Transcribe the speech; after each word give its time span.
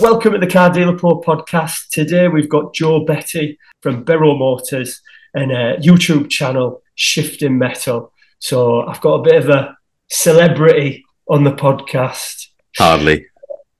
Welcome 0.00 0.32
to 0.32 0.38
the 0.38 0.48
Car 0.48 0.70
Dealer 0.70 0.98
Pro 0.98 1.20
podcast. 1.20 1.88
Today 1.92 2.26
we've 2.26 2.48
got 2.48 2.74
Joe 2.74 3.04
Betty 3.04 3.58
from 3.80 4.04
Berrow 4.04 4.36
Motors 4.36 5.00
and 5.34 5.52
a 5.52 5.76
YouTube 5.76 6.28
channel, 6.28 6.82
Shifting 6.96 7.58
Metal. 7.58 8.12
So 8.40 8.82
I've 8.82 9.00
got 9.00 9.20
a 9.20 9.22
bit 9.22 9.36
of 9.36 9.48
a 9.48 9.76
celebrity 10.10 11.04
on 11.28 11.44
the 11.44 11.52
podcast. 11.52 12.48
Hardly. 12.76 13.26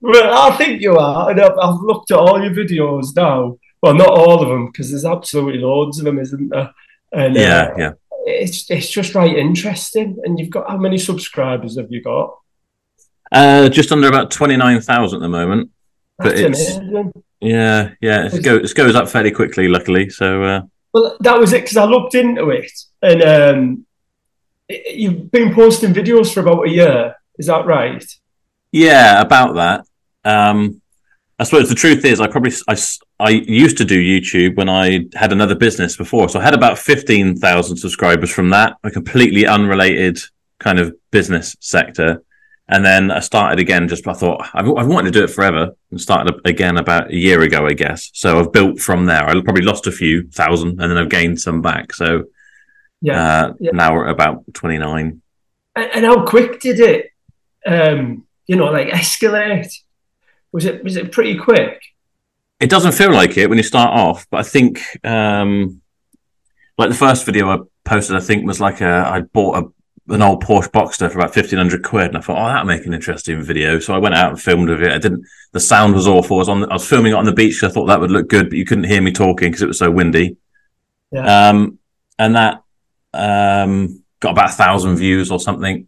Well, 0.00 0.50
I 0.52 0.56
think 0.56 0.80
you 0.80 0.96
are. 0.96 1.30
And 1.30 1.40
I've, 1.40 1.58
I've 1.60 1.80
looked 1.80 2.12
at 2.12 2.18
all 2.18 2.40
your 2.40 2.54
videos 2.54 3.14
now. 3.16 3.58
Well, 3.82 3.94
not 3.94 4.08
all 4.08 4.40
of 4.40 4.48
them 4.48 4.66
because 4.66 4.90
there's 4.90 5.04
absolutely 5.04 5.60
loads 5.60 5.98
of 5.98 6.04
them, 6.04 6.20
isn't 6.20 6.48
there? 6.48 6.70
And, 7.12 7.34
Yeah, 7.34 7.72
uh, 7.72 7.74
yeah. 7.76 7.92
It's 8.26 8.70
it's 8.70 8.88
just 8.88 9.14
right 9.14 9.36
interesting. 9.36 10.16
And 10.22 10.38
you've 10.38 10.50
got 10.50 10.70
how 10.70 10.78
many 10.78 10.96
subscribers 10.96 11.76
have 11.76 11.90
you 11.90 12.02
got? 12.02 12.38
Uh, 13.32 13.68
just 13.68 13.92
under 13.92 14.08
about 14.08 14.30
twenty 14.30 14.56
nine 14.56 14.80
thousand 14.80 15.18
at 15.18 15.22
the 15.22 15.28
moment. 15.28 15.70
But 16.18 16.24
That's 16.36 16.40
it's- 16.40 16.76
amazing. 16.76 17.12
Yeah, 17.40 17.90
yeah. 18.00 18.26
It 18.32 18.42
goes 18.42 18.70
it 18.70 18.74
goes 18.74 18.94
up 18.94 19.08
fairly 19.08 19.30
quickly, 19.30 19.68
luckily. 19.68 20.08
So 20.08 20.42
uh, 20.44 20.62
Well, 20.94 21.16
that 21.20 21.38
was 21.38 21.52
it 21.52 21.62
because 21.62 21.76
I 21.76 21.84
looked 21.84 22.14
into 22.14 22.48
it, 22.50 22.70
and 23.02 23.22
um, 23.22 23.86
it- 24.68 24.96
you've 24.96 25.30
been 25.30 25.52
posting 25.54 25.92
videos 25.92 26.32
for 26.32 26.40
about 26.40 26.66
a 26.66 26.70
year. 26.70 27.14
Is 27.38 27.46
that 27.48 27.66
right? 27.66 28.04
yeah, 28.72 29.20
about 29.20 29.54
that. 29.56 29.86
Um, 30.24 30.80
I 31.38 31.44
suppose 31.44 31.68
the 31.68 31.74
truth 31.74 32.04
is, 32.04 32.20
I 32.20 32.28
probably 32.28 32.52
I, 32.68 32.76
I 33.20 33.30
used 33.30 33.76
to 33.78 33.84
do 33.84 34.00
YouTube 34.00 34.56
when 34.56 34.68
I 34.68 35.06
had 35.14 35.32
another 35.32 35.56
business 35.56 35.96
before, 35.96 36.28
so 36.28 36.38
I 36.38 36.44
had 36.44 36.54
about 36.54 36.78
fifteen 36.78 37.36
thousand 37.36 37.76
subscribers 37.76 38.30
from 38.30 38.50
that, 38.50 38.76
a 38.84 38.90
completely 38.90 39.46
unrelated 39.46 40.18
kind 40.60 40.78
of 40.78 40.94
business 41.10 41.56
sector. 41.60 42.22
And 42.66 42.82
then 42.84 43.10
I 43.10 43.20
started 43.20 43.58
again. 43.58 43.88
Just 43.88 44.06
I 44.08 44.14
thought 44.14 44.48
I've, 44.54 44.66
I've 44.74 44.86
wanted 44.86 45.12
to 45.12 45.18
do 45.18 45.24
it 45.24 45.30
forever, 45.30 45.72
and 45.90 46.00
started 46.00 46.40
again 46.46 46.78
about 46.78 47.10
a 47.10 47.14
year 47.16 47.42
ago, 47.42 47.66
I 47.66 47.74
guess. 47.74 48.10
So 48.14 48.40
I've 48.40 48.52
built 48.52 48.80
from 48.80 49.04
there. 49.06 49.28
I 49.28 49.32
probably 49.42 49.62
lost 49.62 49.86
a 49.86 49.92
few 49.92 50.28
thousand, 50.30 50.80
and 50.80 50.90
then 50.90 50.96
I've 50.96 51.10
gained 51.10 51.38
some 51.40 51.60
back. 51.60 51.92
So 51.92 52.24
Yeah. 53.02 53.22
uh, 53.22 53.52
yeah. 53.60 53.72
now 53.74 53.94
we're 53.94 54.06
at 54.06 54.12
about 54.12 54.44
twenty 54.54 54.78
nine. 54.78 55.20
and, 55.76 55.90
and 55.94 56.04
how 56.06 56.24
quick 56.24 56.60
did 56.60 56.80
it, 56.80 57.10
um, 57.66 58.26
you 58.46 58.56
know, 58.56 58.70
like 58.72 58.88
escalate? 58.88 59.70
Was 60.52 60.64
it 60.64 60.82
was 60.82 60.96
it 60.96 61.12
pretty 61.12 61.36
quick? 61.36 61.80
it 62.60 62.70
doesn't 62.70 62.92
feel 62.92 63.12
like 63.12 63.36
it 63.36 63.48
when 63.50 63.58
you 63.58 63.64
start 63.64 63.90
off, 63.92 64.26
but 64.30 64.38
I 64.40 64.42
think 64.44 64.80
um 65.04 65.82
like 66.78 66.88
the 66.88 66.94
first 66.94 67.26
video 67.26 67.50
I 67.50 67.58
posted, 67.84 68.16
I 68.16 68.20
think 68.20 68.46
was 68.46 68.60
like 68.60 68.80
a 68.80 69.04
I 69.06 69.20
bought 69.20 69.58
a 69.58 69.68
an 70.08 70.20
old 70.22 70.42
Porsche 70.44 70.70
Boxster 70.70 71.10
for 71.10 71.18
about 71.18 71.32
fifteen 71.34 71.58
hundred 71.58 71.82
quid, 71.82 72.08
and 72.08 72.16
I 72.18 72.20
thought, 72.20 72.38
oh, 72.38 72.46
that'll 72.46 72.66
make 72.66 72.84
an 72.86 72.92
interesting 72.94 73.42
video. 73.42 73.78
So 73.78 73.94
I 73.94 73.98
went 73.98 74.14
out 74.14 74.30
and 74.30 74.40
filmed 74.40 74.68
with 74.68 74.82
it. 74.82 74.92
I 74.92 74.98
didn't. 74.98 75.24
The 75.52 75.60
sound 75.60 75.94
was 75.94 76.06
awful. 76.06 76.36
I 76.36 76.40
was 76.40 76.48
on. 76.48 76.60
The, 76.60 76.68
I 76.68 76.74
was 76.74 76.86
filming 76.88 77.12
it 77.12 77.16
on 77.16 77.24
the 77.24 77.32
beach. 77.32 77.60
'cause 77.60 77.70
I 77.70 77.74
thought 77.74 77.86
that 77.86 78.00
would 78.00 78.10
look 78.10 78.28
good, 78.28 78.50
but 78.50 78.58
you 78.58 78.66
couldn't 78.66 78.84
hear 78.84 79.00
me 79.00 79.12
talking 79.12 79.48
because 79.50 79.62
it 79.62 79.66
was 79.68 79.78
so 79.78 79.90
windy. 79.90 80.36
Yeah. 81.10 81.48
Um, 81.50 81.78
and 82.18 82.36
that 82.36 82.62
um 83.12 84.02
got 84.20 84.32
about 84.32 84.50
a 84.50 84.54
thousand 84.54 84.96
views 84.96 85.30
or 85.30 85.40
something. 85.40 85.86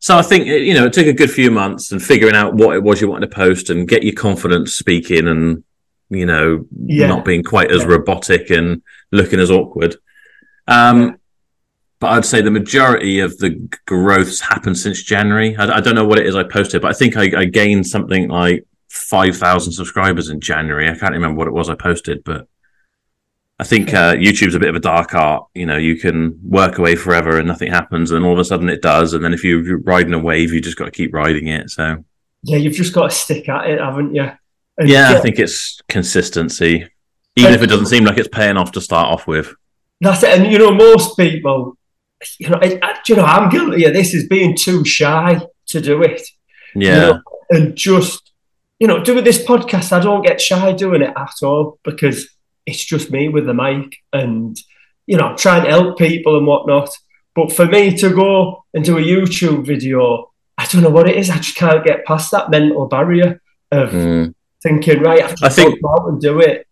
So 0.00 0.18
I 0.18 0.22
think 0.22 0.46
it- 0.46 0.62
you 0.62 0.74
know 0.74 0.84
it 0.86 0.92
took 0.92 1.06
a 1.06 1.12
good 1.12 1.30
few 1.30 1.50
months 1.50 1.92
and 1.92 2.02
figuring 2.02 2.34
out 2.34 2.54
what 2.54 2.76
it 2.76 2.82
was 2.82 3.00
you 3.00 3.08
wanted 3.08 3.30
to 3.30 3.34
post 3.34 3.70
and 3.70 3.88
get 3.88 4.02
your 4.02 4.14
confidence 4.14 4.74
speaking 4.74 5.26
and 5.28 5.64
you 6.10 6.26
know 6.26 6.66
Yeah. 6.84 7.06
not 7.06 7.24
being 7.24 7.42
quite 7.42 7.70
as 7.70 7.82
Yeah. 7.82 7.88
robotic 7.88 8.50
and 8.50 8.82
looking 9.12 9.40
as 9.40 9.50
awkward. 9.50 9.96
Um. 10.66 11.16
But 12.04 12.12
I'd 12.12 12.24
say 12.26 12.42
the 12.42 12.50
majority 12.50 13.20
of 13.20 13.38
the 13.38 13.52
growth's 13.86 14.38
happened 14.38 14.76
since 14.76 15.02
January. 15.02 15.56
I, 15.56 15.78
I 15.78 15.80
don't 15.80 15.94
know 15.94 16.04
what 16.04 16.18
it 16.18 16.26
is 16.26 16.36
I 16.36 16.42
posted, 16.42 16.82
but 16.82 16.90
I 16.90 16.92
think 16.92 17.16
I, 17.16 17.40
I 17.40 17.44
gained 17.46 17.86
something 17.86 18.28
like 18.28 18.66
five 18.90 19.38
thousand 19.38 19.72
subscribers 19.72 20.28
in 20.28 20.38
January. 20.38 20.86
I 20.90 20.94
can't 20.98 21.14
remember 21.14 21.38
what 21.38 21.48
it 21.48 21.54
was 21.54 21.70
I 21.70 21.76
posted, 21.76 22.22
but 22.22 22.46
I 23.58 23.64
think 23.64 23.94
uh, 23.94 24.16
YouTube's 24.16 24.54
a 24.54 24.58
bit 24.60 24.68
of 24.68 24.74
a 24.76 24.80
dark 24.80 25.14
art. 25.14 25.46
You 25.54 25.64
know, 25.64 25.78
you 25.78 25.96
can 25.96 26.38
work 26.42 26.76
away 26.76 26.94
forever 26.94 27.38
and 27.38 27.48
nothing 27.48 27.70
happens, 27.72 28.10
and 28.10 28.22
all 28.22 28.34
of 28.34 28.38
a 28.38 28.44
sudden 28.44 28.68
it 28.68 28.82
does. 28.82 29.14
And 29.14 29.24
then 29.24 29.32
if 29.32 29.42
you- 29.42 29.62
you're 29.62 29.78
riding 29.78 30.12
a 30.12 30.18
wave, 30.18 30.52
you 30.52 30.60
just 30.60 30.76
got 30.76 30.84
to 30.84 30.90
keep 30.90 31.14
riding 31.14 31.46
it. 31.48 31.70
So 31.70 32.04
Yeah, 32.42 32.58
you've 32.58 32.74
just 32.74 32.92
got 32.92 33.10
to 33.10 33.16
stick 33.16 33.48
at 33.48 33.70
it, 33.70 33.80
haven't 33.80 34.14
you? 34.14 34.30
And 34.76 34.90
yeah, 34.90 35.14
I 35.16 35.20
think 35.20 35.38
it's 35.38 35.80
consistency, 35.88 36.86
even 37.36 37.54
if 37.54 37.62
it 37.62 37.68
doesn't 37.68 37.86
seem 37.86 38.04
like 38.04 38.18
it's 38.18 38.28
paying 38.28 38.58
off 38.58 38.72
to 38.72 38.82
start 38.82 39.06
off 39.10 39.26
with. 39.26 39.54
That's 40.02 40.22
it. 40.22 40.38
And 40.38 40.52
you 40.52 40.58
know, 40.58 40.70
most 40.74 41.16
people, 41.16 41.78
you 42.38 42.48
know, 42.50 42.58
I, 42.60 42.78
I- 42.82 42.98
you 43.08 43.16
know, 43.16 43.24
I'm 43.24 43.48
guilty 43.50 43.84
of 43.84 43.92
this 43.94 44.14
is 44.14 44.26
being 44.28 44.56
too 44.56 44.84
shy 44.84 45.40
to 45.68 45.80
do 45.80 46.02
it. 46.02 46.22
you 46.74 46.88
Yeah, 46.88 46.98
know, 47.00 47.20
and 47.50 47.76
just 47.76 48.32
you 48.80 48.88
know 48.88 49.02
doing 49.04 49.22
this 49.24 49.42
podcast 49.44 49.92
i 49.92 50.00
don't 50.00 50.26
get 50.26 50.40
shy 50.40 50.72
doing 50.72 51.00
it 51.02 51.12
at 51.16 51.34
all 51.42 51.78
because 51.84 52.28
it's 52.66 52.84
just 52.84 53.10
me 53.10 53.28
with 53.28 53.46
the 53.46 53.54
mic 53.54 53.94
and 54.12 54.56
you 55.06 55.16
know 55.16 55.34
trying 55.36 55.62
to 55.64 55.70
help 55.70 55.96
people 55.96 56.36
and 56.36 56.46
whatnot 56.46 56.90
but 57.36 57.52
for 57.52 57.66
me 57.66 57.96
to 57.96 58.10
go 58.10 58.64
and 58.74 58.84
do 58.84 58.98
a 58.98 59.00
youtube 59.00 59.64
video 59.64 60.28
i 60.58 60.66
don't 60.66 60.82
know 60.82 60.90
what 60.90 61.08
it 61.08 61.16
is 61.16 61.30
i 61.30 61.36
just 61.36 61.56
can't 61.56 61.84
get 61.84 62.04
past 62.04 62.32
that 62.32 62.50
mental 62.50 62.86
barrier 62.86 63.40
of 63.70 63.90
Mm. 63.90 64.34
thinking 64.62 65.00
right 65.00 65.22
i 65.22 65.46
I 65.46 65.48
think- 65.50 65.80
go 65.80 65.90
out 65.90 66.08
and 66.08 66.20
do 66.20 66.40
it 66.40 66.66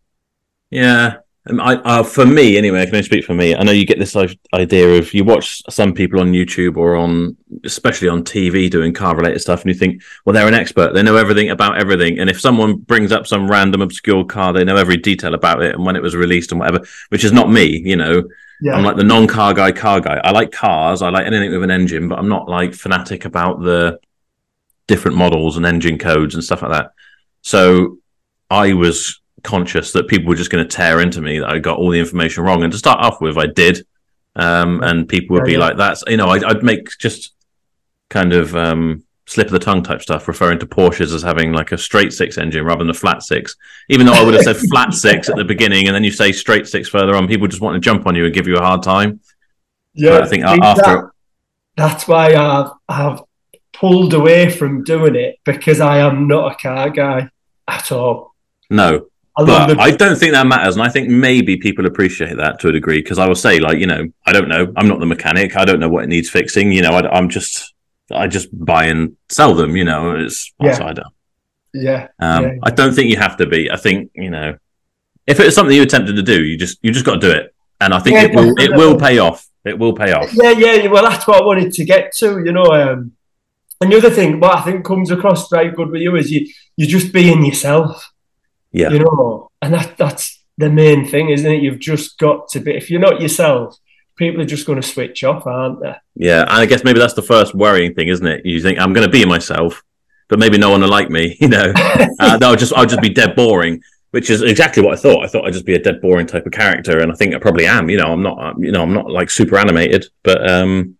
yeah. 0.71 1.17
Um, 1.49 1.61
I, 1.61 1.75
uh, 1.75 2.03
for 2.05 2.25
me, 2.25 2.57
anyway, 2.57 2.83
I 2.83 2.85
can 2.85 2.95
only 2.95 3.05
speak 3.05 3.25
for 3.25 3.35
me. 3.35 3.55
I 3.55 3.65
know 3.65 3.73
you 3.73 3.85
get 3.85 3.99
this 3.99 4.17
idea 4.55 4.99
of 4.99 5.13
you 5.13 5.25
watch 5.25 5.63
some 5.69 5.93
people 5.93 6.21
on 6.21 6.33
YouTube 6.33 6.77
or 6.77 6.95
on, 6.95 7.37
especially 7.65 8.09
on 8.09 8.23
TV, 8.23 8.71
doing 8.71 8.93
car 8.93 9.17
related 9.17 9.41
stuff, 9.41 9.63
and 9.63 9.69
you 9.69 9.75
think, 9.75 10.03
well, 10.25 10.35
they're 10.35 10.47
an 10.47 10.55
expert. 10.55 10.95
They 10.95 11.03
know 11.03 11.17
everything 11.17 11.51
about 11.51 11.79
everything. 11.79 12.21
And 12.21 12.31
if 12.31 12.41
someone 12.41 12.77
brings 12.77 13.11
up 13.11 13.27
some 13.27 13.51
random 13.51 13.83
obscure 13.83 14.25
car, 14.25 14.53
they 14.53 14.63
know 14.63 14.77
every 14.77 14.97
detail 14.97 15.35
about 15.35 15.63
it 15.63 15.75
and 15.75 15.85
when 15.85 15.97
it 15.97 16.03
was 16.03 16.15
released 16.15 16.53
and 16.53 16.61
whatever. 16.61 16.85
Which 17.09 17.25
is 17.25 17.33
not 17.33 17.51
me. 17.51 17.83
You 17.85 17.97
know, 17.97 18.23
yeah 18.61 18.75
I'm 18.75 18.85
like 18.85 18.97
the 18.97 19.05
non-car 19.05 19.53
guy, 19.55 19.73
car 19.73 20.01
guy. 20.01 20.21
I 20.23 20.31
like 20.31 20.53
cars. 20.53 21.03
I 21.03 21.11
like 21.11 21.27
anything 21.27 21.51
with 21.51 21.65
an 21.65 21.73
engine, 21.73 22.09
but 22.09 22.21
I'm 22.21 22.29
not 22.29 22.49
like 22.49 22.73
fanatic 22.73 23.25
about 23.25 23.61
the 23.61 23.99
different 24.87 25.17
models 25.17 25.57
and 25.57 25.67
engine 25.67 25.99
codes 25.99 26.35
and 26.35 26.45
stuff 26.45 26.63
like 26.63 26.71
that. 26.71 26.93
So 27.41 27.99
I 28.49 28.75
was 28.75 29.22
conscious 29.43 29.93
that 29.93 30.09
people 30.09 30.29
were 30.29 30.35
just 30.37 30.51
going 30.51 30.67
to 30.67 30.77
tear 30.77 31.01
into 31.01 31.21
me 31.21 31.39
that 31.39 31.49
I 31.51 31.59
got 31.59 31.79
all 31.79 31.91
the 31.91 31.99
information 32.01 32.45
wrong. 32.45 32.63
And 32.63 32.73
to 32.73 32.79
start 32.79 33.01
off 33.01 33.21
with, 33.21 33.37
I 33.39 33.47
did. 33.47 33.87
Um, 34.37 34.83
and 34.83 35.09
people 35.09 35.35
would 35.35 35.45
be 35.45 35.59
like, 35.59 35.77
"That's 35.77 36.03
you 36.07 36.17
know," 36.17 36.29
I'd, 36.29 36.43
I'd 36.45 36.63
make 36.63 36.89
just 36.99 37.35
kind 38.09 38.33
of 38.33 38.57
um, 38.57 39.05
slip 39.27 39.49
of 39.49 39.53
the 39.53 39.59
tongue 39.59 39.83
type 39.83 40.01
stuff, 40.01 40.27
referring 40.27 40.59
to 40.61 40.67
Porsches 40.67 41.15
as 41.15 41.23
having 41.23 41.53
like 41.53 41.73
a 41.73 41.79
straight 41.79 42.13
six 42.13 42.39
engine 42.39 42.65
rather 42.65 42.79
than 42.79 42.91
a 42.91 42.95
flat 42.95 43.23
six. 43.23 43.57
Even 43.91 44.07
though 44.07 44.15
I 44.15 44.25
would 44.25 44.35
have 44.35 44.43
said 44.45 44.57
flat 44.71 44.95
six 44.95 45.29
at 45.29 45.37
the 45.37 45.45
beginning, 45.45 45.87
and 45.87 45.95
then 45.95 46.03
you 46.05 46.11
say 46.11 46.33
straight 46.33 46.67
six 46.67 46.89
further 46.89 47.15
on, 47.15 47.29
people 47.29 47.47
just 47.47 47.61
want 47.63 47.75
to 47.75 47.81
jump 47.81 48.07
on 48.07 48.15
you 48.15 48.25
and 48.25 48.33
give 48.35 48.47
you 48.49 48.57
a 48.57 48.63
hard 48.63 48.83
time. 48.83 49.21
yeah 49.95 50.11
But 50.11 50.23
I 50.23 50.27
think 50.29 50.45
after 50.45 50.83
that- 50.83 51.11
that's 51.75 52.07
why 52.07 52.35
i've 52.35 52.71
i've 52.87 53.21
pulled 53.73 54.13
away 54.13 54.51
from 54.51 54.85
doing 54.85 55.15
it 55.17 55.39
because 55.43 55.81
i 55.81 55.99
am 55.99 56.29
not 56.29 56.53
a 56.53 56.55
car 56.57 56.91
guy 56.91 57.31
at 57.67 57.91
all 57.91 58.35
no, 58.69 59.07
I 59.37 59.45
but 59.45 59.67
the 59.69 59.81
I 59.81 59.91
don't 59.91 60.17
think 60.17 60.33
that 60.33 60.47
matters, 60.47 60.77
and 60.77 60.83
I 60.83 60.91
think 60.91 61.09
maybe 61.09 61.57
people 61.57 61.87
appreciate 61.87 62.37
that 62.37 62.61
to 62.61 62.69
a 62.69 62.73
degree 62.73 63.01
because 63.01 63.19
I 63.19 63.27
will 63.27 63.35
say, 63.35 63.61
like, 63.61 63.79
you 63.79 63.87
know, 63.87 64.07
I 64.27 64.33
don't 64.33 64.49
know, 64.49 64.71
I'm 64.77 64.89
not 64.89 65.01
the 65.01 65.07
mechanic, 65.07 65.57
I 65.57 65.65
don't 65.65 65.81
know 65.81 65.89
what 65.89 66.05
it 66.05 66.09
needs 66.09 66.29
fixing, 66.29 66.71
you 66.71 66.83
know, 66.83 66.93
I, 66.93 67.17
am 67.19 67.31
just, 67.31 67.73
I 68.11 68.27
just 68.27 68.49
buy 68.53 68.85
and 68.87 69.17
sell 69.31 69.55
them, 69.55 69.75
you 69.77 69.85
know, 69.85 70.17
it's 70.17 70.53
Yeah. 70.61 70.85
I 70.85 70.93
do. 70.93 71.03
yeah 71.73 72.09
Um, 72.19 72.45
Yeah. 72.45 72.51
I 72.63 72.71
don't 72.71 72.95
think 72.95 73.11
you 73.11 73.17
have 73.17 73.39
to 73.39 73.47
be. 73.47 73.71
I 73.71 73.77
think 73.77 74.11
you 74.15 74.31
know, 74.31 74.57
if 75.27 75.41
it's 75.41 75.55
something 75.55 75.75
you 75.75 75.83
attempted 75.83 76.17
to 76.17 76.23
do, 76.23 76.45
you 76.45 76.59
just 76.59 76.79
you 76.83 76.93
just 76.93 77.07
got 77.07 77.15
to 77.15 77.27
do 77.27 77.31
it, 77.31 77.55
and 77.81 77.95
I 77.95 78.01
think 78.01 78.17
Yeah, 78.17 78.25
it 78.25 78.35
will 78.35 78.55
it 78.59 78.77
will 78.77 78.99
pay 78.99 79.19
off. 79.19 79.49
It 79.65 79.79
will 79.79 79.95
pay 79.95 80.13
off. 80.13 80.29
Yeah, 80.35 80.51
yeah. 80.51 80.89
Well, 80.89 81.05
that's 81.05 81.27
what 81.27 81.41
I 81.41 81.47
wanted 81.47 81.73
to 81.73 81.85
get 81.85 82.13
to. 82.17 82.43
You 82.45 82.53
know, 82.53 82.67
um, 82.67 83.13
and 83.81 83.93
the 83.93 83.97
other 83.97 84.11
thing, 84.11 84.41
what 84.41 84.59
I 84.59 84.61
think 84.63 84.85
comes 84.85 85.11
across 85.11 85.49
very 85.49 85.71
good 85.71 85.91
with 85.91 86.03
you 86.03 86.17
is 86.17 86.31
you 86.31 86.49
you 86.77 86.87
just 86.87 87.13
being 87.13 87.45
yourself. 87.45 88.12
Yeah. 88.73 88.91
You 88.91 89.01
know, 89.01 89.51
and 89.61 89.75
that 89.75 89.97
that's 89.97 90.43
the 90.59 90.71
main 90.71 91.07
thing, 91.07 91.31
isn't 91.31 91.51
it? 91.51 91.63
You've 91.63 91.79
just 91.79 92.19
got 92.19 92.49
to 92.51 92.61
be. 92.61 92.73
If 92.73 92.91
you're 92.91 93.01
not 93.01 93.21
yourself, 93.21 93.77
people 94.17 94.41
are 94.43 94.47
just 94.47 94.67
going 94.67 94.81
to 94.81 94.87
switch 94.87 95.25
off, 95.25 95.47
aren't 95.47 95.81
they? 95.81 95.95
Yeah, 96.15 96.43
and 96.43 96.51
I 96.51 96.67
guess 96.67 96.85
maybe 96.85 96.99
that's 96.99 97.15
the 97.15 97.23
first 97.23 97.55
worrying 97.55 97.95
thing, 97.95 98.09
isn't 98.09 98.27
it? 98.27 98.45
You 98.47 98.61
think 98.61 98.79
I'm 98.79 98.93
going 98.93 99.07
to 99.07 99.11
be 99.11 99.25
myself, 99.25 99.83
but 100.29 100.39
maybe 100.39 100.59
no 100.59 100.71
one 100.71 100.81
will 100.83 100.89
like 100.89 101.11
me. 101.11 101.37
You 101.41 101.49
know, 101.49 101.73
uh, 101.77 102.39
I'll 102.43 102.57
just 102.57 102.73
I'll 102.75 102.87
just 102.87 103.03
be 103.03 103.09
dead 103.11 103.35
boring, 103.37 103.83
which 104.11 104.31
is 104.31 104.43
exactly 104.43 104.83
what 104.83 104.95
I 104.95 104.97
thought. 105.01 105.25
I 105.25 105.29
thought 105.29 105.47
I'd 105.47 105.53
just 105.53 105.67
be 105.67 105.75
a 105.75 105.83
dead 105.83 106.01
boring 106.01 106.27
type 106.27 106.47
of 106.47 106.53
character, 106.53 107.01
and 107.01 107.11
I 107.13 107.15
think 107.15 107.35
I 107.35 107.39
probably 107.39 107.67
am. 107.67 107.91
You 107.91 107.99
know, 107.99 108.13
I'm 108.13 108.23
not. 108.23 108.39
um, 108.43 108.63
You 108.63 108.73
know, 108.73 108.83
I'm 108.83 108.95
not 108.95 109.11
like 109.11 109.31
super 109.31 109.57
animated, 109.59 110.07
but 110.23 110.49
um, 110.51 110.97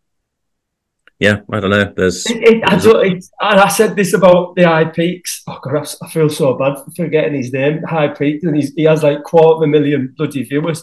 yeah, 1.25 1.37
I 1.55 1.61
don't 1.61 1.71
know. 1.71 1.87
There's 1.97 2.19
It, 2.27 2.43
it, 2.51 2.63
I 2.73 2.77
don't, 2.85 3.07
it, 3.07 3.25
and 3.41 3.61
I 3.67 3.69
said 3.69 3.95
this 3.97 4.13
about 4.15 4.57
the 4.57 4.65
High 4.65 4.87
Peaks. 4.99 5.43
Oh 5.47 5.59
God, 5.63 5.77
I, 5.77 6.05
I 6.05 6.09
feel 6.11 6.29
so 6.29 6.55
bad 6.55 6.75
for 6.85 6.91
forgetting 6.97 7.35
his 7.43 7.53
name. 7.53 7.83
High 7.95 8.09
Peaks, 8.09 8.43
and 8.45 8.57
he's, 8.57 8.71
he 8.75 8.85
has 8.85 9.03
like 9.03 9.23
quarter 9.23 9.57
of 9.57 9.63
a 9.63 9.67
million 9.77 10.15
bloody 10.17 10.43
viewers. 10.45 10.83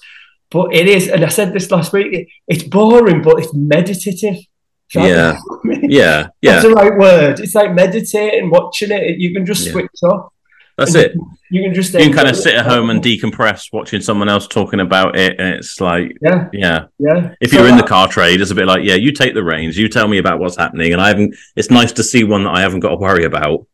But 0.52 0.74
it 0.74 0.88
is, 0.88 1.10
and 1.10 1.24
I 1.24 1.28
said 1.30 1.54
this 1.54 1.70
last 1.72 1.94
week. 1.94 2.08
It, 2.18 2.28
it's 2.48 2.64
boring, 2.64 3.22
but 3.22 3.40
it's 3.40 3.54
meditative. 3.54 4.36
Is 4.36 4.46
that- 4.94 5.08
Yeah. 5.10 5.38
yeah, 5.64 6.28
yeah. 6.42 6.52
That's 6.54 6.64
the 6.66 6.72
right 6.74 6.98
word. 6.98 7.40
It's 7.40 7.54
like 7.56 7.74
meditating, 7.74 8.50
watching 8.50 8.92
it. 8.92 9.20
You 9.20 9.34
can 9.36 9.46
just 9.46 9.66
Yeah. 9.66 9.74
switch 9.74 10.00
off. 10.12 10.32
That's 10.80 10.96
it. 10.96 11.16
You 11.50 11.64
can 11.64 11.74
just 11.74 11.94
You 11.94 12.06
can 12.06 12.14
kind 12.14 12.28
of 12.28 12.36
sit 12.36 12.56
at 12.56 12.66
home 12.66 12.90
and 12.90 13.02
decompress 13.02 13.74
watching 13.74 14.02
someone 14.02 14.30
else 14.30 14.48
talking 14.48 14.80
about 14.80 15.18
it. 15.18 15.40
And 15.40 15.56
it's 15.56 15.82
like, 15.82 16.16
yeah, 16.22 16.48
yeah. 16.54 16.86
yeah. 16.98 17.34
If 17.42 17.52
So 17.52 17.60
you're 17.60 17.70
in 17.70 17.78
the 17.78 17.84
car 17.84 18.08
trade, 18.08 18.40
it's 18.40 18.52
a 18.52 18.56
bit 18.56 18.68
like, 18.68 18.84
yeah, 18.84 18.96
you 18.96 19.12
take 19.12 19.34
the 19.34 19.44
reins, 19.44 19.78
you 19.78 19.88
tell 19.90 20.08
me 20.08 20.18
about 20.18 20.40
what's 20.40 20.58
happening. 20.58 20.94
And 20.94 21.02
I 21.02 21.08
haven't, 21.08 21.36
it's 21.56 21.72
nice 21.72 21.92
to 21.94 22.04
see 22.04 22.24
one 22.24 22.44
that 22.44 22.54
I 22.56 22.62
haven't 22.62 22.82
got 22.82 22.90
to 22.90 22.96
worry 22.98 23.26
about. 23.26 23.68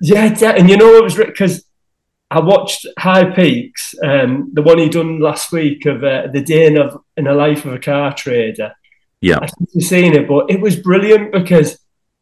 Yeah, 0.00 0.32
de- 0.32 0.56
and 0.56 0.70
you 0.70 0.76
know 0.76 0.96
it 0.96 1.04
was 1.04 1.16
because 1.16 1.64
I 2.30 2.40
watched 2.40 2.86
High 2.98 3.30
Peaks, 3.30 3.94
um, 4.02 4.50
the 4.52 4.62
one 4.62 4.78
he 4.78 4.88
done 4.88 5.20
last 5.20 5.50
week 5.52 5.86
of 5.86 6.04
uh, 6.04 6.28
the 6.32 6.42
day 6.42 6.66
in, 6.66 6.78
of, 6.78 7.02
in 7.16 7.24
the 7.24 7.34
life 7.34 7.64
of 7.64 7.72
a 7.72 7.78
car 7.78 8.14
trader. 8.14 8.74
Yeah. 9.20 9.38
I 9.40 9.46
think 9.46 9.70
you've 9.74 9.84
seen 9.84 10.14
it, 10.14 10.28
but 10.28 10.50
it 10.50 10.60
was 10.60 10.76
brilliant 10.76 11.32
because 11.32 11.78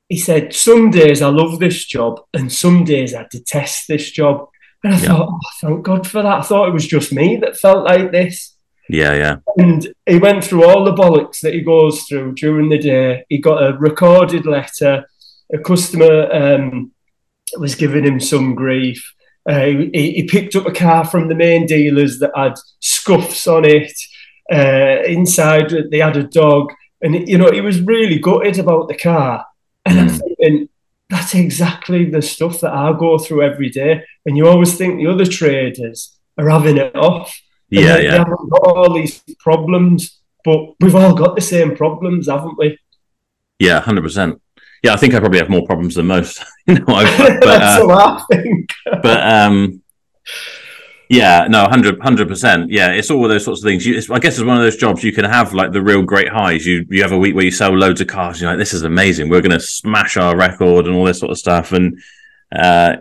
he 0.08 0.18
said 0.18 0.54
some 0.54 0.90
days 0.90 1.20
I 1.22 1.28
love 1.28 1.58
this 1.58 1.84
job 1.84 2.20
and 2.32 2.52
some 2.52 2.84
days 2.84 3.14
I 3.14 3.26
detest 3.30 3.88
this 3.88 4.10
job. 4.10 4.46
And 4.84 4.94
I 4.94 4.98
Yeah. 4.98 5.08
thought, 5.08 5.28
oh, 5.32 5.40
thank 5.60 5.82
God 5.82 6.06
for 6.06 6.22
that. 6.22 6.38
I 6.38 6.42
thought 6.42 6.68
it 6.68 6.74
was 6.74 6.86
just 6.86 7.12
me 7.12 7.36
that 7.36 7.56
felt 7.58 7.84
like 7.84 8.12
this. 8.12 8.56
Yeah, 8.88 9.14
yeah. 9.14 9.36
And 9.56 9.92
he 10.06 10.18
went 10.18 10.44
through 10.44 10.64
all 10.64 10.84
the 10.84 10.94
bollocks 10.94 11.40
that 11.40 11.54
he 11.54 11.60
goes 11.60 12.02
through 12.02 12.34
during 12.34 12.68
the 12.68 12.78
day. 12.78 13.24
He 13.28 13.38
got 13.38 13.62
a 13.62 13.76
recorded 13.76 14.46
letter. 14.46 15.04
A 15.52 15.58
customer 15.58 16.32
um, 16.32 16.92
was 17.58 17.74
giving 17.74 18.04
him 18.04 18.20
some 18.20 18.54
grief. 18.54 19.04
Uh, 19.48 19.64
he, 19.64 19.90
he 19.92 20.28
picked 20.28 20.54
up 20.54 20.66
a 20.66 20.72
car 20.72 21.04
from 21.04 21.28
the 21.28 21.34
main 21.34 21.66
dealers 21.66 22.18
that 22.20 22.32
had 22.36 22.54
scuffs 22.80 23.46
on 23.48 23.64
it. 23.64 23.92
Uh, 24.52 25.02
inside, 25.06 25.72
they 25.90 25.98
had 25.98 26.16
a 26.16 26.22
dog. 26.22 26.72
And, 27.02 27.28
you 27.28 27.38
know, 27.38 27.50
he 27.50 27.60
was 27.60 27.80
really 27.80 28.18
gutted 28.20 28.58
about 28.58 28.86
the 28.88 28.96
car. 28.96 29.44
And 29.86 30.00
I'm 30.00 30.08
Mm. 30.08 30.20
thinking, 30.20 30.68
that's 31.08 31.34
exactly 31.34 32.04
the 32.10 32.20
stuff 32.22 32.60
that 32.60 32.72
I 32.72 32.92
go 32.92 33.18
through 33.18 33.42
every 33.42 33.70
day. 33.70 34.02
And 34.26 34.36
you 34.36 34.48
always 34.48 34.74
think 34.76 34.96
the 34.98 35.06
other 35.06 35.24
traders 35.26 36.16
are 36.36 36.48
having 36.48 36.76
it 36.78 36.94
off. 36.96 37.38
Yeah, 37.70 37.96
yeah. 37.98 38.10
They 38.10 38.18
haven't 38.18 38.50
got 38.50 38.66
all 38.76 38.92
these 38.94 39.22
problems, 39.38 40.20
but 40.44 40.74
we've 40.80 40.94
all 40.94 41.14
got 41.14 41.34
the 41.36 41.42
same 41.42 41.76
problems, 41.76 42.26
haven't 42.28 42.58
we? 42.58 42.78
Yeah, 43.58 43.80
100%. 43.80 44.40
Yeah, 44.82 44.92
I 44.92 44.96
think 44.96 45.14
I 45.14 45.20
probably 45.20 45.38
have 45.38 45.48
more 45.48 45.64
problems 45.66 45.94
than 45.94 46.06
most. 46.06 46.44
you 46.66 46.74
know, 46.74 46.84
I've, 46.88 47.18
but, 47.18 47.40
That's 47.40 47.82
uh, 47.82 47.86
what 47.86 48.22
I 48.30 48.36
think. 48.36 48.68
but 49.02 49.20
um 49.32 49.82
yeah 51.08 51.46
no 51.48 51.62
100 51.62 51.98
100% 52.00 52.66
yeah 52.68 52.90
it's 52.90 53.10
all 53.10 53.28
those 53.28 53.44
sorts 53.44 53.62
of 53.62 53.68
things. 53.68 53.86
You, 53.86 54.00
i 54.12 54.18
guess 54.18 54.38
it's 54.38 54.46
one 54.46 54.56
of 54.56 54.62
those 54.62 54.76
jobs 54.76 55.04
you 55.04 55.12
can 55.12 55.24
have 55.24 55.54
like 55.54 55.72
the 55.72 55.82
real 55.82 56.02
great 56.02 56.28
highs. 56.28 56.66
You 56.66 56.84
you 56.88 57.02
have 57.02 57.12
a 57.12 57.18
week 57.18 57.34
where 57.34 57.44
you 57.44 57.50
sell 57.50 57.72
loads 57.72 58.00
of 58.00 58.08
cars 58.08 58.40
you're 58.40 58.50
like 58.50 58.58
this 58.58 58.74
is 58.74 58.82
amazing. 58.82 59.28
We're 59.28 59.40
going 59.40 59.58
to 59.58 59.60
smash 59.60 60.16
our 60.16 60.36
record 60.36 60.86
and 60.86 60.94
all 60.94 61.04
this 61.04 61.20
sort 61.20 61.32
of 61.32 61.38
stuff 61.38 61.72
and 61.72 61.98
uh 62.54 62.96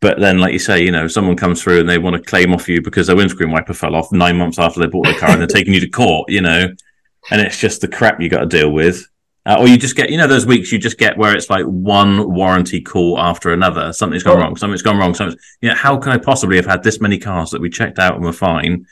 but 0.00 0.18
then 0.18 0.38
like 0.38 0.52
you 0.52 0.58
say 0.58 0.82
you 0.82 0.90
know 0.90 1.06
someone 1.06 1.36
comes 1.36 1.62
through 1.62 1.80
and 1.80 1.88
they 1.88 1.98
want 1.98 2.16
to 2.16 2.22
claim 2.22 2.54
off 2.54 2.68
you 2.68 2.80
because 2.80 3.06
their 3.06 3.16
windscreen 3.16 3.50
wiper 3.50 3.74
fell 3.74 3.94
off 3.94 4.10
nine 4.12 4.36
months 4.36 4.58
after 4.58 4.80
they 4.80 4.86
bought 4.86 5.06
the 5.06 5.14
car 5.14 5.30
and 5.30 5.40
they're 5.40 5.46
taking 5.46 5.74
you 5.74 5.80
to 5.80 5.88
court 5.88 6.30
you 6.30 6.40
know? 6.40 6.68
And 7.30 7.40
it's 7.40 7.58
just 7.58 7.80
the 7.80 7.88
crap 7.88 8.20
you 8.20 8.28
got 8.28 8.40
to 8.40 8.46
deal 8.46 8.70
with 8.70 9.06
uh, 9.46 9.56
or 9.58 9.68
you 9.68 9.76
just 9.76 9.94
get, 9.96 10.10
you 10.10 10.16
know, 10.16 10.26
those 10.26 10.46
weeks 10.46 10.72
you 10.72 10.78
just 10.78 10.98
get 10.98 11.18
where 11.18 11.36
it's 11.36 11.50
like 11.50 11.64
one 11.66 12.32
warranty 12.32 12.80
call 12.80 13.18
after 13.18 13.52
another. 13.52 13.92
Something's 13.92 14.22
gone 14.22 14.38
Oh. 14.38 14.40
wrong. 14.40 14.56
Something's 14.56 14.82
gone 14.82 14.96
wrong. 14.98 15.12
Something's, 15.14 15.40
you 15.60 15.68
know, 15.68 15.74
how 15.74 15.96
can 15.98 16.12
I 16.12 16.18
possibly 16.18 16.56
have 16.56 16.66
had 16.66 16.82
this 16.82 17.00
many 17.00 17.18
cars 17.18 17.50
that 17.50 17.60
we 17.60 17.68
checked 17.70 17.98
out 17.98 18.14
and 18.16 18.24
were 18.24 18.32
fine, 18.32 18.86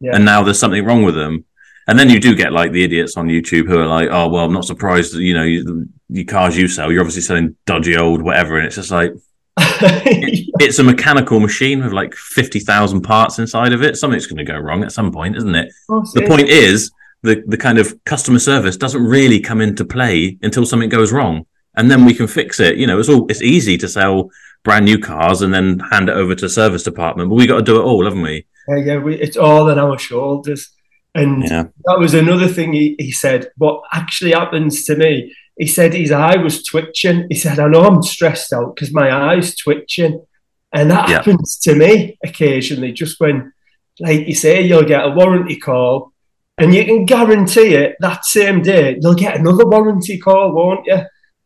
Yeah. 0.00 0.12
and 0.14 0.24
now 0.24 0.42
there's 0.42 0.58
something 0.58 0.84
wrong 0.84 1.02
with 1.02 1.14
them? 1.16 1.44
And 1.88 1.98
then 1.98 2.08
you 2.08 2.20
do 2.20 2.36
get 2.36 2.52
like 2.52 2.70
the 2.70 2.84
idiots 2.84 3.16
on 3.16 3.26
YouTube 3.26 3.66
who 3.66 3.78
are 3.78 3.86
like, 3.86 4.10
"Oh, 4.12 4.28
well, 4.28 4.44
I'm 4.44 4.52
not 4.52 4.64
surprised 4.64 5.14
that 5.14 5.22
you 5.22 5.34
know 5.34 5.42
you, 5.42 5.88
the 6.08 6.24
cars 6.24 6.56
you 6.56 6.68
sell, 6.68 6.92
you're 6.92 7.00
obviously 7.00 7.22
selling 7.22 7.56
dodgy 7.66 7.96
old 7.96 8.22
whatever." 8.22 8.56
And 8.58 8.66
it's 8.66 8.76
just 8.76 8.92
like 8.92 9.12
it's 9.56 10.78
a 10.78 10.84
mechanical 10.84 11.40
machine 11.40 11.82
with 11.82 11.92
like 11.92 12.14
fifty 12.14 12.60
thousand 12.60 13.00
parts 13.02 13.38
inside 13.38 13.72
of 13.72 13.82
it. 13.82 13.96
Something's 13.96 14.26
going 14.26 14.44
to 14.44 14.44
go 14.52 14.58
wrong 14.58 14.84
at 14.84 14.92
some 14.92 15.10
point, 15.10 15.36
isn't 15.36 15.54
it? 15.54 15.72
the 15.88 16.24
point 16.28 16.48
is 16.48 16.90
the 17.22 17.42
the 17.46 17.56
kind 17.56 17.78
of 17.78 17.94
customer 18.04 18.38
service 18.38 18.76
doesn't 18.76 19.04
really 19.04 19.40
come 19.40 19.60
into 19.60 19.84
play 19.84 20.38
until 20.42 20.64
something 20.66 20.88
goes 20.88 21.12
wrong 21.12 21.44
and 21.76 21.90
then 21.90 22.04
we 22.04 22.14
can 22.14 22.26
fix 22.26 22.58
it 22.60 22.76
you 22.76 22.86
know 22.86 22.98
it's 22.98 23.08
all 23.08 23.26
it's 23.28 23.42
easy 23.42 23.76
to 23.78 23.88
sell 23.88 24.30
brand 24.64 24.84
new 24.84 24.98
cars 24.98 25.42
and 25.42 25.52
then 25.54 25.78
hand 25.90 26.08
it 26.08 26.16
over 26.16 26.34
to 26.34 26.46
the 26.46 26.48
service 26.48 26.82
department 26.82 27.28
but 27.28 27.36
we 27.36 27.46
got 27.46 27.56
to 27.58 27.62
do 27.62 27.76
it 27.80 27.84
all 27.84 28.04
haven't 28.04 28.22
we 28.22 28.46
Yeah, 28.68 28.76
yeah, 28.76 28.98
we, 28.98 29.16
it's 29.16 29.36
all 29.36 29.70
on 29.70 29.78
our 29.78 29.98
shoulders. 29.98 30.70
And 31.14 31.42
yeah 31.42 31.64
that 31.86 31.98
was 31.98 32.14
another 32.14 32.46
thing 32.48 32.72
he, 32.72 32.94
he 32.98 33.10
said. 33.10 33.48
What 33.56 33.82
actually 33.92 34.32
happens 34.32 34.84
to 34.84 34.96
me, 34.96 35.34
he 35.58 35.66
said 35.66 35.92
his 35.92 36.12
eye 36.12 36.36
was 36.36 36.62
twitching. 36.62 37.26
He 37.28 37.36
said, 37.36 37.58
I 37.58 37.66
know 37.68 37.82
I'm 37.84 38.02
stressed 38.02 38.52
out 38.52 38.74
because 38.76 38.92
my 38.94 39.10
eye's 39.10 39.56
twitching. 39.56 40.24
And 40.72 40.90
that 40.90 41.08
Yeah. 41.08 41.16
happens 41.16 41.58
to 41.64 41.74
me 41.74 42.16
occasionally, 42.24 42.92
just 42.92 43.18
when, 43.18 43.52
like 43.98 44.28
you 44.28 44.34
say, 44.36 44.62
you'll 44.62 44.84
get 44.84 45.04
a 45.04 45.10
warranty 45.10 45.56
call 45.56 46.09
and 46.60 46.74
you 46.74 46.84
can 46.84 47.04
guarantee 47.06 47.74
it 47.74 47.96
that 48.00 48.24
same 48.24 48.62
day, 48.62 48.98
you'll 49.00 49.14
get 49.14 49.36
another 49.40 49.66
warranty 49.66 50.18
call, 50.18 50.52
won't 50.52 50.86
you? 50.86 51.00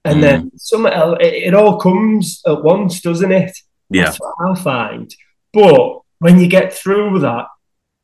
And 0.04 0.22
then 0.22 0.50
some 0.58 0.84
it, 0.86 1.22
it 1.22 1.54
all 1.54 1.78
comes 1.78 2.42
at 2.46 2.62
once, 2.62 3.00
doesn't 3.00 3.32
it? 3.32 3.56
yeah 3.90 4.04
That's 4.04 4.18
what 4.20 4.34
I 4.50 4.54
find. 4.54 5.14
But 5.52 6.00
when 6.18 6.38
you 6.40 6.46
get 6.48 6.74
through 6.74 7.20
that, 7.20 7.46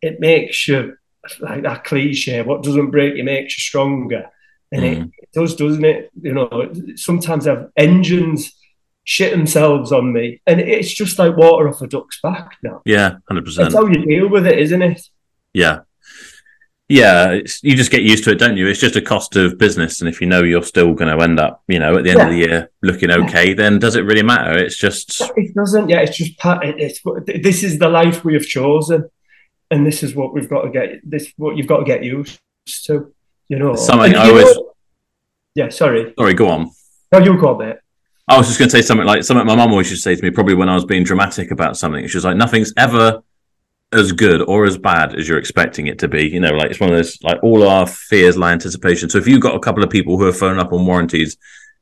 it 0.00 0.18
makes 0.20 0.66
you 0.66 0.94
like 1.40 1.62
that 1.64 1.84
cliche. 1.84 2.40
What 2.42 2.62
doesn't 2.62 2.90
break 2.90 3.16
you 3.16 3.24
makes 3.24 3.58
you 3.58 3.62
stronger, 3.62 4.24
and 4.72 4.84
it, 4.84 4.98
Mm. 4.98 5.10
it 5.18 5.28
does, 5.34 5.54
doesn't 5.56 5.84
it? 5.84 6.10
You 6.22 6.32
know, 6.32 6.72
sometimes 6.96 7.46
I 7.46 7.50
have 7.56 7.68
engines 7.76 8.52
shit 9.04 9.32
themselves 9.32 9.92
on 9.92 10.12
me, 10.12 10.40
and 10.46 10.60
it's 10.60 10.92
just 10.94 11.18
like 11.18 11.36
water 11.36 11.68
off 11.68 11.82
a 11.82 11.86
duck's 11.86 12.18
back 12.22 12.56
now. 12.62 12.80
yeah 12.86 13.16
100% 13.30 13.56
That's 13.56 13.74
how 13.74 13.86
you 13.86 14.06
deal 14.06 14.28
with 14.28 14.46
it, 14.46 14.58
isn't 14.58 14.80
it? 14.82 15.02
yeah 15.52 15.80
yeah 16.90 17.30
it's, 17.30 17.62
you 17.62 17.76
just 17.76 17.90
get 17.90 18.02
used 18.02 18.24
to 18.24 18.30
it 18.32 18.38
don't 18.38 18.56
you 18.56 18.66
it's 18.66 18.80
just 18.80 18.96
a 18.96 19.00
cost 19.00 19.36
of 19.36 19.56
business 19.58 20.00
and 20.00 20.08
if 20.08 20.20
you 20.20 20.26
know 20.26 20.42
you're 20.42 20.62
still 20.62 20.92
going 20.92 21.10
to 21.16 21.22
end 21.22 21.38
up 21.38 21.62
you 21.68 21.78
know 21.78 21.96
at 21.96 22.02
the 22.04 22.10
end 22.10 22.20
of 22.20 22.28
the 22.28 22.36
year 22.36 22.70
looking 22.82 23.10
okay 23.10 23.54
then 23.54 23.78
does 23.78 23.94
it 23.96 24.02
really 24.02 24.22
matter 24.24 24.58
it's 24.58 24.76
just 24.76 25.20
It 25.36 25.54
doesn't. 25.54 25.88
Yeah, 25.88 26.00
it's 26.00 26.16
just 26.16 26.32
It's 26.44 27.00
this 27.42 27.62
is 27.62 27.78
the 27.78 27.88
life 27.88 28.24
we 28.24 28.34
have 28.34 28.44
chosen, 28.44 29.08
and 29.70 29.86
this 29.86 30.02
is 30.02 30.14
what 30.16 30.34
we've 30.34 30.48
got 30.50 30.62
to 30.62 30.70
get. 30.70 30.88
This 31.08 31.32
what 31.36 31.56
you've 31.56 31.68
got 31.68 31.78
to 31.78 31.84
get 31.84 32.02
used 32.02 32.40
to. 32.86 33.14
You 33.48 33.58
know, 33.60 33.74
Something 33.76 34.14
I 34.16 34.28
always- 34.28 34.44
know- 34.56 34.66
yeah, 35.54 35.68
sorry. 35.68 36.12
sorry 36.18 36.34
go 36.34 36.48
on 36.48 36.70
No, 37.12 37.18
you 37.18 37.38
go 37.40 37.56
there. 37.58 37.82
I 38.28 38.38
was 38.38 38.46
just 38.46 38.58
going 38.60 38.68
to 38.70 38.76
say 38.76 38.82
something 38.82 39.06
like 39.06 39.24
something 39.24 39.44
my 39.46 39.56
mum 39.56 39.70
always 39.72 39.90
used 39.90 40.02
to 40.04 40.08
say 40.10 40.16
to 40.16 40.22
me, 40.22 40.30
probably 40.30 40.54
when 40.54 40.68
I 40.68 40.74
was 40.74 40.84
being 40.84 41.02
dramatic 41.04 41.50
about 41.50 41.76
something. 41.76 42.06
She 42.06 42.16
was 42.16 42.24
like, 42.24 42.36
"Nothing's 42.36 42.72
ever 42.76 43.22
as 43.92 44.12
good 44.12 44.42
or 44.42 44.64
as 44.64 44.78
bad 44.78 45.14
as 45.14 45.28
you're 45.28 45.38
expecting 45.38 45.86
it 45.86 45.98
to 46.00 46.08
be." 46.08 46.28
You 46.28 46.40
know, 46.40 46.50
like 46.50 46.70
it's 46.70 46.80
one 46.80 46.90
of 46.90 46.96
those 46.96 47.18
like 47.22 47.42
all 47.42 47.66
our 47.66 47.86
fears 47.86 48.36
lie 48.36 48.52
anticipation. 48.52 49.08
So 49.10 49.18
if 49.18 49.26
you've 49.26 49.40
got 49.40 49.54
a 49.54 49.60
couple 49.60 49.82
of 49.82 49.90
people 49.90 50.18
who 50.18 50.26
are 50.26 50.32
phoning 50.32 50.60
up 50.60 50.72
on 50.72 50.86
warranties 50.86 51.36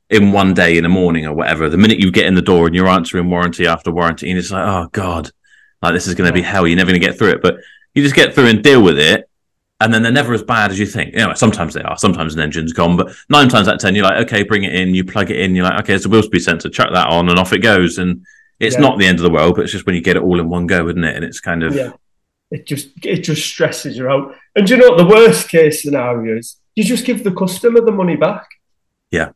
in 0.09 0.31
one 0.31 0.53
day 0.53 0.77
in 0.77 0.83
the 0.83 0.89
morning 0.89 1.25
or 1.25 1.33
whatever, 1.33 1.69
the 1.69 1.77
minute 1.77 1.99
you 1.99 2.11
get 2.11 2.25
in 2.25 2.35
the 2.35 2.41
door 2.41 2.67
and 2.67 2.75
you're 2.75 2.87
answering 2.87 3.29
warranty 3.29 3.67
after 3.67 3.91
warranty, 3.91 4.29
and 4.29 4.39
it's 4.39 4.51
like, 4.51 4.67
"Oh 4.67 4.89
God, 4.91 5.31
like 5.81 5.93
this 5.93 6.07
is 6.07 6.15
going 6.15 6.27
to 6.27 6.33
be 6.33 6.41
hell. 6.41 6.67
You're 6.67 6.77
never 6.77 6.91
going 6.91 7.01
to 7.01 7.07
get 7.07 7.17
through 7.17 7.31
it." 7.31 7.41
But 7.41 7.57
you 7.93 8.03
just 8.03 8.15
get 8.15 8.33
through 8.33 8.47
and 8.47 8.63
deal 8.63 8.81
with 8.81 8.99
it. 8.99 9.25
And 9.81 9.93
then 9.93 10.03
they're 10.03 10.11
never 10.11 10.33
as 10.33 10.43
bad 10.43 10.71
as 10.71 10.79
you 10.79 10.85
think. 10.85 11.13
You 11.13 11.19
know, 11.19 11.33
sometimes 11.35 11.73
they 11.73 11.81
are. 11.81 11.97
Sometimes 11.97 12.35
an 12.35 12.41
engine's 12.41 12.73
gone, 12.73 12.97
but 12.97 13.15
nine 13.29 13.47
times 13.47 13.69
out 13.69 13.75
of 13.75 13.79
ten, 13.79 13.95
you're 13.95 14.03
like, 14.03 14.25
okay, 14.25 14.43
bring 14.43 14.63
it 14.63 14.75
in. 14.75 14.93
You 14.93 15.05
plug 15.05 15.31
it 15.31 15.39
in. 15.39 15.55
You're 15.55 15.63
like, 15.63 15.79
okay, 15.81 15.93
it's 15.93 16.05
a 16.05 16.09
wheel 16.09 16.21
speed 16.21 16.41
sensor. 16.41 16.67
Chuck 16.67 16.89
that 16.91 17.07
on, 17.07 17.29
and 17.29 17.39
off 17.39 17.53
it 17.53 17.59
goes. 17.59 17.97
And 17.97 18.25
it's 18.59 18.75
Yeah. 18.75 18.81
not 18.81 18.97
the 18.99 19.05
end 19.05 19.19
of 19.19 19.23
the 19.23 19.29
world, 19.29 19.55
but 19.55 19.63
it's 19.63 19.71
just 19.71 19.85
when 19.85 19.95
you 19.95 20.01
get 20.01 20.15
it 20.17 20.23
all 20.23 20.39
in 20.39 20.49
one 20.49 20.67
go, 20.67 20.87
isn't 20.89 21.03
it? 21.03 21.15
And 21.15 21.23
it's 21.25 21.39
kind 21.39 21.63
of 21.63 21.75
Yeah, 21.75 21.91
it 22.51 22.65
just 22.65 22.89
it 23.03 23.21
just 23.23 23.45
stresses 23.45 23.97
you 23.97 24.09
out. 24.09 24.35
And 24.55 24.67
do 24.67 24.75
you 24.75 24.81
know 24.81 24.89
what 24.89 24.97
the 24.97 25.05
worst 25.05 25.49
case 25.49 25.81
scenario 25.83 26.37
is? 26.37 26.57
You 26.75 26.83
just 26.83 27.05
give 27.05 27.23
the 27.23 27.31
customer 27.31 27.81
the 27.81 27.91
money 27.91 28.15
back, 28.15 28.47
Yeah, 29.11 29.29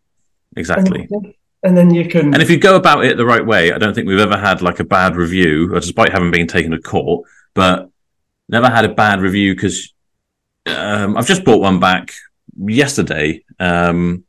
exactly. 0.56 1.08
and, 1.12 1.34
and 1.64 1.78
then 1.78 1.94
you 1.94 2.08
can. 2.08 2.34
And 2.34 2.42
if 2.42 2.50
you 2.50 2.58
go 2.58 2.76
about 2.76 3.06
it 3.06 3.18
the 3.18 3.26
right 3.26 3.46
way, 3.46 3.72
I 3.74 3.78
don't 3.78 3.94
think 3.94 4.08
we've 4.08 4.20
ever 4.20 4.38
had 4.38 4.62
like 4.62 4.80
a 4.80 4.84
bad 4.86 5.16
review, 5.16 5.68
despite 5.70 6.12
having 6.12 6.32
been 6.32 6.48
taken 6.48 6.72
to 6.72 6.80
court, 6.80 7.28
but 7.54 7.90
never 8.50 8.70
had 8.70 8.86
a 8.86 8.94
bad 8.94 9.20
review 9.22 9.56
because 9.56 9.94
um, 10.68 11.18
I've 11.18 11.28
just 11.28 11.44
bought 11.44 11.60
one 11.62 11.80
back 11.80 12.14
yesterday. 12.58 13.44
Um, 13.60 14.24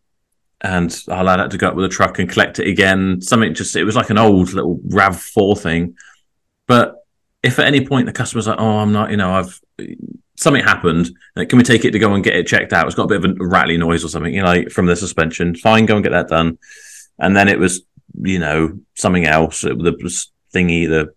and 0.64 1.04
I 1.10 1.20
allowed 1.20 1.40
it 1.40 1.50
to 1.50 1.58
go 1.58 1.68
up 1.68 1.74
with 1.74 1.84
a 1.84 1.90
truck 1.90 2.18
and 2.18 2.28
collect 2.28 2.58
it 2.58 2.66
again. 2.66 3.20
Something 3.20 3.52
just, 3.52 3.76
it 3.76 3.84
was 3.84 3.96
like 3.96 4.08
an 4.08 4.16
old 4.16 4.54
little 4.54 4.78
RAV4 4.78 5.58
thing. 5.58 5.96
But 6.66 7.04
if 7.42 7.58
at 7.58 7.66
any 7.66 7.86
point 7.86 8.06
the 8.06 8.12
customer's 8.12 8.46
like, 8.46 8.58
oh, 8.58 8.78
I'm 8.78 8.90
not, 8.90 9.10
you 9.10 9.18
know, 9.18 9.34
I've, 9.34 9.60
something 10.36 10.64
happened, 10.64 11.10
can 11.36 11.58
we 11.58 11.64
take 11.64 11.84
it 11.84 11.90
to 11.90 11.98
go 11.98 12.14
and 12.14 12.24
get 12.24 12.34
it 12.34 12.46
checked 12.46 12.72
out? 12.72 12.86
It's 12.86 12.94
got 12.94 13.04
a 13.12 13.18
bit 13.18 13.30
of 13.30 13.38
a 13.38 13.46
rattly 13.46 13.76
noise 13.76 14.06
or 14.06 14.08
something, 14.08 14.32
you 14.32 14.42
know, 14.42 14.64
from 14.70 14.86
the 14.86 14.96
suspension. 14.96 15.54
Fine, 15.54 15.84
go 15.84 15.96
and 15.96 16.02
get 16.02 16.12
that 16.12 16.28
done. 16.28 16.58
And 17.18 17.36
then 17.36 17.48
it 17.48 17.58
was, 17.58 17.82
you 18.22 18.38
know, 18.38 18.78
something 18.94 19.26
else. 19.26 19.64
It, 19.64 19.76
the 19.76 19.92
thingy, 20.54 20.88
the 20.88 21.14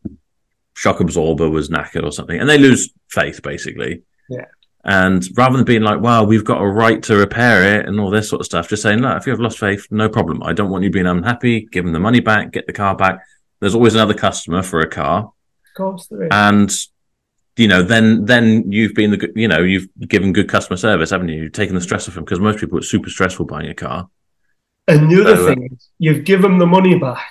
shock 0.74 1.00
absorber 1.00 1.50
was 1.50 1.70
knackered 1.70 2.04
or 2.04 2.12
something. 2.12 2.38
And 2.38 2.50
they 2.50 2.58
lose 2.58 2.90
faith, 3.08 3.42
basically. 3.42 4.04
Yeah. 4.30 4.46
And 4.88 5.28
rather 5.36 5.58
than 5.58 5.66
being 5.66 5.82
like, 5.82 6.00
well, 6.00 6.26
we've 6.26 6.46
got 6.46 6.62
a 6.62 6.66
right 6.66 7.04
to 7.04 7.18
repair 7.18 7.78
it 7.78 7.86
and 7.88 8.00
all 8.00 8.10
this 8.10 8.30
sort 8.30 8.40
of 8.40 8.46
stuff, 8.46 8.70
just 8.70 8.82
saying, 8.84 9.00
look, 9.00 9.18
if 9.18 9.28
you 9.28 9.32
have 9.32 9.40
lost 9.42 9.60
faith, 9.60 9.86
no 9.92 10.08
problem. 10.08 10.42
I 10.44 10.54
don't 10.54 10.70
want 10.70 10.86
you 10.86 10.90
being 10.90 11.06
unhappy. 11.08 11.68
Give 11.72 11.84
them 11.84 11.92
the 11.92 12.00
money 12.00 12.22
back, 12.22 12.52
get 12.54 12.68
the 12.68 12.74
car 12.74 12.96
back. 12.96 13.20
There's 13.60 13.76
always 13.76 13.96
another 13.96 14.14
customer 14.14 14.64
for 14.64 14.80
a 14.80 14.88
car, 14.88 15.24
Of 15.26 15.74
course, 15.76 16.08
there 16.08 16.24
is. 16.24 16.30
and 16.32 16.72
you 17.58 17.68
know, 17.68 17.82
then 17.82 18.26
then 18.26 18.72
you've 18.72 18.94
been 18.94 19.12
the 19.12 19.32
you 19.36 19.48
know 19.48 19.60
you've 19.62 19.88
given 20.08 20.32
good 20.32 20.48
customer 20.48 20.78
service, 20.78 21.10
haven't 21.10 21.30
you? 21.30 21.42
You've 21.44 21.54
taken 21.54 21.76
the 21.76 21.82
stress 21.82 22.08
off 22.08 22.16
them 22.16 22.24
because 22.24 22.40
most 22.40 22.60
people 22.60 22.78
it's 22.78 22.88
super 22.90 23.10
stressful 23.10 23.46
buying 23.46 23.68
a 23.70 23.74
car. 23.74 24.08
And 24.88 25.12
the 25.12 25.22
other 25.22 25.36
So, 25.36 25.44
uh, 25.44 25.48
thing 25.48 25.70
is, 25.74 25.90
you've 25.98 26.24
given 26.24 26.52
them 26.52 26.60
the 26.60 26.66
money 26.68 26.98
back, 26.98 27.28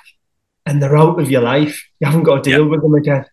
and 0.67 0.83
they're 0.83 0.97
out 0.97 1.21
of 1.21 1.31
your 1.31 1.43
life. 1.43 1.81
You 2.01 2.07
haven't 2.09 2.25
got 2.25 2.43
to 2.45 2.51
deal 2.51 2.69
with 2.69 2.83
them 2.83 2.95
again. 2.95 3.25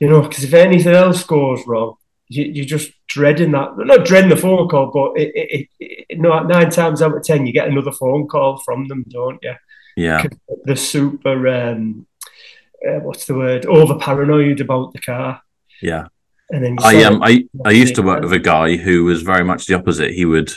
You 0.00 0.08
know, 0.08 0.22
because 0.22 0.44
if 0.44 0.54
anything 0.54 0.94
else 0.94 1.24
goes 1.24 1.66
wrong, 1.66 1.96
you, 2.30 2.44
you're 2.44 2.64
just 2.64 2.92
dreading 3.08 3.50
that. 3.52 3.76
Not 3.76 4.06
dreading 4.06 4.30
the 4.30 4.36
phone 4.36 4.68
call, 4.68 4.90
but 4.92 5.20
it, 5.20 5.32
it, 5.34 5.68
it, 5.78 6.06
it, 6.08 6.18
no, 6.18 6.40
nine 6.44 6.70
times 6.70 7.02
out 7.02 7.14
of 7.16 7.22
ten, 7.22 7.46
you 7.46 7.52
get 7.52 7.68
another 7.68 7.92
phone 7.92 8.26
call 8.28 8.58
from 8.64 8.88
them, 8.88 9.04
don't 9.08 9.38
you? 9.42 9.54
Yeah, 9.96 10.24
They're 10.64 10.76
super. 10.76 11.46
Um, 11.48 12.06
uh, 12.86 13.00
what's 13.00 13.26
the 13.26 13.34
word? 13.34 13.66
Over 13.66 13.98
paranoid 13.98 14.60
about 14.60 14.92
the 14.92 15.00
car, 15.00 15.42
yeah. 15.82 16.06
and 16.48 16.64
then 16.64 16.76
I 16.80 17.02
sort 17.02 17.04
um 17.12 17.22
I 17.22 17.44
I 17.66 17.72
used 17.72 17.96
to 17.96 18.02
work 18.02 18.22
with 18.22 18.32
a 18.32 18.38
guy 18.38 18.76
who 18.76 19.04
was 19.04 19.22
very 19.22 19.44
much 19.44 19.66
the 19.66 19.74
opposite. 19.74 20.12
He 20.12 20.24
would 20.24 20.52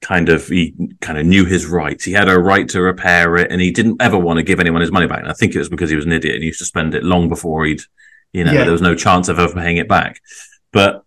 kind 0.00 0.28
of 0.28 0.46
he 0.46 0.74
kind 1.00 1.18
of 1.18 1.26
knew 1.26 1.44
his 1.44 1.66
rights. 1.66 2.04
He 2.04 2.12
had 2.12 2.28
a 2.28 2.38
right 2.38 2.68
to 2.70 2.80
repair 2.80 3.36
it, 3.36 3.50
and 3.50 3.60
he 3.60 3.70
didn't 3.72 4.00
ever 4.00 4.16
want 4.18 4.38
to 4.38 4.42
give 4.44 4.60
anyone 4.60 4.80
his 4.80 4.92
money 4.92 5.08
back. 5.08 5.20
And 5.20 5.28
I 5.28 5.34
think 5.34 5.54
it 5.54 5.58
was 5.58 5.68
because 5.68 5.90
he 5.90 5.96
was 5.96 6.06
an 6.06 6.12
idiot 6.12 6.34
and 6.36 6.42
he 6.42 6.48
used 6.48 6.60
to 6.60 6.64
spend 6.64 6.94
it 6.94 7.04
long 7.04 7.28
before 7.28 7.66
he'd, 7.66 7.82
you 8.32 8.44
know, 8.44 8.52
Yeah. 8.52 8.62
there 8.62 8.72
was 8.72 8.80
no 8.80 8.94
chance 8.94 9.28
of 9.28 9.38
ever 9.38 9.52
paying 9.52 9.76
it 9.76 9.88
back. 9.88 10.20
But 10.72 11.04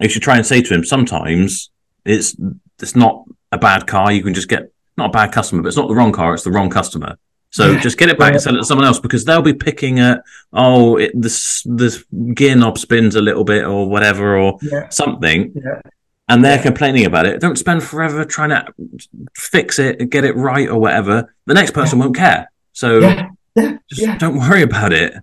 you 0.00 0.08
should 0.08 0.22
try 0.22 0.36
and 0.36 0.46
say 0.46 0.60
to 0.62 0.74
him 0.74 0.84
sometimes 0.84 1.70
it's 2.04 2.36
it's 2.80 2.94
not 2.96 3.24
a 3.52 3.58
bad 3.58 3.86
car. 3.86 4.12
You 4.12 4.22
can 4.22 4.34
just 4.34 4.48
get 4.48 4.70
not 4.96 5.10
a 5.10 5.12
bad 5.12 5.32
customer, 5.32 5.62
but 5.62 5.68
it's 5.68 5.76
not 5.76 5.88
the 5.88 5.94
wrong 5.94 6.12
car. 6.12 6.34
It's 6.34 6.44
the 6.44 6.50
wrong 6.50 6.70
customer. 6.70 7.16
So 7.50 7.70
Yeah. 7.72 7.80
just 7.80 7.96
get 7.98 8.10
it 8.10 8.18
back 8.18 8.32
and 8.34 8.42
sell 8.42 8.54
it 8.54 8.58
to 8.58 8.64
someone 8.64 8.86
else 8.86 9.00
because 9.00 9.24
they'll 9.24 9.40
be 9.42 9.54
picking 9.54 10.00
at 10.00 10.22
oh 10.52 10.96
it, 10.96 11.12
this 11.14 11.62
this 11.64 12.04
gear 12.34 12.54
knob 12.54 12.76
spins 12.78 13.14
a 13.14 13.22
little 13.22 13.44
bit 13.44 13.64
or 13.64 13.88
whatever 13.88 14.36
or 14.36 14.58
yeah, 14.60 14.88
something 14.90 15.52
yeah, 15.54 15.80
and 16.28 16.44
they're 16.44 16.62
complaining 16.62 17.06
about 17.06 17.24
it. 17.26 17.40
Don't 17.40 17.56
spend 17.56 17.82
forever 17.82 18.24
trying 18.26 18.50
to 18.50 18.66
fix 19.34 19.78
it 19.78 19.98
and 20.00 20.10
get 20.10 20.24
it 20.24 20.36
right 20.36 20.68
or 20.68 20.78
whatever. 20.78 21.34
The 21.46 21.54
next 21.54 21.70
person 21.72 21.98
won't 21.98 22.14
care. 22.16 22.50
So 22.72 23.00
just 23.90 24.18
don't 24.18 24.36
worry 24.38 24.62
about 24.62 24.92
it. 24.92 25.14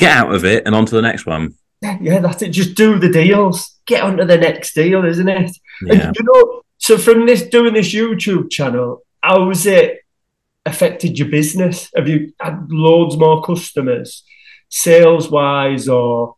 Get 0.00 0.10
out 0.10 0.34
of 0.34 0.44
it 0.46 0.64
and 0.66 0.74
on 0.74 0.86
to 0.86 0.94
the 0.94 1.02
next 1.02 1.26
one. 1.26 1.54
Yeah, 2.00 2.18
that's 2.20 2.42
it. 2.42 2.50
Just 2.50 2.74
do 2.74 2.98
the 2.98 3.08
deals. 3.08 3.78
Get 3.86 4.02
onto 4.02 4.24
the 4.24 4.36
next 4.36 4.74
deal, 4.74 5.04
isn't 5.04 5.28
it? 5.28 5.56
Yeah. 5.82 6.08
And 6.08 6.16
you 6.16 6.24
know, 6.24 6.62
so 6.78 6.98
from 6.98 7.26
this 7.26 7.42
doing 7.42 7.74
this 7.74 7.94
YouTube 7.94 8.50
channel, 8.50 9.02
how's 9.22 9.64
it 9.66 10.00
affected 10.66 11.18
your 11.18 11.28
business? 11.28 11.88
Have 11.94 12.08
you 12.08 12.32
had 12.40 12.66
loads 12.70 13.16
more 13.16 13.42
customers, 13.42 14.24
sales 14.68 15.30
wise, 15.30 15.88
or 15.88 16.34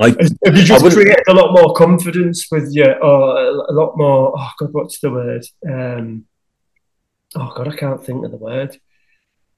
I- 0.00 0.08
have 0.44 0.56
you 0.56 0.64
just 0.64 0.84
created 0.94 1.24
a 1.28 1.34
lot 1.34 1.52
more 1.52 1.74
confidence 1.74 2.46
with 2.50 2.68
you, 2.72 2.84
or 2.84 3.38
a, 3.38 3.50
a 3.70 3.72
lot 3.72 3.96
more? 3.96 4.32
Oh 4.36 4.50
God, 4.58 4.72
what's 4.72 5.00
the 5.00 5.10
word? 5.10 5.44
Um, 5.68 6.26
oh 7.34 7.52
God, 7.56 7.68
I 7.68 7.76
can't 7.76 8.04
think 8.04 8.24
of 8.24 8.30
the 8.30 8.36
word. 8.36 8.78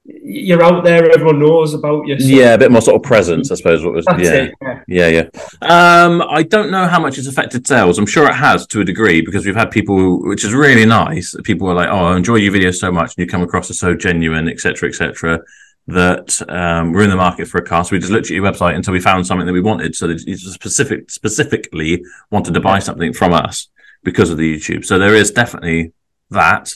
You're 0.03 0.63
out 0.63 0.83
there, 0.83 1.11
everyone 1.11 1.39
knows 1.39 1.75
about 1.75 2.07
you. 2.07 2.19
so 2.19 2.25
Yeah, 2.25 2.55
a 2.55 2.57
bit 2.57 2.71
more 2.71 2.81
sort 2.81 2.95
of 2.95 3.03
presence, 3.03 3.51
I 3.51 3.55
suppose. 3.55 3.83
What 3.85 3.93
was 3.93 4.05
yeah. 4.17 4.33
it. 4.33 4.53
Yeah. 4.61 4.83
Yeah, 4.87 5.07
yeah. 5.07 6.05
Um, 6.05 6.23
I 6.27 6.41
don't 6.41 6.71
know 6.71 6.87
how 6.87 6.99
much 6.99 7.19
it's 7.19 7.27
affected 7.27 7.67
sales. 7.67 7.99
I'm 7.99 8.07
sure 8.07 8.27
it 8.27 8.33
has 8.33 8.65
to 8.67 8.81
a 8.81 8.83
degree 8.83 9.21
because 9.21 9.45
we've 9.45 9.55
had 9.55 9.69
people, 9.69 9.95
who- 9.97 10.27
which 10.27 10.43
is 10.43 10.53
really 10.53 10.85
nice. 10.85 11.35
People 11.43 11.69
are 11.69 11.75
like, 11.75 11.89
"Oh, 11.89 12.05
I 12.05 12.17
enjoy 12.17 12.37
your 12.37 12.51
videos 12.51 12.75
so 12.75 12.91
much, 12.91 13.15
and 13.15 13.23
you 13.23 13.27
come 13.27 13.43
across 13.43 13.69
as 13.69 13.77
so 13.79 13.93
genuine, 13.93 14.49
etc., 14.49 14.89
etc." 14.89 15.39
That 15.87 16.41
um, 16.49 16.93
we're 16.93 17.03
in 17.03 17.09
the 17.09 17.15
market 17.15 17.47
for 17.47 17.57
a 17.59 17.65
car, 17.65 17.83
so 17.83 17.91
we 17.91 17.99
just 17.99 18.11
looked 18.11 18.27
at 18.27 18.31
your 18.31 18.43
website 18.43 18.75
until 18.75 18.93
we 18.93 18.99
found 18.99 19.27
something 19.27 19.45
that 19.47 19.53
we 19.53 19.61
wanted. 19.61 19.95
So 19.95 20.07
you 20.07 20.37
specific, 20.37 21.09
specifically 21.11 22.03
wanted 22.31 22.53
to 22.55 22.59
buy 22.59 22.79
something 22.79 23.13
from 23.13 23.33
us 23.33 23.67
because 24.03 24.29
of 24.31 24.37
the 24.37 24.55
YouTube. 24.57 24.85
So 24.85 24.97
there 24.97 25.15
is 25.15 25.31
definitely 25.31 25.93
that. 26.31 26.75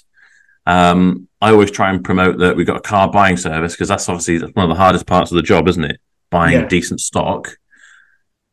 Um, 0.65 1.27
I 1.41 1.51
always 1.51 1.71
try 1.71 1.91
and 1.91 2.03
promote 2.03 2.39
that 2.39 2.55
we've 2.55 2.65
got 2.65 2.77
a 2.77 2.81
car 2.81 3.11
buying 3.11 3.37
service 3.37 3.73
because 3.73 3.87
that's 3.87 4.09
obviously 4.09 4.39
one 4.39 4.63
of 4.63 4.69
the 4.69 4.81
hardest 4.81 5.05
parts 5.05 5.31
of 5.31 5.35
the 5.35 5.43
job, 5.43 5.67
isn't 5.67 5.83
it? 5.83 5.99
Buying 6.31 6.53
Yeah. 6.53 6.67
decent 6.67 6.99
stock. 7.01 7.57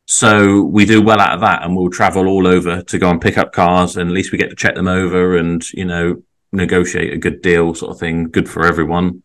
So 0.07 0.63
we 0.63 0.85
do 0.85 1.01
well 1.01 1.21
out 1.21 1.35
of 1.35 1.41
that, 1.41 1.63
and 1.65 1.75
we'll 1.77 1.89
travel 1.89 2.27
all 2.29 2.47
over 2.47 2.83
to 2.83 2.99
go 2.99 3.09
and 3.09 3.21
pick 3.21 3.39
up 3.39 3.53
cars, 3.53 3.97
and 3.97 4.11
at 4.11 4.15
least 4.15 4.33
we 4.33 4.39
get 4.39 4.51
to 4.51 4.57
check 4.57 4.75
them 4.75 4.89
over 4.89 5.37
and 5.37 5.63
you 5.73 5.85
know 5.85 6.23
negotiate 6.53 7.13
a 7.15 7.17
good 7.17 7.41
deal, 7.41 7.75
sort 7.75 7.93
of 7.93 7.99
thing, 7.99 8.29
good 8.29 8.49
for 8.49 8.67
everyone. 8.67 9.23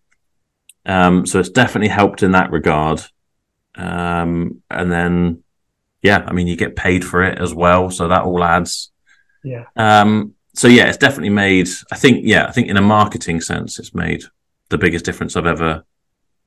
Um, 0.85 1.25
so 1.25 1.39
it's 1.39 1.49
definitely 1.49 1.89
helped 1.89 2.23
in 2.23 2.31
that 2.31 2.51
regard. 2.51 3.01
Um, 3.75 4.61
and 4.71 4.89
then, 4.89 5.43
yeah, 6.01 6.23
I 6.25 6.31
mean, 6.31 6.47
you 6.47 6.55
get 6.55 6.77
paid 6.77 7.03
for 7.03 7.21
it 7.23 7.37
as 7.39 7.53
well, 7.53 7.89
so 7.91 8.07
that 8.07 8.23
all 8.23 8.41
adds. 8.43 8.91
Yeah. 9.43 9.65
Um, 9.75 10.35
so 10.57 10.67
yeah, 10.67 10.87
it's 10.87 10.97
definitely 10.97 11.29
made. 11.29 11.69
I 11.91 11.95
think, 11.95 12.21
yeah, 12.23 12.47
I 12.47 12.51
think 12.51 12.67
in 12.67 12.77
a 12.77 12.81
marketing 12.81 13.41
sense, 13.41 13.77
it's 13.77 13.93
made 13.93 14.23
the 14.69 14.77
biggest 14.77 15.05
difference 15.05 15.35
I've 15.35 15.45
ever. 15.45 15.85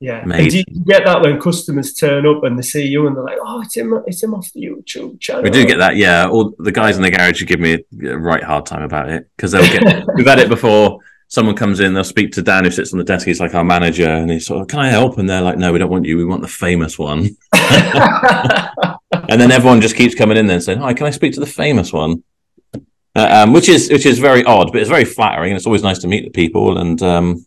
Yeah. 0.00 0.24
made. 0.24 0.40
And 0.40 0.50
do 0.50 0.58
you 0.58 0.64
get 0.84 1.04
that 1.04 1.20
when 1.20 1.38
customers 1.40 1.94
turn 1.94 2.26
up 2.26 2.42
and 2.42 2.58
they 2.58 2.62
see 2.62 2.86
you 2.86 3.06
and 3.06 3.14
they're 3.14 3.22
like, 3.22 3.38
oh, 3.40 3.60
it's 3.60 3.76
him, 3.76 4.02
it's 4.06 4.22
him 4.22 4.34
off 4.34 4.50
the 4.52 4.62
YouTube 4.62 5.20
channel. 5.20 5.42
We 5.42 5.50
do 5.50 5.64
get 5.64 5.78
that, 5.78 5.96
yeah. 5.96 6.26
All 6.26 6.54
the 6.58 6.72
guys 6.72 6.96
in 6.96 7.02
the 7.02 7.10
garage 7.10 7.38
who 7.38 7.46
give 7.46 7.60
me 7.60 7.84
a 8.04 8.18
right 8.18 8.42
hard 8.42 8.66
time 8.66 8.82
about 8.82 9.10
it 9.10 9.28
because 9.36 9.52
they'll 9.52 9.62
get. 9.62 10.06
we've 10.14 10.26
had 10.26 10.40
it 10.40 10.48
before. 10.48 10.98
Someone 11.28 11.54
comes 11.54 11.78
in, 11.78 11.94
they'll 11.94 12.02
speak 12.02 12.32
to 12.32 12.42
Dan 12.42 12.64
who 12.64 12.72
sits 12.72 12.92
on 12.92 12.98
the 12.98 13.04
desk. 13.04 13.24
He's 13.24 13.38
like 13.38 13.54
our 13.54 13.62
manager, 13.62 14.08
and 14.08 14.28
he's 14.28 14.46
sort 14.46 14.62
of, 14.62 14.66
"Can 14.66 14.80
I 14.80 14.88
help?" 14.88 15.18
And 15.18 15.30
they're 15.30 15.42
like, 15.42 15.58
"No, 15.58 15.72
we 15.72 15.78
don't 15.78 15.90
want 15.90 16.04
you. 16.04 16.16
We 16.16 16.24
want 16.24 16.42
the 16.42 16.48
famous 16.48 16.98
one." 16.98 17.36
and 17.52 19.40
then 19.40 19.52
everyone 19.52 19.80
just 19.80 19.94
keeps 19.94 20.16
coming 20.16 20.36
in 20.36 20.48
there 20.48 20.56
and 20.56 20.64
saying, 20.64 20.80
"Hi, 20.80 20.92
can 20.92 21.06
I 21.06 21.10
speak 21.10 21.34
to 21.34 21.40
the 21.40 21.46
famous 21.46 21.92
one?" 21.92 22.24
Uh, 23.16 23.42
um, 23.44 23.52
which 23.52 23.68
is 23.68 23.90
which 23.90 24.06
is 24.06 24.18
very 24.20 24.44
odd, 24.44 24.70
but 24.72 24.80
it's 24.80 24.88
very 24.90 25.04
flattering, 25.04 25.50
and 25.50 25.56
it's 25.56 25.66
always 25.66 25.82
nice 25.82 25.98
to 25.98 26.06
meet 26.08 26.24
the 26.24 26.30
people 26.30 26.78
and 26.78 27.02
um, 27.02 27.44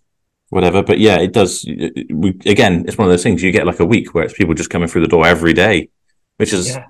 whatever. 0.49 0.83
But 0.83 0.99
yeah, 0.99 1.19
it 1.19 1.31
does. 1.31 1.63
We 1.65 2.37
again, 2.45 2.83
it's 2.87 2.97
one 2.97 3.07
of 3.07 3.11
those 3.13 3.23
things. 3.23 3.41
You 3.41 3.51
get 3.51 3.65
like 3.65 3.79
a 3.79 3.85
week 3.85 4.13
where 4.13 4.25
it's 4.25 4.33
people 4.33 4.53
just 4.53 4.69
coming 4.69 4.89
through 4.89 5.01
the 5.03 5.07
door 5.07 5.25
every 5.25 5.53
day, 5.53 5.89
which 6.37 6.51
is 6.51 6.69
Yeah. 6.75 6.85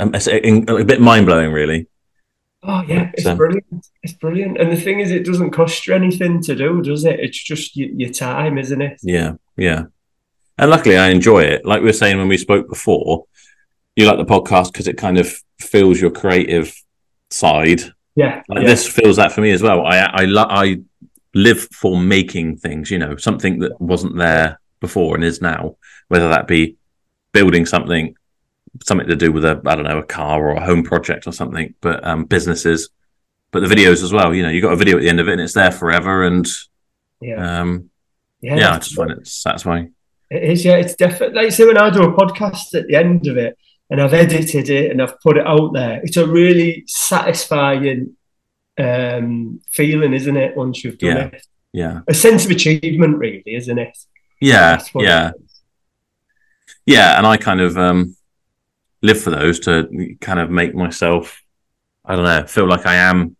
um, 0.00 0.12
a, 0.14 0.80
a 0.80 0.84
bit 0.84 1.00
mind 1.00 1.26
blowing, 1.26 1.52
really. 1.52 1.86
Oh 2.64 2.82
yeah, 2.88 3.12
it's 3.14 3.22
So- 3.22 3.36
brilliant. 3.36 3.86
It's 4.02 4.14
brilliant. 4.14 4.58
And 4.58 4.72
the 4.72 4.76
thing 4.80 4.98
is, 4.98 5.12
it 5.12 5.24
doesn't 5.24 5.52
cost 5.52 5.86
you 5.86 5.94
anything 5.94 6.42
to 6.42 6.56
do, 6.56 6.82
does 6.82 7.04
it? 7.04 7.20
It's 7.20 7.40
just 7.40 7.76
your, 7.76 7.88
your 7.90 8.10
time, 8.10 8.58
isn't 8.58 8.82
it? 8.82 8.98
Yeah, 9.02 9.34
yeah. 9.56 9.84
And 10.58 10.70
luckily, 10.70 10.98
I 10.98 11.10
enjoy 11.10 11.42
it. 11.44 11.64
Like 11.64 11.80
we 11.82 11.86
were 11.86 11.92
saying 11.92 12.18
when 12.18 12.26
we 12.26 12.36
spoke 12.36 12.68
before, 12.68 13.26
you 13.94 14.06
like 14.06 14.18
the 14.18 14.24
podcast 14.24 14.72
because 14.72 14.88
it 14.88 14.96
kind 14.98 15.18
of 15.18 15.32
fills 15.60 16.00
your 16.00 16.10
creative 16.10 16.74
side. 17.30 17.82
Yeah. 18.18 18.42
Like 18.48 18.62
yeah. 18.62 18.66
this 18.68 18.84
fills 18.88 19.16
that 19.16 19.30
for 19.30 19.42
me 19.42 19.52
as 19.52 19.62
well. 19.62 19.86
I 19.86 19.98
I 19.98 20.24
lo- 20.24 20.48
I 20.50 20.80
live 21.34 21.60
for 21.72 21.96
making 21.96 22.56
things. 22.56 22.90
You 22.90 22.98
know, 22.98 23.14
something 23.16 23.60
that 23.60 23.80
wasn't 23.80 24.16
there 24.16 24.60
before 24.80 25.14
and 25.14 25.22
is 25.22 25.40
now. 25.40 25.76
Whether 26.08 26.28
that 26.30 26.48
be 26.48 26.76
building 27.30 27.64
something, 27.64 28.16
something 28.82 29.06
to 29.06 29.14
do 29.14 29.30
with 29.30 29.44
a 29.44 29.62
I 29.64 29.76
don't 29.76 29.84
know 29.84 29.98
a 29.98 30.02
car 30.02 30.42
or 30.42 30.56
a 30.56 30.64
home 30.64 30.82
project 30.82 31.28
or 31.28 31.32
something, 31.32 31.74
but 31.80 32.04
um, 32.04 32.24
businesses. 32.24 32.88
But 33.52 33.60
the 33.60 33.72
videos 33.72 34.02
as 34.02 34.12
well. 34.12 34.34
You 34.34 34.42
know, 34.42 34.50
you 34.50 34.60
got 34.60 34.72
a 34.72 34.76
video 34.76 34.96
at 34.96 35.02
the 35.02 35.08
end 35.08 35.20
of 35.20 35.28
it 35.28 35.32
and 35.34 35.40
it's 35.40 35.54
there 35.54 35.70
forever. 35.70 36.24
And 36.24 36.44
Yeah. 37.20 37.60
um, 37.60 37.90
Yeah. 38.40 38.56
yeah, 38.56 38.74
I 38.74 38.78
just 38.78 38.96
find 38.96 39.12
it 39.12 39.26
satisfying. 39.28 39.94
It 40.28 40.42
is, 40.42 40.64
yeah. 40.64 40.76
It's 40.76 40.96
definitely 40.96 41.36
like 41.44 41.52
say 41.52 41.66
when 41.66 41.78
I 41.78 41.88
do 41.90 42.02
a 42.02 42.12
podcast 42.16 42.74
at 42.74 42.88
the 42.88 42.96
end 42.96 43.28
of 43.28 43.36
it 43.36 43.56
and 43.90 44.00
I've 44.00 44.14
edited 44.14 44.68
it 44.70 44.90
and 44.90 45.00
I've 45.02 45.20
put 45.20 45.36
it 45.38 45.46
out 45.46 45.72
there, 45.72 46.00
it's 46.02 46.16
a 46.16 46.26
really 46.26 46.84
satisfying 46.86 48.14
um, 48.78 49.60
feeling, 49.72 50.12
isn't 50.12 50.36
it? 50.36 50.56
Once 50.56 50.84
you've 50.84 50.98
done 50.98 51.16
Yeah. 51.16 51.24
it, 51.26 51.46
Yeah. 51.72 52.00
a 52.06 52.14
sense 52.14 52.44
of 52.44 52.50
achievement, 52.50 53.18
really, 53.18 53.42
isn't 53.46 53.78
it? 53.78 53.96
Yeah, 54.40 54.80
yeah, 54.94 55.32
yeah. 56.86 57.18
And 57.18 57.26
I 57.26 57.36
kind 57.36 57.60
of 57.60 57.76
um, 57.76 58.14
live 59.02 59.20
for 59.20 59.30
those 59.30 59.58
to 59.60 60.16
kind 60.20 60.38
of 60.38 60.48
make 60.50 60.74
myself, 60.74 61.42
I 62.04 62.14
don't 62.14 62.24
know, 62.24 62.46
feel 62.46 62.68
like 62.68 62.86
I 62.86 62.94
am 62.96 63.36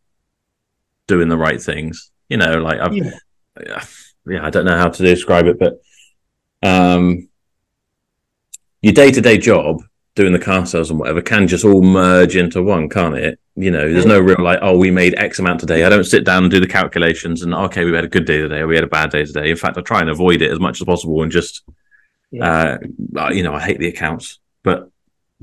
doing 1.06 1.28
the 1.28 1.36
right 1.36 1.62
things. 1.62 2.10
You 2.28 2.38
know, 2.38 2.58
like 2.60 2.80
I've, 2.80 2.94
Yeah. 2.94 3.10
yeah, 4.26 4.44
I 4.44 4.50
don't 4.50 4.64
know 4.64 4.76
how 4.76 4.88
to 4.88 5.02
describe 5.02 5.46
it, 5.46 5.58
but 5.58 5.80
um, 6.62 7.28
your 8.82 8.92
day 8.92 9.10
to 9.12 9.20
day 9.20 9.38
job 9.38 9.82
doing 10.18 10.32
the 10.32 10.38
car 10.38 10.66
sales 10.66 10.90
and 10.90 10.98
whatever 10.98 11.22
can 11.22 11.46
just 11.46 11.64
all 11.64 11.80
merge 11.80 12.34
into 12.34 12.60
one, 12.60 12.88
can't 12.88 13.14
it? 13.14 13.38
You 13.54 13.70
know, 13.70 13.90
there's 13.90 14.04
no 14.04 14.18
real 14.18 14.42
like, 14.42 14.58
oh, 14.62 14.76
we 14.76 14.90
made 14.90 15.14
X 15.14 15.38
amount 15.38 15.60
today. 15.60 15.84
I 15.84 15.88
don't 15.88 16.02
sit 16.02 16.24
down 16.24 16.42
and 16.42 16.50
do 16.50 16.58
the 16.58 16.66
calculations 16.66 17.42
and 17.42 17.54
okay, 17.54 17.84
we 17.84 17.92
had 17.94 18.04
a 18.04 18.08
good 18.08 18.24
day 18.24 18.38
today, 18.38 18.58
or 18.58 18.66
we 18.66 18.74
had 18.74 18.82
a 18.82 18.88
bad 18.88 19.10
day 19.10 19.24
today. 19.24 19.48
In 19.48 19.56
fact, 19.56 19.78
I 19.78 19.80
try 19.80 20.00
and 20.00 20.10
avoid 20.10 20.42
it 20.42 20.50
as 20.50 20.58
much 20.58 20.80
as 20.80 20.84
possible 20.84 21.22
and 21.22 21.30
just 21.30 21.62
Yeah. 22.32 22.78
uh, 23.16 23.30
you 23.30 23.44
know, 23.44 23.54
I 23.54 23.60
hate 23.60 23.78
the 23.78 23.88
accounts, 23.88 24.40
but 24.64 24.90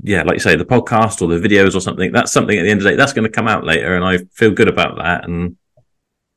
yeah, 0.02 0.22
like 0.24 0.34
you 0.34 0.40
say, 0.40 0.56
the 0.56 0.64
podcast 0.66 1.22
or 1.22 1.28
the 1.28 1.48
videos 1.48 1.74
or 1.74 1.80
something, 1.80 2.12
that's 2.12 2.32
something 2.32 2.58
at 2.58 2.62
the 2.62 2.70
end 2.70 2.80
of 2.80 2.84
the 2.84 2.90
day, 2.90 2.96
that's 2.96 3.14
going 3.14 3.24
to 3.24 3.30
come 3.30 3.48
out 3.48 3.64
later. 3.64 3.96
And 3.96 4.04
I 4.04 4.18
feel 4.34 4.50
good 4.50 4.68
about 4.68 4.98
that. 4.98 5.24
And 5.26 5.56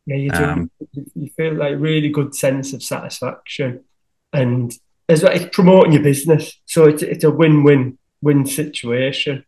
Yeah, 0.06 0.16
you 0.16 0.32
do. 0.32 0.44
Um, 0.44 0.72
you 1.14 1.30
feel 1.36 1.56
like 1.56 1.76
really 1.78 2.08
good 2.10 2.34
sense 2.34 2.72
of 2.72 2.82
satisfaction, 2.82 3.84
and 4.32 4.74
as 5.10 5.24
well, 5.24 5.34
it's 5.34 5.54
promoting 5.56 5.92
your 5.94 6.04
business. 6.04 6.60
So 6.66 6.86
it's 6.86 7.04
it's 7.04 7.24
a 7.26 7.32
win 7.32 7.64
win 7.64 7.99
win 8.22 8.46
situation. 8.46 9.46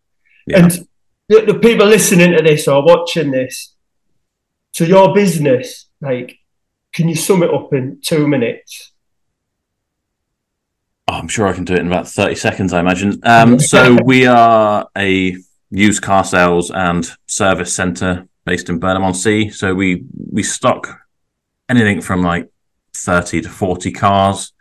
Yeah. 0.48 0.64
And 0.64 0.88
the, 1.28 1.42
the 1.42 1.60
people 1.60 1.88
listening 1.88 2.36
to 2.36 2.44
this 2.44 2.68
or 2.68 2.84
watching 2.84 3.32
this, 3.32 3.76
to 4.74 4.86
your 4.86 5.14
business, 5.14 5.88
like, 6.00 6.38
can 6.94 7.08
you 7.08 7.16
sum 7.16 7.44
it 7.44 7.54
up 7.54 7.74
in 7.74 8.00
two 8.02 8.28
minutes? 8.28 8.92
Oh, 11.08 11.14
I'm 11.14 11.28
sure 11.28 11.48
I 11.48 11.54
can 11.54 11.66
do 11.66 11.74
it 11.74 11.80
in 11.80 11.88
about 11.88 12.08
30 12.08 12.36
seconds, 12.36 12.74
I 12.74 12.80
imagine. 12.80 13.20
Um, 13.24 13.60
so 13.60 13.98
we 14.04 14.26
are 14.26 14.88
a 14.98 15.36
used 15.70 16.02
car 16.02 16.24
sales 16.24 16.72
and 16.72 17.10
service 17.28 17.76
center 17.76 18.28
based 18.46 18.70
in 18.70 18.80
Burnham 18.80 19.04
on 19.04 19.14
Sea. 19.14 19.50
So 19.50 19.74
we 19.74 20.06
we 20.32 20.44
stock 20.44 21.02
anything 21.70 22.02
from 22.02 22.22
like 22.22 22.50
30 22.96 23.42
to 23.42 23.50
40 23.50 23.92
cars. 23.92 24.54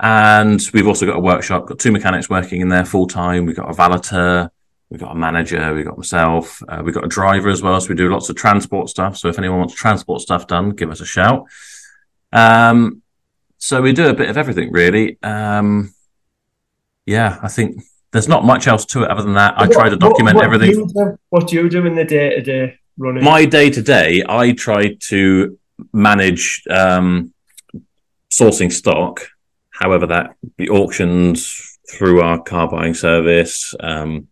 And 0.00 0.60
we've 0.72 0.86
also 0.86 1.06
got 1.06 1.16
a 1.16 1.20
workshop, 1.20 1.66
got 1.66 1.80
two 1.80 1.90
mechanics 1.90 2.30
working 2.30 2.60
in 2.60 2.68
there 2.68 2.84
full 2.84 3.06
time. 3.06 3.46
We've 3.46 3.56
got 3.56 3.68
a 3.68 3.74
valeter, 3.74 4.48
we've 4.90 5.00
got 5.00 5.12
a 5.12 5.18
manager, 5.18 5.74
we've 5.74 5.84
got 5.84 5.98
myself, 5.98 6.62
uh, 6.68 6.82
we've 6.84 6.94
got 6.94 7.04
a 7.04 7.08
driver 7.08 7.48
as 7.48 7.62
well. 7.62 7.80
So 7.80 7.88
we 7.88 7.96
do 7.96 8.08
lots 8.08 8.28
of 8.28 8.36
transport 8.36 8.88
stuff. 8.88 9.16
So 9.16 9.28
if 9.28 9.38
anyone 9.38 9.58
wants 9.58 9.74
transport 9.74 10.20
stuff 10.20 10.46
done, 10.46 10.70
give 10.70 10.90
us 10.90 11.00
a 11.00 11.06
shout. 11.06 11.46
Um, 12.32 13.02
so 13.58 13.82
we 13.82 13.92
do 13.92 14.08
a 14.08 14.14
bit 14.14 14.30
of 14.30 14.36
everything 14.36 14.70
really. 14.70 15.18
Um, 15.22 15.92
yeah, 17.04 17.38
I 17.42 17.48
think 17.48 17.82
there's 18.12 18.28
not 18.28 18.44
much 18.44 18.68
else 18.68 18.84
to 18.86 19.02
it 19.02 19.10
other 19.10 19.22
than 19.22 19.34
that. 19.34 19.54
I 19.58 19.66
try 19.66 19.88
to 19.88 19.96
document 19.96 20.36
what, 20.36 20.46
what 20.46 20.54
everything. 20.54 20.74
Do 20.74 20.78
you 20.80 20.86
do, 20.86 21.18
what 21.30 21.48
do 21.48 21.56
you 21.56 21.68
do 21.68 21.86
in 21.86 21.94
the 21.94 22.04
day 22.04 22.30
to 22.30 22.42
day 22.42 22.78
running? 22.96 23.24
My 23.24 23.44
day 23.44 23.70
to 23.70 23.82
day, 23.82 24.24
I 24.28 24.52
try 24.52 24.94
to 25.08 25.58
manage 25.92 26.62
um, 26.70 27.32
sourcing 28.30 28.72
stock, 28.72 29.28
however 29.78 30.06
that 30.06 30.34
be 30.56 30.68
auctions 30.68 31.78
through 31.88 32.20
our 32.20 32.42
car 32.42 32.68
buying 32.68 32.94
service, 32.94 33.74
um, 33.80 34.26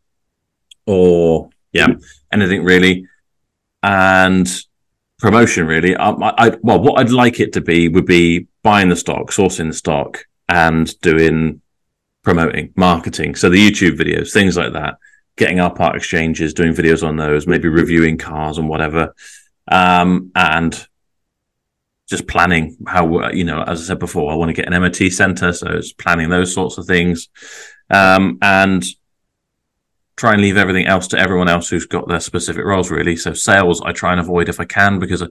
or 0.87 1.51
yeah, 1.73 1.89
anything 2.33 2.65
really, 2.65 3.07
and 3.83 4.49
promotion 5.19 5.67
really. 5.67 5.97
I, 5.97 6.11
I, 6.11 6.57
well, 6.63 6.83
what 6.83 7.01
I'd 7.01 7.11
like 7.11 7.39
it 7.41 7.53
to 7.55 7.61
be 7.61 7.89
would 7.89 8.07
be 8.07 8.49
buying 8.63 8.89
the 8.89 8.97
stock, 8.97 9.31
sourcing 9.31 9.69
the 9.69 9.75
stock, 9.75 10.25
and 10.49 11.01
doing 11.01 11.61
promoting, 12.25 12.73
marketing. 12.77 13.37
So 13.37 13.49
the 13.49 13.71
YouTube 13.71 13.97
videos, 13.97 14.33
things 14.33 14.57
like 14.57 14.73
that, 14.73 14.97
getting 15.37 15.61
our 15.61 15.73
part 15.73 15.95
exchanges, 15.95 16.55
doing 16.55 16.75
videos 16.75 17.07
on 17.07 17.17
those, 17.17 17.47
maybe 17.47 17.69
reviewing 17.69 18.19
cars 18.19 18.59
and 18.59 18.69
whatever, 18.69 19.15
um, 19.69 20.33
and 20.35 20.87
just 22.07 22.27
planning 22.29 22.77
how 22.87 23.31
you 23.31 23.45
know, 23.45 23.63
as 23.63 23.83
I 23.83 23.85
said 23.85 23.99
before, 23.99 24.33
I 24.33 24.37
want 24.37 24.49
to 24.49 24.55
get 24.55 24.73
an 24.73 24.81
MOT 24.81 25.13
center, 25.13 25.53
so 25.53 25.69
it's 25.73 25.93
planning 25.93 26.31
those 26.31 26.55
sorts 26.55 26.79
of 26.79 26.87
things, 26.87 27.29
um, 27.91 28.39
and 28.43 28.85
try 30.17 30.33
and 30.33 30.41
leave 30.41 30.57
everything 30.57 30.87
else 30.87 31.09
to 31.09 31.19
everyone 31.19 31.49
else 31.49 31.69
who's 31.69 31.87
got 31.87 32.09
their 32.09 32.21
specific 32.21 32.65
roles. 32.65 32.91
Really, 32.91 33.17
so 33.17 33.35
sales 33.35 33.83
I 33.83 33.93
try 33.93 34.13
and 34.13 34.21
avoid 34.21 34.49
if 34.49 34.61
I 34.61 34.65
can 34.65 34.99
because 34.99 35.23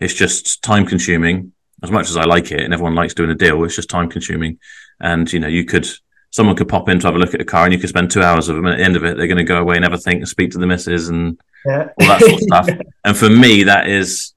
it's 0.00 0.14
just 0.14 0.62
time 0.62 0.86
consuming. 0.86 1.52
As 1.82 1.90
much 1.90 2.08
as 2.08 2.16
I 2.16 2.24
like 2.24 2.52
it, 2.52 2.60
and 2.60 2.72
everyone 2.72 2.94
likes 2.94 3.12
doing 3.12 3.30
a 3.30 3.34
deal, 3.34 3.62
it's 3.64 3.76
just 3.76 3.90
time 3.90 4.08
consuming, 4.08 4.58
and 5.00 5.30
you 5.32 5.40
know 5.40 5.48
you 5.48 5.64
could 5.64 5.88
someone 6.30 6.54
could 6.56 6.68
pop 6.68 6.88
in 6.88 7.00
to 7.00 7.06
have 7.06 7.14
a 7.14 7.18
look 7.18 7.34
at 7.34 7.40
a 7.40 7.44
car 7.44 7.64
and 7.64 7.72
you 7.72 7.78
could 7.78 7.88
spend 7.88 8.10
two 8.10 8.22
hours 8.22 8.48
of 8.48 8.56
them. 8.56 8.66
At 8.66 8.76
the 8.76 8.84
end 8.84 8.96
of 8.96 9.04
it, 9.04 9.16
they're 9.16 9.26
going 9.26 9.38
to 9.38 9.44
go 9.44 9.58
away 9.58 9.76
and 9.76 9.82
never 9.82 9.96
think 9.96 10.18
and 10.18 10.28
speak 10.28 10.50
to 10.50 10.58
the 10.58 10.66
missus 10.66 11.08
and 11.08 11.40
yeah. 11.64 11.88
all 11.98 12.06
that 12.06 12.20
sort 12.20 12.32
of 12.34 12.40
stuff. 12.40 12.68
And 13.04 13.16
for 13.16 13.30
me, 13.30 13.62
that 13.64 13.88
is 13.88 14.34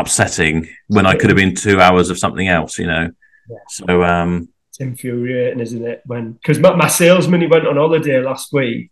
upsetting 0.00 0.68
when 0.88 1.06
I 1.06 1.16
could 1.16 1.30
have 1.30 1.36
been 1.36 1.54
two 1.54 1.80
hours 1.80 2.10
of 2.10 2.18
something 2.18 2.48
else, 2.48 2.78
you 2.78 2.86
know. 2.86 3.10
Yeah. 3.48 3.56
So 3.68 4.02
um 4.04 4.48
it's 4.70 4.80
infuriating, 4.80 5.60
isn't 5.60 5.86
it? 5.86 6.02
When 6.06 6.32
because 6.32 6.58
my, 6.58 6.74
my 6.74 6.88
salesman 6.88 7.40
he 7.40 7.46
went 7.46 7.66
on 7.66 7.76
holiday 7.76 8.20
last 8.20 8.52
week, 8.52 8.90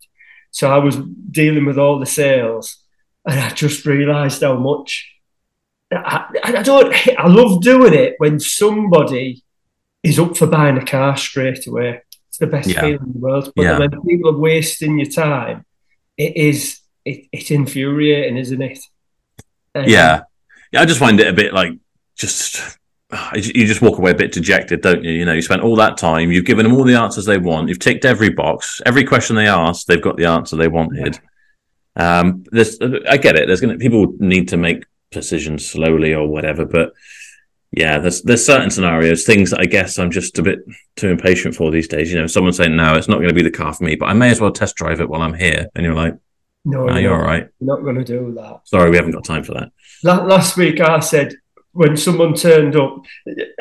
so 0.51 0.71
I 0.73 0.79
was 0.79 0.97
dealing 1.31 1.67
with 1.67 1.79
all 1.79 1.99
the 1.99 2.07
sales, 2.07 2.83
and 3.27 3.39
I 3.39 3.51
just 3.51 3.85
realised 3.87 4.43
how 4.43 4.57
much. 4.57 5.11
I, 5.93 6.25
I 6.43 6.63
don't. 6.63 6.93
I 7.19 7.29
love 7.29 7.61
doing 7.63 7.95
it 7.95 8.15
when 8.19 8.41
somebody 8.41 9.43
is 10.03 10.19
up 10.19 10.37
for 10.37 10.47
buying 10.47 10.77
a 10.79 10.85
car 10.85 11.17
straight 11.17 11.67
away. 11.67 12.01
It's 12.29 12.39
the 12.39 12.47
best 12.47 12.69
Yeah. 12.69 12.81
feeling 12.81 13.01
in 13.07 13.13
the 13.13 13.19
world. 13.19 13.53
But 13.55 13.63
Yeah. 13.63 13.79
when 13.79 13.91
people 14.03 14.31
are 14.31 14.39
wasting 14.39 14.99
your 14.99 15.11
time, 15.11 15.65
it 16.17 16.37
is. 16.37 16.81
It, 17.05 17.27
it's 17.33 17.51
infuriating, 17.51 18.39
isn't 18.39 18.63
it? 18.63 18.79
Um, 19.75 19.85
yeah. 19.87 20.23
Yeah, 20.75 20.81
I 20.81 20.87
just 20.87 20.99
find 20.99 21.21
it 21.21 21.29
a 21.29 21.33
bit 21.33 21.55
like 21.55 21.73
just 22.17 22.79
you 23.33 23.65
just 23.65 23.81
walk 23.81 23.99
away 23.99 24.11
a 24.11 24.15
bit 24.15 24.33
dejected, 24.33 24.81
don't 24.81 25.05
you? 25.05 25.13
You 25.13 25.25
know, 25.25 25.33
you 25.35 25.41
spent 25.43 25.63
all 25.63 25.77
that 25.77 25.97
time, 25.97 26.33
you've 26.33 26.47
given 26.47 26.65
them 26.65 26.75
all 26.75 26.83
the 26.83 26.97
answers 26.97 27.25
they 27.25 27.39
want, 27.39 27.69
you've 27.69 27.79
ticked 27.79 28.05
every 28.05 28.31
box, 28.31 28.81
every 28.85 29.05
question 29.05 29.37
they 29.37 29.47
asked, 29.47 29.87
they've 29.87 30.03
got 30.03 30.17
the 30.17 30.25
answer 30.25 30.57
they 30.57 30.67
wanted. 30.67 31.21
Um, 31.95 32.45
there's, 32.51 32.77
I 33.09 33.19
get 33.19 33.37
it. 33.37 33.47
There's 33.47 33.61
gonna 33.61 33.79
people 33.79 34.15
need 34.19 34.49
to 34.49 34.57
make 34.57 34.85
decisions 35.13 35.65
slowly 35.65 36.13
or 36.13 36.27
whatever, 36.27 36.65
but 36.65 36.93
yeah, 37.71 37.99
there's 37.99 38.23
there's 38.23 38.45
certain 38.45 38.71
scenarios, 38.71 39.23
things 39.23 39.51
that 39.51 39.61
I 39.61 39.67
guess 39.67 39.97
I'm 40.01 40.11
just 40.11 40.37
a 40.41 40.43
bit 40.43 40.59
too 40.97 41.09
impatient 41.09 41.55
for 41.55 41.71
these 41.71 41.87
days. 41.87 42.13
You 42.13 42.21
know, 42.21 42.27
someone 42.27 42.53
saying 42.53 42.75
no, 42.75 42.97
it's 42.97 43.07
not 43.07 43.19
going 43.19 43.29
to 43.29 43.35
be 43.35 43.43
the 43.43 43.51
car 43.51 43.73
for 43.73 43.85
me, 43.85 43.95
but 43.95 44.07
I 44.07 44.13
may 44.13 44.31
as 44.31 44.41
well 44.41 44.51
test 44.51 44.75
drive 44.75 45.01
it 45.01 45.09
while 45.09 45.23
I'm 45.23 45.35
here, 45.35 45.69
and 45.77 45.87
you're 45.87 45.95
like, 45.95 46.15
No, 46.65 46.87
no, 46.87 46.95
you're 46.95 47.03
you're 47.03 47.15
all 47.15 47.25
right. 47.25 47.49
not 47.61 47.83
going 47.83 47.97
to 47.97 48.05
do 48.05 48.35
that. 48.35 48.63
Sorry, 48.65 48.91
we 48.91 48.97
haven't 48.97 49.13
got 49.13 49.25
time 49.25 49.45
for 49.45 49.55
that. 49.55 49.71
La- 50.05 50.23
last 50.25 50.57
week 50.57 50.81
I 50.81 51.01
said 51.01 51.35
when 51.73 51.97
someone 51.97 52.35
turned 52.35 52.77
up, 52.77 53.03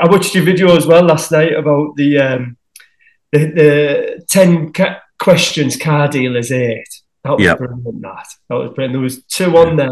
I 0.02 0.08
watched 0.08 0.36
your 0.36 0.44
video 0.44 0.76
as 0.78 0.86
well 0.86 1.04
last 1.04 1.32
night 1.32 1.54
about 1.54 1.96
the 1.96 2.18
um, 2.20 2.58
the, 3.32 3.40
the 3.60 4.26
ten 4.30 4.72
ca- 4.72 5.00
questions 5.20 5.76
car 5.78 6.08
dealers 6.08 6.52
ate. 6.52 6.88
That 7.24 7.32
was 7.38 7.44
Yep. 7.44 7.58
brilliant. 7.58 8.02
That 8.02 8.28
that 8.50 8.56
was 8.56 8.72
brilliant. 8.76 8.94
There 8.94 9.02
was 9.02 9.24
two 9.24 9.58
on 9.58 9.78
there. 9.78 9.90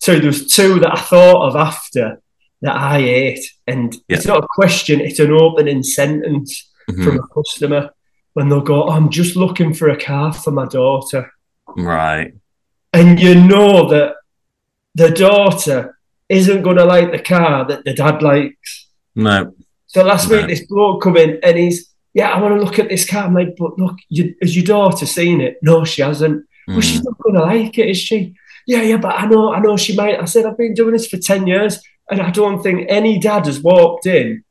So 0.00 0.18
there 0.18 0.26
was 0.26 0.48
two 0.52 0.80
that 0.80 0.92
I 0.98 1.00
thought 1.00 1.46
of 1.48 1.56
after 1.56 2.20
that 2.62 2.76
I 2.76 2.98
ate, 2.98 3.44
and 3.66 3.94
it's 4.08 4.26
not 4.26 4.42
a 4.44 4.48
question; 4.50 5.00
it's 5.00 5.20
an 5.20 5.32
opening 5.32 5.82
sentence 5.82 6.70
Mhm. 6.90 7.04
from 7.04 7.18
a 7.18 7.26
customer 7.28 7.90
when 8.34 8.48
they'll 8.48 8.60
go, 8.60 8.84
oh, 8.84 8.90
"I'm 8.90 9.08
just 9.10 9.36
looking 9.36 9.72
for 9.72 9.88
a 9.88 9.96
car 9.98 10.32
for 10.34 10.50
my 10.50 10.66
daughter." 10.66 11.30
Right. 11.76 12.34
and 12.92 13.18
you 13.20 13.34
know 13.34 13.88
that 13.88 14.14
the 14.94 15.10
daughter 15.10 15.98
isn't 16.28 16.62
going 16.62 16.76
to 16.76 16.84
like 16.84 17.10
the 17.12 17.18
car 17.18 17.64
that 17.66 17.84
the 17.84 17.92
dad 17.94 18.22
likes. 18.22 18.88
No. 19.14 19.54
So 19.86 20.02
last 20.02 20.30
No. 20.30 20.36
week, 20.38 20.48
this 20.48 20.66
bloke 20.66 21.02
come 21.02 21.16
in 21.16 21.38
and 21.42 21.56
he's, 21.58 21.88
yeah, 22.14 22.30
I 22.30 22.40
want 22.40 22.54
to 22.56 22.62
look 22.64 22.78
at 22.78 22.88
this 22.88 23.08
car. 23.08 23.24
I'm 23.24 23.34
like, 23.34 23.56
but 23.56 23.78
look, 23.78 23.96
you, 24.08 24.34
has 24.40 24.56
your 24.56 24.64
daughter 24.64 25.06
seen 25.06 25.40
it? 25.40 25.58
No, 25.62 25.84
she 25.84 26.02
hasn't. 26.02 26.44
Well, 26.66 26.80
she's 26.80 27.00
Mm. 27.00 27.04
not 27.04 27.18
going 27.18 27.34
to 27.34 27.42
like 27.42 27.78
it, 27.78 27.88
is 27.90 27.98
she? 27.98 28.34
Yeah, 28.66 28.82
yeah, 28.82 28.96
but 28.96 29.14
I 29.14 29.26
know, 29.26 29.52
I 29.52 29.60
know 29.60 29.76
she 29.76 29.94
might. 29.94 30.18
I 30.18 30.24
said, 30.24 30.46
I've 30.46 30.56
been 30.56 30.74
doing 30.74 30.92
this 30.92 31.06
for 31.06 31.18
10 31.18 31.46
years 31.46 31.80
and 32.10 32.20
I 32.22 32.30
don't 32.30 32.62
think 32.62 32.86
any 32.88 33.18
dad 33.18 33.46
has 33.46 33.60
walked 33.60 34.06
in 34.06 34.42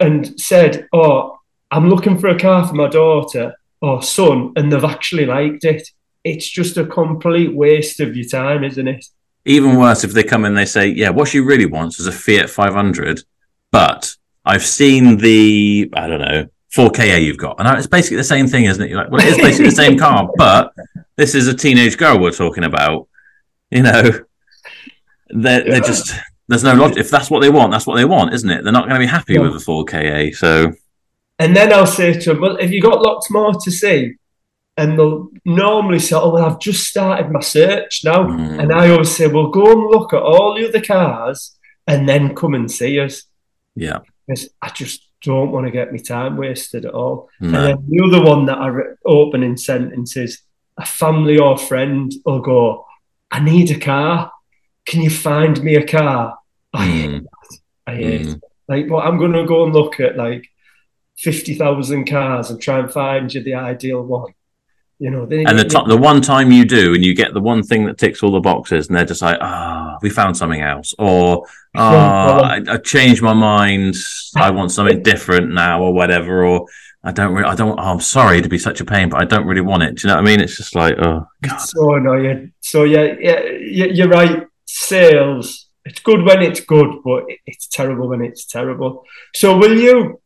and 0.00 0.38
said, 0.40 0.86
oh, 0.92 1.38
I'm 1.70 1.88
looking 1.90 2.18
for 2.18 2.28
a 2.28 2.38
car 2.38 2.66
for 2.66 2.74
my 2.74 2.88
daughter 2.88 3.54
or 3.80 4.02
son, 4.02 4.52
and 4.56 4.72
they've 4.72 4.82
actually 4.84 5.26
liked 5.26 5.64
it. 5.64 5.88
It's 6.24 6.48
just 6.48 6.76
a 6.76 6.84
complete 6.86 7.54
waste 7.54 8.00
of 8.00 8.16
your 8.16 8.26
time, 8.28 8.64
isn't 8.64 8.88
it? 8.88 9.04
Even 9.48 9.76
worse 9.76 10.04
if 10.04 10.12
they 10.12 10.22
come 10.22 10.44
in, 10.44 10.54
they 10.54 10.64
say, 10.66 10.88
"Yeah, 10.88 11.10
what 11.10 11.28
she 11.28 11.40
really 11.40 11.66
wants 11.66 11.98
is 11.98 12.06
a 12.06 12.12
Fiat 12.12 12.50
500," 12.50 13.22
but 13.70 14.14
I've 14.44 14.64
seen 14.64 15.16
the 15.18 15.90
I 15.94 16.06
don't 16.06 16.20
know 16.20 16.46
Ford 16.70 16.94
Ka 16.94 17.02
you've 17.02 17.38
got, 17.38 17.56
and 17.58 17.68
it's 17.78 17.86
basically 17.86 18.18
the 18.18 18.24
same 18.24 18.46
thing, 18.46 18.64
isn't 18.64 18.82
it? 18.82 18.90
You're 18.90 19.02
like, 19.02 19.10
well, 19.10 19.20
it 19.20 19.28
is 19.28 19.38
basically 19.38 19.70
the 19.70 19.76
same 19.76 19.98
car, 19.98 20.28
but 20.36 20.72
this 21.16 21.34
is 21.34 21.48
a 21.48 21.54
teenage 21.54 21.96
girl 21.96 22.18
we're 22.20 22.30
talking 22.30 22.64
about. 22.64 23.08
You 23.70 23.82
know, 23.82 24.02
they're 25.30 25.64
they're 25.64 25.80
just 25.80 26.12
there's 26.48 26.64
no 26.64 26.74
logic. 26.74 26.98
If 26.98 27.10
that's 27.10 27.30
what 27.30 27.40
they 27.40 27.50
want, 27.50 27.72
that's 27.72 27.86
what 27.86 27.96
they 27.96 28.04
want, 28.04 28.34
isn't 28.34 28.50
it? 28.50 28.64
They're 28.64 28.72
not 28.72 28.84
going 28.84 28.94
to 29.00 29.06
be 29.06 29.06
happy 29.06 29.34
Yeah. 29.34 29.40
with 29.40 29.56
a 29.56 29.60
Ford 29.60 29.88
Ka. 29.88 30.00
So 30.34 30.72
And 31.38 31.54
then 31.54 31.72
I'll 31.72 31.86
say 31.86 32.18
to 32.18 32.32
them, 32.32 32.40
well, 32.40 32.58
have 32.60 32.72
you 32.72 32.80
got 32.82 33.02
lots 33.02 33.30
more 33.30 33.52
to 33.54 33.70
see? 33.70 34.14
And 34.78 34.96
they'll 34.98 35.28
normally 35.44 35.98
say, 35.98 36.14
oh, 36.16 36.30
well, 36.32 36.44
I've 36.46 36.60
just 36.60 36.86
started 36.86 37.30
my 37.30 37.40
search 37.40 38.02
now. 38.04 38.20
Mm. 38.28 38.60
And 38.62 38.72
I 38.72 38.88
always 38.90 39.10
say, 39.14 39.26
well, 39.26 39.48
go 39.48 39.72
and 39.72 39.82
look 39.90 40.12
at 40.14 40.22
all 40.22 40.54
the 40.54 40.68
other 40.68 40.80
cars 40.80 41.58
and 41.86 42.08
then 42.08 42.34
come 42.34 42.54
and 42.54 42.70
see 42.70 42.98
us. 43.00 43.24
yeah, 43.74 43.98
Because 44.26 44.48
I 44.62 44.68
just 44.70 45.02
don't 45.24 45.50
want 45.50 45.66
to 45.66 45.72
get 45.72 45.90
my 45.90 45.98
time 45.98 46.36
wasted 46.36 46.84
at 46.84 46.94
all. 46.94 47.28
And 47.40 47.52
then 47.54 47.76
the 47.88 48.04
other 48.06 48.22
one 48.24 48.46
that 48.46 48.58
I 48.58 48.68
re- 48.68 48.94
open 49.04 49.42
in 49.42 49.56
sentences, 49.56 50.42
a 50.76 50.86
family 50.86 51.38
or 51.38 51.58
friend 51.58 52.12
will 52.24 52.40
go, 52.40 52.86
I 53.32 53.40
need 53.40 53.70
a 53.72 53.78
car. 53.80 54.30
Can 54.86 55.02
you 55.02 55.10
find 55.10 55.60
me 55.62 55.74
a 55.74 55.84
car? 55.86 56.38
I 56.72 56.86
hate 56.86 57.10
Mm. 57.10 57.22
that. 57.24 57.58
I 57.88 57.94
hate 57.96 58.26
Mm. 58.26 58.40
Like, 58.68 58.86
well, 58.90 59.00
I'm 59.00 59.18
going 59.18 59.32
to 59.32 59.44
go 59.44 59.64
and 59.64 59.72
look 59.74 59.98
at 59.98 60.16
like 60.16 60.46
50,000 61.16 62.04
cars 62.08 62.50
and 62.50 62.60
try 62.60 62.78
and 62.78 62.92
find 62.92 63.32
you 63.34 63.42
the 63.42 63.54
ideal 63.54 64.02
one. 64.02 64.32
You 65.00 65.10
know, 65.10 65.22
And 65.46 65.56
the 65.58 65.64
the 65.86 65.96
one 65.96 66.20
time 66.20 66.50
you 66.50 66.64
do, 66.64 66.94
and 66.94 67.04
you 67.04 67.14
get 67.14 67.32
the 67.32 67.40
one 67.40 67.62
thing 67.62 67.86
that 67.86 67.98
ticks 67.98 68.22
all 68.22 68.32
the 68.32 68.40
boxes, 68.40 68.88
and 68.88 68.96
they're 68.96 69.04
just 69.04 69.22
like, 69.22 69.38
ah, 69.40 69.96
we 70.02 70.10
found 70.10 70.36
something 70.36 70.60
else, 70.60 70.92
or 70.98 71.46
ah, 71.76 72.40
I, 72.42 72.62
I 72.74 72.76
changed 72.78 73.22
my 73.22 73.32
mind, 73.34 73.94
I 74.36 74.50
want 74.50 74.72
something 74.72 75.02
different 75.02 75.52
now, 75.52 75.80
or 75.82 75.92
whatever, 75.94 76.44
or 76.44 76.66
I 77.04 77.12
don't 77.12 77.32
really, 77.32 77.48
I 77.48 77.54
don't, 77.54 77.78
oh, 77.78 77.82
I'm 77.92 78.00
sorry 78.00 78.42
to 78.42 78.48
be 78.48 78.58
such 78.58 78.80
a 78.80 78.84
pain, 78.84 79.08
but 79.08 79.20
I 79.20 79.24
don't 79.24 79.46
really 79.46 79.60
want 79.60 79.84
it. 79.84 79.94
Do 79.94 80.00
you 80.02 80.08
know 80.08 80.16
what 80.16 80.22
I 80.22 80.30
mean? 80.30 80.40
It's 80.40 80.56
just 80.56 80.74
like, 80.74 80.96
oh 80.98 81.26
god, 81.42 81.58
so 81.58 81.94
annoying. 81.94 82.52
So 82.60 82.82
yeah, 82.82 83.14
yeah, 83.20 83.40
you- 83.44 83.92
you're 83.92 84.08
right. 84.08 84.46
Sales, 84.66 85.66
it's 85.84 86.00
good 86.00 86.24
when 86.24 86.42
it's 86.42 86.60
good, 86.60 86.90
but 87.04 87.24
it's 87.46 87.68
terrible 87.68 88.08
when 88.08 88.22
it's 88.22 88.44
terrible. 88.46 89.04
So 89.34 89.56
will 89.56 89.78
you? 89.78 90.20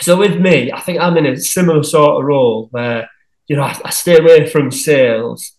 So 0.00 0.16
with 0.16 0.40
me, 0.40 0.72
I 0.72 0.80
think 0.80 1.00
I'm 1.00 1.16
in 1.18 1.26
a 1.26 1.36
similar 1.36 1.82
sort 1.82 2.18
of 2.20 2.24
role 2.24 2.68
where 2.70 3.08
you 3.48 3.56
know 3.56 3.62
I, 3.62 3.76
I 3.84 3.90
stay 3.90 4.18
away 4.18 4.46
from 4.48 4.70
sales, 4.70 5.52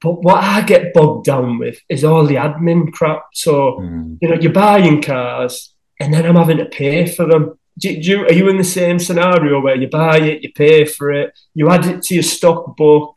but 0.00 0.22
what 0.22 0.42
I 0.42 0.62
get 0.62 0.92
bogged 0.94 1.26
down 1.26 1.58
with 1.58 1.78
is 1.88 2.04
all 2.04 2.26
the 2.26 2.36
admin 2.36 2.92
crap. 2.92 3.22
So 3.32 3.78
Mm. 3.80 4.18
you 4.20 4.28
know 4.28 4.40
you're 4.40 4.52
buying 4.52 5.02
cars, 5.02 5.74
and 6.00 6.12
then 6.12 6.26
I'm 6.26 6.36
having 6.36 6.58
to 6.58 6.66
pay 6.66 7.06
for 7.06 7.26
them. 7.26 7.58
Do, 7.78 7.92
do 8.00 8.08
you, 8.10 8.20
are 8.26 8.32
you 8.32 8.48
in 8.48 8.56
the 8.56 8.64
same 8.64 8.98
scenario 9.00 9.60
where 9.60 9.74
you 9.74 9.88
buy 9.88 10.18
it, 10.18 10.42
you 10.42 10.52
pay 10.52 10.84
for 10.84 11.10
it, 11.10 11.36
you 11.54 11.70
add 11.70 11.86
it 11.86 12.02
to 12.02 12.14
your 12.14 12.22
stock 12.22 12.76
book, 12.76 13.16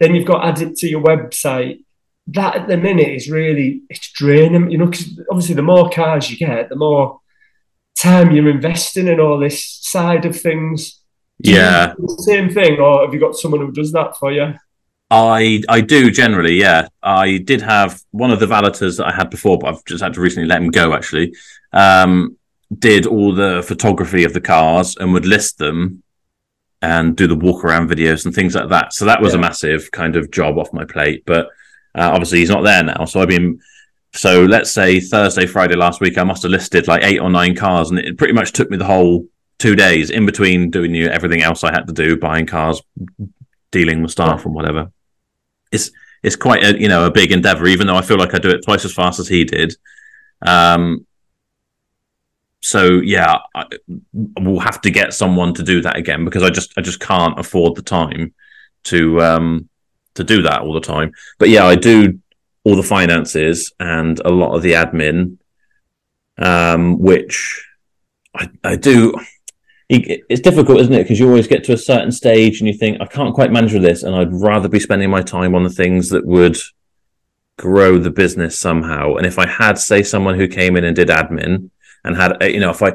then 0.00 0.14
you've 0.14 0.26
got 0.26 0.38
to 0.40 0.46
add 0.46 0.62
it 0.62 0.76
to 0.76 0.88
your 0.88 1.02
website? 1.02 1.84
That 2.28 2.56
at 2.56 2.68
the 2.68 2.76
minute 2.78 3.08
is 3.08 3.30
really 3.30 3.82
it's 3.90 4.10
draining. 4.12 4.70
You 4.70 4.78
know, 4.78 4.86
because 4.86 5.20
obviously 5.30 5.54
the 5.56 5.62
more 5.62 5.90
cars 5.90 6.30
you 6.30 6.36
get, 6.38 6.68
the 6.70 6.76
more 6.76 7.20
time 7.98 8.30
you're 8.30 8.48
investing 8.48 9.08
in 9.08 9.18
all 9.20 9.38
this 9.38 9.62
side 9.82 10.24
of 10.24 10.38
things. 10.40 10.97
Yeah. 11.40 11.94
same 12.18 12.50
thing, 12.50 12.80
or 12.80 13.04
have 13.04 13.14
you 13.14 13.20
got 13.20 13.36
someone 13.36 13.60
who 13.60 13.72
does 13.72 13.92
that 13.92 14.16
for 14.16 14.32
you? 14.32 14.54
I 15.10 15.62
I 15.68 15.80
do 15.80 16.10
generally, 16.10 16.60
yeah. 16.60 16.88
I 17.02 17.38
did 17.38 17.62
have 17.62 18.02
one 18.10 18.30
of 18.30 18.40
the 18.40 18.46
valeters 18.46 18.98
that 18.98 19.06
I 19.06 19.14
had 19.14 19.30
before, 19.30 19.58
but 19.58 19.68
I've 19.68 19.84
just 19.84 20.02
had 20.02 20.14
to 20.14 20.20
recently 20.20 20.48
let 20.48 20.62
him 20.62 20.70
go. 20.70 20.92
Actually, 20.92 21.34
um, 21.72 22.36
did 22.76 23.06
all 23.06 23.34
the 23.34 23.64
photography 23.66 24.24
of 24.24 24.34
the 24.34 24.40
cars 24.40 24.96
and 24.96 25.12
would 25.12 25.24
list 25.24 25.58
them 25.58 26.02
and 26.82 27.16
do 27.16 27.26
the 27.26 27.34
walk 27.34 27.64
around 27.64 27.90
videos 27.90 28.24
and 28.24 28.34
things 28.34 28.54
like 28.54 28.68
that. 28.68 28.92
So 28.92 29.04
that 29.06 29.20
was 29.22 29.34
a 29.34 29.38
massive 29.38 29.90
kind 29.90 30.14
of 30.14 30.30
job 30.30 30.58
off 30.58 30.72
my 30.72 30.84
plate. 30.84 31.24
But 31.26 31.46
uh, 31.94 32.10
obviously, 32.12 32.40
he's 32.40 32.50
not 32.50 32.62
there 32.62 32.82
now. 32.82 33.04
So 33.04 33.20
I've 33.20 33.28
been. 33.28 33.60
So 34.14 34.44
let's 34.44 34.70
say 34.70 35.00
Thursday, 35.00 35.46
Friday 35.46 35.76
last 35.76 36.00
week, 36.00 36.16
I 36.16 36.24
must 36.24 36.42
have 36.42 36.50
listed 36.50 36.88
like 36.88 37.02
eight 37.04 37.20
or 37.20 37.30
nine 37.30 37.54
cars, 37.54 37.90
and 37.90 37.98
it 37.98 38.18
pretty 38.18 38.32
much 38.32 38.52
took 38.52 38.70
me 38.70 38.76
the 38.76 38.84
whole 38.84 39.26
two 39.58 39.74
days 39.74 40.10
in 40.10 40.24
between 40.24 40.70
doing 40.70 40.94
you 40.94 41.08
everything 41.08 41.42
else 41.42 41.64
I 41.64 41.72
had 41.72 41.86
to 41.86 41.92
do, 41.92 42.16
buying 42.16 42.46
cars, 42.46 42.80
dealing 43.70 44.02
with 44.02 44.12
staff, 44.12 44.44
and 44.44 44.54
whatever. 44.54 44.92
It's 45.72 45.90
it's 46.22 46.36
quite 46.36 46.64
a 46.64 46.80
you 46.80 46.88
know 46.88 47.06
a 47.06 47.10
big 47.10 47.32
endeavor 47.32 47.66
even 47.66 47.86
though 47.86 47.96
i 47.96 48.02
feel 48.02 48.18
like 48.18 48.34
i 48.34 48.38
do 48.38 48.50
it 48.50 48.64
twice 48.64 48.84
as 48.84 48.92
fast 48.92 49.18
as 49.20 49.28
he 49.28 49.44
did. 49.44 49.74
Um 50.42 51.06
so 52.60 52.86
yeah 52.86 53.38
I, 53.54 53.66
we'll 54.12 54.60
have 54.60 54.80
to 54.82 54.90
get 54.90 55.14
someone 55.14 55.54
to 55.54 55.62
do 55.62 55.80
that 55.82 55.96
again 55.96 56.24
because 56.24 56.42
i 56.42 56.50
just 56.50 56.76
i 56.76 56.80
just 56.80 57.00
can't 57.00 57.38
afford 57.38 57.76
the 57.76 57.82
time 57.82 58.34
to 58.84 59.20
um 59.22 59.68
to 60.14 60.24
do 60.24 60.42
that 60.42 60.62
all 60.62 60.72
the 60.72 60.80
time. 60.80 61.12
But 61.38 61.50
yeah 61.50 61.66
i 61.66 61.76
do 61.76 62.18
all 62.64 62.76
the 62.76 62.82
finances 62.82 63.72
and 63.78 64.20
a 64.24 64.30
lot 64.30 64.54
of 64.54 64.62
the 64.62 64.72
admin 64.72 65.38
um 66.38 66.98
which 66.98 67.64
i 68.34 68.48
i 68.64 68.76
do 68.76 69.14
it's 69.88 70.42
difficult, 70.42 70.80
isn't 70.80 70.92
it? 70.92 71.04
Because 71.04 71.18
you 71.18 71.26
always 71.26 71.46
get 71.46 71.64
to 71.64 71.72
a 71.72 71.78
certain 71.78 72.12
stage 72.12 72.60
and 72.60 72.68
you 72.68 72.74
think, 72.74 73.00
I 73.00 73.06
can't 73.06 73.34
quite 73.34 73.50
manage 73.50 73.72
with 73.72 73.82
this, 73.82 74.02
and 74.02 74.14
I'd 74.14 74.32
rather 74.32 74.68
be 74.68 74.80
spending 74.80 75.10
my 75.10 75.22
time 75.22 75.54
on 75.54 75.64
the 75.64 75.70
things 75.70 76.10
that 76.10 76.26
would 76.26 76.58
grow 77.56 77.98
the 77.98 78.10
business 78.10 78.58
somehow. 78.58 79.14
And 79.14 79.26
if 79.26 79.38
I 79.38 79.46
had, 79.46 79.78
say, 79.78 80.02
someone 80.02 80.36
who 80.36 80.46
came 80.46 80.76
in 80.76 80.84
and 80.84 80.94
did 80.94 81.08
admin 81.08 81.70
and 82.04 82.16
had, 82.16 82.42
uh, 82.42 82.46
you 82.46 82.60
know, 82.60 82.70
if 82.70 82.82
I, 82.82 82.92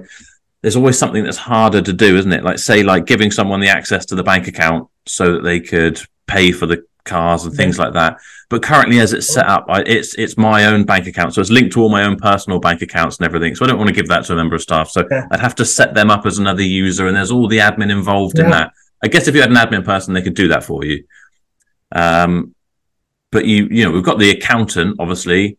there's 0.61 0.75
always 0.75 0.97
something 0.97 1.23
that's 1.23 1.37
harder 1.37 1.81
to 1.81 1.93
do, 1.93 2.15
isn't 2.15 2.31
it? 2.31 2.43
Like, 2.43 2.59
say, 2.59 2.83
like 2.83 3.05
giving 3.05 3.31
someone 3.31 3.59
the 3.59 3.69
access 3.69 4.05
to 4.07 4.15
the 4.15 4.23
bank 4.23 4.47
account 4.47 4.87
so 5.05 5.33
that 5.33 5.43
they 5.43 5.59
could 5.59 5.99
pay 6.27 6.51
for 6.51 6.67
the 6.67 6.85
cars 7.05 7.45
and 7.45 7.55
things 7.55 7.77
like 7.77 7.93
that. 7.93 8.17
But 8.49 8.61
currently, 8.63 8.99
as 8.99 9.13
it's 9.13 9.33
set 9.33 9.47
up, 9.47 9.65
I, 9.69 9.81
it's 9.81 10.13
it's 10.15 10.37
my 10.37 10.65
own 10.65 10.83
bank 10.83 11.07
account, 11.07 11.33
so 11.33 11.41
it's 11.41 11.49
linked 11.49 11.73
to 11.73 11.81
all 11.81 11.89
my 11.89 12.03
own 12.03 12.17
personal 12.17 12.59
bank 12.59 12.81
accounts 12.81 13.17
and 13.17 13.25
everything. 13.25 13.55
So 13.55 13.65
I 13.65 13.67
don't 13.67 13.77
want 13.77 13.89
to 13.89 13.95
give 13.95 14.07
that 14.07 14.25
to 14.25 14.33
a 14.33 14.35
member 14.35 14.55
of 14.55 14.61
staff. 14.61 14.89
So 14.89 15.05
Yeah. 15.09 15.27
I'd 15.31 15.39
have 15.39 15.55
to 15.55 15.65
set 15.65 15.93
them 15.93 16.11
up 16.11 16.25
as 16.25 16.37
another 16.37 16.63
user, 16.63 17.07
and 17.07 17.15
there's 17.15 17.31
all 17.31 17.47
the 17.47 17.59
admin 17.59 17.91
involved 17.91 18.39
in 18.39 18.49
that. 18.51 18.71
I 19.03 19.07
guess 19.07 19.27
if 19.27 19.35
you 19.35 19.41
had 19.41 19.49
an 19.49 19.57
admin 19.57 19.83
person, 19.83 20.13
they 20.13 20.21
could 20.21 20.35
do 20.35 20.47
that 20.49 20.63
for 20.63 20.85
you. 20.85 21.03
Um, 21.91 22.55
but 23.31 23.45
you 23.45 23.67
you 23.71 23.83
know 23.83 23.91
we've 23.91 24.03
got 24.03 24.19
the 24.19 24.29
accountant 24.29 24.97
obviously, 24.99 25.57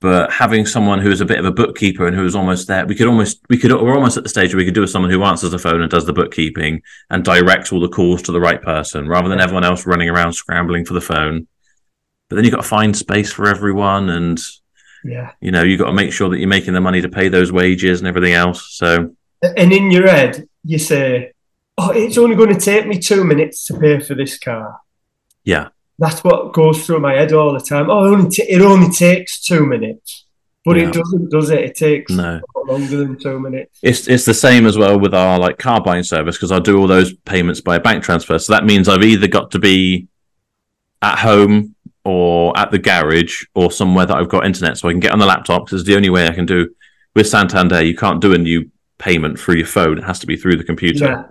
but 0.00 0.30
having 0.32 0.64
someone 0.64 1.00
who 1.00 1.10
is 1.10 1.20
a 1.20 1.24
bit 1.26 1.38
of 1.38 1.44
a 1.44 1.50
bookkeeper 1.52 2.06
and 2.06 2.14
who 2.16 2.24
is 2.24 2.36
almost 2.36 2.68
there, 2.68 2.86
we 2.86 2.94
could 2.94 3.08
almost 3.08 3.40
we 3.48 3.58
could 3.58 3.72
we're 3.72 3.94
almost 3.94 4.16
at 4.16 4.22
the 4.22 4.28
stage 4.28 4.52
where 4.54 4.58
we 4.58 4.64
could 4.64 4.74
do 4.74 4.80
with 4.82 4.90
someone 4.90 5.10
who 5.10 5.24
answers 5.24 5.50
the 5.50 5.58
phone 5.58 5.80
and 5.82 5.90
does 5.90 6.06
the 6.06 6.12
bookkeeping 6.12 6.82
and 7.10 7.24
directs 7.24 7.72
all 7.72 7.80
the 7.80 7.88
calls 7.88 8.22
to 8.22 8.32
the 8.32 8.40
right 8.40 8.62
person 8.62 9.08
rather 9.08 9.28
than 9.28 9.40
everyone 9.40 9.64
else 9.64 9.86
running 9.86 10.08
around 10.08 10.32
scrambling 10.34 10.84
for 10.84 10.94
the 10.94 11.00
phone. 11.00 11.48
But 12.28 12.36
then 12.36 12.44
you've 12.44 12.54
got 12.54 12.62
to 12.62 12.68
find 12.68 12.96
space 12.96 13.32
for 13.32 13.48
everyone, 13.48 14.10
and 14.10 14.38
Yeah. 15.04 15.32
you 15.40 15.50
know 15.50 15.62
you've 15.62 15.80
got 15.80 15.86
to 15.86 15.92
make 15.94 16.12
sure 16.12 16.28
that 16.28 16.38
you're 16.38 16.48
making 16.48 16.74
the 16.74 16.80
money 16.80 17.00
to 17.00 17.08
pay 17.08 17.28
those 17.28 17.50
wages 17.50 18.00
and 18.00 18.06
everything 18.08 18.34
else. 18.34 18.68
So 18.76 19.14
And 19.42 19.72
in 19.72 19.90
your 19.90 20.06
head, 20.08 20.46
you 20.64 20.78
say, 20.78 21.32
"Oh, 21.76 21.90
it's 21.90 22.18
only 22.18 22.36
going 22.36 22.54
to 22.54 22.60
take 22.60 22.86
me 22.86 22.98
two 22.98 23.24
minutes 23.24 23.64
to 23.66 23.78
pay 23.78 23.98
for 24.00 24.14
this 24.14 24.38
car." 24.38 24.80
yeah, 25.44 25.68
That's 25.98 26.22
what 26.22 26.52
goes 26.52 26.86
through 26.86 27.00
my 27.00 27.14
head 27.14 27.32
all 27.32 27.52
the 27.52 27.60
time. 27.60 27.90
Oh, 27.90 28.04
it 28.04 28.16
only, 28.16 28.30
ta- 28.30 28.44
it 28.48 28.60
only 28.60 28.90
takes 28.90 29.40
two 29.40 29.66
minutes, 29.66 30.26
but 30.64 30.76
Yeah. 30.76 30.88
it 30.88 30.94
doesn't, 30.94 31.30
does 31.30 31.50
it? 31.50 31.60
It 31.60 31.74
takes 31.76 32.12
no. 32.12 32.40
longer 32.66 32.98
than 32.98 33.18
two 33.18 33.40
minutes. 33.40 33.78
It's 33.82 34.06
it's 34.06 34.24
the 34.24 34.34
same 34.34 34.66
as 34.66 34.78
well 34.78 34.98
with 34.98 35.12
our 35.14 35.38
like 35.38 35.58
car 35.58 35.82
buying 35.82 36.04
service 36.04 36.36
because 36.36 36.52
I 36.52 36.60
do 36.60 36.78
all 36.78 36.86
those 36.86 37.12
payments 37.12 37.60
by 37.60 37.78
bank 37.78 38.04
transfer. 38.04 38.38
So 38.38 38.52
that 38.52 38.64
means 38.64 38.88
I've 38.88 39.02
either 39.02 39.26
got 39.26 39.50
to 39.52 39.58
be 39.58 40.06
at 41.02 41.18
home 41.18 41.74
or 42.04 42.56
at 42.56 42.70
the 42.70 42.78
garage 42.78 43.44
or 43.54 43.70
somewhere 43.72 44.06
that 44.06 44.16
I've 44.16 44.28
got 44.28 44.46
internet 44.46 44.78
so 44.78 44.88
I 44.88 44.92
can 44.92 45.00
get 45.00 45.12
on 45.12 45.18
the 45.18 45.26
laptop 45.26 45.66
because 45.66 45.80
it's 45.80 45.88
the 45.88 45.96
only 45.96 46.10
way 46.10 46.26
I 46.26 46.32
can 46.32 46.46
do 46.46 46.68
with 47.16 47.26
Santander. 47.28 47.82
You 47.82 47.96
can't 47.96 48.20
do 48.20 48.34
a 48.34 48.38
new 48.38 48.70
payment 48.98 49.38
through 49.38 49.56
your 49.56 49.66
phone; 49.66 49.98
it 49.98 50.04
has 50.04 50.20
to 50.20 50.26
be 50.26 50.36
through 50.36 50.56
the 50.56 50.64
computer. 50.64 51.04
Yeah, 51.06 51.22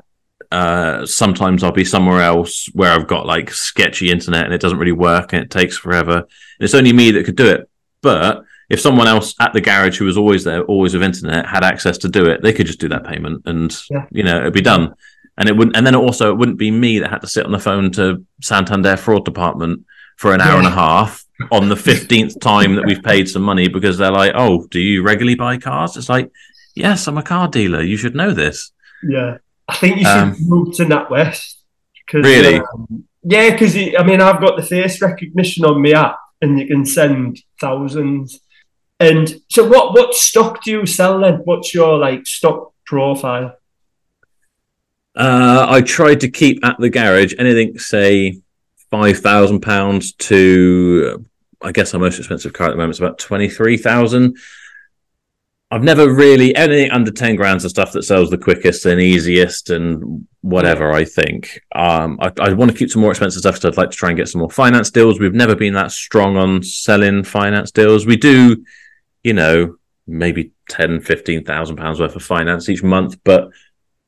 Uh, 0.51 1.05
sometimes 1.05 1.63
I'll 1.63 1.71
be 1.71 1.86
somewhere 1.86 2.21
else 2.21 2.69
where 2.73 2.91
I've 2.91 3.07
got 3.07 3.25
like 3.25 3.51
sketchy 3.51 4.10
internet 4.12 4.45
and 4.45 4.53
it 4.53 4.62
doesn't 4.62 4.77
really 4.79 4.91
work 4.93 5.33
and 5.33 5.41
it 5.43 5.51
takes 5.51 5.77
forever. 5.77 6.17
And 6.17 6.25
it's 6.60 6.73
only 6.73 6.93
me 6.93 7.12
that 7.12 7.25
could 7.25 7.36
do 7.36 7.47
it. 7.47 7.69
But 8.01 8.43
if 8.69 8.79
someone 8.79 9.07
else 9.07 9.33
at 9.39 9.53
the 9.53 9.62
garage 9.62 9.97
who 9.97 10.05
was 10.05 10.17
always 10.17 10.43
there, 10.43 10.63
always 10.63 10.93
with 10.93 11.03
internet, 11.03 11.45
had 11.45 11.63
access 11.63 11.97
to 11.99 12.10
do 12.10 12.25
it, 12.25 12.41
they 12.41 12.53
could 12.53 12.65
just 12.67 12.79
do 12.79 12.89
that 12.89 13.05
payment 13.05 13.43
and 13.45 13.75
Yeah. 13.89 14.05
you 14.12 14.23
know 14.23 14.39
it'd 14.39 14.53
be 14.53 14.62
done. 14.62 14.93
And 15.38 15.47
it 15.49 15.55
wouldn't. 15.55 15.75
And 15.75 15.86
then 15.86 15.95
also 15.95 16.31
it 16.31 16.38
wouldn't 16.38 16.57
be 16.57 16.71
me 16.71 16.99
that 16.99 17.10
had 17.10 17.21
to 17.21 17.27
sit 17.27 17.45
on 17.45 17.51
the 17.51 17.60
phone 17.60 17.91
to 17.93 18.23
Santander 18.41 18.97
fraud 18.97 19.23
department 19.25 19.86
for 20.15 20.33
an 20.33 20.41
hour 20.41 20.57
and 20.57 20.65
a 20.67 20.71
half 20.71 21.25
on 21.51 21.69
the 21.69 21.75
fifteenth 21.75 22.39
time 22.39 22.73
that 22.75 22.86
we've 22.86 23.03
paid 23.03 23.29
some 23.29 23.43
money 23.43 23.67
because 23.67 23.97
they're 23.99 24.12
like, 24.12 24.31
"Oh, 24.33 24.65
do 24.71 24.79
you 24.79 25.03
regularly 25.03 25.36
buy 25.36 25.57
cars?" 25.57 25.95
It's 25.95 26.10
like, 26.10 26.31
"Yes, 26.73 27.05
I'm 27.07 27.19
a 27.19 27.23
car 27.23 27.47
dealer. 27.47 27.81
You 27.83 27.97
should 27.97 28.15
know 28.15 28.31
this." 28.31 28.71
yeah. 29.07 29.38
I 29.67 29.75
think 29.75 29.97
you 29.97 30.03
should 30.06 30.17
Um, 30.17 30.36
move 30.39 30.75
to 30.75 30.86
NatWest. 30.86 31.56
'cause, 32.10 32.23
Really? 32.23 32.56
um, 32.60 33.03
yeah, 33.23 33.51
because 33.51 33.75
I 33.75 34.03
mean, 34.03 34.21
I've 34.21 34.39
got 34.39 34.56
the 34.56 34.63
face 34.63 35.01
recognition 35.01 35.65
on 35.65 35.82
my 35.82 35.91
app, 35.91 36.17
and 36.41 36.58
you 36.60 36.65
can 36.67 36.86
send 36.86 37.41
thousands. 37.60 38.39
And 38.99 39.41
so, 39.49 39.67
what 39.67 39.93
what 39.93 40.13
stock 40.15 40.63
do 40.63 40.71
you 40.71 40.86
sell 40.86 41.19
then? 41.19 41.41
What's 41.43 41.73
your 41.73 41.97
like 41.97 42.25
stock 42.25 42.71
profile? 42.86 43.58
Uh, 45.15 45.65
I 45.67 45.82
tried 45.82 46.21
to 46.21 46.30
keep 46.30 46.63
at 46.65 46.77
the 46.80 46.89
garage 46.89 47.34
anything, 47.39 47.77
say 47.80 48.39
five 48.91 49.17
thousand 49.19 49.62
pounds 49.62 50.13
to, 50.13 51.25
I 51.62 51.71
guess 51.71 51.93
our 51.93 51.99
most 51.99 52.19
expensive 52.19 52.53
car 52.53 52.67
at 52.67 52.71
the 52.71 52.77
moment 52.77 52.95
is 52.95 52.99
about 53.01 53.19
twenty 53.19 53.49
three 53.49 53.77
thousand. 53.77 54.38
I've 55.69 55.84
never 55.84 56.13
really 56.13 56.56
anything 56.56 56.91
under 56.91 57.12
ten 57.12 57.36
grand's 57.36 57.65
of 57.65 57.71
stuff 57.71 57.91
that 57.91 58.03
sells 58.03 58.30
the 58.30 58.38
quickest 58.38 58.86
and 58.86 59.01
easiest 59.01 59.69
and 59.69 60.25
whatever. 60.41 60.93
I 60.93 61.03
think 61.03 61.62
um, 61.75 62.17
I, 62.21 62.32
I 62.39 62.53
want 62.53 62.71
to 62.71 62.77
keep 62.77 62.89
some 62.89 63.01
more 63.01 63.12
expensive 63.12 63.41
stuff 63.41 63.56
because 63.56 63.77
I'd 63.77 63.82
like 63.82 63.91
to 63.91 63.97
try 63.97 64.10
and 64.10 64.17
get 64.17 64.30
some 64.30 64.39
more 64.39 64.49
finance 64.49 64.91
deals. 64.91 65.19
We've 65.19 65.34
never 65.34 65.56
been 65.56 65.73
that 65.73 65.91
strong 65.91 66.38
on 66.38 66.63
selling 66.63 67.25
finance 67.25 67.71
deals. 67.71 68.06
We 68.06 68.15
do, 68.15 68.63
you 69.23 69.34
know, 69.34 69.75
maybe 70.08 70.51
ten, 70.69 71.01
fifteen 71.01 71.43
thousand 71.43 71.75
pounds 71.75 71.99
worth 71.99 72.15
of 72.15 72.23
finance 72.23 72.69
each 72.69 72.84
month, 72.84 73.19
but 73.25 73.49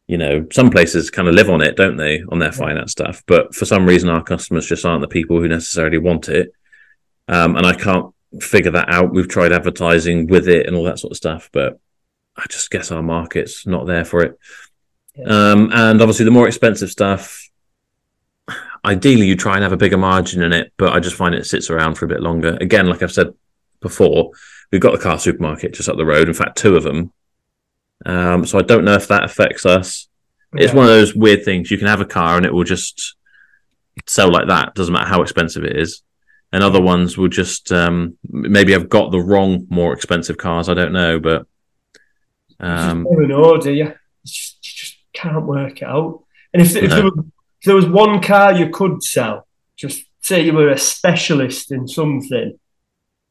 you 0.08 0.18
know, 0.18 0.48
some 0.52 0.72
places 0.72 1.12
kind 1.12 1.28
of 1.28 1.36
live 1.36 1.50
on 1.50 1.62
it, 1.62 1.76
don't 1.76 1.98
they, 1.98 2.24
on 2.32 2.40
their 2.40 2.52
finance 2.52 2.94
stuff? 2.94 3.22
But 3.28 3.54
for 3.54 3.66
some 3.66 3.86
reason, 3.86 4.10
our 4.10 4.24
customers 4.24 4.66
just 4.66 4.86
aren't 4.86 5.02
the 5.02 5.08
people 5.08 5.40
who 5.40 5.48
necessarily 5.48 6.00
want 6.00 6.30
it. 6.30 6.52
Um, 7.28 7.56
and 7.58 7.66
I 7.66 7.74
can't 7.74 8.12
figure 8.40 8.72
that 8.72 8.90
out. 8.90 9.14
We've 9.14 9.28
tried 9.28 9.52
advertising 9.52 10.28
with 10.28 10.48
it 10.48 10.68
and 10.68 10.76
all 10.76 10.84
that 10.84 11.00
sort 11.00 11.12
of 11.12 11.18
stuff, 11.18 11.50
but 11.52 11.80
I 12.36 12.46
just 12.50 12.70
guess 12.72 12.92
our 12.92 13.02
market's 13.02 13.66
not 13.66 13.88
there 13.88 14.06
for 14.06 14.22
it. 14.24 14.40
Yeah. 15.16 15.52
Um, 15.52 15.72
and 15.74 16.02
obviously, 16.02 16.26
the 16.26 16.32
more 16.32 16.48
expensive 16.48 16.90
stuff, 16.90 17.50
ideally 18.86 19.28
you 19.28 19.36
try 19.36 19.56
and 19.56 19.64
have 19.64 19.74
a 19.74 19.78
bigger 19.78 19.98
margin 19.98 20.42
in 20.42 20.54
it, 20.54 20.72
but 20.78 20.94
I 20.94 21.00
just 21.00 21.16
find 21.16 21.36
it 21.36 21.46
sits 21.46 21.70
around 21.70 21.96
for 21.96 22.06
a 22.06 22.10
bit 22.10 22.22
longer. 22.22 22.58
Again, 22.62 22.88
like 22.88 23.02
I've 23.02 23.12
said 23.12 23.34
before, 23.82 24.32
we've 24.72 24.82
got 24.82 24.92
the 24.92 25.04
car 25.04 25.20
supermarket 25.20 25.74
just 25.74 25.90
up 25.90 25.98
the 25.98 26.06
road. 26.06 26.28
In 26.28 26.34
fact, 26.34 26.58
two 26.58 26.76
of 26.76 26.84
them. 26.84 27.12
Um, 28.06 28.46
so 28.46 28.58
I 28.60 28.62
don't 28.62 28.86
know 28.86 28.94
if 28.94 29.08
that 29.10 29.24
affects 29.24 29.66
us. 29.66 30.08
It's 30.54 30.74
one 30.74 30.86
of 30.86 30.92
those 30.92 31.14
weird 31.14 31.46
things. 31.46 31.70
You 31.70 31.78
can 31.78 31.88
have 31.88 32.02
a 32.02 32.06
car 32.06 32.38
and 32.38 32.46
it 32.46 32.54
will 32.54 32.64
just 32.64 33.16
sell 34.08 34.32
like 34.32 34.48
that. 34.48 34.74
Doesn't 34.74 34.94
matter 34.94 35.10
how 35.10 35.22
expensive 35.22 35.64
it 35.64 35.78
is. 35.78 36.02
And 36.52 36.64
other 36.64 36.82
ones 36.82 37.18
will 37.18 37.28
just 37.28 37.72
um, 37.72 38.18
maybe 38.28 38.72
have 38.72 38.90
got 38.90 39.12
the 39.12 39.20
wrong, 39.20 39.68
more 39.70 39.94
expensive 39.94 40.38
cars. 40.38 40.68
I 40.68 40.74
don't 40.74 40.94
know, 40.94 41.20
but 41.20 41.46
um, 42.60 43.06
never 43.08 43.28
know, 43.28 43.58
do 43.58 43.72
you? 43.72 43.94
Just, 44.26 44.58
you 44.64 44.72
just 44.76 44.98
can't 45.14 45.46
work 45.46 45.82
it 45.82 45.88
out. 45.88 46.24
And 46.52 46.62
if, 46.62 46.76
if, 46.76 46.90
No. 46.90 46.96
there 46.96 47.04
was, 47.04 47.26
if 47.60 47.66
there 47.66 47.76
was 47.76 47.88
one 47.88 48.22
car 48.22 48.54
you 48.54 48.70
could 48.70 49.04
sell, 49.04 49.48
just 49.78 50.04
say 50.22 50.42
you 50.42 50.54
were 50.54 50.70
a 50.70 50.78
specialist 50.78 51.72
in 51.72 51.88
something, 51.88 52.60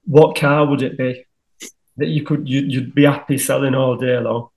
what 0.04 0.36
car 0.36 0.64
would 0.66 0.82
it 0.82 0.96
be 0.96 1.24
that 1.96 2.06
you 2.06 2.22
could 2.22 2.48
you, 2.48 2.60
you'd 2.60 2.94
be 2.94 3.04
happy 3.04 3.36
selling 3.36 3.74
all 3.74 3.96
day 3.96 4.18
long? 4.18 4.48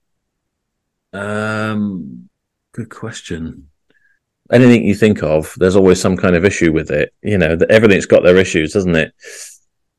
Um, 1.12 2.28
good 2.72 2.88
question. 2.88 3.71
Anything 4.52 4.84
you 4.84 4.94
think 4.94 5.22
of, 5.22 5.54
there's 5.56 5.76
always 5.76 6.00
some 6.00 6.16
kind 6.16 6.36
of 6.36 6.44
issue 6.44 6.72
with 6.72 6.90
it. 6.90 7.14
You 7.22 7.38
know, 7.38 7.56
that 7.56 7.70
everything's 7.70 8.06
got 8.06 8.22
their 8.22 8.36
issues, 8.36 8.72
doesn't 8.72 8.94
it? 8.94 9.14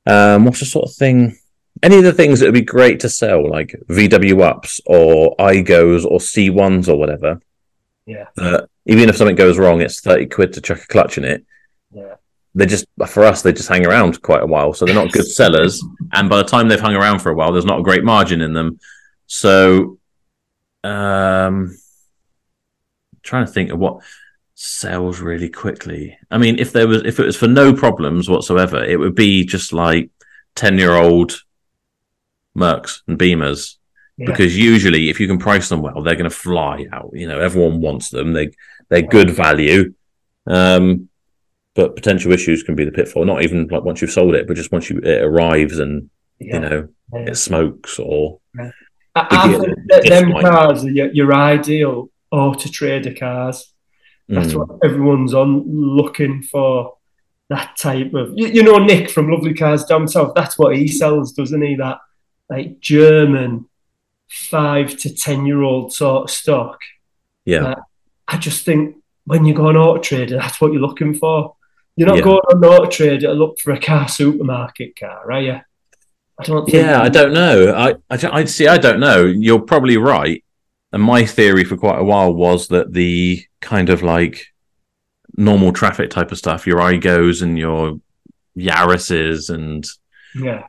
Um, 0.06 0.46
what's 0.46 0.60
the 0.60 0.66
sort 0.66 0.90
of 0.90 0.96
thing? 0.96 1.38
Any 1.82 1.98
of 1.98 2.04
the 2.04 2.14
things 2.14 2.40
that 2.40 2.48
would 2.48 2.54
be 2.54 2.62
great 2.62 3.00
to 3.02 3.10
sell, 3.10 3.50
like 3.50 3.76
VW 3.90 4.42
ups 4.42 4.80
or 4.86 5.36
Aygos 5.38 6.06
or 6.06 6.20
C1s 6.20 6.88
or 6.88 6.96
whatever. 6.96 7.42
Yeah. 8.06 8.28
Uh, 8.38 8.62
even 8.86 9.10
if 9.10 9.18
something 9.18 9.36
goes 9.36 9.58
wrong, 9.58 9.82
it's 9.82 10.02
30 10.02 10.28
quid 10.28 10.54
to 10.54 10.62
chuck 10.62 10.84
a 10.84 10.88
clutch 10.88 11.18
in 11.18 11.26
it. 11.26 11.46
Yeah. 11.92 12.16
They 12.56 12.68
just, 12.68 12.86
for 13.08 13.24
us, 13.24 13.42
they 13.42 13.54
just 13.54 13.70
hang 13.70 13.86
around 13.86 14.22
quite 14.22 14.44
a 14.44 14.46
while. 14.46 14.74
So 14.74 14.86
they're 14.86 14.94
not 14.94 15.12
good 15.12 15.26
sellers. 15.26 15.84
And 16.12 16.30
by 16.30 16.38
the 16.38 16.44
time 16.44 16.68
they've 16.68 16.80
hung 16.80 16.96
around 16.96 17.20
for 17.20 17.32
a 17.32 17.36
while, 17.36 17.52
there's 17.52 17.66
not 17.66 17.80
a 17.80 17.84
great 17.84 18.04
margin 18.04 18.42
in 18.42 18.54
them. 18.54 18.80
So, 19.26 19.98
um, 20.84 21.76
trying 23.24 23.46
to 23.46 23.52
think 23.52 23.72
of 23.72 23.80
what 23.80 24.04
sells 24.66 25.20
really 25.20 25.50
quickly. 25.50 26.18
I 26.32 26.38
mean, 26.38 26.58
if 26.58 26.72
there 26.72 26.88
was, 26.88 27.02
if 27.04 27.20
it 27.20 27.26
was 27.26 27.36
for 27.36 27.48
no 27.48 27.74
problems 27.74 28.30
whatsoever, 28.30 28.82
it 28.84 28.98
would 28.98 29.14
be 29.16 29.44
just 29.46 29.74
like 29.74 30.10
10 30.56 30.78
year 30.78 30.94
old 30.94 31.42
Mercs 32.58 33.02
and 33.08 33.20
Beamers. 33.20 33.76
Yeah. 34.18 34.28
Because 34.28 34.58
usually, 34.58 35.10
if 35.10 35.20
you 35.20 35.28
can 35.28 35.40
price 35.40 35.70
them 35.70 35.82
well, 35.82 36.02
they're 36.02 36.16
going 36.16 36.30
to 36.30 36.36
fly 36.36 36.86
out. 36.94 37.10
You 37.14 37.28
know, 37.28 37.40
everyone 37.40 37.82
wants 37.82 38.10
them. 38.10 38.32
They 38.34 38.52
they're 38.90 39.02
good 39.02 39.32
value, 39.32 39.94
um, 40.46 41.10
but 41.74 41.96
potential 41.96 42.32
issues 42.32 42.62
can 42.62 42.76
be 42.76 42.86
the 42.86 42.92
pitfall. 42.92 43.26
Not 43.26 43.42
even 43.42 43.68
like 43.68 43.84
once 43.84 44.02
you've 44.02 44.12
sold 44.12 44.36
it, 44.36 44.48
but 44.48 44.56
just 44.56 44.72
once 44.72 44.90
you 44.90 45.00
it 45.00 45.24
arrives 45.24 45.80
and 45.80 46.10
Yeah. 46.40 46.54
you 46.54 46.60
know 46.62 46.88
Yeah. 47.14 47.20
it 47.32 47.38
smokes 47.38 47.98
or 47.98 48.40
I, 48.60 48.72
I 49.16 49.52
think 49.52 49.78
that 49.88 50.04
them 50.08 50.32
cars 50.32 50.86
are 50.86 50.90
your, 50.92 51.12
your 51.12 51.34
ideal 51.34 52.10
auto 52.32 52.70
trader 52.70 53.14
cars. 53.14 53.73
That's 54.30 54.54
Mm. 54.54 54.58
what 54.68 54.80
everyone's 54.84 55.34
on 55.34 55.64
looking 55.68 56.42
for. 56.44 56.96
That 57.50 57.76
type 57.78 58.14
of 58.14 58.34
you, 58.36 58.48
you 58.48 58.64
know 58.64 58.78
Nick 58.80 59.10
from 59.10 59.30
Lovely 59.30 59.54
Cars 59.54 59.84
down 59.86 60.08
south. 60.08 60.34
That's 60.36 60.58
what 60.58 60.76
he 60.78 60.88
sells, 60.88 61.34
doesn't 61.34 61.62
he? 61.62 61.76
That 61.76 62.00
like 62.50 62.80
German 62.80 63.66
five 64.30 64.98
to 64.98 65.14
ten 65.14 65.46
year 65.46 65.62
old 65.62 65.94
sort 65.94 66.24
of 66.24 66.30
stock. 66.30 66.80
yeah. 67.46 67.64
Uh, 67.64 67.76
I 68.28 68.38
just 68.38 68.66
think 68.66 68.96
when 69.26 69.46
you 69.46 69.54
go 69.54 69.68
on 69.68 69.76
Auto 69.78 70.00
Trader, 70.02 70.38
that's 70.38 70.60
what 70.62 70.72
you're 70.72 70.82
looking 70.82 71.14
for. 71.14 71.56
You're 71.98 72.08
not 72.08 72.18
Yeah. 72.18 72.24
going 72.24 72.38
on 72.54 72.64
Auto 72.66 72.90
Trader 72.90 73.28
to 73.28 73.34
look 73.34 73.60
for 73.60 73.72
a 73.74 73.80
car 73.80 74.08
supermarket 74.08 74.98
car, 75.00 75.32
are 75.32 75.42
you? 75.42 75.60
I 76.40 76.44
don't. 76.46 76.68
Yeah, 76.70 77.02
I 77.02 77.10
don't 77.10 77.34
know. 77.34 77.74
I, 77.76 77.90
I, 78.10 78.40
I 78.40 78.46
see. 78.46 78.66
I 78.68 78.78
don't 78.78 79.00
know. 79.00 79.26
You're 79.26 79.60
probably 79.62 79.98
right. 79.98 80.44
And 80.92 81.04
my 81.04 81.26
theory 81.26 81.64
for 81.64 81.78
quite 81.78 82.00
a 82.00 82.04
while 82.04 82.34
was 82.34 82.70
that 82.70 82.94
the 82.94 83.44
kind 83.64 83.90
of 83.90 84.04
like 84.04 84.48
normal 85.36 85.74
traffic 85.74 86.10
type 86.10 86.32
of 86.32 86.38
stuff, 86.38 86.68
your 86.68 86.80
Aygos 86.80 87.42
and 87.42 87.58
your 87.58 88.00
Yaris's 88.56 89.50
and 89.50 89.86
Yeah, 90.36 90.68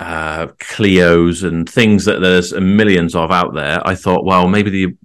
uh, 0.00 0.48
Clios 0.58 1.46
and 1.46 1.68
things 1.68 2.04
that 2.06 2.20
there's 2.20 2.52
millions 2.54 3.14
of 3.14 3.30
out 3.30 3.54
there. 3.54 3.86
I 3.86 3.94
thought, 3.94 4.24
well, 4.24 4.48
maybe 4.48 4.70
the 4.70 4.96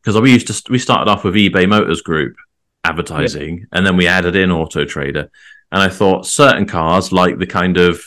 because 0.00 0.20
we 0.20 0.32
used 0.32 0.46
to 0.46 0.70
we 0.70 0.78
started 0.78 1.10
off 1.10 1.24
with 1.24 1.34
eBay 1.34 1.68
Motors 1.68 2.02
Group 2.02 2.36
advertising, 2.84 3.66
and 3.72 3.84
then 3.84 3.96
we 3.96 4.06
added 4.06 4.36
in 4.36 4.52
Auto 4.52 4.84
Trader, 4.84 5.30
and 5.72 5.82
I 5.82 5.88
thought 5.88 6.26
certain 6.26 6.66
cars 6.66 7.12
like 7.12 7.38
the 7.38 7.46
kind 7.46 7.76
of 7.76 8.00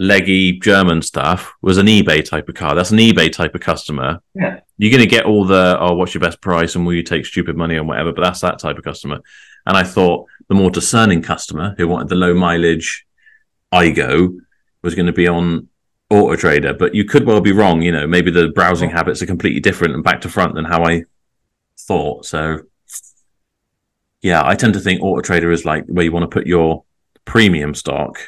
leggy 0.00 0.52
German 0.58 1.02
stuff 1.02 1.52
was 1.60 1.76
an 1.76 1.84
eBay 1.86 2.24
type 2.24 2.48
of 2.48 2.54
car. 2.54 2.74
That's 2.74 2.90
an 2.90 2.96
eBay 2.96 3.30
type 3.30 3.54
of 3.54 3.60
customer. 3.60 4.22
Yeah. 4.34 4.60
You're 4.78 4.90
going 4.90 5.02
to 5.02 5.06
get 5.06 5.26
all 5.26 5.44
the 5.44 5.76
oh, 5.78 5.94
what's 5.94 6.14
your 6.14 6.22
best 6.22 6.40
price, 6.40 6.74
and 6.74 6.86
will 6.86 6.94
you 6.94 7.02
take 7.02 7.26
stupid 7.26 7.54
money 7.54 7.76
and 7.76 7.86
whatever. 7.86 8.10
But 8.12 8.22
that's 8.22 8.40
that 8.40 8.58
type 8.58 8.78
of 8.78 8.84
customer. 8.84 9.20
And 9.66 9.76
I 9.76 9.84
thought 9.84 10.26
the 10.48 10.54
more 10.54 10.70
discerning 10.70 11.20
customer 11.20 11.74
who 11.76 11.86
wanted 11.86 12.08
the 12.08 12.14
low 12.14 12.32
mileage 12.32 13.06
Aygo 13.74 14.38
was 14.82 14.94
going 14.94 15.06
to 15.06 15.12
be 15.12 15.28
on 15.28 15.68
Auto 16.08 16.34
Trader, 16.34 16.72
but 16.72 16.94
you 16.94 17.04
could 17.04 17.26
well 17.26 17.42
be 17.42 17.52
wrong. 17.52 17.82
You 17.82 17.92
know, 17.92 18.06
maybe 18.06 18.30
the 18.30 18.48
browsing 18.48 18.88
habits 18.88 19.20
are 19.20 19.26
completely 19.26 19.60
different 19.60 19.94
and 19.94 20.02
back 20.02 20.22
to 20.22 20.30
front 20.30 20.54
than 20.54 20.64
how 20.64 20.82
I 20.82 21.04
thought. 21.78 22.24
So, 22.24 22.60
yeah, 24.22 24.42
I 24.42 24.54
tend 24.54 24.72
to 24.74 24.80
think 24.80 25.02
Auto 25.02 25.20
Trader 25.20 25.50
is 25.52 25.66
like 25.66 25.84
where 25.88 26.06
you 26.06 26.10
want 26.10 26.22
to 26.22 26.34
put 26.34 26.46
your 26.46 26.84
premium 27.26 27.74
stock, 27.74 28.18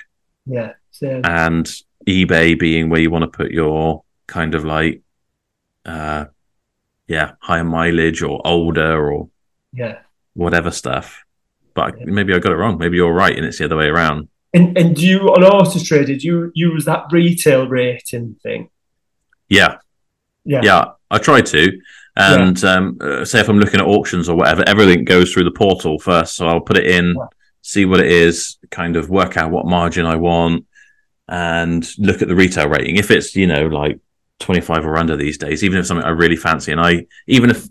yeah. 0.44 0.72
So, 0.92 1.20
and 1.24 1.66
eBay 2.06 2.58
being 2.58 2.88
where 2.88 3.00
you 3.00 3.10
want 3.10 3.22
to 3.22 3.28
put 3.28 3.50
your 3.50 4.04
kind 4.26 4.54
of 4.54 4.64
like, 4.64 5.02
uh, 5.84 6.26
yeah, 7.08 7.32
higher 7.40 7.64
mileage 7.64 8.22
or 8.22 8.40
older 8.46 9.10
or 9.10 9.28
yeah. 9.72 9.98
whatever 10.34 10.70
stuff. 10.70 11.24
But 11.74 11.98
maybe 12.06 12.34
I 12.34 12.38
got 12.38 12.52
it 12.52 12.56
wrong. 12.56 12.78
Maybe 12.78 12.96
you're 12.96 13.12
right, 13.12 13.36
and 13.36 13.44
it's 13.46 13.58
the 13.58 13.64
other 13.64 13.76
way 13.76 13.86
around. 13.86 14.28
And 14.54 14.76
and 14.76 14.94
do 14.94 15.06
you 15.06 15.20
on 15.20 15.42
Auto 15.42 15.78
Trader, 15.78 16.12
you 16.12 16.52
use 16.54 16.84
that 16.84 17.04
retail 17.10 17.66
rating 17.66 18.36
thing? 18.42 18.68
Yeah, 19.48 19.76
Yeah. 20.44 20.60
yeah 20.62 20.84
i 21.10 21.18
try 21.18 21.42
to 21.42 21.78
and 22.16 22.64
um, 22.64 22.96
uh, 23.02 23.22
say 23.22 23.38
if 23.40 23.48
i'm 23.50 23.58
looking 23.58 23.80
at 23.80 23.86
auctions 23.86 24.28
or 24.30 24.36
whatever 24.36 24.64
everything 24.66 25.04
goes 25.04 25.30
through 25.30 25.44
the 25.44 25.50
portal 25.50 25.98
first 25.98 26.36
so 26.36 26.46
i'll 26.46 26.60
put 26.60 26.78
it 26.78 26.86
in 26.86 27.14
Yeah. 27.18 27.26
see 27.60 27.84
what 27.84 28.00
it 28.00 28.10
is 28.10 28.56
kind 28.70 28.96
of 28.96 29.10
work 29.10 29.36
out 29.36 29.50
what 29.50 29.66
margin 29.66 30.06
i 30.06 30.16
want 30.16 30.64
and 31.28 31.88
look 31.98 32.20
at 32.22 32.28
the 32.28 32.34
retail 32.34 32.68
rating 32.68 32.96
if 32.96 33.10
it's 33.10 33.34
you 33.36 33.46
know 33.46 33.66
like 33.66 33.98
25 34.40 34.84
or 34.84 34.96
under 34.96 35.16
these 35.16 35.38
days 35.38 35.62
even 35.62 35.78
if 35.78 35.86
something 35.86 36.04
i 36.04 36.10
really 36.10 36.36
fancy 36.36 36.72
and 36.72 36.80
i 36.80 37.06
even 37.28 37.48
if 37.50 37.66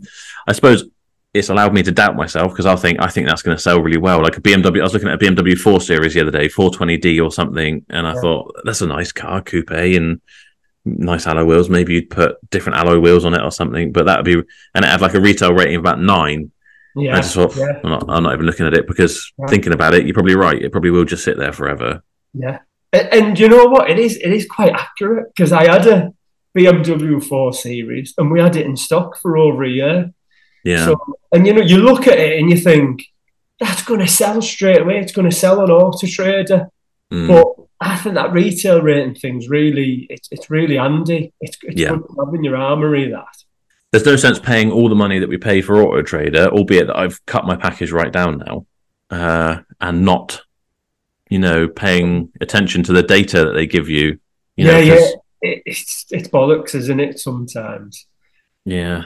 i 0.48 0.52
suppose 0.54 0.86
it's 1.34 1.50
allowed 1.50 1.74
me 1.74 1.84
to 1.84 1.92
doubt 1.92 2.16
myself 2.16 2.52
because 2.52 2.66
i 2.66 2.76
think 2.76 3.00
i 3.02 3.08
think 3.08 3.28
that's 3.28 3.42
going 3.42 3.56
to 3.56 3.62
sell 3.62 3.82
really 3.82 3.98
well 3.98 4.22
like 4.22 4.38
a 4.38 4.42
bmw 4.42 4.80
i 4.80 4.84
was 4.84 4.94
looking 4.94 5.10
at 5.10 5.16
a 5.22 5.26
bmw 5.26 5.58
4 5.58 5.82
series 5.82 6.14
the 6.14 6.22
other 6.22 6.32
day 6.32 6.48
420d 6.48 7.22
or 7.24 7.32
something 7.32 7.86
and 7.90 8.08
i 8.08 8.14
Yeah. 8.14 8.22
thought 8.22 8.56
that's 8.64 8.82
a 8.82 8.88
nice 8.88 9.12
car 9.12 9.42
coupe 9.42 9.70
and 9.72 10.22
nice 10.84 11.28
alloy 11.28 11.44
wheels. 11.44 11.70
Maybe 11.70 11.94
you'd 11.94 12.10
put 12.10 12.38
different 12.50 12.80
alloy 12.80 12.98
wheels 12.98 13.24
on 13.24 13.36
it 13.36 13.44
or 13.44 13.52
something, 13.52 13.92
but 13.92 14.08
that 14.08 14.18
would 14.18 14.26
be, 14.26 14.34
and 14.74 14.84
it 14.84 14.88
had 14.88 15.00
like 15.00 15.14
a 15.14 15.22
retail 15.22 15.54
rating 15.54 15.76
of 15.76 15.82
about 15.82 16.02
nine. 16.02 16.50
Yeah. 16.96 17.18
I 17.18 17.22
just 17.22 17.36
thought, 17.36 17.56
yeah. 17.56 17.80
I'm, 17.84 17.90
not, 17.92 18.06
I'm 18.10 18.24
not 18.24 18.34
even 18.34 18.48
looking 18.48 18.66
at 18.66 18.74
it 18.74 18.88
because 18.88 19.32
Yeah. 19.38 19.46
thinking 19.46 19.74
about 19.74 19.94
it, 19.94 20.08
you're 20.08 20.16
probably 20.16 20.34
right. 20.34 20.60
It 20.60 20.72
probably 20.72 20.90
will 20.90 21.06
just 21.06 21.24
sit 21.24 21.38
there 21.38 21.54
forever. 21.54 22.02
Yeah. 22.34 22.62
And, 22.94 23.08
and 23.14 23.40
you 23.40 23.48
know 23.50 23.66
what? 23.66 23.90
It 23.90 24.00
is 24.00 24.18
it 24.18 24.32
is 24.32 24.46
quite 24.46 24.74
accurate 24.74 25.28
because 25.34 25.52
I 25.52 25.72
had 25.72 25.88
a 25.88 26.14
BMW 26.58 27.24
4 27.24 27.54
Series 27.54 28.14
and 28.18 28.32
we 28.32 28.40
had 28.42 28.56
it 28.56 28.66
in 28.66 28.76
stock 28.76 29.18
for 29.18 29.38
over 29.38 29.64
a 29.64 29.70
year. 29.70 30.12
Yeah. 30.64 30.86
So, 30.86 30.98
and 31.32 31.48
you 31.48 31.54
know, 31.54 31.62
you 31.62 31.78
look 31.78 32.08
at 32.08 32.20
it 32.20 32.40
and 32.40 32.50
you 32.50 32.58
think 32.58 33.04
that's 33.60 33.84
going 33.84 34.00
to 34.02 34.08
sell 34.08 34.42
straight 34.42 34.82
away. 34.82 35.00
It's 35.00 35.14
going 35.14 35.30
to 35.30 35.36
sell 35.36 35.62
on 35.62 35.72
Auto 35.72 36.08
Trader. 36.08 36.68
Mm. 37.12 37.28
But 37.28 37.66
I 37.80 37.98
think 37.98 38.16
that 38.16 38.32
retail 38.32 38.82
rating 38.82 39.16
thing's 39.16 39.50
really 39.50 40.06
it's 40.10 40.28
it's 40.32 40.50
really 40.50 40.78
handy. 40.78 41.34
It's, 41.42 41.58
it's 41.64 41.80
Yeah. 41.80 41.90
good 41.90 42.04
having 42.20 42.44
your 42.44 42.56
armory 42.58 43.10
that. 43.10 43.38
There's 43.92 44.06
no 44.06 44.16
sense 44.16 44.40
paying 44.40 44.72
all 44.72 44.88
the 44.88 44.96
money 44.96 45.20
that 45.20 45.28
we 45.28 45.38
pay 45.38 45.62
for 45.62 45.82
Auto 45.82 46.02
Trader, 46.02 46.48
albeit 46.48 46.88
that 46.88 46.98
I've 46.98 47.26
cut 47.26 47.46
my 47.46 47.58
package 47.58 47.92
right 47.92 48.12
down 48.12 48.38
now, 48.46 48.66
uh, 49.10 49.62
and 49.82 50.06
not, 50.06 50.42
you 51.32 51.40
know, 51.40 51.66
paying 51.66 52.30
attention 52.42 52.84
to 52.84 52.92
the 52.92 53.02
data 53.02 53.46
that 53.46 53.54
they 53.54 53.66
give 53.66 53.88
you. 53.88 54.20
you 54.58 54.66
know, 54.66 54.78
yeah. 54.78 55.12
It's 55.42 56.06
it's 56.12 56.28
bollocks, 56.28 56.76
isn't 56.76 57.00
it? 57.00 57.20
Sometimes. 57.20 58.06
yeah. 58.66 59.06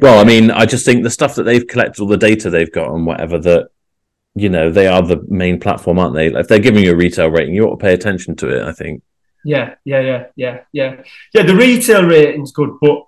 Well, 0.00 0.18
I 0.18 0.24
mean, 0.24 0.50
I 0.50 0.64
just 0.64 0.86
think 0.86 1.02
the 1.02 1.10
stuff 1.10 1.34
that 1.34 1.42
they've 1.42 1.66
collected, 1.66 2.00
all 2.00 2.08
the 2.08 2.16
data 2.16 2.48
they've 2.48 2.72
got, 2.72 2.92
and 2.92 3.04
whatever 3.04 3.38
that, 3.40 3.68
you 4.34 4.48
know, 4.48 4.70
they 4.70 4.88
are 4.88 5.02
the 5.02 5.22
main 5.28 5.60
platform, 5.60 5.98
aren't 5.98 6.14
they? 6.14 6.28
If 6.28 6.48
they're 6.48 6.58
giving 6.58 6.82
you 6.82 6.92
a 6.92 6.96
retail 6.96 7.30
rating, 7.30 7.54
you 7.54 7.66
ought 7.66 7.76
to 7.76 7.84
pay 7.84 7.92
attention 7.92 8.36
to 8.36 8.48
it. 8.48 8.66
I 8.66 8.72
think. 8.72 9.02
Yeah, 9.44 9.74
yeah, 9.84 10.00
yeah, 10.00 10.26
yeah, 10.36 10.60
yeah. 10.72 11.02
Yeah, 11.34 11.42
the 11.42 11.54
retail 11.54 12.04
rating's 12.04 12.52
good, 12.52 12.70
but 12.80 13.04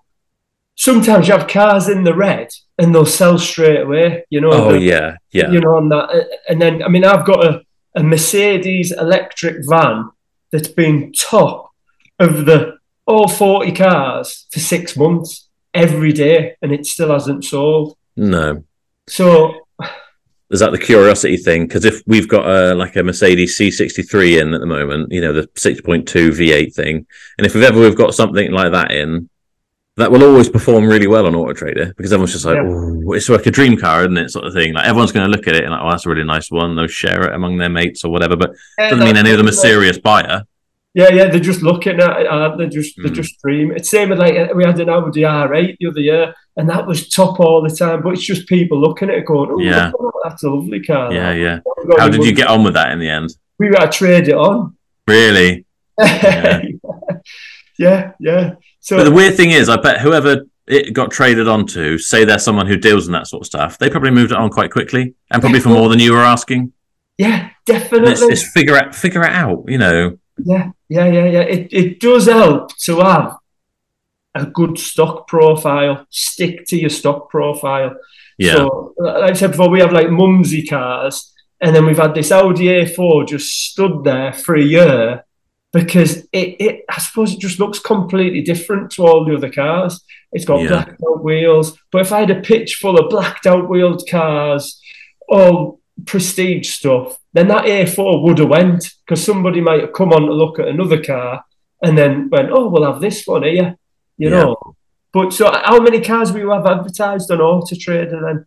sometimes 0.75 1.27
you 1.27 1.37
have 1.37 1.49
cars 1.49 1.89
in 1.89 2.05
the 2.05 2.15
red 2.15 2.49
and 2.79 2.95
they'll 2.95 3.07
sell 3.07 3.39
straight 3.39 3.81
away. 3.81 4.25
You 4.29 4.43
know. 4.43 4.53
Oh 4.53 4.75
yeah, 4.75 5.17
yeah. 5.31 5.51
You 5.51 5.61
know, 5.61 5.77
on 5.77 5.89
that, 5.89 6.11
and 6.51 6.61
then 6.61 6.83
I 6.83 6.89
mean, 6.89 7.05
I've 7.05 7.25
got 7.25 7.47
a, 7.47 7.63
a 7.95 8.03
Mercedes 8.03 8.93
electric 8.93 9.59
van 9.69 10.11
that's 10.51 10.69
been 10.69 11.13
top 11.13 11.71
of 12.19 12.47
the 12.47 12.79
all 13.07 13.29
forty 13.29 13.73
cars 13.73 14.47
for 14.51 14.61
six 14.61 14.97
months 14.97 15.49
every 15.75 16.13
day, 16.13 16.57
and 16.63 16.73
it 16.73 16.87
still 16.87 17.13
hasn't 17.13 17.45
sold. 17.45 17.97
No, 18.17 18.65
So 19.09 19.55
is 20.51 20.61
that 20.61 20.71
the 20.71 20.79
curiosity 20.79 21.39
thing? 21.39 21.67
Because 21.67 21.87
if 21.87 22.03
we've 22.07 22.29
got 22.29 22.47
a 22.47 22.75
like 22.75 22.95
a 22.97 23.03
Mercedes 23.03 23.59
C63 23.59 24.41
in 24.41 24.55
at 24.55 24.61
the 24.61 24.67
moment, 24.67 25.11
you 25.11 25.21
know, 25.21 25.33
the 25.33 25.47
6.2 25.49 26.05
V8 26.05 26.75
thing, 26.75 27.07
and 27.39 27.47
if 27.47 27.55
we've 27.55 27.65
ever 27.65 27.81
we've 27.81 27.97
got 27.97 28.15
something 28.15 28.53
like 28.53 28.73
that 28.73 28.91
in, 28.91 29.31
that 29.99 30.11
will 30.11 30.25
always 30.25 30.49
perform 30.49 30.87
really 30.87 31.07
well 31.07 31.27
on 31.27 31.35
Auto 31.35 31.53
Trader 31.53 31.93
because 31.97 32.13
everyone's 32.13 32.33
just 32.33 32.45
like, 32.47 32.57
Yeah. 32.57 32.63
oh, 32.67 33.13
it's 33.13 33.29
like 33.29 33.45
a 33.47 33.51
dream 33.51 33.77
car, 33.77 34.01
isn't 34.03 34.17
it? 34.17 34.31
Sort 34.31 34.47
of 34.47 34.55
thing. 34.55 34.73
Like 34.73 34.87
everyone's 34.87 35.13
going 35.13 35.31
to 35.31 35.37
look 35.37 35.47
at 35.47 35.55
it 35.55 35.65
and 35.65 35.73
like, 35.73 35.81
oh, 35.83 35.91
that's 35.91 36.07
a 36.07 36.09
really 36.09 36.25
nice 36.25 36.51
one. 36.51 36.75
They'll 36.77 36.87
share 36.87 37.23
it 37.29 37.35
among 37.35 37.59
their 37.59 37.69
mates 37.69 38.03
or 38.05 38.11
whatever, 38.11 38.35
but 38.37 38.53
doesn't 38.79 39.01
mean 39.05 39.17
any 39.19 39.31
of 39.33 39.39
them 39.39 39.49
are 39.49 39.53
serious 39.53 39.99
buyer. 39.99 40.45
Yeah, 40.95 41.09
yeah, 41.11 41.29
they're 41.29 41.41
just 41.41 41.63
looking 41.63 42.01
at 42.01 42.21
it, 42.21 42.27
aren't 42.27 42.59
they? 42.59 42.69
Just 42.69 42.97
they 43.03 43.09
Mm. 43.09 43.15
just 43.15 43.41
dream. 43.41 43.73
It's 43.75 43.89
same 43.89 44.11
with 44.11 44.19
like 44.19 44.35
uh, 44.37 44.49
we 44.55 44.63
had 44.65 44.79
an 44.79 44.91
Audi 44.91 45.23
R8 45.23 45.77
the 45.81 45.87
other 45.89 46.01
year, 46.01 46.35
and 46.59 46.69
that 46.69 46.87
was 46.87 47.09
top 47.09 47.41
all 47.41 47.63
the 47.63 47.75
time. 47.75 48.03
But 48.03 48.13
it's 48.13 48.23
just 48.27 48.47
people 48.47 48.79
looking 48.79 49.09
at 49.09 49.15
it, 49.17 49.25
going, 49.25 49.51
"Oh, 49.53 49.59
Yeah. 49.59 49.91
that's 50.23 50.43
a 50.45 50.51
lovely 50.51 50.83
car." 50.83 51.11
Yeah, 51.11 51.33
yeah. 51.33 51.61
How 51.99 52.11
did 52.11 52.23
you 52.25 52.33
get 52.35 52.49
on 52.49 52.63
with 52.63 52.75
that 52.75 52.93
in 52.93 52.99
the 52.99 53.09
end? 53.09 53.35
We 53.59 53.71
got 53.71 53.91
to 53.91 53.99
trade 53.99 54.29
it 54.29 54.35
on. 54.35 54.77
Really? 55.09 55.65
Yeah, 57.79 58.13
yeah. 58.21 58.55
So 58.83 58.97
But 58.97 59.05
the 59.05 59.13
weird 59.13 59.37
thing 59.37 59.53
is, 59.53 59.69
I 59.69 59.77
bet 59.77 60.01
whoever 60.01 60.45
it 60.67 60.93
got 60.93 61.11
traded 61.11 61.49
onto, 61.49 61.99
say 61.99 62.25
they're 62.25 62.39
someone 62.39 62.67
who 62.67 62.77
deals 62.77 63.07
in 63.07 63.13
that 63.13 63.29
sort 63.29 63.43
of 63.43 63.47
stuff, 63.47 63.79
they 63.79 63.89
probably 63.89 64.11
moved 64.11 64.33
it 64.33 64.39
on 64.39 64.51
quite 64.51 64.71
quickly 64.71 65.15
and 65.31 65.41
probably 65.41 65.61
for 65.61 65.71
more 65.71 65.89
than 65.89 66.01
you 66.01 66.13
were 66.13 66.19
asking. 66.19 66.73
yeah, 67.17 67.51
definitely. 67.65 68.13
it's, 68.13 68.23
it's 68.23 68.53
figure 68.53 68.77
out 68.77 68.95
figure 68.95 69.23
it 69.23 69.31
out, 69.31 69.65
you 69.69 69.79
know. 69.79 70.19
Yeah, 70.37 70.71
yeah, 70.89 71.07
yeah, 71.07 71.27
yeah. 71.27 71.41
It 71.41 71.73
it 71.73 72.01
does 72.01 72.27
help 72.27 72.77
to 72.79 73.01
have 73.01 73.37
a 74.35 74.47
good 74.47 74.79
stock 74.79 75.29
profile. 75.29 76.05
Stick 76.11 76.67
to 76.67 76.77
your 76.77 76.91
stock 76.91 77.31
profile. 77.31 77.97
Yeah, 78.37 78.55
So, 78.55 78.95
uh, 79.01 79.21
like 79.21 79.31
I 79.31 79.35
said 79.35 79.53
before, 79.53 79.71
we 79.71 79.81
have 79.81 79.93
like 79.93 80.11
mumsy 80.11 80.67
cars, 80.67 81.33
and 81.61 81.77
then 81.77 81.87
we've 81.87 81.99
had 81.99 82.15
this 82.15 82.33
Audi 82.33 82.67
A4 82.67 83.29
just 83.29 83.71
stood 83.71 84.03
there 84.03 84.33
for 84.33 84.57
a 84.57 84.63
year 84.63 85.25
because 85.73 86.19
it, 86.33 86.57
it 86.61 86.85
I 86.89 86.99
suppose 87.01 87.33
it 87.33 87.41
just 87.41 87.59
looks 87.59 87.79
completely 87.79 88.43
different 88.43 88.91
to 88.93 89.07
all 89.07 89.25
the 89.25 89.35
other 89.35 89.51
cars. 89.51 90.03
It's 90.33 90.45
got 90.45 90.61
Yeah. 90.63 90.69
blacked 90.69 91.01
out 91.09 91.25
wheels, 91.25 91.79
but 91.91 92.03
if 92.03 92.13
I 92.13 92.21
had 92.21 92.31
a 92.31 92.41
pitch 92.41 92.75
full 92.77 92.99
of 92.99 93.11
blacked 93.11 93.47
out 93.47 93.69
wheeled 93.69 94.03
cars, 94.11 94.81
all 95.29 95.81
prestige 96.07 96.69
stuff, 96.69 97.19
then 97.33 97.49
that 97.49 97.65
A4 97.65 98.23
would 98.23 98.39
have 98.39 98.49
went 98.49 98.91
because 99.05 99.25
somebody 99.25 99.61
might 99.61 99.81
have 99.81 99.93
come 99.93 100.13
on 100.13 100.23
to 100.23 100.33
look 100.33 100.59
at 100.59 100.69
another 100.69 101.03
car 101.03 101.45
and 101.83 101.97
then 101.97 102.29
went, 102.31 102.51
oh, 102.51 102.69
we'll 102.69 102.91
have 102.91 103.01
this 103.01 103.27
one 103.27 103.43
here, 103.43 103.77
you 104.19 104.29
Yeah. 104.31 104.41
know. 104.43 104.57
But 105.13 105.33
so, 105.33 105.51
how 105.53 105.79
many 105.81 106.01
cars 106.01 106.33
will 106.33 106.41
you 106.41 106.51
have 106.51 106.65
advertised 106.67 107.31
on 107.31 107.41
Auto 107.41 107.77
Trader 107.77 108.21
then? 108.25 108.47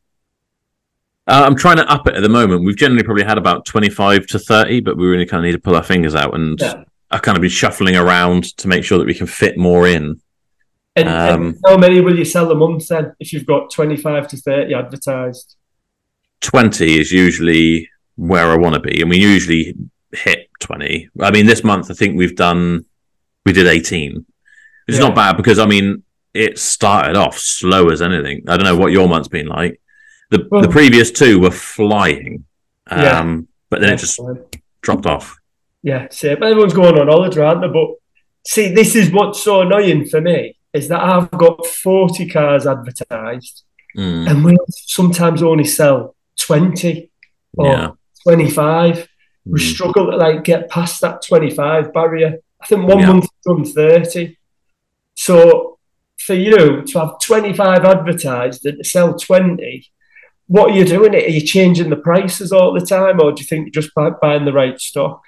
uh, 1.27 1.43
I'm 1.45 1.55
trying 1.55 1.77
to 1.77 1.89
up 1.91 2.07
it 2.07 2.15
at 2.15 2.21
the 2.23 2.29
moment. 2.29 2.63
We've 2.63 2.77
generally 2.77 3.03
probably 3.03 3.23
had 3.23 3.37
about 3.37 3.65
25 3.65 4.25
to 4.27 4.39
30, 4.39 4.79
but 4.81 4.95
we 4.97 5.05
really 5.07 5.25
kind 5.25 5.43
of 5.43 5.45
need 5.45 5.53
to 5.53 5.59
pull 5.59 5.75
our 5.75 5.83
fingers 5.83 6.13
out 6.15 6.33
and 6.35 6.59
Yeah. 6.59 6.83
I've 7.15 7.21
kind 7.21 7.37
of 7.37 7.41
been 7.41 7.49
shuffling 7.49 7.95
around 7.95 8.43
to 8.57 8.67
make 8.67 8.83
sure 8.83 8.97
that 8.97 9.07
we 9.07 9.13
can 9.13 9.25
fit 9.25 9.57
more 9.57 9.87
in. 9.87 10.19
And, 10.97 11.07
Um, 11.07 11.45
and 11.45 11.57
how 11.65 11.77
many 11.77 12.01
will 12.01 12.17
you 12.17 12.25
sell 12.25 12.51
a 12.51 12.55
month 12.55 12.89
then 12.89 13.13
if 13.21 13.31
you've 13.31 13.45
got 13.45 13.71
25 13.71 14.27
to 14.27 14.37
30 14.37 14.73
advertised? 14.73 15.55
20 16.41 16.99
is 16.99 17.13
usually 17.13 17.89
where 18.17 18.51
I 18.51 18.57
want 18.57 18.75
to 18.75 18.81
be, 18.81 18.99
and 18.99 19.09
we 19.09 19.17
usually 19.17 19.75
hit 20.11 20.49
20. 20.59 21.09
I 21.21 21.31
mean, 21.31 21.45
this 21.45 21.63
month 21.63 21.89
I 21.89 21.93
think 21.93 22.17
we've 22.17 22.35
done, 22.35 22.83
we 23.45 23.53
did 23.53 23.65
18, 23.65 24.15
which 24.15 24.25
is 24.95 24.97
Yeah. 24.99 25.05
not 25.07 25.15
bad 25.15 25.37
because 25.37 25.57
I 25.57 25.65
mean, 25.65 26.03
it 26.33 26.59
started 26.59 27.15
off 27.15 27.39
slow 27.39 27.87
as 27.91 28.01
anything. 28.01 28.43
I 28.49 28.57
don't 28.57 28.65
know 28.65 28.75
what 28.75 28.91
your 28.91 29.07
month's 29.07 29.29
been 29.29 29.47
like. 29.47 29.79
The 30.31 30.45
Well- 30.51 30.61
the 30.61 30.67
previous 30.67 31.11
two 31.11 31.39
were 31.39 31.51
flying, 31.51 32.43
um, 32.87 32.99
Yeah. 33.01 33.37
but 33.69 33.79
then 33.79 33.93
it 33.93 33.99
just 33.99 34.19
dropped 34.81 35.05
off. 35.05 35.37
Yeah, 35.85 36.07
same. 36.09 36.41
Everyone's 36.41 36.73
going 36.73 36.97
on 36.99 37.07
holiday, 37.07 37.41
aren't 37.43 37.61
they? 37.61 37.67
But 37.67 37.89
see, 38.45 38.73
this 38.73 38.95
is 38.95 39.11
what's 39.11 39.43
so 39.43 39.61
annoying 39.61 40.05
for 40.05 40.19
me 40.19 40.57
is 40.73 40.87
that 40.87 40.99
I've 41.01 41.29
got 41.31 41.65
40 41.65 42.27
cars 42.29 42.65
advertised 42.67 43.61
Mm, 43.97 44.29
and 44.29 44.43
we 44.43 44.57
sometimes 44.69 45.41
only 45.41 45.63
sell 45.63 46.17
20 46.41 47.09
or 47.57 47.65
yeah. 47.67 47.87
25. 48.23 49.07
We 49.45 49.57
Mm. 49.59 49.73
struggle 49.73 50.11
to 50.11 50.17
like 50.17 50.43
get 50.43 50.69
past 50.69 50.99
that 50.99 51.21
25 51.25 51.93
barrier. 51.93 52.39
I 52.61 52.65
think 52.65 52.85
one 52.89 52.99
Yeah. 52.99 53.13
month 53.13 53.27
done 53.45 53.63
30. 53.63 54.35
So 55.15 55.77
for 56.17 56.33
you 56.33 56.81
to 56.81 56.99
have 56.99 57.19
25 57.21 57.85
advertised 57.85 58.65
and 58.65 58.79
to 58.79 58.83
sell 58.83 59.13
20, 59.17 59.85
what 60.47 60.71
are 60.71 60.75
you 60.77 60.83
doing? 60.83 61.15
Are 61.15 61.19
you 61.19 61.39
changing 61.39 61.89
the 61.89 61.95
prices 62.09 62.51
all 62.51 62.73
the 62.73 62.85
time 62.85 63.21
or 63.21 63.31
do 63.31 63.41
you 63.41 63.47
think 63.47 63.67
you're 63.67 63.81
just 63.81 63.93
buying 63.95 64.43
the 64.43 64.51
right 64.51 64.77
stock? 64.77 65.21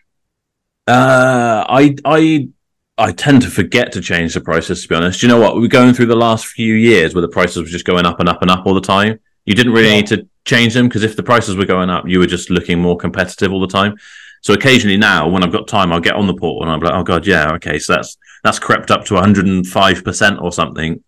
Uh, 0.88 1.65
I 1.67 1.95
I 2.06 2.50
I 2.97 3.12
tend 3.12 3.41
to 3.43 3.50
forget 3.50 3.91
to 3.93 4.02
change 4.02 4.34
the 4.34 4.41
prices. 4.41 4.82
To 4.84 4.88
be 4.88 4.95
honest, 4.95 5.21
you 5.21 5.28
know 5.28 5.39
what? 5.39 5.56
We're 5.56 5.67
going 5.67 5.93
through 5.93 6.08
the 6.08 6.15
last 6.15 6.47
few 6.47 6.73
years 6.76 7.13
where 7.13 7.21
the 7.21 7.28
prices 7.28 7.58
were 7.58 7.67
just 7.69 7.86
going 7.86 8.06
up 8.06 8.19
and 8.19 8.30
up 8.30 8.41
and 8.41 8.50
up 8.50 8.65
all 8.65 8.73
the 8.73 8.82
time. 8.82 9.19
You 9.45 9.54
didn't 9.54 9.73
really 9.73 9.89
Yeah. 9.89 9.95
need 9.97 10.08
to 10.08 10.28
change 10.45 10.73
them 10.73 10.88
because 10.88 11.04
if 11.04 11.15
the 11.15 11.23
prices 11.23 11.56
were 11.56 11.65
going 11.65 11.89
up, 11.89 12.08
you 12.08 12.19
were 12.19 12.26
just 12.26 12.50
looking 12.50 12.80
more 12.82 12.97
competitive 12.97 13.52
all 13.52 13.60
the 13.60 13.67
time. 13.67 13.95
So 14.41 14.54
occasionally 14.54 14.97
now, 14.97 15.28
when 15.28 15.43
I've 15.43 15.52
got 15.52 15.67
time, 15.67 15.91
I'll 15.91 16.00
get 16.00 16.15
on 16.15 16.28
the 16.28 16.34
portal 16.34 16.63
and 16.63 16.71
I'm 16.71 16.80
like, 16.80 16.93
oh 16.93 17.04
god, 17.04 17.28
yeah, 17.28 17.52
okay, 17.56 17.80
so 17.80 17.93
that's 17.95 18.17
that's 18.43 18.60
crept 18.60 18.91
up 18.91 19.04
to 19.06 19.15
105 19.15 20.04
percent 20.04 20.39
or 20.41 20.52
something 20.52 21.04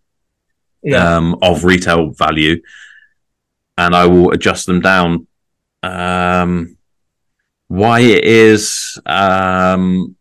Yeah. 0.82 1.16
um, 1.16 1.36
of 1.40 1.64
retail 1.64 2.10
value, 2.10 2.60
and 3.78 3.94
I 3.94 4.06
will 4.06 4.32
adjust 4.32 4.66
them 4.66 4.80
down. 4.80 5.26
Um, 5.82 6.76
why 7.70 8.00
it 8.00 8.24
is, 8.24 9.00
um, 9.06 10.16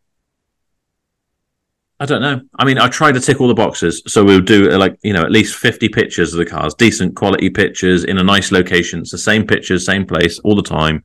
I 1.99 2.05
don't 2.05 2.21
know. 2.21 2.41
I 2.59 2.63
mean, 2.63 2.77
I 2.77 2.88
try 2.89 3.12
to 3.12 3.19
tick 3.19 3.41
all 3.41 3.47
the 3.47 3.55
boxes, 3.55 4.03
so 4.05 4.23
we'll 4.23 4.39
do 4.39 4.71
uh, 4.71 4.77
like 4.77 4.99
you 5.01 5.13
know 5.13 5.23
at 5.23 5.31
least 5.31 5.55
fifty 5.55 5.89
pictures 5.89 6.31
of 6.31 6.38
the 6.38 6.45
cars, 6.45 6.75
decent 6.75 7.15
quality 7.15 7.49
pictures 7.49 8.03
in 8.03 8.19
a 8.19 8.23
nice 8.23 8.51
location. 8.51 8.99
It's 8.99 9.12
the 9.12 9.17
same 9.17 9.47
pictures, 9.47 9.83
same 9.83 10.05
place 10.05 10.38
all 10.38 10.55
the 10.55 10.62
time. 10.62 11.03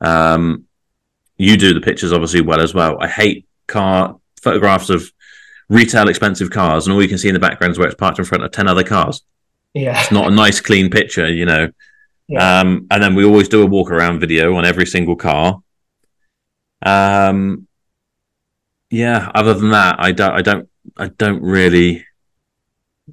Um, 0.00 0.66
you 1.36 1.56
do 1.56 1.74
the 1.74 1.80
pictures 1.80 2.12
obviously 2.12 2.42
well 2.42 2.60
as 2.60 2.72
well. 2.72 2.96
I 3.00 3.08
hate 3.08 3.48
car 3.66 4.20
photographs 4.40 4.88
of 4.88 5.12
retail 5.68 6.08
expensive 6.08 6.50
cars, 6.50 6.86
and 6.86 6.94
all 6.94 7.02
you 7.02 7.08
can 7.08 7.18
see 7.18 7.28
in 7.28 7.34
the 7.34 7.40
background 7.40 7.72
is 7.72 7.78
where 7.78 7.88
it's 7.88 7.96
parked 7.96 8.20
in 8.20 8.24
front 8.24 8.44
of 8.44 8.52
ten 8.52 8.68
other 8.68 8.84
cars 8.84 9.20
yeah. 9.76 10.00
it's 10.00 10.10
not 10.10 10.26
a 10.26 10.34
nice 10.34 10.60
clean 10.60 10.90
picture, 10.90 11.28
you 11.28 11.44
know. 11.44 11.70
Yeah. 12.28 12.60
Um, 12.60 12.86
and 12.90 13.02
then 13.02 13.14
we 13.14 13.24
always 13.24 13.48
do 13.48 13.62
a 13.62 13.66
walk 13.66 13.90
around 13.90 14.20
video 14.20 14.54
on 14.56 14.64
every 14.64 14.86
single 14.86 15.16
car. 15.16 15.60
Um, 16.82 17.66
yeah. 18.90 19.30
Other 19.34 19.54
than 19.54 19.70
that, 19.70 19.96
I 19.98 20.12
don't, 20.12 20.32
I 20.32 20.42
don't, 20.42 20.68
I 20.96 21.08
don't 21.08 21.42
really 21.42 22.04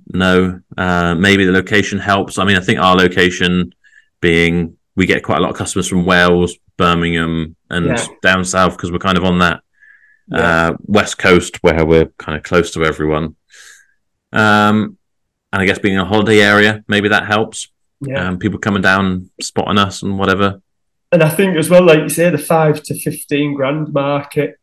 know. 0.07 0.61
Uh, 0.77 1.15
maybe 1.15 1.45
the 1.45 1.51
location 1.51 1.99
helps. 1.99 2.37
I 2.37 2.45
mean, 2.45 2.57
I 2.57 2.61
think 2.61 2.79
our 2.79 2.95
location 2.95 3.73
being 4.21 4.77
we 4.95 5.05
get 5.05 5.23
quite 5.23 5.39
a 5.39 5.41
lot 5.41 5.51
of 5.51 5.57
customers 5.57 5.87
from 5.87 6.05
Wales, 6.05 6.55
Birmingham, 6.77 7.55
and 7.69 7.85
Yeah. 7.87 8.05
down 8.21 8.45
south 8.45 8.77
because 8.77 8.91
we're 8.91 8.99
kind 8.99 9.17
of 9.17 9.23
on 9.23 9.39
that 9.39 9.61
Yeah. 10.27 10.69
uh, 10.69 10.77
west 10.85 11.17
coast 11.17 11.57
where 11.63 11.85
we're 11.85 12.05
kind 12.17 12.37
of 12.37 12.43
close 12.43 12.71
to 12.71 12.83
everyone. 12.85 13.35
Um, 14.31 14.97
and 15.51 15.61
I 15.61 15.65
guess 15.65 15.79
being 15.79 15.97
a 15.97 16.05
holiday 16.05 16.41
area, 16.41 16.83
maybe 16.87 17.09
that 17.09 17.25
helps. 17.25 17.69
Yeah. 18.07 18.27
Um, 18.27 18.39
people 18.39 18.59
coming 18.59 18.81
down, 18.81 19.29
spotting 19.41 19.77
us, 19.77 20.03
and 20.03 20.17
whatever. 20.17 20.61
And 21.11 21.21
I 21.23 21.29
think 21.29 21.57
as 21.57 21.69
well, 21.69 21.83
like 21.83 21.99
you 21.99 22.09
say, 22.09 22.29
the 22.29 22.37
five 22.37 22.81
to 22.83 22.95
fifteen 22.99 23.53
grand 23.53 23.93
market. 23.93 24.55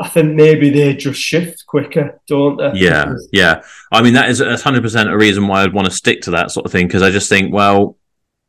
I 0.00 0.08
think 0.08 0.34
maybe 0.34 0.70
they 0.70 0.94
just 0.96 1.20
shift 1.20 1.64
quicker, 1.66 2.18
don't 2.26 2.56
they? 2.56 2.72
Yeah, 2.80 3.04
Because- 3.04 3.28
yeah. 3.32 3.62
I 3.92 4.02
mean, 4.02 4.14
that 4.14 4.30
is 4.30 4.40
a 4.40 4.56
hundred 4.56 4.82
percent 4.82 5.10
a 5.10 5.16
reason 5.16 5.46
why 5.46 5.62
I'd 5.62 5.74
want 5.74 5.84
to 5.86 5.94
stick 5.94 6.22
to 6.22 6.30
that 6.32 6.50
sort 6.50 6.64
of 6.66 6.72
thing 6.72 6.86
because 6.88 7.02
I 7.02 7.10
just 7.10 7.28
think, 7.28 7.52
well, 7.52 7.98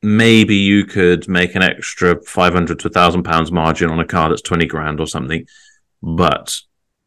maybe 0.02 0.56
you 0.56 0.86
could 0.86 1.28
make 1.28 1.54
an 1.56 1.62
extra 1.62 2.22
five 2.24 2.54
hundred 2.54 2.80
to 2.80 2.90
thousand 2.90 3.24
pounds 3.24 3.52
margin 3.52 3.90
on 3.90 4.00
a 4.00 4.06
car 4.06 4.30
that's 4.30 4.42
twenty 4.42 4.66
grand 4.66 5.00
or 5.00 5.06
something, 5.06 5.46
but 6.02 6.58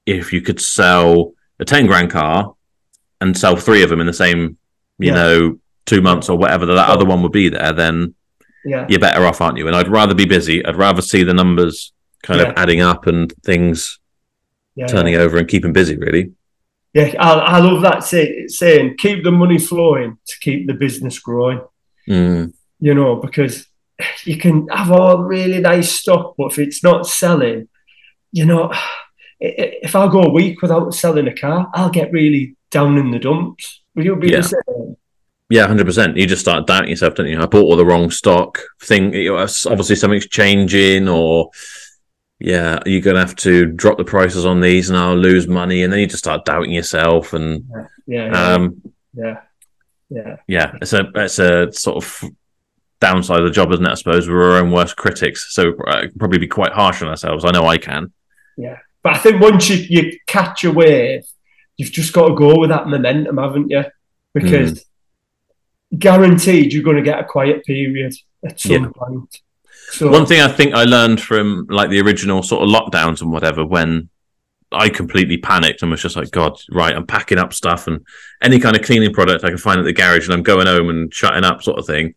if 0.04 0.32
you 0.32 0.40
could 0.42 0.60
sell 0.60 1.32
a 1.58 1.64
ten 1.64 1.86
grand 1.86 2.10
car 2.10 2.54
and 3.20 3.36
sell 3.36 3.56
three 3.56 3.82
of 3.82 3.88
them 3.90 4.00
in 4.00 4.06
the 4.06 4.12
same, 4.12 4.58
you 4.98 5.08
Yeah. 5.08 5.14
know, 5.14 5.58
two 5.86 6.00
months 6.00 6.28
or 6.28 6.36
whatever, 6.36 6.66
that 6.66 6.90
other 6.90 7.04
one 7.04 7.22
would 7.22 7.32
be 7.32 7.48
there, 7.48 7.72
then 7.72 8.14
yeah, 8.64 8.86
you're 8.88 9.00
better 9.00 9.24
off, 9.24 9.40
aren't 9.40 9.56
you? 9.58 9.66
And 9.66 9.76
I'd 9.76 9.88
rather 9.88 10.14
be 10.14 10.24
busy. 10.26 10.64
I'd 10.64 10.76
rather 10.76 11.00
see 11.02 11.22
the 11.22 11.34
numbers 11.34 11.92
kind 12.22 12.40
Yeah. 12.40 12.48
of 12.48 12.54
adding 12.58 12.80
up 12.80 13.06
and 13.06 13.32
things 13.44 13.98
yeah, 14.74 14.86
turning 14.86 15.14
over 15.14 15.38
and 15.38 15.48
keeping 15.48 15.72
busy, 15.72 15.96
really. 15.96 16.32
Yeah, 16.92 17.12
I, 17.20 17.32
I 17.32 17.58
love 17.60 17.82
that 17.82 18.02
say, 18.04 18.46
saying, 18.48 18.96
keep 18.98 19.22
the 19.22 19.30
money 19.30 19.58
flowing 19.58 20.18
to 20.26 20.38
keep 20.40 20.66
the 20.66 20.74
business 20.74 21.18
growing. 21.18 21.60
Mm. 22.08 22.52
You 22.80 22.94
know, 22.94 23.16
because 23.16 23.66
you 24.24 24.36
can 24.38 24.66
have 24.68 24.90
all 24.90 25.18
really 25.22 25.60
nice 25.60 25.92
stock, 25.92 26.34
but 26.36 26.52
if 26.52 26.58
it's 26.58 26.82
not 26.82 27.06
selling, 27.06 27.68
you 28.32 28.44
know, 28.46 28.72
if 29.38 29.94
I 29.94 30.08
go 30.08 30.22
a 30.22 30.30
week 30.32 30.60
without 30.62 30.92
selling 30.94 31.28
a 31.28 31.34
car, 31.34 31.70
I'll 31.74 31.90
get 31.90 32.12
really 32.12 32.56
down 32.70 32.98
in 32.98 33.10
the 33.10 33.18
dumps. 33.18 33.82
Will 33.94 34.04
you 34.04 34.16
be 34.16 34.28
Yeah. 34.30 34.38
the 34.40 34.42
same? 34.48 34.96
Yeah, 35.48 35.66
hundred 35.66 35.86
percent. 35.86 36.16
You 36.16 36.26
just 36.26 36.42
start 36.42 36.66
doubting 36.66 36.90
yourself, 36.90 37.14
don't 37.14 37.28
you? 37.28 37.40
I 37.40 37.46
bought 37.46 37.62
all 37.62 37.76
the 37.76 37.86
wrong 37.86 38.10
stock. 38.10 38.60
Thing, 38.82 39.14
obviously 39.28 39.94
something's 39.94 40.26
changing, 40.26 41.08
or 41.08 41.50
yeah, 42.40 42.80
you're 42.84 43.00
gonna 43.00 43.20
have 43.20 43.36
to 43.36 43.66
drop 43.66 43.96
the 43.96 44.04
prices 44.04 44.44
on 44.44 44.60
these, 44.60 44.90
and 44.90 44.98
I'll 44.98 45.16
lose 45.16 45.46
money, 45.46 45.82
and 45.84 45.92
then 45.92 46.00
you 46.00 46.06
just 46.06 46.24
start 46.24 46.44
doubting 46.44 46.72
yourself, 46.72 47.32
and 47.32 47.64
Yeah, 48.06 48.26
yeah, 48.26 48.54
um, 48.54 48.82
yeah, 49.14 49.40
yeah. 50.10 50.36
yeah, 50.48 50.72
it's 50.82 50.92
a 50.92 51.10
it's 51.14 51.38
a 51.38 51.70
sort 51.72 52.04
of 52.04 52.24
downside 53.00 53.40
of 53.40 53.46
the 53.46 53.52
job, 53.52 53.70
isn't 53.72 53.86
it? 53.86 53.90
I 53.90 53.94
suppose 53.94 54.28
we're 54.28 54.52
our 54.52 54.62
own 54.62 54.72
worst 54.72 54.96
critics, 54.96 55.54
so 55.54 55.74
uh, 55.86 56.06
probably 56.18 56.38
be 56.38 56.48
quite 56.48 56.72
harsh 56.72 57.02
on 57.02 57.08
ourselves. 57.08 57.44
I 57.44 57.52
know 57.52 57.66
I 57.66 57.78
can. 57.78 58.12
Yeah, 58.56 58.78
but 59.04 59.14
I 59.14 59.18
think 59.18 59.40
once 59.40 59.70
you, 59.70 59.76
you 59.88 60.18
catch 60.26 60.64
a 60.64 60.72
wave, 60.72 61.22
you've 61.76 61.92
just 61.92 62.12
got 62.12 62.28
to 62.30 62.34
go 62.34 62.58
with 62.58 62.70
that 62.70 62.88
momentum, 62.88 63.36
haven't 63.36 63.70
you? 63.70 63.84
Because 64.34 64.84
guaranteed 65.96 66.72
you're 66.72 66.82
going 66.82 66.96
to 66.96 67.02
get 67.02 67.18
a 67.18 67.24
quiet 67.24 67.64
period 67.64 68.14
at 68.44 68.60
some 68.60 68.72
Yeah. 68.72 68.88
point. 68.94 69.40
So 69.92 70.10
One 70.10 70.26
thing 70.26 70.40
I 70.40 70.48
think 70.48 70.74
I 70.74 70.84
learned 70.84 71.20
from 71.20 71.66
like 71.70 71.90
the 71.90 72.00
original 72.00 72.42
sort 72.42 72.62
of 72.62 72.68
lockdowns 72.68 73.20
and 73.22 73.30
whatever, 73.30 73.64
when 73.64 74.08
I 74.72 74.88
completely 74.88 75.36
panicked 75.38 75.82
and 75.82 75.90
was 75.92 76.02
just 76.02 76.16
like, 76.16 76.32
God, 76.32 76.58
right, 76.72 76.94
I'm 76.94 77.06
packing 77.06 77.38
up 77.38 77.52
stuff 77.52 77.86
and 77.86 78.04
any 78.42 78.58
kind 78.58 78.76
of 78.76 78.82
cleaning 78.84 79.12
product 79.12 79.44
I 79.44 79.48
can 79.48 79.58
find 79.58 79.78
at 79.78 79.84
the 79.84 79.92
garage 79.92 80.24
and 80.26 80.34
I'm 80.34 80.42
going 80.42 80.66
home 80.66 80.88
and 80.90 81.14
shutting 81.14 81.44
up, 81.44 81.62
sort 81.62 81.78
of 81.78 81.86
thing. 81.86 82.14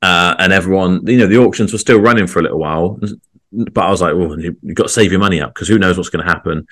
Uh, 0.00 0.34
and 0.38 0.52
everyone, 0.52 1.06
you 1.06 1.18
know, 1.18 1.26
the 1.26 1.38
auctions 1.38 1.72
were 1.72 1.78
still 1.78 2.00
running 2.00 2.26
for 2.26 2.38
a 2.38 2.42
little 2.42 2.58
while, 2.58 2.98
but 3.52 3.84
I 3.84 3.90
was 3.90 4.00
like, 4.00 4.14
well, 4.14 4.40
you- 4.40 4.56
you've 4.62 4.74
got 4.76 4.84
to 4.84 4.88
save 4.88 5.10
your 5.12 5.20
money 5.20 5.42
up 5.42 5.54
because 5.54 5.68
who 5.68 5.78
knows 5.78 5.98
what's 5.98 6.08
going 6.10 6.24
to 6.24 6.32
happen. 6.32 6.66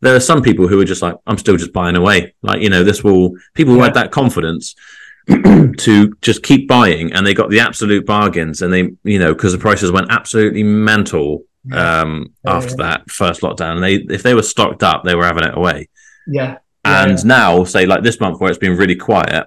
There 0.00 0.16
are 0.16 0.20
some 0.20 0.40
people 0.40 0.68
who 0.68 0.80
are 0.80 0.84
just 0.86 1.02
like, 1.02 1.16
I'm 1.26 1.36
still 1.36 1.58
just 1.58 1.74
buying 1.74 1.96
away. 1.96 2.34
Like, 2.42 2.62
you 2.62 2.70
know, 2.70 2.82
this 2.82 3.04
will, 3.04 3.32
people 3.54 3.74
who 3.74 3.80
Yeah. 3.80 3.86
had 3.86 3.94
that 3.94 4.10
confidence 4.10 4.74
to 5.78 6.12
just 6.22 6.42
keep 6.42 6.68
buying 6.68 7.12
and 7.12 7.26
they 7.26 7.34
got 7.34 7.50
the 7.50 7.60
absolute 7.60 8.06
bargains 8.06 8.62
and 8.62 8.72
they, 8.72 8.90
you 9.04 9.18
know, 9.18 9.34
because 9.34 9.52
the 9.52 9.58
prices 9.58 9.92
went 9.92 10.10
absolutely 10.10 10.62
mental 10.62 11.44
um, 11.72 12.32
Yeah, 12.44 12.56
after 12.56 12.70
yeah. 12.70 12.76
that 12.78 13.10
first 13.10 13.42
lockdown. 13.42 13.74
And 13.74 13.82
they, 13.82 13.94
if 14.14 14.22
they 14.22 14.34
were 14.34 14.42
stocked 14.42 14.82
up, 14.82 15.04
they 15.04 15.14
were 15.14 15.24
having 15.26 15.44
it 15.44 15.56
away. 15.56 15.88
yeah, 16.26 16.58
And 16.84 17.18
Yeah. 17.18 17.24
now, 17.24 17.64
say 17.64 17.86
like 17.86 18.02
this 18.02 18.20
month 18.20 18.40
where 18.40 18.50
it's 18.50 18.58
been 18.58 18.76
really 18.76 18.96
quiet, 18.96 19.46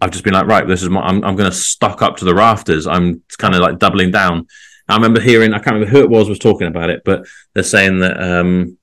I've 0.00 0.10
just 0.10 0.24
been 0.24 0.34
like, 0.34 0.46
right, 0.46 0.66
this 0.66 0.82
is 0.82 0.88
my, 0.90 1.00
I'm, 1.00 1.22
I'm 1.24 1.36
going 1.36 1.50
to 1.50 1.56
stock 1.56 2.00
up 2.02 2.16
to 2.18 2.24
the 2.24 2.34
rafters. 2.34 2.86
I'm 2.86 3.22
kind 3.38 3.54
of 3.54 3.60
like 3.60 3.78
doubling 3.78 4.10
down. 4.10 4.46
I 4.88 4.94
remember 4.94 5.20
hearing, 5.20 5.52
I 5.54 5.58
can't 5.58 5.74
remember 5.74 5.90
who 5.90 6.00
it 6.02 6.10
was 6.10 6.28
was 6.28 6.38
talking 6.38 6.66
about 6.66 6.90
it, 6.90 7.02
but 7.04 7.26
they're 7.54 7.62
saying 7.62 8.00
that, 8.00 8.22
um, 8.22 8.76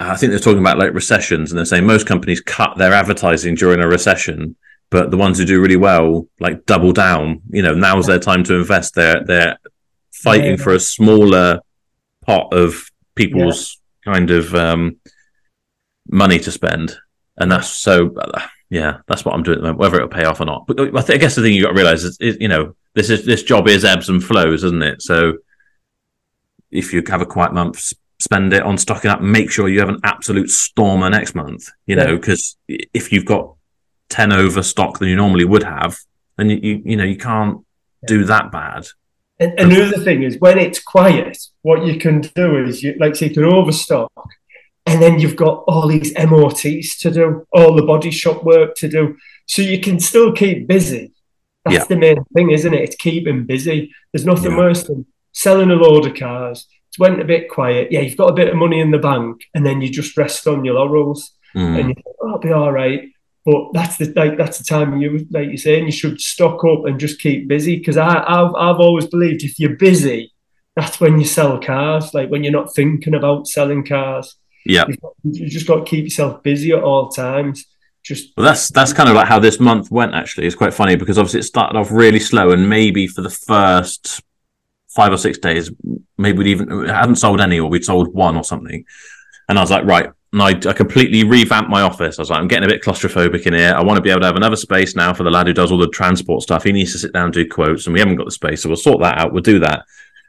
I 0.00 0.16
think 0.16 0.30
they're 0.30 0.38
talking 0.40 0.60
about 0.60 0.78
like 0.78 0.94
recessions 0.94 1.50
and 1.50 1.58
they're 1.58 1.64
saying 1.66 1.86
most 1.86 2.06
companies 2.06 2.40
cut 2.40 2.76
their 2.78 2.92
advertising 2.92 3.54
during 3.54 3.80
a 3.80 3.86
recession, 3.88 4.56
but 4.90 5.10
the 5.10 5.16
ones 5.16 5.38
who 5.38 5.44
do 5.44 5.60
really 5.60 5.76
well, 5.76 6.26
like 6.40 6.64
double 6.66 6.92
down, 6.92 7.42
you 7.50 7.62
know, 7.62 7.74
now's 7.74 8.06
their 8.06 8.18
time 8.18 8.42
to 8.44 8.54
invest. 8.54 8.94
They're, 8.94 9.22
they're 9.24 9.58
fighting 10.12 10.56
Yeah. 10.56 10.62
for 10.64 10.72
a 10.72 10.80
smaller 10.80 11.60
pot 12.24 12.52
of 12.52 12.90
people's 13.14 13.78
kind 14.04 14.30
of, 14.30 14.54
um, 14.54 14.96
money 16.08 16.38
to 16.40 16.50
spend. 16.50 16.96
And 17.36 17.52
that's 17.52 17.68
so, 17.68 18.14
uh, 18.16 18.40
yeah, 18.70 18.98
that's 19.06 19.24
what 19.24 19.34
I'm 19.34 19.42
doing 19.42 19.58
at 19.58 19.60
the 19.60 19.68
moment, 19.68 19.80
whether 19.80 19.96
it'll 19.96 20.08
pay 20.08 20.24
off 20.24 20.40
or 20.40 20.46
not. 20.46 20.66
But 20.66 20.80
I 20.96 21.02
thi- 21.02 21.14
I 21.14 21.18
guess 21.18 21.34
the 21.34 21.42
thing 21.42 21.52
you 21.54 21.62
got 21.62 21.68
to 21.70 21.74
realize 21.74 22.04
is, 22.04 22.16
is, 22.20 22.36
you 22.40 22.48
know, 22.48 22.74
this 22.94 23.10
is, 23.10 23.24
this 23.26 23.42
job 23.42 23.68
is 23.68 23.84
ebbs 23.84 24.08
and 24.08 24.22
flows, 24.24 24.64
isn't 24.64 24.82
it? 24.82 25.02
So 25.02 25.34
if 26.70 26.92
you 26.92 27.02
have 27.08 27.20
a 27.20 27.26
quiet 27.26 27.52
month, 27.52 27.92
spend 28.30 28.52
it 28.52 28.62
on 28.62 28.78
stocking 28.78 29.10
up, 29.10 29.20
make 29.20 29.50
sure 29.50 29.68
you 29.68 29.80
have 29.80 29.88
an 29.88 29.98
absolute 30.04 30.48
stormer 30.50 31.10
next 31.10 31.34
month, 31.34 31.68
you 31.86 31.96
know, 31.96 32.10
Yeah. 32.10 32.14
because 32.14 32.56
if 32.68 33.10
you've 33.12 33.24
got 33.24 33.54
10 34.10 34.32
over 34.32 34.62
stock 34.62 35.00
than 35.00 35.08
you 35.08 35.16
normally 35.16 35.44
would 35.44 35.64
have, 35.64 35.96
then 36.36 36.48
you, 36.48 36.60
you, 36.62 36.82
you 36.84 36.96
know, 36.96 37.02
you 37.04 37.16
can't 37.16 37.58
do 38.06 38.22
that 38.24 38.52
bad. 38.52 38.86
And 39.40 39.58
another 39.58 39.98
thing 40.04 40.22
is 40.22 40.38
when 40.38 40.58
it's 40.60 40.80
quiet, 40.80 41.38
what 41.62 41.84
you 41.84 41.98
can 41.98 42.20
do 42.20 42.64
is 42.64 42.84
you 42.84 42.94
like 43.00 43.16
say 43.16 43.26
you 43.28 43.34
can 43.34 43.44
overstock, 43.44 44.12
and 44.86 45.02
then 45.02 45.18
you've 45.18 45.36
got 45.36 45.64
all 45.66 45.88
these 45.88 46.12
MOTs 46.16 46.98
to 47.00 47.10
do, 47.10 47.44
all 47.52 47.74
the 47.74 47.82
body 47.82 48.12
shop 48.12 48.44
work 48.44 48.76
to 48.76 48.88
do, 48.88 49.16
so 49.46 49.60
you 49.60 49.80
can 49.80 49.98
still 49.98 50.32
keep 50.32 50.68
busy. 50.68 51.12
That's 51.64 51.74
Yeah. 51.78 51.84
the 51.86 51.96
main 51.96 52.24
thing, 52.34 52.50
isn't 52.52 52.72
it? 52.74 52.82
It's 52.82 52.96
keeping 52.96 53.44
busy. 53.44 53.92
There's 54.12 54.24
nothing 54.26 54.52
Yeah. 54.52 54.58
worse 54.58 54.84
than 54.84 55.06
selling 55.32 55.70
a 55.72 55.74
load 55.74 56.06
of 56.06 56.14
cars. 56.14 56.66
It 56.92 57.00
went 57.00 57.20
a 57.20 57.24
bit 57.24 57.48
quiet. 57.48 57.88
Yeah, 57.90 58.00
you've 58.00 58.16
got 58.16 58.30
a 58.30 58.34
bit 58.34 58.48
of 58.48 58.56
money 58.56 58.80
in 58.80 58.90
the 58.90 58.98
bank, 58.98 59.42
and 59.54 59.64
then 59.64 59.80
you 59.80 59.88
just 59.90 60.16
rest 60.16 60.46
on 60.46 60.64
your 60.64 60.74
laurels, 60.74 61.32
Mm. 61.56 61.78
and 61.80 61.88
you 61.88 61.94
think, 61.94 62.06
oh, 62.22 62.30
I'll 62.32 62.38
be 62.38 62.52
all 62.52 62.70
right. 62.72 63.02
But 63.44 63.72
that's 63.72 63.96
the 63.96 64.12
like 64.14 64.36
that's 64.36 64.58
the 64.58 64.64
time 64.64 65.00
you 65.00 65.26
like 65.30 65.48
you're 65.48 65.56
saying 65.56 65.86
you 65.86 65.92
should 65.92 66.20
stock 66.20 66.62
up 66.64 66.84
and 66.84 67.00
just 67.00 67.20
keep 67.20 67.48
busy 67.48 67.76
because 67.76 67.96
I 67.96 68.22
I've 68.26 68.54
I've 68.54 68.80
always 68.80 69.06
believed 69.06 69.42
if 69.42 69.58
you're 69.58 69.76
busy, 69.76 70.32
that's 70.76 71.00
when 71.00 71.18
you 71.18 71.24
sell 71.24 71.58
cars. 71.60 72.12
Like 72.14 72.28
when 72.28 72.44
you're 72.44 72.52
not 72.52 72.74
thinking 72.74 73.14
about 73.14 73.46
selling 73.48 73.84
cars, 73.84 74.36
Yeah. 74.66 74.84
you 75.24 75.48
just 75.48 75.66
got 75.66 75.76
to 75.86 75.90
keep 75.90 76.04
yourself 76.04 76.42
busy 76.42 76.72
at 76.72 76.82
all 76.84 77.08
times. 77.08 77.64
Just 78.04 78.32
Well, 78.36 78.44
that's 78.46 78.68
that's 78.70 78.92
kind 78.92 79.08
of 79.08 79.14
like 79.16 79.26
how 79.26 79.38
this 79.40 79.58
month 79.58 79.90
went. 79.90 80.14
Actually, 80.14 80.46
it's 80.46 80.54
quite 80.56 80.74
funny 80.74 80.96
because 80.96 81.18
obviously 81.18 81.40
it 81.40 81.44
started 81.44 81.78
off 81.78 81.90
really 81.90 82.20
slow, 82.20 82.50
and 82.50 82.68
maybe 82.68 83.06
for 83.06 83.22
the 83.22 83.30
first 83.30 84.20
five 84.90 85.12
or 85.12 85.16
six 85.16 85.38
days, 85.38 85.70
maybe 86.18 86.38
we'd 86.38 86.48
even 86.48 86.86
hadn't 86.86 87.16
sold 87.16 87.40
any, 87.40 87.58
or 87.58 87.68
we'd 87.68 87.84
sold 87.84 88.12
one 88.12 88.36
or 88.36 88.44
something. 88.44 88.84
And 89.48 89.58
I 89.58 89.62
was 89.62 89.70
like, 89.70 89.84
right, 89.84 90.10
and 90.32 90.42
I, 90.42 90.48
I 90.48 90.72
completely 90.72 91.24
revamped 91.24 91.70
my 91.70 91.82
office. 91.82 92.18
I 92.18 92.22
was 92.22 92.30
like, 92.30 92.40
I'm 92.40 92.48
getting 92.48 92.68
a 92.68 92.72
bit 92.72 92.82
claustrophobic 92.82 93.46
in 93.46 93.54
here. 93.54 93.74
I 93.74 93.82
want 93.82 93.96
to 93.96 94.02
be 94.02 94.10
able 94.10 94.20
to 94.20 94.26
have 94.26 94.36
another 94.36 94.56
space 94.56 94.94
now 94.94 95.12
for 95.12 95.24
the 95.24 95.30
lad 95.30 95.48
who 95.48 95.52
does 95.52 95.72
all 95.72 95.78
the 95.78 95.88
transport 95.88 96.42
stuff. 96.42 96.64
He 96.64 96.72
needs 96.72 96.92
to 96.92 96.98
sit 96.98 97.12
down 97.12 97.26
and 97.26 97.34
do 97.34 97.48
quotes, 97.48 97.86
and 97.86 97.94
we 97.94 98.00
haven't 98.00 98.16
got 98.16 98.26
the 98.26 98.32
space, 98.32 98.62
so 98.62 98.68
we'll 98.68 98.76
sort 98.76 99.00
that 99.00 99.18
out. 99.18 99.32
We'll 99.32 99.42
do 99.42 99.58
that. 99.60 99.84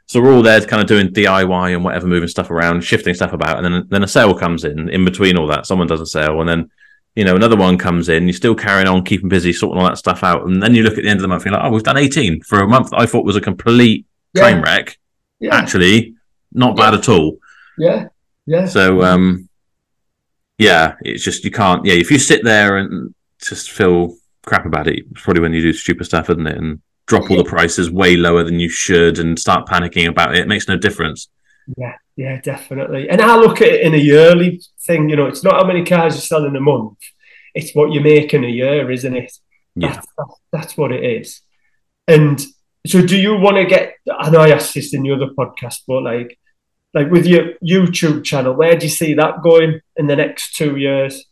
So 0.06 0.20
we're 0.20 0.34
all 0.34 0.42
there, 0.42 0.60
kind 0.62 0.82
of 0.82 0.88
doing 0.88 1.08
DIY 1.08 1.74
and 1.74 1.84
whatever, 1.84 2.06
moving 2.06 2.28
stuff 2.28 2.50
around, 2.50 2.82
shifting 2.82 3.14
stuff 3.14 3.32
about, 3.32 3.58
and 3.58 3.64
then 3.64 3.86
then 3.88 4.02
a 4.02 4.08
sale 4.08 4.34
comes 4.34 4.64
in. 4.64 4.88
In 4.88 5.04
between 5.04 5.38
all 5.38 5.46
that, 5.46 5.66
someone 5.66 5.86
does 5.86 6.00
a 6.00 6.06
sale, 6.06 6.40
and 6.40 6.48
then 6.48 6.70
you 7.14 7.24
know, 7.24 7.36
another 7.36 7.56
one 7.56 7.76
comes 7.76 8.08
in, 8.08 8.24
you're 8.24 8.32
still 8.32 8.54
carrying 8.54 8.88
on, 8.88 9.04
keeping 9.04 9.28
busy, 9.28 9.52
sorting 9.52 9.80
all 9.80 9.86
that 9.86 9.98
stuff 9.98 10.24
out. 10.24 10.46
And 10.46 10.62
then 10.62 10.74
you 10.74 10.82
look 10.82 10.96
at 10.96 11.04
the 11.04 11.10
end 11.10 11.18
of 11.18 11.22
the 11.22 11.28
month, 11.28 11.44
you're 11.44 11.52
like, 11.52 11.62
oh, 11.62 11.70
we've 11.70 11.82
done 11.82 11.98
18 11.98 12.42
for 12.42 12.60
a 12.60 12.66
month 12.66 12.88
I 12.94 13.04
thought 13.04 13.26
was 13.26 13.36
a 13.36 13.40
complete 13.40 14.06
train 14.36 14.62
wreck. 14.62 14.98
yeah, 15.40 15.54
Actually, 15.54 16.14
not 16.52 16.76
bad 16.76 16.94
at 16.94 17.08
all. 17.08 17.38
yeah, 17.78 18.08
yeah. 18.46 18.66
So, 18.66 19.02
um, 19.02 19.48
yeah, 20.58 20.94
it's 21.00 21.24
just, 21.24 21.44
you 21.44 21.50
can't, 21.50 21.84
yeah, 21.84 21.94
if 21.94 22.10
you 22.10 22.18
sit 22.18 22.44
there 22.44 22.76
and 22.76 23.14
just 23.40 23.70
feel 23.70 24.16
crap 24.44 24.66
about 24.66 24.86
it, 24.88 25.04
it's 25.10 25.22
probably 25.22 25.42
when 25.42 25.52
you 25.52 25.62
do 25.62 25.72
stupid 25.72 26.04
stuff, 26.04 26.30
isn't 26.30 26.46
it? 26.46 26.56
And 26.56 26.80
drop 27.06 27.30
all 27.30 27.36
the 27.36 27.44
prices 27.44 27.90
way 27.90 28.16
lower 28.16 28.44
than 28.44 28.60
you 28.60 28.68
should 28.68 29.18
and 29.18 29.38
start 29.38 29.66
panicking 29.66 30.08
about 30.08 30.34
it. 30.34 30.40
It 30.40 30.48
makes 30.48 30.68
no 30.68 30.76
difference. 30.76 31.28
Yeah, 31.76 31.94
yeah, 32.16 32.40
definitely. 32.40 33.08
And 33.08 33.20
I 33.20 33.36
look 33.36 33.60
at 33.60 33.68
it 33.68 33.80
in 33.82 33.94
a 33.94 33.98
yearly 33.98 34.60
thing. 34.86 35.08
You 35.08 35.16
know, 35.16 35.26
it's 35.26 35.44
not 35.44 35.54
how 35.54 35.64
many 35.66 35.84
cars 35.84 36.14
you 36.14 36.20
sell 36.20 36.44
in 36.44 36.56
a 36.56 36.60
month; 36.60 36.98
it's 37.54 37.72
what 37.72 37.92
you 37.92 38.00
make 38.00 38.34
in 38.34 38.44
a 38.44 38.48
year, 38.48 38.90
isn't 38.90 39.16
it? 39.16 39.32
Yeah. 39.74 39.92
That's, 39.92 40.06
that's, 40.18 40.40
that's 40.52 40.76
what 40.76 40.92
it 40.92 41.04
is. 41.04 41.40
And 42.06 42.40
so, 42.86 43.04
do 43.04 43.16
you 43.16 43.36
want 43.36 43.56
to 43.56 43.64
get? 43.64 43.94
I 44.10 44.30
know 44.30 44.40
I 44.40 44.50
asked 44.50 44.74
this 44.74 44.92
in 44.94 45.02
the 45.02 45.12
other 45.12 45.28
podcast, 45.38 45.82
but 45.86 46.02
like, 46.02 46.38
like 46.94 47.10
with 47.10 47.26
your 47.26 47.52
YouTube 47.64 48.24
channel, 48.24 48.54
where 48.54 48.76
do 48.76 48.86
you 48.86 48.90
see 48.90 49.14
that 49.14 49.42
going 49.42 49.80
in 49.96 50.06
the 50.08 50.16
next 50.16 50.54
two 50.56 50.76
years? 50.76 51.24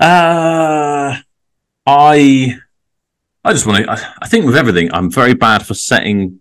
Uh, 0.00 1.16
I 1.86 2.54
I 3.44 3.52
just 3.52 3.66
want 3.66 3.84
to. 3.84 3.90
I, 3.90 4.14
I 4.22 4.28
think 4.28 4.46
with 4.46 4.56
everything, 4.56 4.92
I'm 4.92 5.10
very 5.10 5.34
bad 5.34 5.64
for 5.66 5.74
setting 5.74 6.40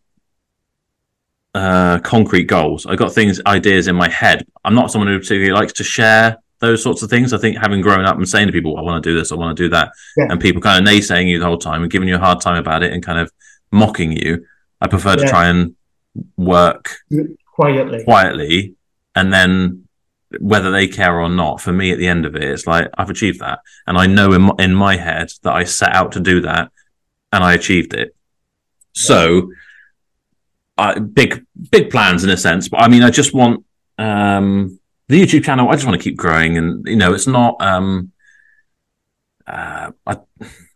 uh, 1.54 2.00
concrete 2.00 2.46
goals. 2.46 2.86
I 2.86 2.96
got 2.96 3.14
things, 3.14 3.42
ideas 3.46 3.88
in 3.88 3.96
my 3.96 4.10
head. 4.10 4.46
I'm 4.64 4.76
not 4.76 4.92
someone 4.92 5.08
who 5.08 5.18
particularly 5.20 5.52
likes 5.52 5.74
to 5.74 5.84
share 5.84 6.38
those 6.60 6.84
sorts 6.84 7.02
of 7.02 7.10
things. 7.10 7.34
I 7.34 7.38
think 7.38 7.58
having 7.58 7.82
grown 7.82 8.06
up 8.06 8.18
and 8.18 8.28
saying 8.28 8.48
to 8.48 8.54
people, 8.54 8.78
"I 8.78 8.82
want 8.82 9.04
to 9.04 9.10
do 9.10 9.18
this, 9.18 9.32
I 9.32 9.36
want 9.36 9.56
to 9.56 9.64
do 9.64 9.70
that," 9.70 9.92
Yeah. 10.18 10.26
and 10.30 10.42
people 10.42 10.62
kind 10.62 10.86
of 10.86 10.92
naysaying 10.94 11.28
you 11.28 11.40
the 11.40 11.46
whole 11.46 11.58
time 11.58 11.84
and 11.84 11.92
giving 11.92 12.08
you 12.10 12.16
a 12.16 12.20
hard 12.20 12.42
time 12.42 12.58
about 12.58 12.84
it 12.84 12.92
and 12.94 13.04
kind 13.04 13.20
of 13.20 13.32
mocking 13.72 14.12
you, 14.12 14.46
I 14.82 14.88
prefer 14.88 15.16
to 15.16 15.28
try 15.28 15.48
and 15.48 15.76
work 16.38 16.98
Quietly, 17.54 18.04
quietly 18.06 18.76
and 19.16 19.34
then 19.34 19.88
whether 20.40 20.72
they 20.72 20.88
care 20.88 21.20
or 21.20 21.28
not 21.28 21.60
for 21.60 21.74
me 21.74 21.92
at 21.92 21.98
the 21.98 22.08
end 22.08 22.26
of 22.26 22.36
it 22.36 22.44
it's 22.44 22.66
like 22.66 22.90
i've 22.98 23.10
achieved 23.10 23.40
that 23.40 23.60
and 23.86 23.98
i 23.98 24.06
know 24.06 24.32
in 24.32 24.44
my, 24.44 24.54
in 24.60 24.74
my 24.74 24.96
head 24.96 25.30
that 25.44 25.54
i 25.54 25.66
set 25.66 25.92
out 25.92 26.14
to 26.14 26.22
do 26.22 26.40
that 26.40 26.72
and 27.34 27.44
i 27.44 27.54
achieved 27.54 27.94
it 27.94 28.16
so 28.94 29.52
I 30.78 31.00
big 31.00 31.46
big 31.70 31.90
plans 31.90 32.24
in 32.24 32.30
a 32.30 32.38
sense 32.38 32.70
but 32.70 32.82
i 32.82 32.88
mean 32.88 33.04
i 33.04 33.10
just 33.10 33.34
want 33.34 33.66
um 33.98 34.80
the 35.10 35.20
YouTube 35.20 35.44
channel, 35.44 35.68
I 35.68 35.74
just 35.74 35.86
want 35.86 36.00
to 36.00 36.04
keep 36.04 36.16
growing, 36.16 36.58
and 36.58 36.88
you 36.88 36.96
know, 36.96 37.14
it's 37.14 37.28
not. 37.28 37.60
Um, 37.60 38.12
uh, 39.46 39.92
I, 40.06 40.18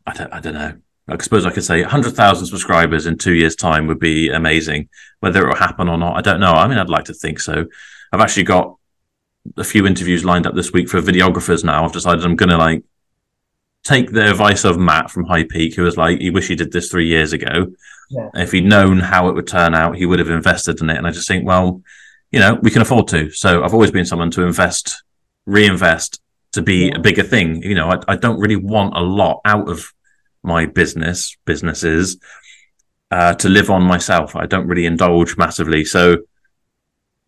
I 0.07 0.13
don't, 0.13 0.33
I 0.33 0.39
don't 0.39 0.53
know. 0.55 0.77
I 1.07 1.17
suppose 1.21 1.45
I 1.45 1.51
could 1.51 1.65
say 1.65 1.81
100,000 1.81 2.45
subscribers 2.45 3.05
in 3.05 3.17
two 3.17 3.33
years' 3.33 3.55
time 3.55 3.87
would 3.87 3.99
be 3.99 4.29
amazing. 4.29 4.89
Whether 5.19 5.43
it 5.43 5.47
will 5.47 5.55
happen 5.55 5.89
or 5.89 5.97
not, 5.97 6.17
I 6.17 6.21
don't 6.21 6.39
know. 6.39 6.53
I 6.53 6.67
mean, 6.67 6.77
I'd 6.77 6.89
like 6.89 7.05
to 7.05 7.13
think 7.13 7.39
so. 7.39 7.65
I've 8.11 8.21
actually 8.21 8.43
got 8.43 8.77
a 9.57 9.63
few 9.63 9.85
interviews 9.85 10.23
lined 10.23 10.47
up 10.47 10.55
this 10.55 10.71
week 10.71 10.87
for 10.87 11.01
videographers 11.01 11.63
now. 11.63 11.83
I've 11.83 11.91
decided 11.91 12.23
I'm 12.23 12.37
going 12.37 12.49
to 12.49 12.57
like 12.57 12.83
take 13.83 14.11
the 14.11 14.29
advice 14.29 14.63
of 14.63 14.79
Matt 14.79 15.11
from 15.11 15.25
High 15.25 15.43
Peak, 15.43 15.75
who 15.75 15.83
was 15.83 15.97
like, 15.97 16.19
he 16.19 16.29
wish 16.29 16.47
he 16.47 16.55
did 16.55 16.71
this 16.71 16.89
three 16.89 17.07
years 17.07 17.33
ago. 17.33 17.73
Yeah. 18.09 18.29
If 18.35 18.51
he'd 18.51 18.65
known 18.65 18.99
how 18.99 19.27
it 19.27 19.35
would 19.35 19.47
turn 19.47 19.73
out, 19.73 19.97
he 19.97 20.05
would 20.05 20.19
have 20.19 20.29
invested 20.29 20.81
in 20.81 20.89
it. 20.89 20.97
And 20.97 21.07
I 21.07 21.11
just 21.11 21.27
think, 21.27 21.45
well, 21.45 21.81
you 22.31 22.39
know, 22.39 22.57
we 22.61 22.71
can 22.71 22.81
afford 22.81 23.07
to. 23.09 23.29
So 23.31 23.63
I've 23.63 23.73
always 23.73 23.91
been 23.91 24.05
someone 24.05 24.31
to 24.31 24.43
invest, 24.43 25.03
reinvest 25.45 26.21
to 26.53 26.61
be 26.61 26.87
yeah. 26.87 26.95
a 26.95 26.99
bigger 26.99 27.23
thing. 27.23 27.61
You 27.61 27.75
know, 27.75 27.89
I, 27.89 27.99
I, 28.13 28.15
don't 28.15 28.39
really 28.39 28.55
want 28.55 28.95
a 28.95 29.01
lot 29.01 29.41
out 29.45 29.69
of 29.69 29.91
my 30.43 30.65
business, 30.65 31.37
businesses, 31.45 32.17
uh, 33.11 33.33
to 33.35 33.49
live 33.49 33.69
on 33.69 33.83
myself. 33.83 34.35
I 34.35 34.45
don't 34.45 34.67
really 34.67 34.85
indulge 34.85 35.37
massively. 35.37 35.85
So 35.85 36.17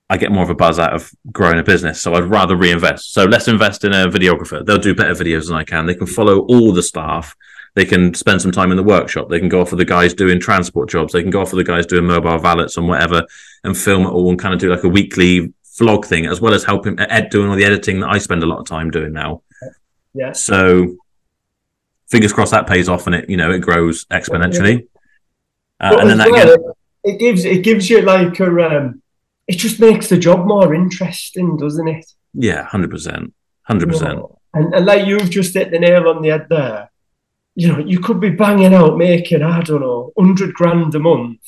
I 0.09 0.17
get 0.17 0.31
more 0.31 0.43
of 0.43 0.49
a 0.49 0.55
buzz 0.55 0.79
out 0.79 0.93
of 0.93 1.11
growing 1.31 1.59
a 1.59 1.63
business. 1.63 2.01
So 2.01 2.13
I'd 2.13 2.25
rather 2.25 2.55
reinvest. 2.55 3.13
So 3.13 3.25
let's 3.25 3.47
invest 3.47 3.83
in 3.83 3.93
a 3.93 4.07
videographer. 4.07 4.65
They'll 4.65 4.77
do 4.77 4.95
better 4.95 5.13
videos 5.13 5.47
than 5.47 5.57
I 5.57 5.63
can. 5.63 5.85
They 5.85 5.95
can 5.95 6.07
follow 6.07 6.39
all 6.41 6.71
the 6.73 6.83
staff. 6.83 7.35
They 7.73 7.85
can 7.85 8.13
spend 8.13 8.41
some 8.41 8.51
time 8.51 8.71
in 8.71 8.77
the 8.77 8.83
workshop. 8.83 9.29
They 9.29 9.39
can 9.39 9.49
go 9.49 9.61
off 9.61 9.71
with 9.71 9.79
the 9.79 9.85
guys 9.85 10.13
doing 10.13 10.39
transport 10.39 10.89
jobs. 10.89 11.11
They 11.11 11.21
can 11.21 11.31
go 11.31 11.41
off 11.41 11.53
with 11.53 11.65
the 11.65 11.71
guys 11.71 11.85
doing 11.85 12.05
mobile 12.05 12.37
valets 12.37 12.77
and 12.77 12.87
whatever 12.87 13.25
and 13.63 13.77
film 13.77 14.05
it 14.05 14.09
all 14.09 14.29
and 14.29 14.39
kind 14.39 14.53
of 14.53 14.59
do 14.59 14.69
like 14.69 14.83
a 14.83 14.89
weekly 14.89 15.53
vlog 15.77 16.05
thing 16.05 16.25
as 16.25 16.39
well 16.39 16.53
as 16.53 16.63
helping 16.63 16.97
ed 16.99 17.29
doing 17.29 17.49
all 17.49 17.55
the 17.55 17.65
editing 17.65 17.99
that 17.99 18.09
I 18.09 18.17
spend 18.17 18.43
a 18.43 18.45
lot 18.45 18.59
of 18.59 18.65
time 18.65 18.91
doing 18.91 19.11
now. 19.11 19.41
Yeah. 20.13 20.31
So 20.31 20.95
fingers 22.07 22.33
crossed 22.33 22.51
that 22.51 22.67
pays 22.67 22.89
off 22.89 23.07
and 23.07 23.15
it, 23.15 23.29
you 23.29 23.37
know, 23.37 23.51
it 23.51 23.59
grows 23.59 24.05
exponentially. 24.05 24.87
Uh, 25.79 25.97
and 25.99 26.09
then 26.09 26.17
that 26.17 26.31
well, 26.31 26.53
again, 26.53 26.73
it 27.03 27.19
gives, 27.19 27.45
it 27.45 27.63
gives 27.63 27.89
you 27.89 28.01
like 28.01 28.39
a, 28.39 28.77
um, 28.77 29.01
it 29.47 29.57
just 29.57 29.79
makes 29.79 30.09
the 30.09 30.17
job 30.17 30.45
more 30.45 30.73
interesting, 30.73 31.57
doesn't 31.57 31.87
it? 31.87 32.05
Yeah, 32.33 32.63
hundred 32.63 32.91
percent, 32.91 33.33
hundred 33.63 33.89
percent. 33.89 34.19
And 34.53 34.73
and 34.73 34.85
like 34.85 35.05
you've 35.05 35.29
just 35.29 35.53
hit 35.53 35.71
the 35.71 35.79
nail 35.79 36.07
on 36.07 36.21
the 36.21 36.29
head 36.29 36.47
there. 36.49 36.91
You 37.55 37.69
know, 37.69 37.79
you 37.79 37.99
could 37.99 38.19
be 38.19 38.31
banging 38.31 38.73
out 38.73 38.97
making 38.97 39.41
I 39.41 39.61
don't 39.61 39.81
know 39.81 40.11
hundred 40.17 40.53
grand 40.53 40.93
a 40.95 40.99
month, 40.99 41.39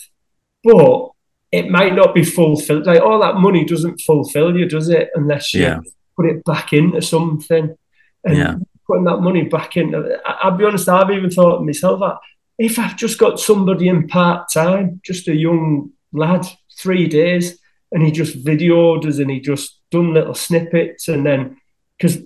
but 0.64 1.12
it 1.52 1.70
might 1.70 1.96
not 1.96 2.14
be 2.14 2.24
fulfilled. 2.24 2.86
Like 2.86 3.02
all 3.02 3.20
that 3.20 3.36
money 3.36 3.66
doesn't 3.66 4.02
fulfill 4.02 4.58
you, 4.58 4.68
does 4.68 4.90
it? 4.90 5.10
Unless 5.16 5.54
you 5.54 5.64
yeah. 5.64 5.80
put 6.16 6.26
it 6.26 6.44
back 6.44 6.74
into 6.74 7.02
something. 7.02 7.76
And 8.24 8.38
yeah. 8.38 8.56
Putting 8.88 9.04
that 9.04 9.18
money 9.18 9.44
back 9.44 9.78
in. 9.78 9.94
I'll 10.26 10.58
be 10.58 10.66
honest, 10.66 10.90
I've 10.90 11.12
even 11.12 11.30
thought 11.30 11.64
myself 11.64 12.00
that 12.00 12.18
if 12.58 12.80
I've 12.80 12.96
just 12.96 13.20
got 13.20 13.40
somebody 13.40 13.88
in 13.88 14.08
part 14.08 14.48
time, 14.52 15.02
just 15.04 15.28
a 15.28 15.36
young 15.36 15.92
lad, 16.12 16.46
three 16.78 17.08
days, 17.08 17.60
and 17.92 18.04
he 18.04 18.12
just 18.12 18.44
videoed 18.44 19.06
us 19.06 19.20
and 19.20 19.30
he 19.30 19.40
just 19.40 19.80
done 19.92 20.14
little 20.14 20.34
snippets 20.34 21.08
and 21.08 21.26
then 21.26 21.58
because 21.98 22.22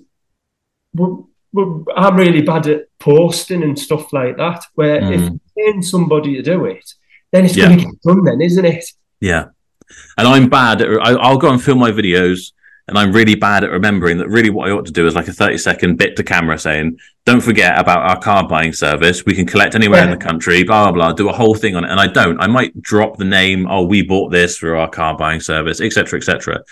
I'm 0.98 2.16
really 2.16 2.42
bad 2.42 2.66
at 2.66 2.86
posting 2.98 3.62
and 3.62 3.78
stuff 3.78 4.12
like 4.12 4.36
that. 4.38 4.64
Where 4.74 5.00
mm. 5.00 5.12
if 5.12 5.20
you 5.20 5.40
paying 5.56 5.82
somebody 5.82 6.36
to 6.36 6.42
do 6.42 6.64
it, 6.64 6.84
then 7.30 7.44
it's 7.44 7.56
yeah. 7.56 7.66
going 7.66 7.78
to 7.78 7.84
get 7.84 8.02
done, 8.02 8.24
then 8.24 8.40
isn't 8.40 8.64
it? 8.64 8.84
Yeah, 9.20 9.46
and 10.18 10.28
I'm 10.28 10.48
bad 10.48 10.80
at. 10.80 10.88
I'll 11.00 11.38
go 11.38 11.50
and 11.50 11.62
film 11.62 11.78
my 11.78 11.92
videos 11.92 12.52
and 12.88 12.98
I'm 12.98 13.12
really 13.12 13.36
bad 13.36 13.62
at 13.62 13.70
remembering 13.70 14.18
that 14.18 14.28
really 14.28 14.50
what 14.50 14.68
I 14.68 14.72
ought 14.72 14.86
to 14.86 14.92
do 14.92 15.06
is 15.06 15.14
like 15.14 15.28
a 15.28 15.32
30 15.32 15.58
second 15.58 15.96
bit 15.96 16.16
to 16.16 16.24
camera 16.24 16.58
saying, 16.58 16.98
don't 17.24 17.40
forget 17.40 17.78
about 17.78 18.02
our 18.02 18.20
car 18.20 18.46
buying 18.48 18.72
service. 18.72 19.24
We 19.24 19.34
can 19.34 19.46
collect 19.46 19.76
anywhere 19.76 20.00
yeah. 20.00 20.12
in 20.12 20.18
the 20.18 20.24
country, 20.24 20.64
blah, 20.64 20.90
blah, 20.90 20.92
blah, 20.92 21.12
do 21.12 21.28
a 21.28 21.32
whole 21.32 21.54
thing 21.54 21.76
on 21.76 21.84
it. 21.84 21.90
And 21.90 22.00
I 22.00 22.08
don't. 22.08 22.40
I 22.40 22.48
might 22.48 22.80
drop 22.82 23.16
the 23.16 23.24
name, 23.24 23.68
oh, 23.70 23.82
we 23.84 24.02
bought 24.02 24.30
this 24.30 24.58
through 24.58 24.78
our 24.78 24.88
car 24.88 25.16
buying 25.16 25.40
service, 25.40 25.80
etc., 25.80 26.18
etc. 26.18 26.64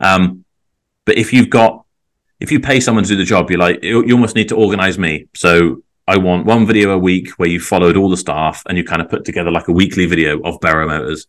Um, 0.00 0.44
but 1.06 1.16
if 1.16 1.32
you've 1.32 1.50
got, 1.50 1.84
if 2.38 2.52
you 2.52 2.60
pay 2.60 2.80
someone 2.80 3.04
to 3.04 3.08
do 3.08 3.16
the 3.16 3.24
job, 3.24 3.50
you're 3.50 3.58
like, 3.58 3.82
you, 3.82 4.04
you 4.04 4.14
almost 4.14 4.36
need 4.36 4.50
to 4.50 4.56
organize 4.56 4.98
me. 4.98 5.26
So 5.34 5.82
I 6.06 6.18
want 6.18 6.44
one 6.44 6.66
video 6.66 6.90
a 6.90 6.98
week 6.98 7.30
where 7.38 7.48
you 7.48 7.60
followed 7.60 7.96
all 7.96 8.10
the 8.10 8.16
staff 8.18 8.62
and 8.68 8.76
you 8.76 8.84
kind 8.84 9.00
of 9.00 9.08
put 9.08 9.24
together 9.24 9.50
like 9.50 9.68
a 9.68 9.72
weekly 9.72 10.04
video 10.04 10.38
of 10.42 10.60
Berrow 10.60 10.86
Motors 10.86 11.26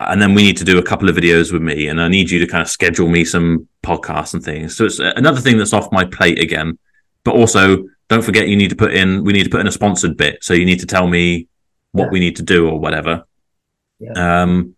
and 0.00 0.20
then 0.20 0.34
we 0.34 0.42
need 0.42 0.56
to 0.58 0.64
do 0.64 0.78
a 0.78 0.82
couple 0.82 1.08
of 1.08 1.16
videos 1.16 1.52
with 1.52 1.62
me 1.62 1.88
and 1.88 2.00
i 2.00 2.08
need 2.08 2.30
you 2.30 2.38
to 2.38 2.46
kind 2.46 2.62
of 2.62 2.68
schedule 2.68 3.08
me 3.08 3.24
some 3.24 3.66
podcasts 3.82 4.34
and 4.34 4.44
things 4.44 4.76
so 4.76 4.84
it's 4.84 4.98
another 4.98 5.40
thing 5.40 5.56
that's 5.56 5.72
off 5.72 5.90
my 5.92 6.04
plate 6.04 6.38
again 6.38 6.78
but 7.24 7.34
also 7.34 7.84
don't 8.08 8.24
forget 8.24 8.48
you 8.48 8.56
need 8.56 8.70
to 8.70 8.76
put 8.76 8.94
in 8.94 9.24
we 9.24 9.32
need 9.32 9.44
to 9.44 9.50
put 9.50 9.60
in 9.60 9.66
a 9.66 9.72
sponsored 9.72 10.16
bit 10.16 10.42
so 10.42 10.54
you 10.54 10.66
need 10.66 10.80
to 10.80 10.86
tell 10.86 11.06
me 11.06 11.48
what 11.92 12.04
yeah. 12.04 12.10
we 12.10 12.20
need 12.20 12.36
to 12.36 12.42
do 12.42 12.68
or 12.68 12.78
whatever 12.78 13.24
yeah. 13.98 14.42
um 14.42 14.74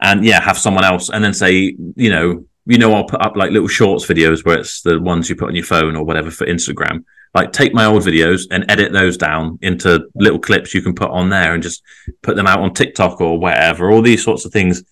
and 0.00 0.24
yeah 0.24 0.40
have 0.40 0.58
someone 0.58 0.84
else 0.84 1.08
and 1.08 1.24
then 1.24 1.32
say 1.32 1.74
you 1.96 2.10
know 2.10 2.44
you 2.66 2.78
know 2.78 2.92
i'll 2.92 3.04
put 3.04 3.22
up 3.22 3.36
like 3.36 3.50
little 3.50 3.68
shorts 3.68 4.06
videos 4.06 4.44
where 4.44 4.58
it's 4.58 4.82
the 4.82 5.00
ones 5.00 5.28
you 5.28 5.36
put 5.36 5.48
on 5.48 5.54
your 5.54 5.64
phone 5.64 5.96
or 5.96 6.04
whatever 6.04 6.30
for 6.30 6.46
instagram 6.46 7.04
like 7.34 7.52
take 7.52 7.74
my 7.74 7.84
old 7.84 8.02
videos 8.02 8.42
and 8.50 8.64
edit 8.70 8.92
those 8.92 9.16
down 9.16 9.58
into 9.60 10.08
little 10.14 10.38
clips 10.38 10.72
you 10.72 10.80
can 10.80 10.94
put 10.94 11.10
on 11.10 11.28
there 11.28 11.52
and 11.52 11.62
just 11.62 11.82
put 12.22 12.36
them 12.36 12.46
out 12.46 12.60
on 12.60 12.72
TikTok 12.72 13.20
or 13.20 13.38
wherever, 13.38 13.90
all 13.90 14.02
these 14.02 14.22
sorts 14.22 14.44
of 14.44 14.52
things. 14.52 14.84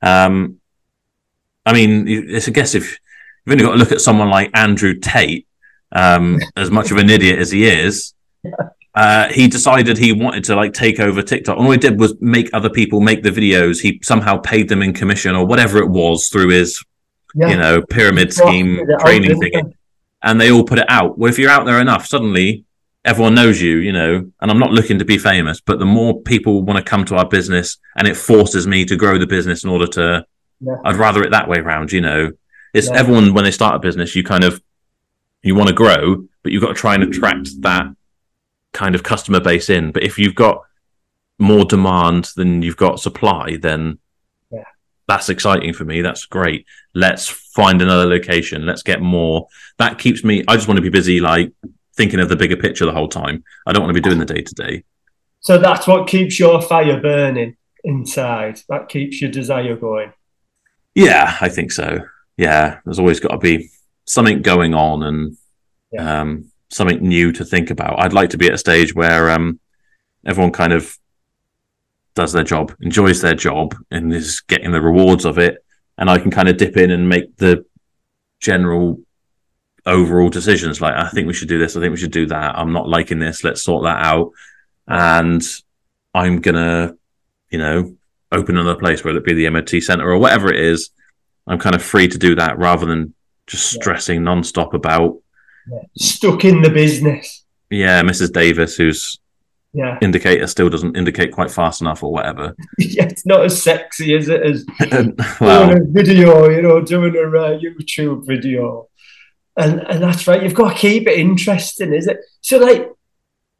Um, 0.00 0.60
I 1.66 1.72
mean, 1.72 2.06
it's 2.06 2.48
I 2.48 2.52
guess 2.52 2.74
if 2.74 2.98
you've 3.44 3.52
only 3.52 3.64
got 3.64 3.72
to 3.72 3.78
look 3.78 3.92
at 3.92 4.00
someone 4.00 4.30
like 4.30 4.56
Andrew 4.56 4.94
Tate, 4.94 5.48
um, 5.92 6.38
as 6.56 6.70
much 6.70 6.92
of 6.92 6.96
an 6.96 7.10
idiot 7.10 7.40
as 7.40 7.50
he 7.50 7.66
is, 7.66 8.14
uh, 8.94 9.28
he 9.28 9.48
decided 9.48 9.98
he 9.98 10.12
wanted 10.12 10.44
to 10.44 10.54
like 10.54 10.72
take 10.72 11.00
over 11.00 11.22
TikTok. 11.22 11.56
And 11.56 11.66
all 11.66 11.72
he 11.72 11.78
did 11.78 11.98
was 11.98 12.14
make 12.20 12.50
other 12.52 12.70
people 12.70 13.00
make 13.00 13.24
the 13.24 13.30
videos. 13.30 13.80
He 13.80 13.98
somehow 14.04 14.38
paid 14.38 14.68
them 14.68 14.82
in 14.82 14.94
commission 14.94 15.34
or 15.34 15.44
whatever 15.44 15.78
it 15.78 15.88
was 15.88 16.28
through 16.28 16.50
his, 16.50 16.82
yeah. 17.34 17.48
you 17.50 17.56
know, 17.56 17.82
pyramid 17.82 18.32
scheme 18.32 18.80
training 19.00 19.40
thing 19.40 19.74
and 20.22 20.40
they 20.40 20.50
all 20.50 20.64
put 20.64 20.78
it 20.78 20.88
out. 20.88 21.18
Well, 21.18 21.30
if 21.30 21.38
you're 21.38 21.50
out 21.50 21.66
there 21.66 21.80
enough, 21.80 22.06
suddenly 22.06 22.64
everyone 23.04 23.34
knows 23.34 23.60
you, 23.60 23.76
you 23.78 23.92
know, 23.92 24.30
and 24.40 24.50
I'm 24.50 24.58
not 24.58 24.72
looking 24.72 24.98
to 24.98 25.04
be 25.04 25.18
famous, 25.18 25.60
but 25.60 25.78
the 25.78 25.86
more 25.86 26.20
people 26.20 26.62
want 26.62 26.78
to 26.78 26.88
come 26.88 27.04
to 27.06 27.16
our 27.16 27.26
business 27.26 27.78
and 27.96 28.06
it 28.06 28.16
forces 28.16 28.66
me 28.66 28.84
to 28.84 28.96
grow 28.96 29.18
the 29.18 29.26
business 29.26 29.64
in 29.64 29.70
order 29.70 29.86
to, 29.86 30.26
yeah. 30.60 30.76
I'd 30.84 30.96
rather 30.96 31.22
it 31.22 31.30
that 31.30 31.48
way 31.48 31.58
around, 31.58 31.92
you 31.92 32.00
know. 32.00 32.32
It's 32.74 32.88
yeah. 32.88 32.98
everyone 32.98 33.32
when 33.32 33.44
they 33.44 33.50
start 33.50 33.76
a 33.76 33.78
business, 33.78 34.14
you 34.14 34.22
kind 34.22 34.44
of, 34.44 34.62
you 35.42 35.54
want 35.54 35.68
to 35.68 35.74
grow, 35.74 36.26
but 36.42 36.52
you've 36.52 36.62
got 36.62 36.68
to 36.68 36.74
try 36.74 36.94
and 36.94 37.02
attract 37.02 37.48
that 37.62 37.86
kind 38.72 38.94
of 38.94 39.02
customer 39.02 39.40
base 39.40 39.70
in. 39.70 39.90
But 39.92 40.02
if 40.02 40.18
you've 40.18 40.34
got 40.34 40.62
more 41.38 41.64
demand 41.64 42.30
than 42.36 42.60
you've 42.60 42.76
got 42.76 43.00
supply, 43.00 43.56
then 43.56 43.98
that's 45.10 45.28
exciting 45.28 45.72
for 45.72 45.84
me. 45.84 46.02
That's 46.02 46.24
great. 46.24 46.66
Let's 46.94 47.26
find 47.28 47.82
another 47.82 48.06
location. 48.06 48.64
Let's 48.64 48.84
get 48.84 49.02
more. 49.02 49.48
That 49.78 49.98
keeps 49.98 50.22
me. 50.22 50.44
I 50.46 50.54
just 50.54 50.68
want 50.68 50.78
to 50.78 50.82
be 50.82 50.88
busy, 50.88 51.18
like 51.18 51.52
thinking 51.96 52.20
of 52.20 52.28
the 52.28 52.36
bigger 52.36 52.56
picture 52.56 52.86
the 52.86 52.92
whole 52.92 53.08
time. 53.08 53.42
I 53.66 53.72
don't 53.72 53.82
want 53.82 53.90
to 53.94 54.00
be 54.00 54.08
doing 54.08 54.20
the 54.20 54.24
day 54.24 54.42
to 54.42 54.54
day. 54.54 54.84
So 55.40 55.58
that's 55.58 55.88
what 55.88 56.06
keeps 56.06 56.38
your 56.38 56.62
fire 56.62 57.00
burning 57.00 57.56
inside. 57.82 58.60
That 58.68 58.88
keeps 58.88 59.20
your 59.20 59.32
desire 59.32 59.74
going. 59.74 60.12
Yeah, 60.94 61.36
I 61.40 61.48
think 61.48 61.72
so. 61.72 62.02
Yeah, 62.36 62.78
there's 62.84 63.00
always 63.00 63.18
got 63.18 63.32
to 63.32 63.38
be 63.38 63.68
something 64.04 64.42
going 64.42 64.74
on 64.74 65.02
and 65.02 65.36
yeah. 65.90 66.20
um, 66.20 66.52
something 66.68 67.00
new 67.00 67.32
to 67.32 67.44
think 67.44 67.70
about. 67.70 67.98
I'd 67.98 68.12
like 68.12 68.30
to 68.30 68.38
be 68.38 68.46
at 68.46 68.54
a 68.54 68.58
stage 68.58 68.94
where 68.94 69.30
um, 69.30 69.58
everyone 70.24 70.52
kind 70.52 70.72
of 70.72 70.96
does 72.14 72.32
their 72.32 72.44
job, 72.44 72.74
enjoys 72.80 73.20
their 73.20 73.34
job, 73.34 73.74
and 73.90 74.12
is 74.12 74.40
getting 74.40 74.72
the 74.72 74.80
rewards 74.80 75.24
of 75.24 75.38
it. 75.38 75.64
And 75.98 76.10
I 76.10 76.18
can 76.18 76.30
kind 76.30 76.48
of 76.48 76.56
dip 76.56 76.76
in 76.76 76.90
and 76.90 77.08
make 77.08 77.36
the 77.36 77.64
general 78.40 79.00
overall 79.86 80.28
decisions. 80.28 80.80
Like, 80.80 80.94
I 80.94 81.08
think 81.08 81.26
we 81.26 81.34
should 81.34 81.48
do 81.48 81.58
this. 81.58 81.76
I 81.76 81.80
think 81.80 81.92
we 81.92 81.98
should 81.98 82.10
do 82.10 82.26
that. 82.26 82.58
I'm 82.58 82.72
not 82.72 82.88
liking 82.88 83.18
this. 83.18 83.44
Let's 83.44 83.62
sort 83.62 83.84
that 83.84 84.04
out. 84.04 84.32
And 84.86 85.42
I'm 86.14 86.40
gonna, 86.40 86.94
you 87.50 87.58
know, 87.58 87.96
open 88.32 88.56
another 88.56 88.78
place, 88.78 89.04
whether 89.04 89.18
it 89.18 89.24
be 89.24 89.34
the 89.34 89.48
MOT 89.50 89.70
center 89.80 90.08
or 90.08 90.18
whatever 90.18 90.52
it 90.52 90.60
is. 90.60 90.90
I'm 91.46 91.58
kind 91.58 91.74
of 91.74 91.82
free 91.82 92.08
to 92.08 92.18
do 92.18 92.34
that 92.36 92.58
rather 92.58 92.86
than 92.86 93.14
just 93.46 93.72
stressing 93.72 94.20
nonstop 94.20 94.72
about 94.72 95.20
yeah. 95.70 95.80
stuck 95.96 96.44
in 96.44 96.62
the 96.62 96.70
business. 96.70 97.44
Yeah, 97.70 98.02
Mrs. 98.02 98.32
Davis, 98.32 98.76
who's 98.76 99.18
yeah. 99.72 99.98
indicator 100.02 100.46
still 100.46 100.68
doesn't 100.68 100.96
indicate 100.96 101.32
quite 101.32 101.50
fast 101.50 101.80
enough 101.80 102.02
or 102.02 102.12
whatever. 102.12 102.54
yeah, 102.78 103.04
it's 103.04 103.26
not 103.26 103.44
as 103.44 103.62
sexy 103.62 104.14
as 104.14 104.28
it 104.28 104.44
is 104.44 104.66
well, 105.40 105.68
doing 105.68 105.82
a 105.82 105.90
video, 105.90 106.48
you 106.48 106.62
know, 106.62 106.80
doing 106.80 107.14
a 107.14 107.20
uh, 107.20 107.58
YouTube 107.58 108.26
video. 108.26 108.88
And 109.56 109.80
and 109.80 110.02
that's 110.02 110.26
right, 110.26 110.42
you've 110.42 110.54
got 110.54 110.72
to 110.72 110.78
keep 110.78 111.06
it 111.06 111.18
interesting, 111.18 111.92
is 111.92 112.06
it? 112.06 112.18
So 112.40 112.58
like, 112.58 112.88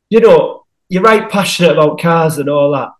you 0.08 0.20
know, 0.20 0.64
you're 0.88 1.02
right 1.02 1.28
passionate 1.30 1.72
about 1.72 2.00
cars 2.00 2.38
and 2.38 2.48
all 2.48 2.72
that. 2.72 2.90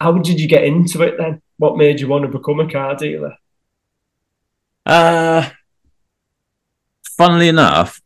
How 0.00 0.12
did 0.12 0.40
you 0.40 0.48
get 0.48 0.64
into 0.64 1.02
it 1.02 1.16
then? 1.18 1.42
What 1.56 1.76
made 1.76 2.00
you 2.00 2.08
want 2.08 2.24
to 2.24 2.38
become 2.38 2.60
a 2.60 2.70
car 2.70 2.96
dealer? 2.96 3.36
Uh 4.86 5.50
funnily 7.20 7.48
enough, 7.48 8.00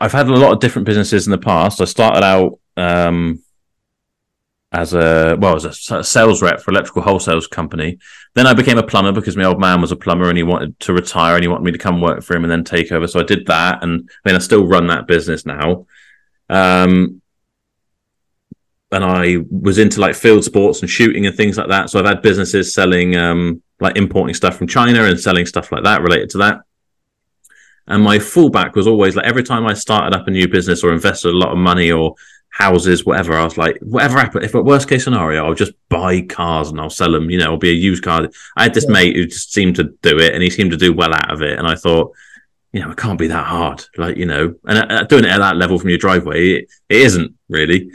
I've 0.00 0.10
had 0.10 0.26
a 0.26 0.34
lot 0.34 0.52
of 0.52 0.58
different 0.58 0.86
businesses 0.86 1.26
in 1.26 1.30
the 1.30 1.38
past. 1.38 1.80
I 1.80 1.84
started 1.84 2.24
out 2.24 2.58
um, 2.76 3.40
as 4.76 4.92
a 4.92 5.36
well 5.40 5.56
as 5.56 5.64
a 5.64 6.04
sales 6.04 6.42
rep 6.42 6.60
for 6.60 6.70
electrical 6.70 7.02
wholesales 7.02 7.48
company. 7.48 7.98
Then 8.34 8.46
I 8.46 8.52
became 8.52 8.76
a 8.76 8.82
plumber 8.82 9.12
because 9.12 9.36
my 9.36 9.44
old 9.44 9.58
man 9.58 9.80
was 9.80 9.90
a 9.90 9.96
plumber 9.96 10.28
and 10.28 10.36
he 10.36 10.42
wanted 10.42 10.78
to 10.80 10.92
retire 10.92 11.34
and 11.34 11.42
he 11.42 11.48
wanted 11.48 11.64
me 11.64 11.72
to 11.72 11.78
come 11.78 12.02
work 12.02 12.22
for 12.22 12.36
him 12.36 12.44
and 12.44 12.50
then 12.50 12.62
take 12.62 12.92
over. 12.92 13.06
So 13.08 13.18
I 13.18 13.22
did 13.22 13.46
that, 13.46 13.82
and 13.82 14.08
I 14.24 14.28
mean 14.28 14.36
I 14.36 14.38
still 14.38 14.66
run 14.66 14.86
that 14.88 15.06
business 15.06 15.46
now. 15.46 15.86
Um, 16.50 17.22
and 18.92 19.02
I 19.02 19.38
was 19.50 19.78
into 19.78 20.00
like 20.00 20.14
field 20.14 20.44
sports 20.44 20.80
and 20.80 20.90
shooting 20.90 21.26
and 21.26 21.34
things 21.34 21.56
like 21.56 21.68
that. 21.68 21.88
So 21.88 21.98
I've 21.98 22.06
had 22.06 22.22
businesses 22.22 22.74
selling 22.74 23.16
um, 23.16 23.62
like 23.80 23.96
importing 23.96 24.34
stuff 24.34 24.56
from 24.56 24.68
China 24.68 25.04
and 25.04 25.18
selling 25.18 25.46
stuff 25.46 25.72
like 25.72 25.84
that 25.84 26.02
related 26.02 26.30
to 26.30 26.38
that. 26.38 26.60
And 27.88 28.02
my 28.02 28.18
fallback 28.18 28.74
was 28.74 28.86
always 28.86 29.16
like 29.16 29.26
every 29.26 29.42
time 29.42 29.66
I 29.66 29.74
started 29.74 30.14
up 30.14 30.28
a 30.28 30.30
new 30.30 30.48
business 30.48 30.84
or 30.84 30.92
invested 30.92 31.30
a 31.30 31.38
lot 31.38 31.52
of 31.52 31.58
money 31.58 31.90
or 31.90 32.14
houses, 32.56 33.04
whatever, 33.04 33.34
I 33.34 33.44
was 33.44 33.58
like, 33.58 33.78
whatever 33.82 34.18
happened, 34.18 34.44
if 34.44 34.54
a 34.54 34.62
worst 34.62 34.88
case 34.88 35.04
scenario, 35.04 35.44
I'll 35.44 35.54
just 35.54 35.74
buy 35.90 36.22
cars 36.22 36.70
and 36.70 36.80
I'll 36.80 36.88
sell 36.88 37.12
them, 37.12 37.28
you 37.28 37.38
know, 37.38 37.50
I'll 37.50 37.58
be 37.58 37.70
a 37.70 37.74
used 37.74 38.02
car. 38.02 38.30
I 38.56 38.62
had 38.62 38.72
this 38.72 38.86
yeah. 38.86 38.92
mate 38.92 39.14
who 39.14 39.26
just 39.26 39.52
seemed 39.52 39.76
to 39.76 39.84
do 40.00 40.18
it 40.18 40.32
and 40.32 40.42
he 40.42 40.48
seemed 40.48 40.70
to 40.70 40.78
do 40.78 40.94
well 40.94 41.12
out 41.12 41.30
of 41.30 41.42
it. 41.42 41.58
And 41.58 41.68
I 41.68 41.74
thought, 41.74 42.14
you 42.72 42.80
know, 42.80 42.90
it 42.90 42.96
can't 42.96 43.18
be 43.18 43.26
that 43.26 43.44
hard. 43.44 43.84
Like, 43.98 44.16
you 44.16 44.24
know, 44.24 44.54
and 44.64 44.90
uh, 44.90 45.04
doing 45.04 45.24
it 45.24 45.30
at 45.30 45.38
that 45.38 45.56
level 45.56 45.78
from 45.78 45.90
your 45.90 45.98
driveway, 45.98 46.48
it, 46.48 46.68
it 46.88 47.02
isn't 47.02 47.34
really. 47.50 47.90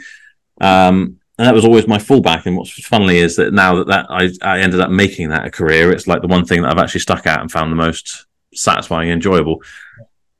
Um, 0.60 1.18
and 1.38 1.48
that 1.48 1.54
was 1.54 1.64
always 1.64 1.88
my 1.88 1.98
fallback. 1.98 2.46
And 2.46 2.56
what's 2.56 2.86
funny 2.86 3.16
is 3.16 3.34
that 3.36 3.52
now 3.52 3.82
that, 3.82 3.88
that 3.88 4.06
I, 4.10 4.30
I 4.42 4.60
ended 4.60 4.80
up 4.80 4.90
making 4.90 5.30
that 5.30 5.44
a 5.44 5.50
career, 5.50 5.90
it's 5.90 6.06
like 6.06 6.22
the 6.22 6.28
one 6.28 6.44
thing 6.44 6.62
that 6.62 6.70
I've 6.70 6.78
actually 6.78 7.00
stuck 7.00 7.26
at 7.26 7.40
and 7.40 7.50
found 7.50 7.72
the 7.72 7.76
most 7.76 8.26
satisfying 8.54 9.10
and 9.10 9.16
enjoyable. 9.16 9.60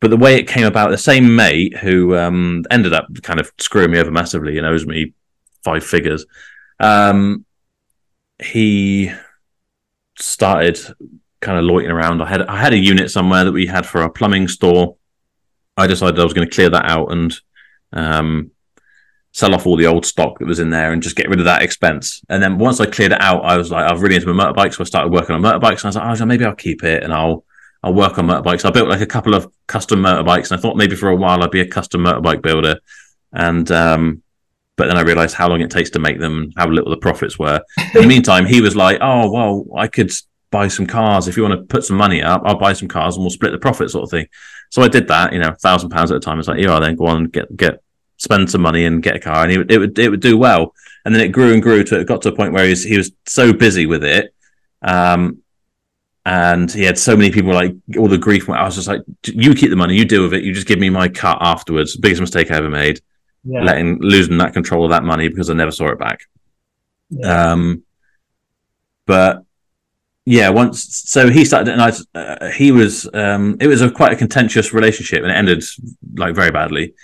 But 0.02 0.10
the 0.10 0.16
way 0.16 0.34
it 0.34 0.48
came 0.48 0.66
about, 0.66 0.90
the 0.90 0.98
same 0.98 1.36
mate 1.36 1.76
who 1.76 2.16
um, 2.16 2.64
ended 2.72 2.92
up 2.92 3.06
kind 3.22 3.38
of 3.38 3.52
screwing 3.60 3.92
me 3.92 4.00
over 4.00 4.10
massively 4.10 4.58
and 4.58 4.66
owes 4.66 4.84
me 4.84 5.14
five 5.62 5.84
figures, 5.84 6.26
um, 6.80 7.44
he 8.42 9.12
started 10.18 10.76
kind 11.40 11.56
of 11.56 11.64
loitering 11.64 11.92
around. 11.92 12.20
I 12.20 12.26
had 12.26 12.42
I 12.42 12.56
had 12.56 12.72
a 12.72 12.78
unit 12.78 13.12
somewhere 13.12 13.44
that 13.44 13.52
we 13.52 13.66
had 13.66 13.86
for 13.86 14.02
our 14.02 14.10
plumbing 14.10 14.48
store. 14.48 14.96
I 15.76 15.86
decided 15.86 16.18
I 16.18 16.24
was 16.24 16.34
going 16.34 16.48
to 16.48 16.54
clear 16.54 16.70
that 16.70 16.90
out 16.90 17.12
and 17.12 17.32
um, 17.92 18.50
sell 19.30 19.54
off 19.54 19.66
all 19.66 19.76
the 19.76 19.86
old 19.86 20.04
stock 20.04 20.40
that 20.40 20.48
was 20.48 20.58
in 20.58 20.70
there 20.70 20.92
and 20.92 21.00
just 21.00 21.14
get 21.14 21.28
rid 21.28 21.38
of 21.38 21.44
that 21.44 21.62
expense. 21.62 22.22
And 22.28 22.42
then 22.42 22.58
once 22.58 22.80
I 22.80 22.86
cleared 22.86 23.12
it 23.12 23.22
out, 23.22 23.44
I 23.44 23.56
was 23.56 23.70
like, 23.70 23.88
I 23.88 23.92
was 23.92 24.02
really 24.02 24.16
into 24.16 24.34
my 24.34 24.44
motorbike, 24.44 24.74
so 24.74 24.80
I 24.80 24.84
started 24.84 25.12
working 25.12 25.36
on 25.36 25.42
motorbikes. 25.42 25.84
And 25.84 25.96
I 25.96 26.10
was 26.10 26.18
like, 26.18 26.20
oh, 26.20 26.26
maybe 26.26 26.44
I'll 26.44 26.56
keep 26.56 26.82
it 26.82 27.04
and 27.04 27.12
I'll 27.12 27.44
I'll 27.82 27.94
work 27.94 28.18
on 28.18 28.26
motorbikes. 28.26 28.64
I 28.64 28.70
built 28.70 28.88
like 28.88 29.00
a 29.00 29.06
couple 29.06 29.34
of 29.34 29.52
custom 29.66 30.00
motorbikes, 30.00 30.50
and 30.50 30.58
I 30.58 30.62
thought 30.62 30.76
maybe 30.76 30.96
for 30.96 31.08
a 31.08 31.16
while 31.16 31.42
I'd 31.42 31.50
be 31.50 31.60
a 31.60 31.66
custom 31.66 32.02
motorbike 32.02 32.42
builder. 32.42 32.78
And 33.32 33.70
um, 33.72 34.22
but 34.76 34.86
then 34.86 34.96
I 34.96 35.02
realized 35.02 35.34
how 35.34 35.48
long 35.48 35.60
it 35.60 35.70
takes 35.70 35.90
to 35.90 35.98
make 35.98 36.18
them 36.18 36.38
and 36.38 36.52
how 36.56 36.68
little 36.68 36.90
the 36.90 36.96
profits 36.96 37.38
were. 37.38 37.60
In 37.94 38.02
the 38.02 38.08
meantime, 38.14 38.46
he 38.46 38.60
was 38.60 38.76
like, 38.76 38.98
"Oh 39.00 39.30
well, 39.30 39.66
I 39.76 39.88
could 39.88 40.12
buy 40.50 40.68
some 40.68 40.86
cars 40.86 41.28
if 41.28 41.36
you 41.36 41.42
want 41.42 41.58
to 41.58 41.64
put 41.66 41.84
some 41.84 41.96
money 41.96 42.22
up. 42.22 42.42
I'll 42.44 42.58
buy 42.58 42.72
some 42.72 42.88
cars 42.88 43.16
and 43.16 43.24
we'll 43.24 43.30
split 43.30 43.52
the 43.52 43.58
profit, 43.58 43.90
sort 43.90 44.04
of 44.04 44.10
thing." 44.10 44.26
So 44.70 44.82
I 44.82 44.88
did 44.88 45.08
that, 45.08 45.32
you 45.32 45.38
know, 45.38 45.54
thousand 45.60 45.90
pounds 45.90 46.10
at 46.10 46.16
a 46.16 46.20
time. 46.20 46.38
It's 46.38 46.48
like, 46.48 46.60
"Yeah, 46.60 46.78
then 46.78 46.96
go 46.96 47.06
on 47.06 47.16
and 47.16 47.32
get 47.32 47.56
get 47.56 47.82
spend 48.16 48.50
some 48.50 48.62
money 48.62 48.84
and 48.84 49.02
get 49.02 49.16
a 49.16 49.20
car," 49.20 49.42
and 49.44 49.52
it, 49.52 49.70
it 49.70 49.78
would 49.78 49.98
it 49.98 50.08
would 50.08 50.20
do 50.20 50.38
well. 50.38 50.72
And 51.04 51.12
then 51.12 51.22
it 51.22 51.28
grew 51.28 51.52
and 51.52 51.60
grew 51.60 51.82
to 51.82 52.00
it 52.00 52.06
got 52.06 52.22
to 52.22 52.28
a 52.28 52.36
point 52.36 52.52
where 52.52 52.64
he 52.64 52.70
was, 52.70 52.84
he 52.84 52.96
was 52.96 53.10
so 53.26 53.52
busy 53.52 53.86
with 53.86 54.04
it 54.04 54.32
um, 54.82 55.41
and 56.24 56.70
he 56.70 56.84
had 56.84 56.98
so 56.98 57.16
many 57.16 57.30
people 57.30 57.52
like 57.52 57.74
all 57.98 58.08
the 58.08 58.18
grief. 58.18 58.48
I 58.48 58.64
was 58.64 58.76
just 58.76 58.88
like, 58.88 59.00
"You 59.24 59.54
keep 59.54 59.70
the 59.70 59.76
money, 59.76 59.96
you 59.96 60.04
deal 60.04 60.22
with 60.22 60.34
it. 60.34 60.44
You 60.44 60.52
just 60.52 60.66
give 60.66 60.78
me 60.78 60.90
my 60.90 61.08
cut 61.08 61.38
afterwards." 61.40 61.96
Biggest 61.96 62.20
mistake 62.20 62.50
I 62.50 62.56
ever 62.56 62.70
made, 62.70 63.00
yeah. 63.44 63.62
letting 63.62 63.98
losing 64.00 64.38
that 64.38 64.52
control 64.52 64.84
of 64.84 64.90
that 64.90 65.04
money 65.04 65.28
because 65.28 65.50
I 65.50 65.54
never 65.54 65.72
saw 65.72 65.88
it 65.88 65.98
back. 65.98 66.20
Yeah. 67.10 67.52
Um, 67.52 67.82
but 69.06 69.44
yeah, 70.24 70.50
once 70.50 71.02
so 71.08 71.28
he 71.28 71.44
started, 71.44 71.72
and 71.72 71.82
I 71.82 71.92
uh, 72.18 72.50
he 72.50 72.70
was 72.70 73.08
um, 73.12 73.56
it 73.60 73.66
was 73.66 73.82
a 73.82 73.90
quite 73.90 74.12
a 74.12 74.16
contentious 74.16 74.72
relationship, 74.72 75.22
and 75.22 75.32
it 75.32 75.34
ended 75.34 75.64
like 76.14 76.36
very 76.36 76.52
badly. 76.52 76.94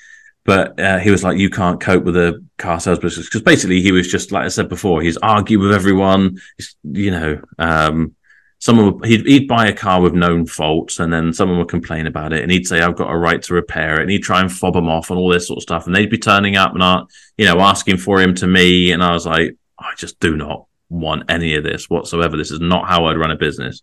But 0.44 0.78
uh, 0.80 0.98
he 0.98 1.10
was 1.10 1.24
like, 1.24 1.38
"You 1.38 1.50
can't 1.50 1.80
cope 1.80 2.04
with 2.04 2.16
a 2.16 2.44
car 2.56 2.78
sales 2.78 3.00
business," 3.00 3.26
because 3.26 3.42
basically 3.42 3.82
he 3.82 3.90
was 3.90 4.08
just 4.08 4.30
like 4.30 4.44
I 4.44 4.48
said 4.48 4.68
before, 4.68 5.02
he's 5.02 5.16
argue 5.18 5.58
with 5.58 5.72
everyone. 5.72 6.38
He's, 6.56 6.76
you 6.84 7.10
know, 7.10 7.40
um, 7.58 8.14
someone 8.60 8.94
would, 8.94 9.06
he'd, 9.06 9.26
he'd 9.26 9.48
buy 9.48 9.66
a 9.66 9.72
car 9.72 10.00
with 10.00 10.14
known 10.14 10.44
faults 10.46 10.98
and 10.98 11.12
then 11.12 11.32
someone 11.32 11.58
would 11.58 11.68
complain 11.68 12.06
about 12.06 12.32
it 12.32 12.42
and 12.42 12.50
he'd 12.50 12.66
say 12.66 12.80
i've 12.80 12.96
got 12.96 13.10
a 13.10 13.16
right 13.16 13.42
to 13.42 13.54
repair 13.54 13.94
it 13.94 14.02
and 14.02 14.10
he'd 14.10 14.22
try 14.22 14.40
and 14.40 14.52
fob 14.52 14.74
them 14.74 14.88
off 14.88 15.10
and 15.10 15.18
all 15.18 15.28
this 15.28 15.46
sort 15.46 15.58
of 15.58 15.62
stuff 15.62 15.86
and 15.86 15.94
they'd 15.94 16.10
be 16.10 16.18
turning 16.18 16.56
up 16.56 16.72
and 16.72 16.82
uh, 16.82 17.04
you 17.36 17.44
know 17.44 17.60
asking 17.60 17.96
for 17.96 18.20
him 18.20 18.34
to 18.34 18.46
me 18.46 18.90
and 18.92 19.02
i 19.02 19.12
was 19.12 19.26
like 19.26 19.56
i 19.78 19.92
just 19.96 20.18
do 20.20 20.36
not 20.36 20.66
want 20.88 21.30
any 21.30 21.54
of 21.54 21.64
this 21.64 21.90
whatsoever. 21.90 22.36
This 22.36 22.50
is 22.50 22.60
not 22.60 22.88
how 22.88 23.06
i'd 23.06 23.18
run 23.18 23.30
a 23.30 23.36
business. 23.36 23.82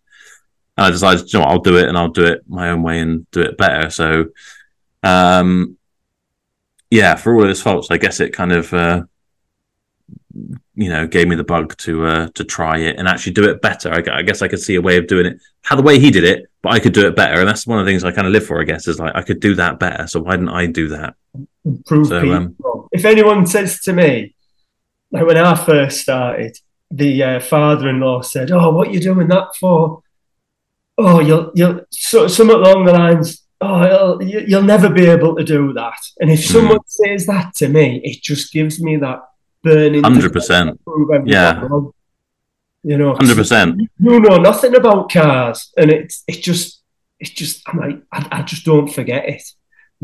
And 0.78 0.88
i 0.88 0.92
decided 0.92 1.32
you 1.32 1.40
know 1.40 1.46
i'll 1.46 1.60
do 1.60 1.78
it 1.78 1.88
and 1.88 1.98
i'll 1.98 2.10
do 2.10 2.26
it 2.26 2.42
my 2.48 2.70
own 2.70 2.84
way 2.84 3.00
and 3.00 3.30
do 3.32 3.42
it 3.42 3.58
better. 3.58 3.90
So 3.90 4.26
um 5.04 5.78
yeah 6.90 7.16
for 7.16 7.34
all 7.34 7.44
of 7.44 7.50
his 7.50 7.62
faults 7.62 7.90
i 7.92 7.98
guess 7.98 8.20
it 8.20 8.32
kind 8.32 8.52
of 8.52 8.74
uh 8.74 9.04
you 10.76 10.90
know 10.90 11.08
gave 11.08 11.28
me 11.28 11.36
the 11.36 11.44
bug 11.44 11.76
to 11.78 12.06
uh, 12.06 12.28
to 12.36 12.44
try 12.44 12.78
it 12.78 12.98
and 12.98 13.08
actually 13.08 13.34
do 13.34 13.50
it 13.50 13.62
better. 13.62 13.92
I, 13.92 14.20
I, 14.20 14.22
guess 14.22 14.42
I 14.42 14.48
could 14.48 14.60
see 14.60 14.76
a 14.76 14.82
way 14.82 14.98
of 14.98 15.08
doing 15.08 15.26
it 15.26 15.40
how 15.62 15.76
the 15.76 15.82
way 15.82 16.00
he 16.00 16.12
did 16.12 16.24
it, 16.24 16.50
but 16.62 16.74
I 16.74 16.80
could 16.80 16.94
do 16.94 17.08
it 17.08 17.16
better, 17.16 17.40
and 17.40 17.48
that's 17.48 17.66
one 17.66 17.80
of 17.80 17.86
the 17.86 17.92
things 17.92 18.04
I 18.04 18.12
kind 18.12 18.28
of 18.28 18.34
live 18.34 18.46
for. 18.46 18.62
I 18.62 18.66
guess 18.66 18.88
is 18.88 19.00
like 19.00 19.16
I 19.16 19.22
could 19.22 19.40
do 19.40 19.56
that 19.56 19.80
better, 19.80 20.08
so 20.08 20.22
why 20.22 20.32
didn't 20.36 20.50
I 20.50 20.68
do 20.68 20.90
that? 20.90 21.16
Improve 21.64 22.08
so, 22.08 22.32
um, 22.34 22.56
if 22.92 23.06
anyone 23.06 23.46
says 23.46 23.80
to 23.82 23.94
me, 23.94 24.36
like 25.12 25.26
when 25.26 25.38
I 25.38 25.56
first 25.56 26.02
started, 26.02 26.58
the 26.92 27.24
uh, 27.24 27.40
father-in-law 27.40 28.22
said, 28.22 28.52
"Oh, 28.52 28.72
what 28.72 28.90
are 28.90 28.92
you 28.92 29.00
doing 29.00 29.28
that 29.30 29.56
for?" 29.60 30.04
Oh, 30.98 31.20
you'll 31.20 31.52
you'll 31.56 31.82
so, 31.90 32.28
something 32.28 32.56
along 32.56 32.86
the 32.86 32.94
lines. 32.94 33.42
Oh, 33.62 34.20
you'll, 34.20 34.48
you'll 34.48 34.62
never 34.64 34.90
be 34.90 35.06
able 35.06 35.36
to 35.36 35.44
do 35.44 35.72
that. 35.74 35.98
And 36.20 36.30
if 36.30 36.46
hmm. 36.46 36.54
someone 36.54 36.80
mm. 36.80 36.88
says 36.88 37.26
that 37.26 37.56
to 37.56 37.70
me, 37.70 38.02
it 38.04 38.22
just 38.22 38.52
gives 38.52 38.82
me 38.82 38.98
that 38.98 39.20
burning. 39.66 40.04
Hundred 40.04 40.32
percent. 40.32 40.80
Yeah. 41.26 41.68
You 42.84 42.98
know, 42.98 43.16
hundred 43.16 43.36
percent. 43.36 43.82
You 44.00 44.20
know 44.20 44.38
nothing 44.38 44.76
about 44.76 45.12
cars, 45.12 45.74
and 45.76 45.90
it's 45.92 46.24
it's 46.28 46.38
just 46.38 46.82
it's 47.20 47.32
just 47.32 47.64
I'm 47.68 47.80
like 47.80 48.02
I, 48.12 48.40
I 48.40 48.42
just 48.44 48.64
don't 48.64 48.88
forget 48.88 49.28
it. 49.28 49.44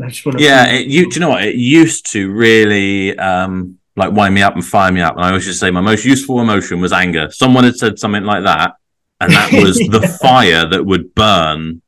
I 0.02 0.08
just 0.08 0.26
want 0.26 0.38
to. 0.38 0.44
Yeah, 0.44 0.66
it, 0.66 0.86
you 0.88 1.08
do 1.08 1.14
you 1.14 1.20
know 1.20 1.30
what 1.30 1.44
it 1.44 1.54
used 1.54 2.10
to 2.12 2.30
really 2.32 3.16
um 3.18 3.78
like 3.94 4.12
wind 4.12 4.34
me 4.34 4.42
up 4.42 4.54
and 4.54 4.66
fire 4.66 4.90
me 4.90 5.00
up, 5.00 5.14
and 5.14 5.24
I 5.24 5.28
always 5.28 5.44
just 5.44 5.60
say 5.60 5.70
my 5.70 5.80
most 5.80 6.04
useful 6.04 6.40
emotion 6.40 6.80
was 6.80 6.92
anger. 6.92 7.30
Someone 7.30 7.64
had 7.64 7.76
said 7.76 8.00
something 8.00 8.24
like 8.24 8.42
that, 8.44 8.74
and 9.20 9.32
that 9.32 9.52
was 9.52 9.80
yeah. 9.80 9.88
the 9.98 10.08
fire 10.20 10.66
that 10.66 10.84
would 10.84 11.14
burn 11.14 11.82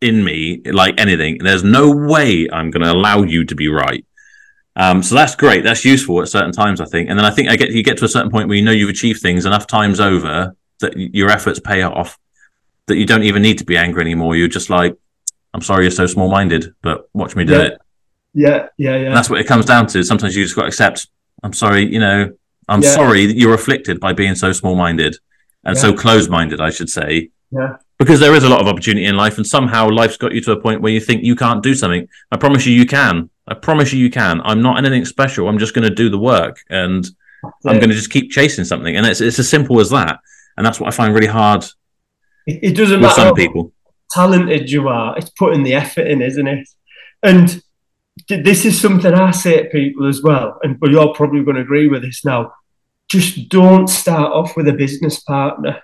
in 0.00 0.24
me 0.24 0.62
like 0.64 0.98
anything. 0.98 1.38
There's 1.38 1.64
no 1.64 1.90
way 1.90 2.48
I'm 2.50 2.70
going 2.70 2.82
to 2.82 2.92
allow 2.92 3.22
you 3.22 3.44
to 3.44 3.54
be 3.54 3.68
right. 3.68 4.06
Um, 4.80 5.02
so 5.02 5.14
that's 5.14 5.36
great. 5.36 5.62
That's 5.62 5.84
useful 5.84 6.22
at 6.22 6.28
certain 6.28 6.52
times, 6.52 6.80
I 6.80 6.86
think. 6.86 7.10
And 7.10 7.18
then 7.18 7.26
I 7.26 7.30
think 7.30 7.50
I 7.50 7.56
get 7.56 7.70
you 7.70 7.82
get 7.82 7.98
to 7.98 8.06
a 8.06 8.08
certain 8.08 8.30
point 8.30 8.48
where 8.48 8.56
you 8.56 8.64
know 8.64 8.72
you've 8.72 8.88
achieved 8.88 9.20
things 9.20 9.44
enough 9.44 9.66
times 9.66 10.00
over 10.00 10.56
that 10.80 10.96
your 10.96 11.28
efforts 11.28 11.60
pay 11.60 11.82
off. 11.82 12.18
That 12.86 12.96
you 12.96 13.04
don't 13.04 13.22
even 13.22 13.42
need 13.42 13.58
to 13.58 13.64
be 13.64 13.76
angry 13.76 14.00
anymore. 14.00 14.36
You're 14.36 14.48
just 14.48 14.70
like, 14.70 14.96
I'm 15.52 15.60
sorry, 15.60 15.84
you're 15.84 15.90
so 15.90 16.06
small 16.06 16.30
minded, 16.30 16.74
but 16.80 17.10
watch 17.12 17.36
me 17.36 17.44
do 17.44 17.52
yeah. 17.52 17.62
it. 17.62 17.80
Yeah, 18.32 18.66
yeah, 18.78 18.96
yeah. 18.96 19.06
And 19.08 19.16
that's 19.16 19.28
what 19.28 19.38
it 19.38 19.46
comes 19.46 19.66
down 19.66 19.86
to. 19.88 20.02
Sometimes 20.02 20.34
you 20.34 20.42
just 20.42 20.56
got 20.56 20.62
to 20.62 20.68
accept. 20.68 21.08
I'm 21.42 21.52
sorry, 21.52 21.84
you 21.84 22.00
know. 22.00 22.32
I'm 22.66 22.82
yeah. 22.82 22.94
sorry 22.94 23.26
that 23.26 23.36
you're 23.36 23.54
afflicted 23.54 24.00
by 24.00 24.14
being 24.14 24.34
so 24.34 24.50
small 24.52 24.76
minded 24.76 25.16
and 25.62 25.76
yeah. 25.76 25.82
so 25.82 25.92
close 25.92 26.28
minded. 26.28 26.58
I 26.58 26.70
should 26.70 26.88
say. 26.88 27.30
Yeah 27.52 27.76
because 27.98 28.18
there 28.18 28.34
is 28.34 28.44
a 28.44 28.48
lot 28.48 28.62
of 28.62 28.66
opportunity 28.66 29.04
in 29.04 29.14
life 29.14 29.36
and 29.36 29.46
somehow 29.46 29.86
life's 29.86 30.16
got 30.16 30.32
you 30.32 30.40
to 30.40 30.52
a 30.52 30.60
point 30.60 30.80
where 30.80 30.90
you 30.90 31.00
think 31.00 31.22
you 31.22 31.36
can't 31.36 31.62
do 31.62 31.74
something 31.74 32.08
i 32.32 32.36
promise 32.36 32.64
you 32.66 32.74
you 32.74 32.86
can 32.86 33.28
i 33.50 33.54
promise 33.54 33.92
you 33.92 33.98
you 33.98 34.10
can. 34.10 34.40
I'm 34.44 34.62
not 34.62 34.78
anything 34.78 35.04
special. 35.04 35.48
I'm 35.48 35.58
just 35.58 35.74
going 35.74 35.88
to 35.88 35.94
do 35.94 36.08
the 36.08 36.18
work 36.18 36.62
and 36.70 37.06
i'm 37.66 37.78
going 37.78 37.88
to 37.88 37.94
just 37.94 38.10
keep 38.10 38.30
chasing 38.30 38.64
something. 38.64 38.96
And 38.96 39.06
it's, 39.06 39.20
it's 39.20 39.38
as 39.38 39.48
simple 39.48 39.80
as 39.80 39.90
that. 39.90 40.20
And 40.56 40.64
that's 40.64 40.78
what 40.78 40.88
i 40.88 40.90
find 40.90 41.14
really 41.14 41.26
hard 41.26 41.64
it, 42.46 42.60
it 42.62 42.76
doesn't 42.76 43.00
matter 43.00 43.22
some 43.22 43.34
people. 43.34 43.72
talented 44.10 44.70
you 44.70 44.88
are 44.88 45.16
it's 45.18 45.30
putting 45.30 45.62
the 45.62 45.74
effort 45.74 46.06
in 46.06 46.22
isn't 46.22 46.46
it? 46.46 46.68
And 47.22 47.62
this 48.28 48.64
is 48.64 48.80
something 48.80 49.14
i 49.14 49.30
say 49.30 49.62
to 49.62 49.68
people 49.70 50.06
as 50.06 50.22
well 50.22 50.58
and 50.62 50.78
you're 50.82 51.14
probably 51.14 51.42
going 51.42 51.56
to 51.56 51.62
agree 51.62 51.88
with 51.88 52.02
this 52.02 52.24
now. 52.24 52.52
Just 53.08 53.48
don't 53.48 53.88
start 53.88 54.32
off 54.32 54.56
with 54.56 54.68
a 54.68 54.72
business 54.72 55.18
partner. 55.18 55.82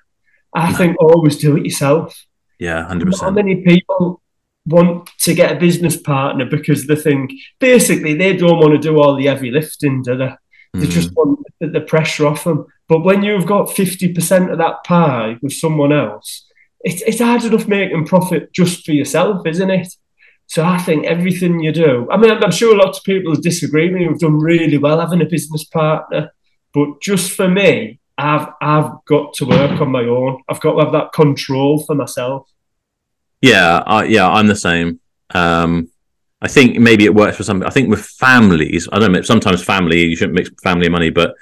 I 0.54 0.70
no. 0.70 0.76
think 0.76 0.96
always 1.00 1.36
do 1.38 1.56
it 1.56 1.64
yourself. 1.64 2.16
Yeah, 2.58 2.86
hundred 2.86 3.06
percent. 3.06 3.30
How 3.30 3.30
many 3.30 3.56
people 3.62 4.22
want 4.66 5.08
to 5.20 5.34
get 5.34 5.56
a 5.56 5.60
business 5.60 5.96
partner 5.96 6.44
because 6.44 6.86
they 6.86 6.96
think 6.96 7.32
basically 7.60 8.14
they 8.14 8.36
don't 8.36 8.58
want 8.58 8.72
to 8.72 8.78
do 8.78 9.00
all 9.00 9.16
the 9.16 9.26
heavy 9.26 9.50
lifting, 9.50 10.02
do 10.02 10.16
they? 10.16 10.32
They 10.74 10.86
mm. 10.86 10.90
just 10.90 11.12
want 11.12 11.40
the 11.60 11.80
pressure 11.80 12.26
off 12.26 12.44
them. 12.44 12.66
But 12.88 13.04
when 13.04 13.22
you've 13.22 13.46
got 13.46 13.72
fifty 13.72 14.12
percent 14.12 14.50
of 14.50 14.58
that 14.58 14.84
pie 14.84 15.38
with 15.42 15.52
someone 15.52 15.92
else, 15.92 16.46
it's 16.80 17.02
it's 17.02 17.20
hard 17.20 17.44
enough 17.44 17.66
making 17.66 18.06
profit 18.06 18.52
just 18.52 18.84
for 18.84 18.92
yourself, 18.92 19.46
isn't 19.46 19.70
it? 19.70 19.88
So 20.48 20.64
I 20.64 20.78
think 20.78 21.06
everything 21.06 21.60
you 21.60 21.72
do, 21.72 22.08
I 22.08 22.16
mean, 22.16 22.30
I'm 22.30 22.52
sure 22.52 22.76
lots 22.76 22.98
of 22.98 23.04
people 23.04 23.34
disagree 23.34 23.90
with 23.90 24.00
me. 24.00 24.06
We've 24.06 24.18
done 24.18 24.38
really 24.38 24.78
well 24.78 25.00
having 25.00 25.20
a 25.20 25.26
business 25.26 25.64
partner, 25.64 26.30
but 26.72 27.00
just 27.00 27.32
for 27.32 27.48
me, 27.48 27.98
I've 28.16 28.48
I've 28.60 28.90
got 29.06 29.34
to 29.34 29.46
work 29.46 29.80
on 29.80 29.90
my 29.90 30.04
own. 30.04 30.42
I've 30.48 30.60
got 30.60 30.74
to 30.74 30.84
have 30.84 30.92
that 30.92 31.12
control 31.12 31.84
for 31.84 31.94
myself. 31.94 32.48
Yeah, 33.40 33.82
I, 33.86 34.04
yeah, 34.04 34.28
I'm 34.28 34.46
the 34.46 34.56
same. 34.56 35.00
Um, 35.34 35.90
I 36.40 36.48
think 36.48 36.78
maybe 36.78 37.04
it 37.04 37.14
works 37.14 37.36
for 37.36 37.44
some. 37.44 37.62
I 37.62 37.70
think 37.70 37.88
with 37.88 38.04
families, 38.04 38.88
I 38.92 38.98
don't 38.98 39.12
know. 39.12 39.22
Sometimes 39.22 39.62
family, 39.62 40.04
you 40.04 40.16
shouldn't 40.16 40.34
mix 40.34 40.50
family 40.62 40.86
and 40.86 40.92
money, 40.92 41.10
but 41.10 41.34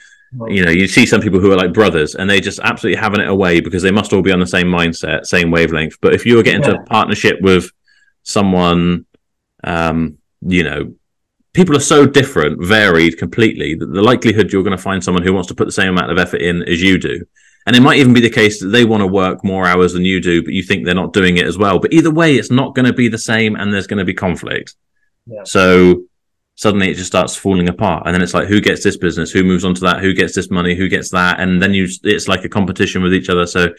you 0.48 0.64
know, 0.64 0.70
you 0.70 0.88
see 0.88 1.06
some 1.06 1.20
people 1.20 1.38
who 1.38 1.52
are 1.52 1.56
like 1.56 1.72
brothers 1.72 2.14
and 2.14 2.28
they 2.28 2.40
just 2.40 2.58
absolutely 2.60 3.00
having 3.00 3.20
it 3.20 3.28
away 3.28 3.60
because 3.60 3.82
they 3.82 3.90
must 3.90 4.12
all 4.12 4.22
be 4.22 4.32
on 4.32 4.40
the 4.40 4.46
same 4.46 4.66
mindset, 4.66 5.26
same 5.26 5.50
wavelength. 5.50 5.96
But 6.00 6.14
if 6.14 6.26
you 6.26 6.36
were 6.36 6.42
getting 6.42 6.62
yeah. 6.62 6.70
into 6.70 6.80
a 6.80 6.86
partnership 6.86 7.40
with 7.40 7.70
someone, 8.24 9.06
um, 9.62 10.18
you 10.40 10.64
know, 10.64 10.94
people 11.52 11.76
are 11.76 11.80
so 11.80 12.04
different, 12.04 12.64
varied 12.64 13.16
completely 13.16 13.74
that 13.76 13.86
the 13.86 14.02
likelihood 14.02 14.52
you're 14.52 14.64
going 14.64 14.76
to 14.76 14.82
find 14.82 15.02
someone 15.02 15.22
who 15.22 15.32
wants 15.32 15.48
to 15.48 15.54
put 15.54 15.66
the 15.66 15.72
same 15.72 15.90
amount 15.90 16.10
of 16.10 16.18
effort 16.18 16.42
in 16.42 16.62
as 16.64 16.82
you 16.82 16.98
do. 16.98 17.24
And 17.66 17.74
it 17.74 17.80
might 17.80 17.98
even 17.98 18.12
be 18.12 18.20
the 18.20 18.30
case 18.30 18.60
that 18.60 18.68
they 18.68 18.84
want 18.84 19.00
to 19.00 19.06
work 19.06 19.42
more 19.42 19.66
hours 19.66 19.94
than 19.94 20.04
you 20.04 20.20
do, 20.20 20.42
but 20.42 20.52
you 20.52 20.62
think 20.62 20.84
they're 20.84 20.94
not 20.94 21.14
doing 21.14 21.38
it 21.38 21.46
as 21.46 21.56
well. 21.56 21.78
But 21.78 21.92
either 21.92 22.10
way, 22.10 22.34
it's 22.36 22.50
not 22.50 22.74
going 22.74 22.86
to 22.86 22.92
be 22.92 23.08
the 23.08 23.18
same 23.18 23.56
and 23.56 23.72
there's 23.72 23.86
going 23.86 23.98
to 23.98 24.04
be 24.04 24.14
conflict. 24.14 24.74
Yeah. 25.26 25.44
So 25.44 26.04
suddenly 26.56 26.90
it 26.90 26.94
just 26.94 27.06
starts 27.06 27.34
falling 27.34 27.68
apart. 27.70 28.02
And 28.06 28.14
then 28.14 28.20
it's 28.20 28.34
like, 28.34 28.48
who 28.48 28.60
gets 28.60 28.84
this 28.84 28.98
business? 28.98 29.30
Who 29.30 29.44
moves 29.44 29.64
on 29.64 29.74
to 29.74 29.80
that? 29.80 30.00
Who 30.00 30.12
gets 30.12 30.34
this 30.34 30.50
money? 30.50 30.74
Who 30.74 30.88
gets 30.88 31.10
that? 31.10 31.40
And 31.40 31.62
then 31.62 31.72
you, 31.72 31.88
it's 32.02 32.28
like 32.28 32.44
a 32.44 32.50
competition 32.50 33.02
with 33.02 33.14
each 33.14 33.30
other. 33.30 33.46
So 33.46 33.72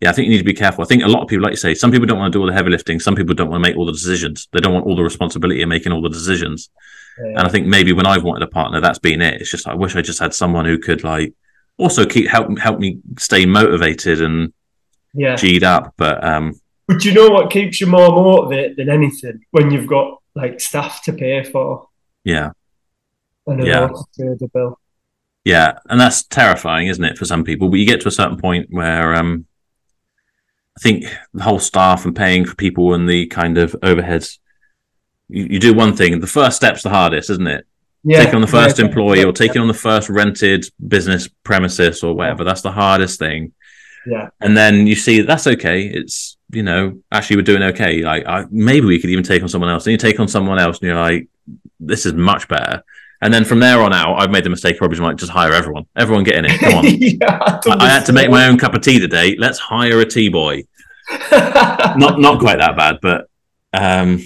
yeah, 0.00 0.10
I 0.10 0.12
think 0.12 0.26
you 0.26 0.32
need 0.32 0.38
to 0.38 0.44
be 0.44 0.54
careful. 0.54 0.82
I 0.82 0.86
think 0.86 1.02
a 1.02 1.08
lot 1.08 1.22
of 1.22 1.28
people, 1.28 1.42
like 1.42 1.52
you 1.52 1.56
say, 1.56 1.74
some 1.74 1.90
people 1.90 2.06
don't 2.06 2.18
want 2.18 2.32
to 2.32 2.36
do 2.36 2.40
all 2.40 2.46
the 2.46 2.54
heavy 2.54 2.70
lifting. 2.70 2.98
Some 2.98 3.14
people 3.14 3.34
don't 3.34 3.50
want 3.50 3.62
to 3.62 3.68
make 3.68 3.76
all 3.76 3.84
the 3.84 3.92
decisions. 3.92 4.48
They 4.52 4.60
don't 4.60 4.72
want 4.72 4.86
all 4.86 4.96
the 4.96 5.02
responsibility 5.02 5.60
of 5.60 5.68
making 5.68 5.92
all 5.92 6.00
the 6.00 6.08
decisions. 6.08 6.70
Yeah. 7.20 7.30
And 7.30 7.40
I 7.40 7.48
think 7.48 7.66
maybe 7.66 7.92
when 7.92 8.06
I've 8.06 8.22
wanted 8.22 8.42
a 8.42 8.50
partner, 8.50 8.80
that's 8.80 9.00
been 9.00 9.20
it. 9.20 9.40
It's 9.40 9.50
just 9.50 9.66
I 9.66 9.74
wish 9.74 9.96
I 9.96 10.02
just 10.02 10.20
had 10.20 10.32
someone 10.32 10.64
who 10.64 10.78
could 10.78 11.04
like 11.04 11.34
also 11.78 12.04
keep 12.04 12.28
help 12.28 12.58
help 12.58 12.78
me 12.78 13.00
stay 13.18 13.46
motivated 13.46 14.20
and 14.20 14.52
yeah 15.14 15.36
g'd 15.36 15.64
up. 15.64 15.94
But 15.96 16.22
um, 16.22 16.60
but 16.86 17.04
you 17.04 17.14
know 17.14 17.28
what 17.28 17.50
keeps 17.50 17.80
you 17.80 17.86
more 17.86 18.10
motivated 18.10 18.76
than 18.76 18.90
anything 18.90 19.44
when 19.50 19.70
you've 19.70 19.86
got 19.86 20.20
like 20.34 20.60
staff 20.60 21.02
to 21.04 21.12
pay 21.12 21.42
for. 21.44 21.88
Yeah. 22.24 22.50
And 23.46 23.64
yeah. 23.64 23.88
the 24.16 24.50
bill. 24.52 24.78
Yeah, 25.44 25.78
and 25.88 25.98
that's 25.98 26.24
terrifying, 26.24 26.88
isn't 26.88 27.04
it, 27.04 27.16
for 27.16 27.24
some 27.24 27.42
people? 27.42 27.70
But 27.70 27.78
you 27.78 27.86
get 27.86 28.02
to 28.02 28.08
a 28.08 28.12
certain 28.12 28.36
point 28.36 28.66
where 28.70 29.14
um, 29.14 29.46
I 30.76 30.80
think 30.80 31.04
the 31.32 31.42
whole 31.42 31.58
staff 31.58 32.04
and 32.04 32.14
paying 32.14 32.44
for 32.44 32.54
people 32.54 32.92
and 32.92 33.08
the 33.08 33.26
kind 33.26 33.56
of 33.56 33.72
overheads. 33.82 34.38
You, 35.28 35.46
you 35.50 35.58
do 35.58 35.72
one 35.72 35.96
thing, 35.96 36.20
the 36.20 36.26
first 36.26 36.56
step's 36.56 36.82
the 36.82 36.90
hardest, 36.90 37.30
isn't 37.30 37.46
it? 37.46 37.66
Yeah, 38.08 38.20
taking 38.24 38.36
on 38.36 38.40
the 38.40 38.46
first 38.46 38.78
yeah, 38.78 38.86
employee 38.86 39.22
or 39.22 39.32
taking 39.32 39.60
on 39.60 39.68
the 39.68 39.74
first 39.74 40.08
rented 40.08 40.64
business 40.86 41.28
premises 41.44 42.02
or 42.02 42.14
whatever. 42.14 42.42
That's 42.42 42.62
the 42.62 42.72
hardest 42.72 43.18
thing. 43.18 43.52
Yeah. 44.06 44.30
And 44.40 44.56
then 44.56 44.86
you 44.86 44.94
see 44.94 45.20
that's 45.20 45.46
okay. 45.46 45.82
It's 45.82 46.38
you 46.50 46.62
know 46.62 47.00
actually 47.12 47.36
we're 47.36 47.42
doing 47.42 47.62
okay. 47.64 48.00
Like 48.02 48.26
I, 48.26 48.46
maybe 48.50 48.86
we 48.86 48.98
could 48.98 49.10
even 49.10 49.24
take 49.24 49.42
on 49.42 49.48
someone 49.48 49.70
else. 49.70 49.86
And 49.86 49.92
you 49.92 49.98
take 49.98 50.18
on 50.20 50.28
someone 50.28 50.58
else, 50.58 50.78
and 50.78 50.88
you're 50.88 50.98
like, 50.98 51.28
this 51.78 52.06
is 52.06 52.14
much 52.14 52.48
better. 52.48 52.82
And 53.20 53.34
then 53.34 53.44
from 53.44 53.58
there 53.60 53.82
on 53.82 53.92
out, 53.92 54.14
I've 54.14 54.30
made 54.30 54.44
the 54.44 54.50
mistake 54.50 54.78
probably 54.78 54.96
like 54.98 55.16
just 55.16 55.32
hire 55.32 55.52
everyone. 55.52 55.84
Everyone 55.94 56.24
get 56.24 56.36
in 56.36 56.44
it. 56.46 56.60
Come 56.60 56.74
on. 56.76 56.84
yeah, 56.86 57.58
I, 57.66 57.76
I, 57.80 57.88
had 57.88 58.06
to 58.06 58.12
make 58.12 58.30
my 58.30 58.46
own 58.46 58.56
cup 58.56 58.74
of 58.74 58.80
tea 58.80 59.00
today. 59.00 59.36
Let's 59.36 59.58
hire 59.58 60.00
a 60.00 60.06
tea 60.06 60.28
boy. 60.30 60.62
not 61.30 62.20
not 62.20 62.38
quite 62.38 62.58
that 62.58 62.76
bad, 62.76 63.00
but 63.02 63.28
um, 63.74 64.24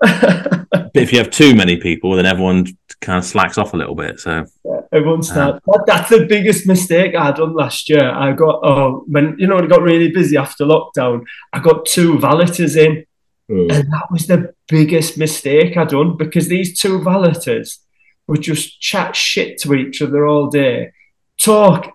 but 0.00 0.90
if 0.94 1.12
you 1.12 1.18
have 1.18 1.30
too 1.30 1.54
many 1.54 1.76
people, 1.76 2.16
then 2.16 2.26
everyone 2.26 2.66
kind 3.00 3.18
of 3.18 3.24
slacks 3.24 3.58
off 3.58 3.74
a 3.74 3.76
little 3.76 3.94
bit. 3.94 4.20
So 4.20 4.46
yeah, 4.64 4.80
everyone 4.92 5.22
starts. 5.22 5.60
Uh, 5.68 5.78
that's 5.86 6.10
the 6.10 6.26
biggest 6.26 6.66
mistake 6.66 7.14
I 7.14 7.26
had 7.26 7.36
done 7.36 7.54
last 7.54 7.88
year. 7.88 8.10
I 8.10 8.32
got 8.32 8.60
oh 8.62 9.04
when 9.06 9.36
you 9.38 9.46
know 9.46 9.58
it 9.58 9.68
got 9.68 9.82
really 9.82 10.10
busy 10.10 10.36
after 10.36 10.64
lockdown. 10.64 11.24
I 11.52 11.60
got 11.60 11.86
two 11.86 12.18
valeters 12.18 12.76
in, 12.76 13.04
mm. 13.50 13.72
and 13.72 13.92
that 13.92 14.06
was 14.10 14.26
the 14.26 14.54
biggest 14.68 15.18
mistake 15.18 15.76
I 15.76 15.84
done 15.84 16.16
because 16.16 16.48
these 16.48 16.78
two 16.78 17.00
valeters 17.00 17.78
would 18.26 18.42
just 18.42 18.80
chat 18.80 19.14
shit 19.14 19.58
to 19.58 19.74
each 19.74 20.00
other 20.00 20.26
all 20.26 20.48
day, 20.48 20.92
talk 21.40 21.92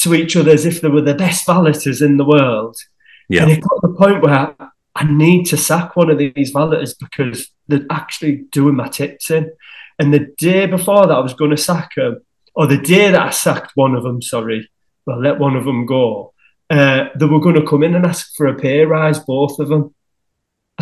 to 0.00 0.14
each 0.14 0.36
other 0.36 0.50
as 0.50 0.66
if 0.66 0.80
they 0.80 0.88
were 0.88 1.02
the 1.02 1.14
best 1.14 1.46
valeters 1.46 2.04
in 2.04 2.16
the 2.16 2.24
world. 2.24 2.76
Yeah. 3.28 3.42
And 3.42 3.52
it 3.52 3.60
got 3.60 3.80
to 3.80 3.88
the 3.88 3.94
point 3.94 4.22
where 4.22 4.56
I 4.94 5.04
need 5.04 5.44
to 5.46 5.56
sack 5.56 5.96
one 5.96 6.10
of 6.10 6.18
these 6.18 6.54
valeters 6.54 6.94
because 6.98 7.50
they're 7.66 7.86
actually 7.90 8.44
doing 8.52 8.76
my 8.76 8.88
tits 8.88 9.30
in. 9.30 9.50
And 9.98 10.12
the 10.12 10.32
day 10.38 10.66
before 10.66 11.06
that, 11.06 11.14
I 11.14 11.20
was 11.20 11.34
going 11.34 11.50
to 11.50 11.56
sack 11.56 11.90
them, 11.96 12.20
or 12.54 12.66
the 12.66 12.78
day 12.78 13.10
that 13.10 13.20
I 13.20 13.30
sacked 13.30 13.72
one 13.74 13.94
of 13.94 14.02
them, 14.04 14.22
sorry, 14.22 14.70
well, 15.06 15.20
let 15.20 15.38
one 15.38 15.56
of 15.56 15.64
them 15.64 15.86
go, 15.86 16.32
uh, 16.70 17.08
they 17.16 17.26
were 17.26 17.40
going 17.40 17.56
to 17.56 17.66
come 17.66 17.82
in 17.82 17.94
and 17.94 18.06
ask 18.06 18.34
for 18.36 18.46
a 18.46 18.54
pay 18.54 18.84
rise, 18.84 19.18
both 19.18 19.58
of 19.58 19.68
them. 19.68 19.94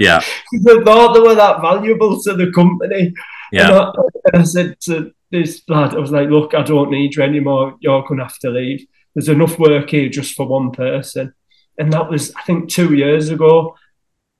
yeah. 0.00 0.20
Because 0.50 0.64
they 0.64 0.84
thought 0.84 1.12
they 1.12 1.20
were 1.20 1.34
that 1.34 1.60
valuable 1.60 2.20
to 2.22 2.34
the 2.34 2.50
company. 2.52 3.12
Yeah. 3.52 3.68
And 3.68 3.74
I, 3.74 3.92
and 4.32 4.42
I 4.42 4.44
said 4.44 4.80
to 4.82 5.12
this 5.30 5.62
lad, 5.68 5.94
I 5.94 5.98
was 5.98 6.10
like, 6.10 6.28
look, 6.28 6.54
I 6.54 6.62
don't 6.62 6.90
need 6.90 7.14
you 7.14 7.22
anymore. 7.22 7.76
You're 7.80 8.02
going 8.02 8.18
to 8.18 8.24
have 8.24 8.38
to 8.38 8.50
leave. 8.50 8.86
There's 9.14 9.28
enough 9.28 9.58
work 9.58 9.90
here 9.90 10.08
just 10.08 10.34
for 10.34 10.46
one 10.46 10.70
person. 10.70 11.34
And 11.80 11.92
that 11.92 12.08
was, 12.08 12.32
I 12.36 12.42
think, 12.42 12.68
two 12.68 12.94
years 12.94 13.30
ago, 13.30 13.74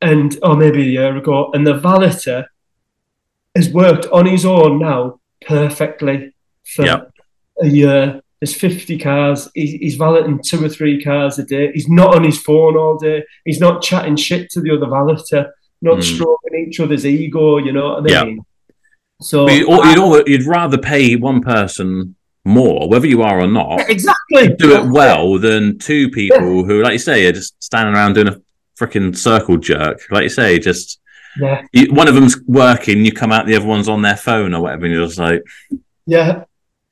and 0.01 0.39
or 0.43 0.57
maybe 0.57 0.83
a 0.83 0.91
year 1.01 1.17
ago. 1.17 1.51
And 1.53 1.67
the 1.67 1.79
valeter 1.79 2.47
has 3.57 3.69
worked 3.71 4.07
on 4.07 4.27
his 4.27 4.45
own 4.45 4.79
now 4.79 5.21
perfectly 5.47 6.35
for 6.65 6.85
yep. 6.85 7.11
a 7.61 7.67
year. 7.67 8.21
There's 8.41 8.55
50 8.55 8.99
cars. 8.99 9.49
He's, 9.55 9.73
he's 9.73 9.97
valeting 9.97 10.41
two 10.43 10.65
or 10.65 10.69
three 10.69 11.03
cars 11.03 11.39
a 11.39 11.45
day. 11.45 11.73
He's 11.73 11.89
not 11.89 12.15
on 12.15 12.25
his 12.25 12.41
phone 12.41 12.77
all 12.77 12.97
day. 12.97 13.25
He's 13.45 13.61
not 13.61 13.83
chatting 13.83 14.17
shit 14.17 14.51
to 14.51 14.61
the 14.61 14.71
other 14.71 14.87
valeter, 14.87 15.51
not 15.83 15.99
mm. 15.99 16.03
stroking 16.03 16.67
each 16.67 16.81
other's 16.81 17.05
ego. 17.05 17.59
You 17.59 17.73
know 17.73 17.89
what 17.91 18.13
I 18.13 18.25
mean? 18.25 18.37
Yep. 18.37 18.47
So 19.23 19.49
you'd, 19.49 19.69
you'd, 19.69 20.29
you'd, 20.29 20.47
rather 20.47 20.79
pay 20.79 21.17
one 21.17 21.43
person 21.43 22.17
more, 22.45 22.89
whether 22.89 23.07
you 23.07 23.23
are 23.23 23.41
or 23.41 23.47
not, 23.47 23.81
exactly 23.89 24.49
do 24.49 24.77
it 24.77 24.87
well 24.89 25.39
than 25.39 25.79
two 25.79 26.11
people 26.11 26.61
yeah. 26.61 26.63
who, 26.63 26.83
like 26.83 26.93
you 26.93 26.99
say, 26.99 27.27
are 27.27 27.33
just 27.33 27.63
standing 27.63 27.95
around 27.95 28.15
doing 28.15 28.29
a 28.29 28.41
freaking 28.79 29.17
circle 29.17 29.57
jerk. 29.57 30.01
Like 30.11 30.25
you 30.25 30.29
say, 30.29 30.59
just 30.59 31.01
yeah. 31.39 31.63
You, 31.73 31.93
one 31.93 32.09
of 32.09 32.15
them's 32.15 32.41
working, 32.47 33.05
you 33.05 33.13
come 33.13 33.33
out, 33.33 33.47
the 33.47 33.57
other 33.57 33.67
one's 33.67 33.89
on 33.89 34.03
their 34.03 34.17
phone 34.17 34.55
or 34.55 34.63
whatever, 34.63 34.87
and 34.87 34.95
you're 34.95 35.07
just 35.07 35.19
like, 35.19 35.43
yeah. 36.07 36.45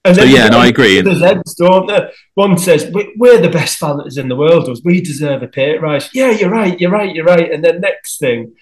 And 0.05 0.17
so, 0.17 0.23
yeah, 0.23 0.49
no, 0.49 0.59
I 0.59 0.69
agree. 0.69 1.01
There's 1.01 1.21
heads, 1.21 1.55
don't 1.55 1.87
there? 1.87 2.13
One 2.35 2.57
says, 2.57 2.91
We're 3.17 3.41
the 3.41 3.51
best 3.51 3.79
fans 3.79 4.17
in 4.17 4.29
the 4.29 4.37
world. 4.37 4.69
We 4.85 5.01
deserve 5.01 5.43
a 5.43 5.49
pay 5.49 5.77
rise. 5.77 6.09
Yeah, 6.15 6.31
you're 6.31 6.51
right, 6.51 6.81
you're 6.81 6.91
right, 6.91 7.15
you're 7.15 7.25
right. 7.25 7.51
And 7.51 7.65
then 7.65 7.81
next 7.81 8.19
thing, 8.19 8.55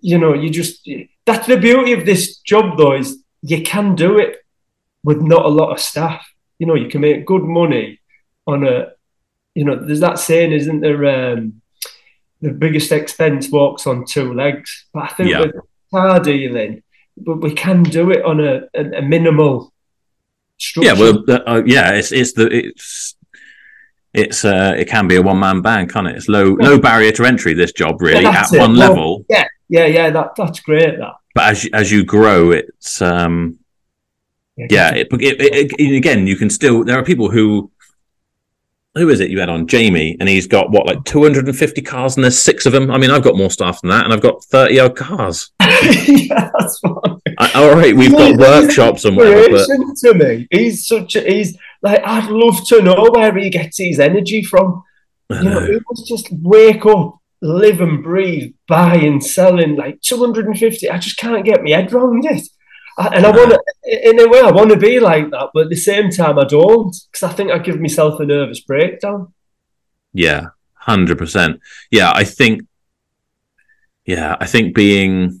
you 0.00 0.18
know, 0.18 0.34
you 0.34 0.50
just 0.50 0.88
that's 1.24 1.46
the 1.46 1.56
beauty 1.56 1.92
of 1.92 2.06
this 2.06 2.38
job 2.38 2.76
though, 2.76 2.96
is 2.96 3.22
you 3.42 3.62
can 3.62 3.94
do 3.94 4.18
it 4.18 4.44
with 5.04 5.22
not 5.22 5.44
a 5.44 5.48
lot 5.48 5.70
of 5.70 5.80
staff. 5.80 6.26
You 6.60 6.66
know, 6.66 6.76
you 6.76 6.88
can 6.88 7.00
make 7.00 7.26
good 7.26 7.42
money 7.42 7.98
on 8.46 8.64
a 8.64 8.92
you 9.54 9.64
know, 9.64 9.76
there's 9.76 10.00
that 10.00 10.18
saying, 10.18 10.52
isn't 10.52 10.80
there, 10.80 11.32
um, 11.32 11.60
the 12.40 12.50
biggest 12.50 12.92
expense 12.92 13.50
walks 13.50 13.86
on 13.86 14.06
two 14.06 14.32
legs. 14.32 14.86
But 14.92 15.04
I 15.04 15.08
think 15.08 15.30
yeah. 15.30 15.40
with 15.40 15.56
car 15.90 16.20
dealing, 16.20 16.82
but 17.16 17.40
we 17.40 17.52
can 17.54 17.82
do 17.82 18.10
it 18.10 18.24
on 18.24 18.40
a, 18.40 18.62
a, 18.74 18.98
a 18.98 19.02
minimal 19.02 19.72
structure. 20.58 20.94
Yeah, 20.94 20.98
well, 20.98 21.24
uh, 21.28 21.62
yeah, 21.66 21.92
it's 21.92 22.12
it's 22.12 22.32
the 22.32 22.46
it's 22.46 23.16
it's 24.14 24.44
uh, 24.44 24.74
it 24.78 24.88
can 24.88 25.08
be 25.08 25.16
a 25.16 25.22
one 25.22 25.38
man 25.38 25.62
band, 25.62 25.92
can't 25.92 26.06
it? 26.06 26.16
It's 26.16 26.28
low 26.28 26.56
yeah. 26.58 26.68
low 26.68 26.78
barrier 26.78 27.12
to 27.12 27.24
entry. 27.24 27.52
This 27.54 27.72
job 27.72 28.00
really 28.00 28.22
yeah, 28.22 28.42
at 28.42 28.52
it. 28.52 28.58
one 28.60 28.76
well, 28.76 28.88
level. 28.88 29.26
Yeah, 29.28 29.46
yeah, 29.68 29.86
yeah. 29.86 30.10
That 30.10 30.30
that's 30.36 30.60
great. 30.60 30.98
That. 30.98 31.14
But 31.34 31.50
as 31.50 31.68
as 31.72 31.92
you 31.92 32.04
grow, 32.04 32.52
it's 32.52 33.02
um, 33.02 33.58
yeah, 34.68 34.94
it, 34.94 35.08
it, 35.12 35.72
it, 35.78 35.96
again, 35.96 36.26
you 36.26 36.36
can 36.36 36.50
still. 36.50 36.84
There 36.84 36.98
are 36.98 37.04
people 37.04 37.30
who 37.30 37.70
who 38.94 39.08
is 39.08 39.20
it 39.20 39.30
you 39.30 39.38
had 39.38 39.48
on 39.48 39.66
Jamie, 39.66 40.16
and 40.18 40.28
he's 40.28 40.46
got 40.46 40.70
what 40.70 40.86
like 40.86 41.04
250 41.04 41.82
cars, 41.82 42.16
and 42.16 42.24
there's 42.24 42.38
six 42.38 42.66
of 42.66 42.72
them. 42.72 42.90
I 42.90 42.98
mean, 42.98 43.10
I've 43.10 43.22
got 43.22 43.36
more 43.36 43.50
staff 43.50 43.80
than 43.80 43.90
that, 43.90 44.04
and 44.04 44.12
I've 44.12 44.20
got 44.20 44.44
30 44.44 44.80
odd 44.80 44.96
cars. 44.96 45.50
yeah, 45.60 46.50
that's. 46.58 46.80
I, 47.38 47.52
all 47.54 47.74
right, 47.74 47.94
we've 47.94 48.12
got 48.12 48.38
workshops 48.38 49.04
and 49.04 49.16
whatever. 49.16 49.64
But... 49.66 49.96
To 49.96 50.14
me, 50.14 50.48
he's 50.50 50.86
such 50.86 51.16
a 51.16 51.20
he's 51.20 51.56
like 51.82 52.02
I'd 52.04 52.30
love 52.30 52.66
to 52.68 52.82
know 52.82 53.08
where 53.12 53.36
he 53.36 53.50
gets 53.50 53.78
his 53.78 54.00
energy 54.00 54.42
from. 54.42 54.82
You 55.30 55.42
know, 55.44 55.64
he 55.64 55.78
was 55.88 56.04
just 56.08 56.26
wake 56.32 56.84
up, 56.86 57.20
live 57.40 57.80
and 57.80 58.02
breathe, 58.02 58.52
buy 58.66 58.96
buying, 58.96 59.20
selling 59.20 59.76
like 59.76 60.00
250. 60.00 60.90
I 60.90 60.98
just 60.98 61.18
can't 61.18 61.44
get 61.44 61.62
my 61.62 61.70
head 61.70 61.92
around 61.92 62.24
it 62.24 62.48
and 62.98 63.26
I 63.26 63.30
want 63.30 63.50
to, 63.50 64.08
in 64.10 64.20
a 64.20 64.28
way, 64.28 64.40
I 64.40 64.50
want 64.50 64.70
to 64.70 64.76
be 64.76 65.00
like 65.00 65.30
that, 65.30 65.50
but 65.54 65.64
at 65.64 65.70
the 65.70 65.76
same 65.76 66.10
time, 66.10 66.38
I 66.38 66.44
don't 66.44 66.94
because 67.10 67.22
I 67.22 67.32
think 67.32 67.50
I 67.50 67.58
give 67.58 67.80
myself 67.80 68.20
a 68.20 68.26
nervous 68.26 68.60
breakdown. 68.60 69.32
Yeah, 70.12 70.48
hundred 70.74 71.18
percent. 71.18 71.60
Yeah, 71.90 72.12
I 72.12 72.24
think 72.24 72.62
yeah, 74.04 74.36
I 74.40 74.46
think 74.46 74.74
being 74.74 75.40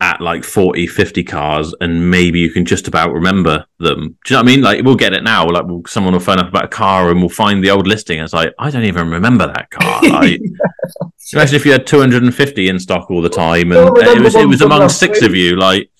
at 0.00 0.20
like 0.20 0.44
40, 0.44 0.86
50 0.86 1.24
cars 1.24 1.74
and 1.80 2.08
maybe 2.08 2.38
you 2.38 2.50
can 2.50 2.64
just 2.64 2.86
about 2.86 3.12
remember 3.12 3.66
them. 3.78 4.16
Do 4.24 4.34
you 4.34 4.36
know 4.36 4.36
what 4.36 4.38
I 4.38 4.42
mean? 4.42 4.62
Like 4.62 4.84
we'll 4.84 4.94
get 4.94 5.12
it 5.12 5.24
now. 5.24 5.48
Like 5.48 5.64
we'll, 5.64 5.82
someone 5.86 6.12
will 6.12 6.20
phone 6.20 6.38
up 6.38 6.48
about 6.48 6.66
a 6.66 6.68
car 6.68 7.10
and 7.10 7.18
we'll 7.18 7.28
find 7.28 7.64
the 7.64 7.70
old 7.70 7.88
listing. 7.88 8.18
And 8.18 8.24
it's 8.24 8.34
like, 8.34 8.54
I 8.60 8.70
don't 8.70 8.84
even 8.84 9.10
remember 9.10 9.46
that 9.46 9.70
car. 9.70 10.00
Like, 10.08 10.40
Imagine 11.32 11.56
if 11.56 11.66
you 11.66 11.72
had 11.72 11.86
250 11.86 12.68
in 12.68 12.78
stock 12.78 13.10
all 13.10 13.20
the 13.20 13.28
time 13.28 13.72
and 13.72 13.96
it 13.98 14.22
was, 14.22 14.34
it 14.34 14.48
was 14.48 14.62
among 14.62 14.88
six 14.88 15.20
of 15.20 15.34
you. 15.34 15.56
Like, 15.56 15.90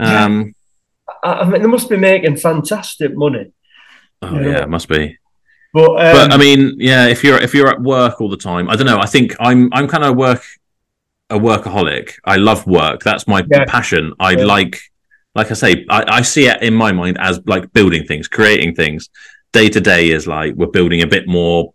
um, 0.00 0.54
I, 1.22 1.32
I 1.32 1.48
mean, 1.48 1.62
they 1.62 1.68
must 1.68 1.88
be 1.88 1.96
making 1.96 2.36
fantastic 2.36 3.14
money. 3.14 3.52
Oh 4.22 4.38
yeah, 4.38 4.62
it 4.62 4.68
must 4.68 4.88
be. 4.88 5.18
But, 5.72 5.90
um, 5.90 5.96
but 5.96 6.32
I 6.32 6.36
mean, 6.36 6.74
yeah, 6.78 7.06
if 7.06 7.22
you're 7.22 7.38
if 7.38 7.54
you're 7.54 7.68
at 7.68 7.80
work 7.80 8.20
all 8.20 8.28
the 8.28 8.36
time, 8.36 8.68
I 8.68 8.76
don't 8.76 8.86
know. 8.86 8.98
I 8.98 9.06
think 9.06 9.34
I'm 9.40 9.72
I'm 9.72 9.86
kind 9.88 10.04
of 10.04 10.16
work 10.16 10.42
a 11.30 11.38
workaholic. 11.38 12.14
I 12.24 12.36
love 12.36 12.66
work. 12.66 13.02
That's 13.02 13.26
my 13.28 13.44
Yeah. 13.50 13.64
passion. 13.66 14.12
I 14.18 14.32
Yeah. 14.32 14.44
like, 14.44 14.80
like 15.36 15.50
I 15.52 15.54
say, 15.54 15.86
I, 15.88 16.04
I 16.18 16.22
see 16.22 16.48
it 16.48 16.60
in 16.60 16.74
my 16.74 16.90
mind 16.90 17.18
as 17.20 17.40
like 17.46 17.72
building 17.72 18.04
things, 18.04 18.26
creating 18.26 18.74
things. 18.74 19.08
Day 19.52 19.68
to 19.68 19.80
day 19.80 20.10
is 20.10 20.26
like 20.26 20.54
we're 20.54 20.66
building 20.66 21.02
a 21.02 21.06
bit 21.06 21.28
more, 21.28 21.72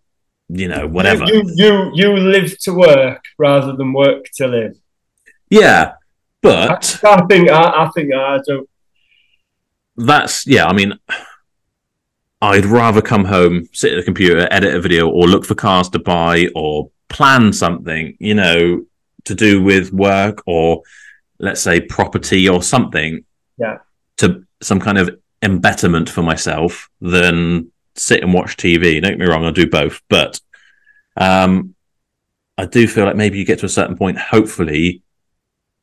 you 0.48 0.68
know, 0.68 0.86
whatever. 0.86 1.24
You, 1.26 1.42
you 1.54 1.90
you 1.94 2.16
live 2.16 2.58
to 2.60 2.72
work 2.72 3.22
rather 3.38 3.74
than 3.74 3.92
work 3.94 4.24
to 4.36 4.46
live. 4.46 4.74
Yeah, 5.50 5.92
but 6.46 7.00
I 7.04 7.26
think 7.26 7.50
I, 7.50 7.84
I 7.84 7.90
think 7.94 8.14
I 8.14 8.38
don't. 8.46 8.68
that's 9.96 10.46
yeah. 10.46 10.66
I 10.66 10.72
mean, 10.72 10.98
I'd 12.40 12.66
rather 12.66 13.02
come 13.02 13.24
home, 13.24 13.68
sit 13.72 13.92
at 13.92 13.96
the 13.96 14.04
computer, 14.04 14.48
edit 14.50 14.74
a 14.74 14.80
video, 14.80 15.08
or 15.08 15.26
look 15.26 15.44
for 15.44 15.54
cars 15.54 15.88
to 15.90 15.98
buy, 15.98 16.48
or 16.54 16.90
plan 17.08 17.52
something, 17.52 18.16
you 18.18 18.34
know, 18.34 18.84
to 19.24 19.34
do 19.34 19.62
with 19.62 19.92
work 19.92 20.42
or 20.46 20.82
let's 21.38 21.60
say 21.60 21.80
property 21.80 22.48
or 22.48 22.62
something. 22.62 23.24
Yeah. 23.58 23.78
To 24.18 24.44
some 24.62 24.80
kind 24.80 24.98
of 24.98 25.18
embetterment 25.42 26.08
for 26.08 26.22
myself 26.22 26.88
than 27.00 27.70
sit 27.94 28.22
and 28.22 28.32
watch 28.32 28.56
TV. 28.56 29.00
Don't 29.00 29.12
get 29.12 29.18
me 29.18 29.26
wrong, 29.26 29.44
I'll 29.44 29.52
do 29.52 29.68
both, 29.68 30.00
but 30.08 30.40
um, 31.16 31.74
I 32.58 32.66
do 32.66 32.86
feel 32.86 33.04
like 33.04 33.16
maybe 33.16 33.38
you 33.38 33.44
get 33.44 33.58
to 33.60 33.66
a 33.66 33.70
certain 33.70 33.96
point. 33.96 34.18
Hopefully, 34.18 35.02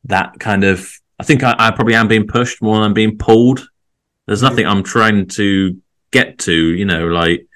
that 0.05 0.39
kind 0.39 0.63
of. 0.63 0.89
I 1.19 1.23
think 1.23 1.43
I, 1.43 1.55
I 1.57 1.71
probably 1.71 1.95
am 1.95 2.07
being 2.07 2.27
pushed 2.27 2.61
more 2.61 2.75
than 2.75 2.83
I'm 2.85 2.93
being 2.93 3.17
pulled. 3.17 3.67
There's 4.27 4.39
Mm. 4.41 4.49
nothing 4.49 4.67
I'm 4.67 4.83
trying 4.83 5.27
to 5.27 5.77
get 6.11 6.39
to, 6.39 6.53
you 6.53 6.85
know, 6.85 7.07
like 7.07 7.47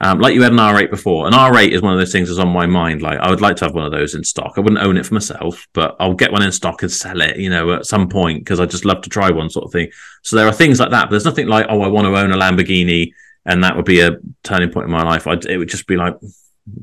um, 0.00 0.18
like 0.18 0.34
you 0.34 0.42
had 0.42 0.52
an 0.52 0.58
R8 0.58 0.90
before. 0.90 1.26
An 1.26 1.32
R8 1.32 1.70
is 1.70 1.80
one 1.80 1.92
of 1.92 1.98
those 1.98 2.12
things 2.12 2.28
that's 2.28 2.40
on 2.40 2.48
my 2.48 2.66
mind. 2.66 3.00
Like 3.00 3.18
I 3.18 3.30
would 3.30 3.40
like 3.40 3.56
to 3.56 3.64
have 3.64 3.74
one 3.74 3.86
of 3.86 3.92
those 3.92 4.14
in 4.14 4.24
stock. 4.24 4.54
I 4.56 4.60
wouldn't 4.60 4.82
own 4.82 4.96
it 4.98 5.06
for 5.06 5.14
myself, 5.14 5.66
but 5.72 5.96
I'll 6.00 6.14
get 6.14 6.32
one 6.32 6.42
in 6.42 6.52
stock 6.52 6.82
and 6.82 6.90
sell 6.92 7.20
it, 7.22 7.36
you 7.38 7.48
know, 7.48 7.72
at 7.72 7.86
some 7.86 8.08
point 8.08 8.40
because 8.40 8.60
I 8.60 8.66
just 8.66 8.84
love 8.84 9.02
to 9.02 9.08
try 9.08 9.30
one 9.30 9.48
sort 9.48 9.66
of 9.66 9.72
thing. 9.72 9.88
So 10.22 10.36
there 10.36 10.46
are 10.46 10.52
things 10.52 10.80
like 10.80 10.90
that. 10.90 11.04
But 11.04 11.10
there's 11.12 11.24
nothing 11.24 11.46
like, 11.46 11.66
oh, 11.70 11.80
I 11.80 11.88
want 11.88 12.06
to 12.06 12.16
own 12.18 12.32
a 12.32 12.36
Lamborghini, 12.36 13.12
and 13.46 13.62
that 13.64 13.76
would 13.76 13.84
be 13.86 14.00
a 14.00 14.18
turning 14.42 14.70
point 14.70 14.86
in 14.86 14.92
my 14.92 15.04
life. 15.04 15.26
I'd, 15.26 15.46
it 15.46 15.56
would 15.58 15.68
just 15.68 15.86
be 15.86 15.96
like, 15.96 16.16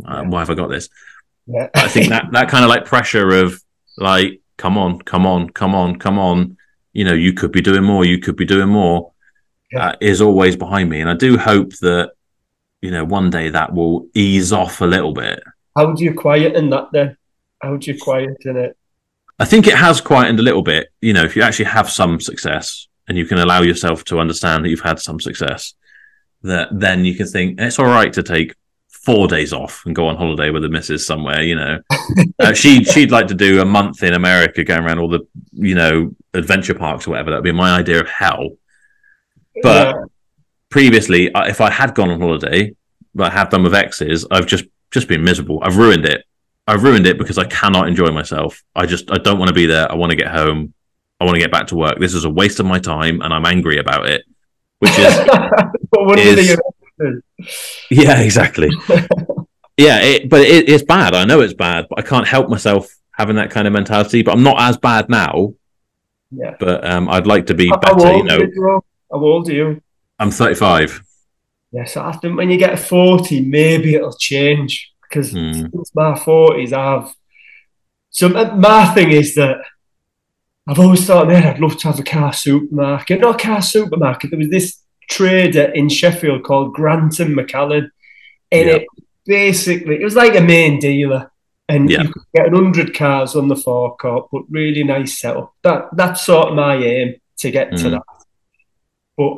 uh, 0.06 0.24
why 0.24 0.40
have 0.40 0.50
I 0.50 0.56
got 0.56 0.70
this? 0.70 0.90
Yeah. 1.48 1.68
I 1.76 1.90
think 1.90 2.10
that 2.10 2.32
that 2.32 2.50
kind 2.50 2.64
of 2.64 2.70
like 2.70 2.86
pressure 2.86 3.30
of 3.44 3.62
like, 3.98 4.41
come 4.62 4.78
on, 4.78 5.00
come 5.02 5.26
on, 5.26 5.50
come 5.50 5.74
on, 5.74 5.98
come 5.98 6.20
on. 6.20 6.56
You 6.94 7.04
know, 7.04 7.14
you 7.14 7.34
could 7.34 7.52
be 7.52 7.62
doing 7.62 7.84
more. 7.84 8.06
You 8.06 8.20
could 8.20 8.36
be 8.36 8.46
doing 8.46 8.70
more. 8.70 9.12
Yeah. 9.72 9.88
Uh, 9.88 9.96
is 10.02 10.22
always 10.22 10.56
behind 10.56 10.90
me, 10.90 11.00
and 11.02 11.10
I 11.10 11.16
do 11.16 11.38
hope 11.38 11.72
that 11.78 12.12
you 12.82 12.92
know 12.92 13.06
one 13.06 13.30
day 13.30 13.50
that 13.50 13.74
will 13.74 14.08
ease 14.14 14.52
off 14.54 14.82
a 14.82 14.86
little 14.86 15.14
bit. 15.14 15.42
How 15.76 15.94
do 15.94 16.04
you 16.04 16.14
quieten 16.14 16.70
that 16.72 16.90
then? 16.92 17.18
How 17.62 17.78
do 17.78 17.92
you 17.92 17.98
quieten 17.98 18.58
it? 18.58 18.78
I 19.40 19.46
think 19.46 19.66
it 19.66 19.76
has 19.76 20.02
quietened 20.02 20.40
a 20.40 20.44
little 20.44 20.62
bit. 20.62 20.90
You 21.00 21.14
know, 21.14 21.24
if 21.24 21.36
you 21.36 21.42
actually 21.42 21.66
have 21.66 21.90
some 21.90 22.20
success 22.20 22.88
and 23.08 23.18
you 23.18 23.26
can 23.26 23.40
allow 23.40 23.62
yourself 23.62 24.04
to 24.06 24.20
understand 24.20 24.64
that 24.64 24.70
you've 24.70 24.82
had 24.92 25.00
some 25.00 25.20
success, 25.22 25.74
that 26.44 26.68
then 26.72 27.06
you 27.06 27.16
can 27.16 27.28
think 27.28 27.60
it's 27.60 27.80
all 27.80 27.86
right 27.86 28.14
to 28.14 28.24
take 28.24 28.54
four 29.04 29.28
days 29.28 29.52
off 29.52 29.84
and 29.86 29.96
go 29.96 30.08
on 30.08 30.16
holiday 30.16 30.50
with 30.52 30.62
the 30.64 30.70
missus 30.70 31.06
somewhere. 31.06 31.42
You 31.42 31.56
know, 31.56 31.80
uh, 32.40 32.54
she 32.54 32.84
she'd 32.84 33.12
like 33.12 33.28
to 33.28 33.34
do 33.36 33.62
a 33.62 33.66
month 33.66 34.04
in 34.04 34.14
America, 34.14 34.64
going 34.64 34.84
around 34.84 35.00
all 35.00 35.08
the 35.10 35.22
you 35.54 35.76
know 35.76 36.14
adventure 36.34 36.74
parks 36.76 37.08
or 37.08 37.12
whatever. 37.12 37.32
That'd 37.32 37.44
be 37.44 37.52
my 37.52 37.78
idea 37.78 38.00
of 38.02 38.08
hell. 38.08 38.52
But 39.64 39.88
Yeah. 39.96 40.04
previously, 40.70 41.32
if 41.36 41.62
I 41.62 41.70
had 41.72 41.94
gone 41.96 42.10
on 42.10 42.20
holiday, 42.22 42.74
but 43.14 43.28
I 43.32 43.34
have 43.36 43.50
done 43.50 43.64
with 43.64 43.76
exes, 43.76 44.26
I've 44.32 44.46
just 44.48 44.66
just 44.92 45.08
been 45.08 45.24
miserable. 45.24 45.60
I've 45.64 45.78
ruined 45.78 46.06
it. 46.06 46.24
I've 46.68 46.84
ruined 46.84 47.08
it 47.08 47.18
because 47.18 47.38
I 47.38 47.46
cannot 47.46 47.88
enjoy 47.88 48.12
myself. 48.12 48.64
I 48.76 48.86
just 48.86 49.12
I 49.12 49.18
don't 49.18 49.40
want 49.40 49.50
to 49.50 49.54
be 49.56 49.66
there. 49.66 49.92
I 49.92 49.96
want 49.96 50.12
to 50.12 50.16
get 50.16 50.28
home. 50.28 50.74
I 51.20 51.26
want 51.26 51.36
to 51.36 51.42
get 51.42 51.52
back 51.52 51.68
to 51.68 51.76
work. 51.76 52.00
This 52.00 52.14
is 52.14 52.24
a 52.26 52.30
waste 52.30 52.60
of 52.60 52.66
my 52.66 52.80
time, 52.80 53.22
and 53.22 53.34
I'm 53.34 53.46
angry 53.46 53.78
about 53.78 54.08
it. 54.10 54.24
Which 54.80 54.92
is 54.98 56.50
is- 56.50 56.60
yeah, 57.90 58.20
exactly. 58.22 58.70
yeah, 59.78 60.00
it, 60.02 60.30
but 60.30 60.42
it, 60.42 60.70
it's 60.70 60.84
bad. 60.84 61.14
I 61.14 61.26
know 61.26 61.42
it's 61.42 61.54
bad, 61.54 61.88
but 61.90 62.00
I 62.00 62.02
can't 62.02 62.28
help 62.28 62.50
myself 62.50 62.94
having 63.12 63.36
that 63.38 63.52
kind 63.52 63.68
of 63.68 63.74
mentality. 63.74 64.22
But 64.24 64.34
I'm 64.34 64.44
not 64.44 64.60
as 64.60 64.78
bad 64.78 65.10
now. 65.10 65.54
yeah. 66.32 66.56
But 66.60 66.86
um, 66.90 67.10
I'd 67.10 67.28
like 67.28 67.46
to 67.48 67.54
be 67.54 67.68
How 67.70 67.78
better. 67.78 68.08
You 68.10 68.14
old 68.16 68.26
know, 68.28 68.38
are 68.38 68.44
you, 68.44 68.52
bro? 68.56 68.84
How 69.12 69.20
old 69.20 69.50
are 69.50 69.54
you? 69.54 69.82
I'm 70.20 70.32
35. 70.32 71.02
Yes, 71.74 71.96
I 71.98 72.12
think 72.14 72.38
when 72.38 72.50
you 72.50 72.58
get 72.58 72.78
40, 72.80 73.46
maybe 73.46 73.96
it'll 73.96 74.14
change 74.18 74.92
because 75.04 75.32
Hmm. 75.32 75.54
since 75.72 75.92
my 75.96 76.14
40s, 76.14 76.74
I've. 76.74 77.14
So 78.10 78.28
my- 78.30 78.54
my 78.56 78.86
thing 78.94 79.12
is 79.12 79.36
that 79.36 79.58
I've 80.68 80.80
always 80.80 81.06
thought, 81.06 81.28
man, 81.28 81.44
I'd 81.44 81.60
love 81.60 81.78
to 81.80 81.88
have 81.88 82.00
a 82.00 82.04
car 82.04 82.34
supermarket. 82.34 83.20
Not 83.22 83.42
a 83.42 83.44
car 83.46 83.62
supermarket. 83.62 84.30
There 84.32 84.38
was 84.38 84.50
this 84.50 84.81
trader 85.12 85.66
in 85.80 85.90
Sheffield 85.90 86.44
called 86.44 86.74
Granton 86.74 87.36
McAllen, 87.36 87.90
and 88.52 88.68
Yeah. 88.68 88.76
it 88.78 88.86
basically 89.26 89.96
it 90.02 90.04
was 90.04 90.16
like 90.16 90.36
a 90.36 90.42
main 90.56 90.80
dealer, 90.80 91.32
and 91.70 91.90
Yeah. 91.90 92.04
you 92.04 92.10
could 92.14 92.24
get 92.34 92.54
hundred 92.54 92.90
cars 92.96 93.36
on 93.36 93.48
the 93.50 93.56
forecourt, 93.56 94.30
but 94.32 94.44
really 94.50 94.84
nice 94.84 95.20
setup. 95.20 95.54
That 95.64 95.90
that's 96.00 96.26
sort 96.26 96.50
of 96.50 96.56
my 96.56 96.76
aim 96.78 97.16
to 97.42 97.52
get 97.52 97.68
to 97.78 97.86
Mm. 97.88 97.92
that. 97.92 98.04
But 99.18 99.34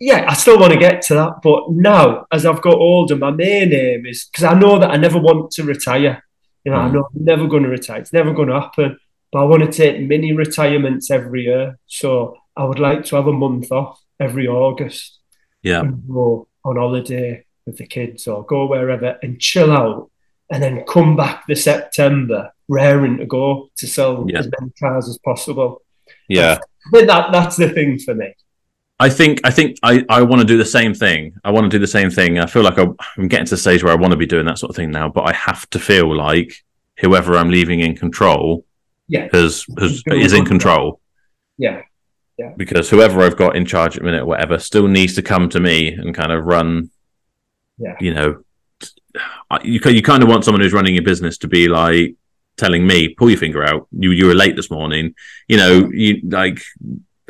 yeah, 0.00 0.24
I 0.28 0.34
still 0.34 0.58
want 0.58 0.72
to 0.72 0.78
get 0.78 1.02
to 1.02 1.14
that. 1.14 1.34
But 1.42 1.70
now, 1.70 2.26
as 2.32 2.44
I've 2.44 2.60
got 2.68 2.74
older, 2.74 3.16
my 3.16 3.30
main 3.30 3.72
aim 3.72 4.04
is 4.06 4.24
because 4.30 4.44
I 4.44 4.58
know 4.58 4.78
that 4.80 4.90
I 4.90 4.96
never 4.96 5.18
want 5.18 5.52
to 5.52 5.62
retire. 5.62 6.22
You 6.64 6.72
know, 6.72 6.78
I 6.78 6.88
Mm. 6.88 6.92
know 6.92 7.04
I'm 7.14 7.24
never 7.24 7.46
going 7.46 7.62
to 7.62 7.68
retire. 7.68 8.00
It's 8.00 8.12
never 8.12 8.32
going 8.32 8.48
to 8.48 8.60
happen. 8.60 8.98
But 9.30 9.38
I 9.42 9.44
want 9.44 9.62
to 9.64 9.70
take 9.80 10.00
mini 10.00 10.32
retirements 10.32 11.10
every 11.10 11.42
year. 11.44 11.78
So 11.86 12.36
I 12.56 12.64
would 12.64 12.78
like 12.88 13.04
to 13.06 13.16
have 13.16 13.28
a 13.28 13.32
month 13.32 13.70
off 13.72 14.01
every 14.20 14.46
August 14.48 15.18
Yeah, 15.62 15.80
and 15.80 16.02
go 16.08 16.46
on 16.64 16.76
holiday 16.76 17.44
with 17.66 17.76
the 17.78 17.86
kids 17.86 18.26
or 18.26 18.44
go 18.44 18.66
wherever 18.66 19.18
and 19.22 19.40
chill 19.40 19.72
out 19.72 20.10
and 20.50 20.62
then 20.62 20.84
come 20.86 21.16
back 21.16 21.46
the 21.46 21.56
September 21.56 22.50
raring 22.68 23.18
to 23.18 23.26
go 23.26 23.70
to 23.76 23.86
sell 23.86 24.24
Yeah. 24.28 24.40
as 24.40 24.48
many 24.60 24.72
cars 24.80 25.08
as 25.08 25.18
possible. 25.24 25.82
yeah. 26.28 26.58
I 26.86 26.90
think 26.98 27.06
that 27.08 27.30
that's 27.32 27.56
the 27.56 27.68
thing 27.70 27.98
for 27.98 28.14
me. 28.14 28.34
I 28.98 29.08
think 29.08 29.40
I 29.44 29.50
think 29.50 29.76
I, 29.82 30.04
I 30.08 30.22
want 30.22 30.40
to 30.42 30.46
do 30.46 30.56
the 30.56 30.64
same 30.64 30.94
thing. 30.94 31.34
I 31.44 31.50
want 31.50 31.64
to 31.64 31.68
do 31.70 31.78
the 31.80 31.86
same 31.86 32.10
thing. 32.10 32.38
I 32.38 32.46
feel 32.46 32.62
like 32.62 32.78
I'm 32.78 32.94
I'm 33.16 33.28
getting 33.28 33.46
to 33.46 33.54
the 33.54 33.56
stage 33.60 33.82
where 33.84 33.92
I 33.92 33.96
want 33.96 34.10
to 34.12 34.16
be 34.16 34.26
doing 34.26 34.46
that 34.46 34.58
sort 34.58 34.70
of 34.70 34.76
thing 34.76 34.90
now, 34.90 35.08
but 35.08 35.22
I 35.22 35.32
have 35.32 35.68
to 35.70 35.78
feel 35.78 36.14
like 36.14 36.52
whoever 37.00 37.36
I'm 37.36 37.50
leaving 37.50 37.80
in 37.80 37.96
control 37.96 38.64
Yeah. 39.08 39.28
has, 39.32 39.64
has 39.78 40.02
is 40.08 40.32
in 40.32 40.44
control 40.44 41.00
Yeah. 41.58 41.82
Because 42.56 42.90
whoever 42.90 43.22
I've 43.22 43.36
got 43.36 43.56
in 43.56 43.64
charge 43.64 43.96
at 43.96 44.02
the 44.02 44.06
minute, 44.06 44.22
or 44.22 44.26
whatever, 44.26 44.58
still 44.58 44.88
needs 44.88 45.14
to 45.14 45.22
come 45.22 45.48
to 45.50 45.60
me 45.60 45.92
and 45.92 46.14
kind 46.14 46.32
of 46.32 46.44
run. 46.44 46.90
Yeah. 47.78 47.96
You 48.00 48.14
know, 48.14 48.44
you 49.62 49.80
you 49.84 50.02
kind 50.02 50.22
of 50.22 50.28
want 50.28 50.44
someone 50.44 50.60
who's 50.60 50.72
running 50.72 50.94
your 50.94 51.04
business 51.04 51.38
to 51.38 51.48
be 51.48 51.68
like 51.68 52.14
telling 52.56 52.86
me, 52.86 53.08
pull 53.08 53.30
your 53.30 53.38
finger 53.38 53.64
out. 53.64 53.88
You 53.92 54.10
you 54.10 54.26
were 54.26 54.34
late 54.34 54.56
this 54.56 54.70
morning. 54.70 55.14
You 55.48 55.56
know, 55.56 55.90
you 55.92 56.20
like 56.24 56.60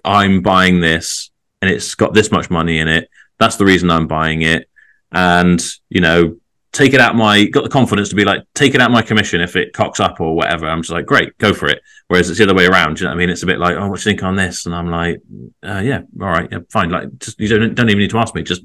I'm 0.05 0.43
buying 0.43 0.81
this 0.81 1.31
and 1.61 1.71
it's 1.71 1.95
got 1.95 2.15
this 2.15 2.31
much 2.31 2.51
money 2.51 2.79
in 2.79 2.89
it. 2.89 3.09
That's 3.39 3.57
the 3.57 3.65
reason 3.65 3.91
I'm 3.91 4.09
buying 4.09 4.43
it. 4.43 4.69
And, 5.13 5.63
you 5.89 6.01
know, 6.01 6.37
take 6.73 6.95
it 6.95 7.01
out 7.01 7.15
my 7.15 7.45
got 7.45 7.65
the 7.65 7.71
confidence 7.71 8.09
to 8.09 8.17
be 8.17 8.25
like, 8.25 8.43
take 8.55 8.75
it 8.75 8.81
out 8.81 8.91
my 8.91 9.03
commission 9.03 9.41
if 9.41 9.57
it 9.57 9.73
cocks 9.75 10.01
up 10.01 10.21
or 10.21 10.35
whatever. 10.35 10.67
I'm 10.67 10.81
just 10.83 10.91
like, 10.91 11.07
great, 11.07 11.37
go 11.39 11.53
for 11.53 11.69
it. 11.69 11.83
Whereas 12.09 12.31
it's 12.31 12.39
the 12.39 12.45
other 12.45 12.55
way 12.55 12.67
around. 12.67 12.99
You 12.99 13.05
know 13.05 13.11
what 13.11 13.17
I 13.17 13.19
mean? 13.19 13.31
It's 13.31 13.43
a 13.43 13.47
bit 13.47 13.59
like, 13.59 13.77
oh, 13.77 13.89
what 13.89 14.01
do 14.01 14.01
you 14.01 14.05
think 14.05 14.23
on 14.23 14.37
this? 14.37 14.67
And 14.67 14.75
I'm 14.75 14.91
like, 14.91 15.21
uh, 15.63 15.83
yeah, 15.85 16.01
all 16.21 16.29
right, 16.29 16.49
yeah, 16.51 16.59
fine. 16.71 16.91
Like, 16.91 17.19
just 17.19 17.39
you 17.39 17.49
don't 17.49 17.75
don't 17.75 17.91
even 17.91 18.01
need 18.01 18.11
to 18.11 18.19
ask 18.19 18.35
me. 18.35 18.43
Just 18.43 18.63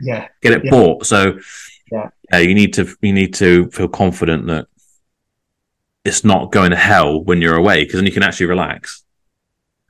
Yeah. 0.00 0.28
get 0.40 0.52
it 0.52 0.64
Yeah. 0.64 0.70
bought. 0.70 1.06
So 1.06 1.38
Yeah. 1.90 2.38
you 2.38 2.54
need 2.54 2.74
to 2.74 2.88
you 3.02 3.12
need 3.12 3.34
to 3.34 3.70
feel 3.70 3.88
confident 3.88 4.46
that 4.46 4.66
it's 6.04 6.24
not 6.24 6.50
going 6.50 6.70
to 6.70 6.76
hell 6.76 7.22
when 7.22 7.40
you're 7.40 7.56
away 7.56 7.84
because 7.84 7.94
then 7.98 8.06
you 8.06 8.12
can 8.12 8.22
actually 8.22 8.46
relax. 8.46 9.04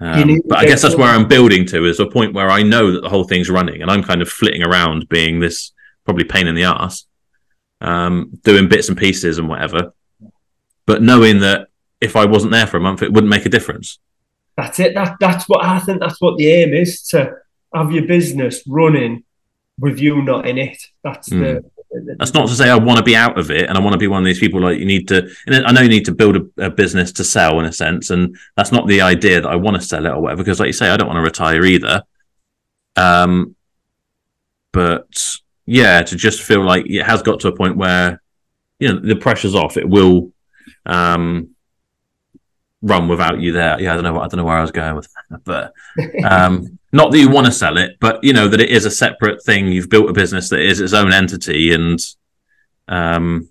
Um, 0.00 0.40
but 0.48 0.58
I 0.58 0.64
guess 0.66 0.82
that's 0.82 0.96
where 0.96 1.08
I'm 1.08 1.28
building 1.28 1.64
to 1.66 1.84
is 1.84 2.00
a 2.00 2.06
point 2.06 2.34
where 2.34 2.50
I 2.50 2.62
know 2.64 2.90
that 2.92 3.02
the 3.02 3.08
whole 3.08 3.24
thing's 3.24 3.48
running 3.48 3.82
and 3.82 3.90
I'm 3.90 4.02
kind 4.02 4.20
of 4.20 4.28
flitting 4.28 4.62
around 4.62 5.08
being 5.08 5.38
this 5.38 5.70
probably 6.04 6.24
pain 6.24 6.48
in 6.48 6.56
the 6.56 6.64
ass, 6.64 7.06
um, 7.82 8.30
doing 8.44 8.68
bits 8.68 8.88
and 8.88 8.96
pieces 8.96 9.38
and 9.38 9.48
whatever. 9.48 9.92
but 10.86 11.02
knowing 11.02 11.40
that 11.40 11.68
if 12.00 12.16
I 12.16 12.24
wasn't 12.24 12.52
there 12.52 12.66
for 12.66 12.78
a 12.78 12.80
month, 12.80 13.02
it 13.02 13.12
wouldn't 13.12 13.30
make 13.30 13.46
a 13.46 13.48
difference. 13.48 13.98
That's 14.56 14.80
it. 14.80 14.94
That 14.94 15.16
that's 15.20 15.48
what 15.48 15.64
I 15.64 15.78
think. 15.78 16.00
That's 16.00 16.20
what 16.20 16.36
the 16.36 16.48
aim 16.50 16.74
is 16.74 17.02
to 17.08 17.36
have 17.74 17.92
your 17.92 18.06
business 18.06 18.62
running 18.66 19.24
with 19.78 19.98
you 19.98 20.22
not 20.22 20.46
in 20.46 20.58
it. 20.58 20.82
That's 21.02 21.28
mm. 21.28 21.62
the. 21.62 21.70
That's 22.16 22.32
not 22.32 22.48
to 22.48 22.54
say 22.54 22.70
I 22.70 22.76
want 22.76 22.96
to 22.98 23.04
be 23.04 23.14
out 23.14 23.38
of 23.38 23.50
it 23.50 23.68
and 23.68 23.76
I 23.76 23.80
want 23.82 23.92
to 23.92 23.98
be 23.98 24.06
one 24.06 24.22
of 24.22 24.24
these 24.24 24.38
people 24.38 24.62
like 24.62 24.78
you 24.78 24.86
need 24.86 25.08
to. 25.08 25.28
I 25.46 25.72
know 25.72 25.82
you 25.82 25.90
need 25.90 26.06
to 26.06 26.14
build 26.14 26.36
a, 26.36 26.66
a, 26.66 26.70
business 26.70 27.12
to 27.12 27.24
sell 27.24 27.60
in 27.60 27.66
a 27.66 27.72
sense, 27.72 28.08
and 28.08 28.34
that's 28.56 28.72
not 28.72 28.86
the 28.86 29.02
idea 29.02 29.42
that 29.42 29.48
I 29.48 29.56
want 29.56 29.76
to 29.76 29.82
sell 29.82 30.06
it 30.06 30.08
or 30.08 30.20
whatever. 30.20 30.42
Because, 30.42 30.58
like 30.58 30.68
you 30.68 30.72
say, 30.72 30.88
I 30.88 30.96
don't 30.96 31.06
want 31.06 31.18
to 31.18 31.22
retire 31.22 31.62
either. 31.66 32.02
Um, 32.96 33.56
but 34.72 35.36
yeah, 35.66 36.02
to 36.02 36.16
just 36.16 36.42
feel 36.42 36.64
like 36.64 36.86
it 36.86 37.04
has 37.04 37.22
got 37.22 37.40
to 37.40 37.48
a 37.48 37.56
point 37.56 37.76
where 37.76 38.22
you 38.78 38.88
know 38.88 38.98
the 38.98 39.16
pressure's 39.16 39.54
off. 39.54 39.76
It 39.76 39.88
will 39.88 40.32
um, 40.86 41.50
run 42.82 43.08
without 43.08 43.40
you 43.40 43.52
there. 43.52 43.80
Yeah, 43.80 43.92
I 43.92 43.94
don't 43.94 44.04
know. 44.04 44.14
What, 44.14 44.24
I 44.24 44.28
don't 44.28 44.38
know 44.38 44.44
where 44.44 44.56
I 44.56 44.62
was 44.62 44.72
going 44.72 44.96
with 44.96 45.08
that, 45.30 45.44
but 45.44 45.72
um, 46.24 46.78
not 46.92 47.12
that 47.12 47.18
you 47.18 47.30
want 47.30 47.46
to 47.46 47.52
sell 47.52 47.78
it, 47.78 47.96
but 48.00 48.22
you 48.22 48.32
know 48.32 48.48
that 48.48 48.60
it 48.60 48.70
is 48.70 48.84
a 48.84 48.90
separate 48.90 49.42
thing. 49.44 49.68
You've 49.68 49.90
built 49.90 50.10
a 50.10 50.14
business 50.14 50.48
that 50.50 50.60
is 50.60 50.80
its 50.80 50.92
own 50.92 51.12
entity, 51.12 51.72
and 51.72 51.98
um, 52.88 53.48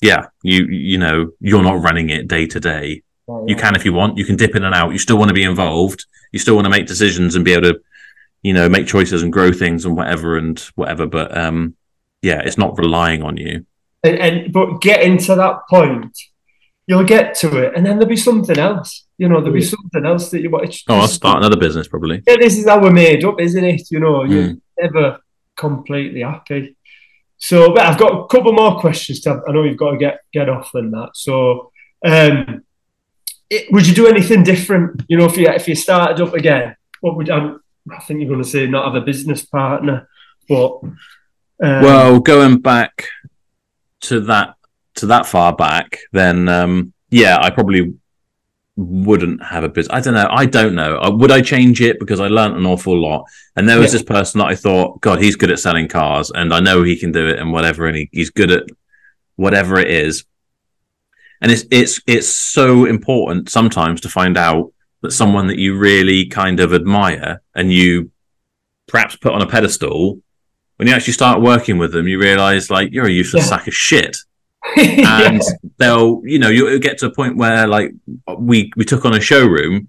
yeah, 0.00 0.26
you 0.42 0.66
you 0.66 0.98
know 0.98 1.32
you're 1.40 1.62
not 1.62 1.82
running 1.82 2.10
it 2.10 2.28
day 2.28 2.46
to 2.46 2.60
day. 2.60 3.02
You 3.46 3.56
can 3.56 3.74
if 3.74 3.84
you 3.84 3.92
want. 3.92 4.18
You 4.18 4.24
can 4.24 4.36
dip 4.36 4.54
in 4.54 4.62
and 4.62 4.74
out. 4.74 4.92
You 4.92 4.98
still 4.98 5.18
want 5.18 5.30
to 5.30 5.34
be 5.34 5.42
involved. 5.42 6.06
You 6.30 6.38
still 6.38 6.54
want 6.54 6.66
to 6.66 6.70
make 6.70 6.86
decisions 6.86 7.34
and 7.34 7.44
be 7.44 7.52
able 7.52 7.72
to, 7.72 7.80
you 8.42 8.52
know, 8.52 8.68
make 8.68 8.86
choices 8.86 9.22
and 9.22 9.32
grow 9.32 9.52
things 9.52 9.84
and 9.84 9.96
whatever 9.96 10.36
and 10.36 10.58
whatever. 10.74 11.06
But 11.06 11.36
um, 11.36 11.76
yeah, 12.22 12.40
it's 12.44 12.58
not 12.58 12.78
relying 12.78 13.22
on 13.22 13.36
you. 13.36 13.66
And, 14.04 14.18
and 14.18 14.52
but 14.52 14.80
getting 14.80 15.18
to 15.18 15.34
that 15.34 15.60
point 15.68 16.16
you'll 16.86 17.04
get 17.04 17.34
to 17.34 17.58
it, 17.58 17.72
and 17.76 17.84
then 17.84 17.98
there'll 17.98 18.08
be 18.08 18.16
something 18.16 18.58
else. 18.58 19.06
You 19.18 19.28
know, 19.28 19.40
there'll 19.40 19.54
be 19.54 19.62
something 19.62 20.04
else 20.04 20.30
that 20.30 20.40
you 20.40 20.50
want. 20.50 20.72
To, 20.72 20.82
oh, 20.88 20.94
I'll 20.96 21.08
start 21.08 21.38
another 21.38 21.56
business 21.56 21.88
probably. 21.88 22.22
Yeah, 22.26 22.36
this 22.38 22.56
is 22.56 22.66
how 22.66 22.80
we're 22.80 22.92
made 22.92 23.24
up, 23.24 23.40
isn't 23.40 23.64
it? 23.64 23.90
You 23.90 24.00
know, 24.00 24.24
you're 24.24 24.48
mm. 24.50 24.60
never 24.78 25.20
completely 25.56 26.22
happy. 26.22 26.76
So, 27.38 27.74
but 27.74 27.84
I've 27.84 27.98
got 27.98 28.12
a 28.12 28.26
couple 28.28 28.52
more 28.52 28.80
questions. 28.80 29.20
To, 29.22 29.42
I 29.46 29.52
know 29.52 29.64
you've 29.64 29.76
got 29.76 29.92
to 29.92 29.96
get 29.96 30.20
get 30.32 30.48
off 30.48 30.70
than 30.72 30.90
that. 30.92 31.10
So, 31.14 31.72
um, 32.04 32.62
it, 33.50 33.70
would 33.72 33.86
you 33.86 33.94
do 33.94 34.06
anything 34.06 34.42
different? 34.42 35.02
You 35.08 35.16
know, 35.16 35.26
if 35.26 35.36
you 35.36 35.48
if 35.48 35.68
you 35.68 35.74
started 35.74 36.20
up 36.20 36.34
again, 36.34 36.76
what 37.00 37.16
would 37.16 37.30
I, 37.30 37.54
I 37.90 38.00
think 38.00 38.20
you're 38.20 38.28
going 38.28 38.42
to 38.42 38.48
say? 38.48 38.66
Not 38.66 38.92
have 38.92 39.00
a 39.00 39.04
business 39.04 39.44
partner, 39.44 40.08
but 40.48 40.80
um, 40.82 41.82
well, 41.82 42.20
going 42.20 42.58
back 42.58 43.08
to 44.02 44.20
that 44.20 44.54
to 44.96 45.06
that 45.06 45.26
far 45.26 45.54
back, 45.54 45.98
then 46.12 46.48
um, 46.48 46.92
yeah, 47.10 47.38
I 47.40 47.50
probably 47.50 47.94
wouldn't 48.76 49.42
have 49.42 49.64
a 49.64 49.68
business. 49.68 49.94
I 49.94 50.00
don't 50.00 50.14
know. 50.14 50.28
I 50.30 50.46
don't 50.46 50.74
know. 50.74 50.98
Uh, 50.98 51.10
would 51.10 51.30
I 51.30 51.40
change 51.40 51.80
it 51.80 51.98
because 51.98 52.20
I 52.20 52.28
learned 52.28 52.56
an 52.56 52.66
awful 52.66 53.00
lot? 53.00 53.24
And 53.56 53.68
there 53.68 53.78
was 53.78 53.92
yeah. 53.92 53.98
this 53.98 54.02
person 54.02 54.38
that 54.38 54.48
I 54.48 54.54
thought, 54.54 55.00
God, 55.00 55.22
he's 55.22 55.36
good 55.36 55.50
at 55.50 55.58
selling 55.58 55.88
cars, 55.88 56.30
and 56.30 56.52
I 56.52 56.60
know 56.60 56.82
he 56.82 56.96
can 56.96 57.12
do 57.12 57.26
it 57.26 57.38
and 57.38 57.52
whatever, 57.52 57.86
and 57.86 57.96
he, 57.96 58.08
he's 58.12 58.30
good 58.30 58.50
at 58.50 58.64
whatever 59.36 59.78
it 59.78 59.88
is. 59.88 60.24
And 61.40 61.52
it's 61.52 61.64
it's 61.70 62.00
it's 62.06 62.28
so 62.28 62.84
important 62.86 63.50
sometimes 63.50 64.02
to 64.02 64.08
find 64.08 64.36
out 64.36 64.72
that 65.06 65.12
someone 65.12 65.46
that 65.46 65.58
you 65.58 65.78
really 65.78 66.26
kind 66.26 66.60
of 66.60 66.74
admire 66.74 67.40
and 67.54 67.72
you 67.72 68.10
perhaps 68.86 69.16
put 69.16 69.32
on 69.32 69.42
a 69.42 69.46
pedestal 69.46 70.20
when 70.76 70.88
you 70.88 70.94
actually 70.94 71.14
start 71.14 71.40
working 71.40 71.78
with 71.78 71.92
them, 71.92 72.06
you 72.06 72.20
realize 72.20 72.70
like 72.70 72.92
you're 72.92 73.06
a 73.06 73.10
useless 73.10 73.44
yeah. 73.44 73.48
sack 73.48 73.66
of 73.66 73.74
shit 73.74 74.16
and 74.76 75.40
yeah. 75.42 75.68
they'll 75.78 76.20
you 76.24 76.38
know 76.38 76.48
you'll 76.48 76.78
get 76.78 76.98
to 76.98 77.06
a 77.06 77.14
point 77.14 77.36
where 77.36 77.66
like 77.66 77.92
we 78.38 78.72
we 78.76 78.84
took 78.84 79.04
on 79.04 79.14
a 79.14 79.20
showroom 79.20 79.88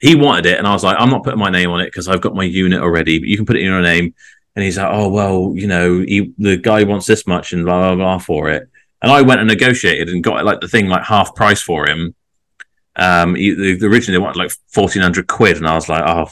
he 0.00 0.14
wanted 0.14 0.46
it 0.46 0.58
and 0.58 0.66
i 0.66 0.72
was 0.72 0.82
like 0.82 0.96
i'm 0.98 1.10
not 1.10 1.22
putting 1.22 1.38
my 1.38 1.50
name 1.50 1.70
on 1.70 1.80
it 1.80 1.86
because 1.86 2.08
i've 2.08 2.22
got 2.22 2.34
my 2.34 2.44
unit 2.44 2.80
already 2.80 3.18
but 3.18 3.28
you 3.28 3.36
can 3.36 3.44
put 3.44 3.56
it 3.56 3.60
in 3.60 3.66
your 3.66 3.82
name 3.82 4.14
and 4.56 4.64
he's 4.64 4.78
like 4.78 4.88
oh 4.90 5.08
well 5.08 5.52
you 5.54 5.66
know 5.66 5.98
he, 6.00 6.32
the 6.38 6.56
guy 6.56 6.84
wants 6.84 7.06
this 7.06 7.26
much 7.26 7.52
and 7.52 7.66
blah 7.66 7.94
blah 7.94 7.96
blah 7.96 8.18
for 8.18 8.48
it 8.48 8.66
and 9.02 9.12
i 9.12 9.20
went 9.20 9.40
and 9.40 9.48
negotiated 9.48 10.08
and 10.08 10.24
got 10.24 10.44
like 10.44 10.60
the 10.60 10.68
thing 10.68 10.88
like 10.88 11.02
half 11.02 11.34
price 11.34 11.60
for 11.60 11.86
him 11.86 12.14
um 12.96 13.34
originally 13.34 14.12
they 14.12 14.18
wanted 14.18 14.38
like 14.38 14.52
1400 14.72 15.26
quid 15.26 15.56
and 15.56 15.66
i 15.66 15.74
was 15.74 15.88
like 15.88 16.04
oh 16.06 16.28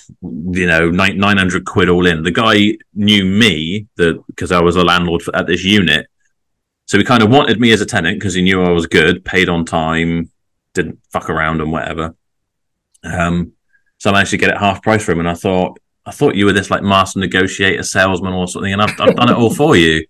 you 0.52 0.66
know 0.66 0.90
900 0.90 1.64
quid 1.64 1.88
all 1.88 2.06
in 2.06 2.22
the 2.22 2.30
guy 2.30 2.76
knew 2.94 3.24
me 3.24 3.88
that 3.96 4.22
because 4.28 4.52
i 4.52 4.60
was 4.60 4.76
a 4.76 4.84
landlord 4.84 5.22
for, 5.22 5.34
at 5.34 5.48
this 5.48 5.64
unit 5.64 6.06
so 6.92 6.98
he 6.98 7.04
kind 7.04 7.22
of 7.22 7.30
wanted 7.30 7.58
me 7.58 7.72
as 7.72 7.80
a 7.80 7.86
tenant 7.86 8.18
because 8.18 8.34
he 8.34 8.42
knew 8.42 8.62
I 8.62 8.70
was 8.70 8.86
good, 8.86 9.24
paid 9.24 9.48
on 9.48 9.64
time, 9.64 10.30
didn't 10.74 10.98
fuck 11.10 11.30
around 11.30 11.62
and 11.62 11.72
whatever. 11.72 12.14
Um, 13.02 13.52
so 13.96 14.10
I 14.10 14.12
managed 14.12 14.32
to 14.32 14.36
get 14.36 14.50
it 14.50 14.58
half 14.58 14.82
price 14.82 15.02
for 15.02 15.12
him, 15.12 15.20
and 15.20 15.28
I 15.28 15.32
thought, 15.32 15.78
I 16.04 16.10
thought 16.10 16.34
you 16.34 16.44
were 16.44 16.52
this 16.52 16.70
like 16.70 16.82
master 16.82 17.20
negotiator, 17.20 17.82
salesman, 17.82 18.34
or 18.34 18.46
something, 18.46 18.72
and 18.72 18.82
I've, 18.82 19.00
I've 19.00 19.16
done 19.16 19.30
it 19.30 19.36
all 19.36 19.54
for 19.54 19.74
you. 19.74 20.04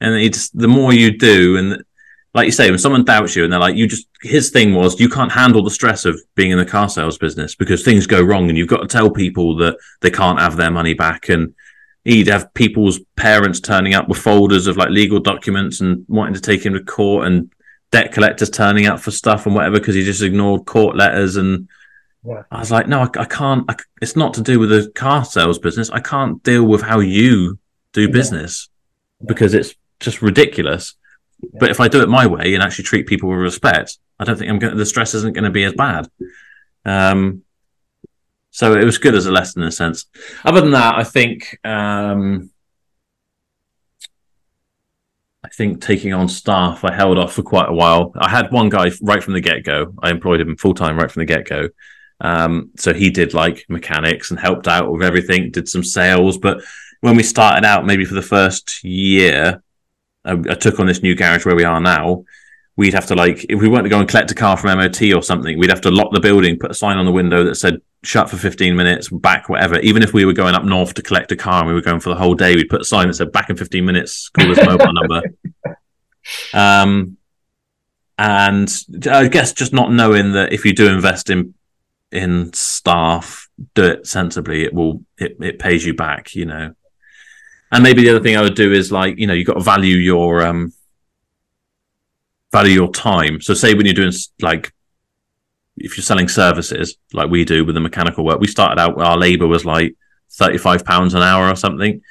And 0.00 0.14
it's 0.14 0.50
the 0.50 0.68
more 0.68 0.92
you 0.92 1.18
do, 1.18 1.56
and 1.56 1.82
like 2.34 2.46
you 2.46 2.52
say, 2.52 2.70
when 2.70 2.78
someone 2.78 3.04
doubts 3.04 3.36
you 3.36 3.44
and 3.44 3.52
they're 3.52 3.60
like, 3.60 3.76
you 3.76 3.86
just, 3.86 4.08
his 4.22 4.50
thing 4.50 4.74
was, 4.74 4.98
you 4.98 5.08
can't 5.08 5.32
handle 5.32 5.62
the 5.62 5.70
stress 5.70 6.04
of 6.04 6.18
being 6.34 6.50
in 6.50 6.58
the 6.58 6.64
car 6.64 6.88
sales 6.88 7.18
business 7.18 7.54
because 7.54 7.82
things 7.82 8.06
go 8.06 8.22
wrong 8.22 8.48
and 8.48 8.56
you've 8.56 8.68
got 8.68 8.80
to 8.80 8.88
tell 8.88 9.10
people 9.10 9.56
that 9.56 9.76
they 10.00 10.10
can't 10.10 10.38
have 10.38 10.56
their 10.56 10.70
money 10.70 10.94
back. 10.94 11.28
And 11.28 11.54
he'd 12.04 12.28
have 12.28 12.52
people's 12.54 13.00
parents 13.16 13.60
turning 13.60 13.92
up 13.94 14.08
with 14.08 14.18
folders 14.18 14.66
of 14.66 14.78
like 14.78 14.88
legal 14.88 15.20
documents 15.20 15.80
and 15.80 16.06
wanting 16.08 16.34
to 16.34 16.40
take 16.40 16.64
him 16.64 16.72
to 16.72 16.82
court 16.82 17.26
and 17.26 17.52
debt 17.90 18.12
collectors 18.12 18.48
turning 18.48 18.86
up 18.86 18.98
for 18.98 19.10
stuff 19.10 19.44
and 19.44 19.54
whatever 19.54 19.78
because 19.78 19.94
he 19.94 20.02
just 20.02 20.22
ignored 20.22 20.64
court 20.64 20.96
letters 20.96 21.36
and 21.36 21.68
yeah. 22.24 22.42
I 22.50 22.60
was 22.60 22.70
like, 22.70 22.86
no, 22.88 23.00
I, 23.00 23.20
I 23.20 23.24
can't. 23.24 23.64
I, 23.68 23.76
it's 24.00 24.16
not 24.16 24.34
to 24.34 24.42
do 24.42 24.58
with 24.58 24.70
the 24.70 24.90
car 24.94 25.24
sales 25.24 25.58
business. 25.58 25.90
I 25.90 26.00
can't 26.00 26.42
deal 26.42 26.64
with 26.64 26.80
how 26.80 27.00
you 27.00 27.58
do 27.92 28.08
business 28.08 28.68
yeah. 29.20 29.26
because 29.26 29.54
it's 29.54 29.74
just 29.98 30.22
ridiculous. 30.22 30.94
But 31.58 31.70
if 31.70 31.80
I 31.80 31.88
do 31.88 32.02
it 32.02 32.08
my 32.08 32.26
way 32.26 32.54
and 32.54 32.62
actually 32.62 32.84
treat 32.84 33.06
people 33.06 33.28
with 33.28 33.38
respect, 33.38 33.98
I 34.18 34.24
don't 34.24 34.38
think 34.38 34.50
I'm 34.50 34.58
going. 34.58 34.76
The 34.76 34.86
stress 34.86 35.14
isn't 35.14 35.34
going 35.34 35.44
to 35.44 35.50
be 35.50 35.64
as 35.64 35.74
bad. 35.74 36.08
Um, 36.84 37.42
so 38.50 38.74
it 38.74 38.84
was 38.84 38.98
good 38.98 39.14
as 39.14 39.26
a 39.26 39.32
lesson 39.32 39.62
in 39.62 39.68
a 39.68 39.72
sense. 39.72 40.06
Other 40.44 40.60
than 40.60 40.72
that, 40.72 40.96
I 40.96 41.04
think 41.04 41.58
um, 41.64 42.50
I 45.44 45.48
think 45.48 45.80
taking 45.80 46.12
on 46.12 46.28
staff, 46.28 46.84
I 46.84 46.92
held 46.92 47.18
off 47.18 47.32
for 47.32 47.42
quite 47.42 47.68
a 47.68 47.74
while. 47.74 48.12
I 48.16 48.28
had 48.28 48.52
one 48.52 48.68
guy 48.68 48.90
right 49.00 49.22
from 49.22 49.32
the 49.32 49.40
get 49.40 49.64
go. 49.64 49.92
I 50.00 50.10
employed 50.10 50.40
him 50.40 50.56
full 50.56 50.74
time 50.74 50.96
right 50.96 51.10
from 51.10 51.20
the 51.20 51.26
get 51.26 51.48
go. 51.48 51.68
Um, 52.20 52.70
so 52.76 52.94
he 52.94 53.10
did 53.10 53.34
like 53.34 53.66
mechanics 53.68 54.30
and 54.30 54.38
helped 54.38 54.68
out 54.68 54.92
with 54.92 55.02
everything, 55.02 55.50
did 55.50 55.68
some 55.68 55.82
sales. 55.82 56.38
But 56.38 56.62
when 57.00 57.16
we 57.16 57.24
started 57.24 57.66
out, 57.66 57.84
maybe 57.84 58.04
for 58.04 58.14
the 58.14 58.22
first 58.22 58.84
year, 58.84 59.62
I, 60.24 60.32
I 60.32 60.54
took 60.54 60.80
on 60.80 60.86
this 60.86 61.02
new 61.02 61.14
garage 61.14 61.44
where 61.44 61.56
we 61.56 61.64
are 61.64 61.80
now 61.80 62.24
we'd 62.76 62.94
have 62.94 63.06
to 63.06 63.14
like 63.14 63.44
if 63.48 63.60
we 63.60 63.68
weren't 63.68 63.84
to 63.84 63.90
go 63.90 64.00
and 64.00 64.08
collect 64.08 64.30
a 64.30 64.34
car 64.34 64.56
from 64.56 64.78
MOT 64.78 65.02
or 65.14 65.22
something, 65.22 65.58
we'd 65.58 65.70
have 65.70 65.80
to 65.82 65.90
lock 65.90 66.12
the 66.12 66.20
building, 66.20 66.58
put 66.58 66.70
a 66.70 66.74
sign 66.74 66.96
on 66.96 67.04
the 67.04 67.12
window 67.12 67.44
that 67.44 67.56
said 67.56 67.80
shut 68.02 68.28
for 68.30 68.36
15 68.36 68.74
minutes, 68.74 69.08
back, 69.08 69.48
whatever. 69.48 69.78
Even 69.80 70.02
if 70.02 70.12
we 70.12 70.24
were 70.24 70.32
going 70.32 70.54
up 70.54 70.64
north 70.64 70.94
to 70.94 71.02
collect 71.02 71.30
a 71.32 71.36
car 71.36 71.60
and 71.60 71.68
we 71.68 71.74
were 71.74 71.82
going 71.82 72.00
for 72.00 72.08
the 72.08 72.16
whole 72.16 72.34
day, 72.34 72.56
we'd 72.56 72.68
put 72.68 72.80
a 72.80 72.84
sign 72.84 73.08
that 73.08 73.14
said 73.14 73.30
back 73.30 73.50
in 73.50 73.56
15 73.56 73.84
minutes, 73.84 74.28
call 74.30 74.48
this 74.48 74.64
mobile 74.66 74.92
number. 74.92 75.22
Um, 76.54 77.16
and 78.16 78.72
I 79.10 79.26
guess 79.26 79.52
just 79.52 79.72
not 79.72 79.90
knowing 79.90 80.32
that 80.32 80.52
if 80.52 80.64
you 80.64 80.72
do 80.72 80.86
invest 80.86 81.30
in 81.30 81.54
in 82.12 82.52
staff, 82.52 83.48
do 83.74 83.86
it 83.86 84.06
sensibly, 84.06 84.62
it 84.62 84.72
will 84.72 85.02
it, 85.18 85.36
it 85.40 85.58
pays 85.58 85.84
you 85.84 85.94
back, 85.94 86.36
you 86.36 86.46
know. 86.46 86.76
And 87.72 87.82
maybe 87.82 88.02
the 88.02 88.10
other 88.10 88.20
thing 88.20 88.36
I 88.36 88.42
would 88.42 88.54
do 88.54 88.72
is 88.72 88.92
like, 88.92 89.18
you 89.18 89.26
know, 89.26 89.32
you've 89.32 89.46
got 89.46 89.54
to 89.54 89.60
value 89.60 89.96
your 89.96 90.42
um 90.42 90.72
value 92.52 92.74
your 92.74 92.92
time. 92.92 93.40
So 93.40 93.54
say 93.54 93.74
when 93.74 93.86
you're 93.86 93.94
doing 93.94 94.12
like 94.40 94.72
if 95.78 95.96
you're 95.96 96.04
selling 96.04 96.28
services 96.28 96.96
like 97.12 97.30
we 97.30 97.44
do 97.44 97.64
with 97.64 97.74
the 97.74 97.80
mechanical 97.80 98.24
work, 98.24 98.40
we 98.40 98.46
started 98.46 98.80
out 98.80 99.00
our 99.00 99.16
labor 99.16 99.46
was 99.46 99.64
like 99.64 99.96
thirty 100.30 100.58
five 100.58 100.84
pounds 100.84 101.14
an 101.14 101.22
hour 101.22 101.48
or 101.48 101.56
something, 101.56 102.02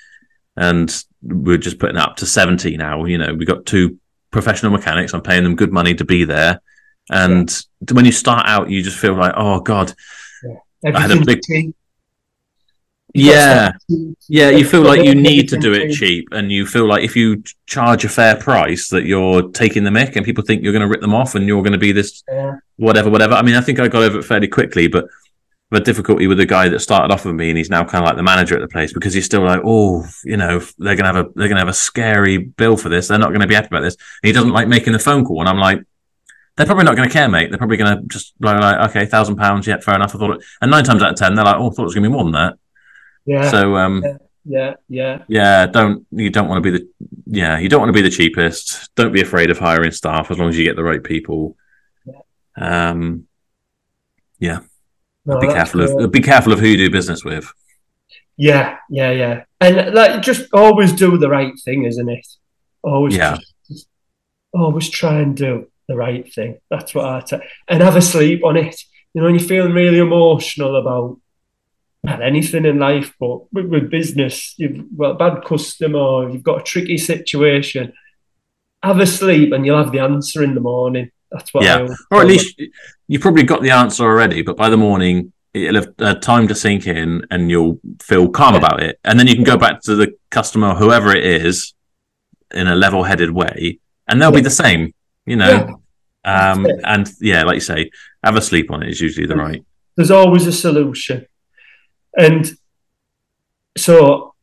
and 0.58 1.04
we're 1.22 1.58
just 1.58 1.80
putting 1.80 1.98
it 1.98 2.02
up 2.02 2.18
to 2.18 2.26
seventy 2.26 2.76
now. 2.76 3.06
You 3.06 3.20
know, 3.20 3.34
we 3.34 3.46
got 3.46 3.66
two 3.66 4.00
professional 4.32 4.72
mechanics. 4.72 5.14
I'm 5.14 5.22
paying 5.22 5.44
them 5.44 5.56
good 5.56 5.72
money 5.72 5.94
to 5.96 6.06
be 6.06 6.24
there, 6.24 6.60
and 7.10 7.50
yeah. 7.82 7.94
when 7.94 8.06
you 8.06 8.12
start 8.12 8.48
out, 8.48 8.72
you 8.72 8.82
just 8.82 8.98
feel 8.98 9.16
like, 9.16 9.34
oh 9.38 9.60
god, 9.60 9.94
yeah. 10.44 10.92
I 10.96 11.02
had 11.02 11.12
a 11.12 11.24
big 11.24 11.42
yeah 13.14 13.72
yeah 14.30 14.50
you 14.50 14.64
feel 14.64 14.82
like 14.82 15.04
you 15.04 15.14
need 15.14 15.50
to 15.50 15.58
do 15.58 15.74
it 15.74 15.92
cheap 15.92 16.28
and 16.32 16.52
you 16.52 16.66
feel 16.66 16.88
like 16.88 17.04
if 17.04 17.16
you 17.16 17.44
charge 17.66 18.06
a 18.06 18.10
fair 18.10 18.36
price 18.36 18.88
that 18.90 19.04
you're 19.04 19.50
taking 19.52 19.84
the 19.84 19.90
mick 19.90 20.16
and 20.16 20.26
people 20.26 20.44
think 20.44 20.64
you're 20.64 20.72
going 20.72 20.82
to 20.82 20.88
rip 20.88 21.02
them 21.02 21.14
off 21.14 21.36
and 21.36 21.46
you're 21.46 21.62
going 21.62 21.74
to 21.74 21.78
be 21.78 21.92
this 21.92 22.24
yeah. 22.30 22.56
whatever 22.78 23.10
whatever 23.10 23.34
i 23.34 23.42
mean 23.42 23.56
i 23.56 23.62
think 23.62 23.80
i 23.80 23.88
got 23.88 24.04
over 24.04 24.20
it 24.20 24.24
fairly 24.24 24.48
quickly 24.48 24.88
but 24.88 25.08
the 25.72 25.80
difficulty 25.80 26.28
with 26.28 26.38
the 26.38 26.46
guy 26.46 26.68
that 26.68 26.80
started 26.80 27.14
off 27.14 27.26
with 27.26 27.36
me 27.36 27.50
and 27.50 27.58
he's 27.58 27.70
now 27.70 27.84
kind 27.84 28.04
of 28.04 28.08
like 28.08 28.18
the 28.18 28.24
manager 28.24 28.56
at 28.56 28.62
the 28.62 28.68
place 28.68 28.94
because 28.94 29.14
he's 29.14 29.26
still 29.26 29.44
like 29.44 29.62
oh 29.64 30.06
you 30.24 30.38
know 30.38 30.60
they're 30.78 30.96
going 30.96 30.98
to 30.98 31.06
have 31.06 31.16
a 31.16 31.24
they're 31.36 31.48
going 31.48 31.56
to 31.56 31.62
have 31.62 31.68
a 31.68 31.74
scary 31.74 32.38
bill 32.38 32.76
for 32.76 32.90
this 32.90 33.08
they're 33.08 33.18
not 33.18 33.30
going 33.30 33.42
to 33.42 33.48
be 33.48 33.56
happy 33.56 33.68
about 33.68 33.82
this 33.82 33.96
and 33.96 34.28
he 34.28 34.32
doesn't 34.32 34.52
like 34.52 34.68
making 34.68 34.94
the 34.94 35.00
phone 35.00 35.26
call 35.26 35.40
and 35.40 35.50
i'm 35.50 35.60
like 35.60 35.82
they're 36.58 36.66
probably 36.66 36.84
not 36.84 36.96
going 36.96 37.08
to 37.08 37.14
care, 37.14 37.30
mate. 37.30 37.50
They're 37.50 37.58
probably 37.58 37.78
going 37.78 37.98
to 37.98 38.04
just 38.08 38.34
like 38.40 38.90
okay, 38.90 39.06
thousand 39.06 39.38
pounds, 39.38 39.68
yeah, 39.68 39.80
fair 39.80 39.96
enough. 39.96 40.14
I 40.16 40.20
thought, 40.20 40.36
it, 40.36 40.44
and 40.62 40.70
nine 40.70 40.84
times 40.84 41.02
out 41.02 41.12
of 41.12 41.18
ten, 41.18 41.34
they're 41.34 41.46
like, 41.46 41.56
oh, 41.56 41.68
I 41.68 41.70
thought 41.70 41.84
it 41.84 41.86
was 41.86 41.96
going 41.96 42.04
to 42.04 42.10
be 42.10 42.14
more 42.14 42.24
than 42.24 42.34
that. 42.34 42.58
Yeah. 43.26 43.50
So, 43.52 43.76
um, 43.78 44.04
yeah, 44.44 44.74
yeah, 44.90 45.24
yeah, 45.28 45.68
don't 45.68 46.06
you 46.12 46.30
don't 46.32 46.48
want 46.50 46.64
to 46.64 46.72
be 46.72 46.78
the 46.80 46.90
yeah, 47.28 47.60
you 47.60 47.70
don't 47.70 47.80
want 47.80 47.90
to 47.90 47.94
be 47.94 48.02
the 48.02 48.10
cheapest. 48.16 48.90
Don't 48.96 49.14
be 49.14 49.22
afraid 49.22 49.52
of 49.52 49.60
hiring 49.60 49.92
staff 49.92 50.32
as 50.32 50.40
long 50.40 50.50
as 50.50 50.58
you 50.58 50.64
get 50.66 50.76
the 50.76 50.84
right 50.84 51.04
people. 51.04 51.56
Um, 52.58 53.28
yeah, 54.40 54.60
No, 55.26 55.40
be 55.40 55.48
careful 55.48 55.86
great. 55.86 56.04
of 56.06 56.12
be 56.12 56.20
careful 56.22 56.52
of 56.54 56.60
who 56.60 56.68
you 56.68 56.78
do 56.78 56.90
business 56.90 57.24
with. 57.24 57.52
Yeah, 58.36 58.78
yeah, 58.90 59.12
yeah. 59.12 59.44
And 59.60 59.94
like 59.94 60.22
just 60.24 60.48
always 60.54 60.92
do 60.94 61.18
the 61.18 61.30
right 61.30 61.54
thing, 61.64 61.86
isn't 61.86 62.10
it? 62.10 62.26
Always 62.84 63.16
Yeah. 63.16 63.36
just, 63.38 63.54
just 63.68 63.88
always 64.54 64.90
try 64.90 65.20
and 65.20 65.38
do 65.38 65.68
the 65.88 65.96
right 65.96 66.32
thing. 66.34 66.60
That's 66.72 66.96
what 66.96 67.06
I 67.06 67.20
tell 67.22 67.42
and 67.68 67.84
have 67.84 67.96
a 67.96 68.02
sleep 68.02 68.44
on 68.44 68.58
it. 68.58 68.76
You 69.14 69.22
know, 69.22 69.26
when 69.28 69.36
you're 69.36 69.48
feeling 69.48 69.74
really 69.74 70.00
emotional 70.00 70.76
about 70.78 71.20
not 72.04 72.22
anything 72.22 72.66
in 72.66 72.80
life, 72.80 73.14
but 73.20 73.52
with, 73.54 73.68
with 73.68 73.92
business, 73.92 74.56
you've 74.58 74.98
got 74.98 75.12
a 75.12 75.16
bad 75.16 75.46
customer, 75.46 76.30
you've 76.30 76.44
got 76.44 76.62
a 76.62 76.64
tricky 76.64 76.98
situation. 76.98 77.94
Have 78.82 79.00
a 79.00 79.06
sleep 79.06 79.54
and 79.54 79.66
you'll 79.66 79.78
have 79.78 79.92
the 79.92 80.00
answer 80.00 80.44
in 80.44 80.56
the 80.56 80.62
morning. 80.62 81.12
That's 81.32 81.54
what 81.54 81.64
Yeah. 81.64 81.88
Or 82.10 82.22
at 82.22 82.28
least 82.28 82.60
you've 83.08 83.22
probably 83.22 83.44
got 83.44 83.62
the 83.62 83.70
answer 83.70 84.04
already, 84.04 84.42
but 84.42 84.58
by 84.58 84.70
the 84.70 84.78
morning 84.78 85.32
it'll 85.54 85.82
have 85.82 85.94
uh, 86.00 86.16
time 86.16 86.48
to 86.48 86.56
sink 86.56 86.88
in, 86.88 87.26
and 87.30 87.52
you'll 87.52 87.80
feel 88.02 88.30
calm 88.30 88.54
Yeah. 88.54 88.60
about 88.60 88.82
it, 88.82 89.00
and 89.04 89.20
then 89.20 89.28
you 89.28 89.36
can 89.36 89.44
go 89.44 89.58
back 89.58 89.82
to 89.82 89.96
the 89.96 90.16
customer, 90.30 90.74
whoever 90.74 91.14
it 91.16 91.26
is, 91.26 91.74
in 92.54 92.68
a 92.68 92.76
level-headed 92.76 93.32
way, 93.32 93.80
and 94.08 94.22
they'll 94.22 94.32
be 94.32 94.42
the 94.42 94.50
same. 94.50 94.94
You 95.26 95.36
know. 95.36 95.50
Yeah. 96.26 96.52
Um, 96.52 96.68
and 96.84 97.10
yeah, 97.20 97.44
like 97.44 97.56
you 97.56 97.62
say, 97.62 97.90
have 98.24 98.36
a 98.36 98.42
sleep 98.42 98.72
on 98.72 98.84
it 98.84 98.90
is 98.90 99.02
usually 99.02 99.26
the 99.26 99.36
right. 99.36 99.64
there's 99.96 100.12
always 100.12 100.48
a 100.48 100.52
solution. 100.52 101.26
And 102.18 102.52
so, 103.78 104.36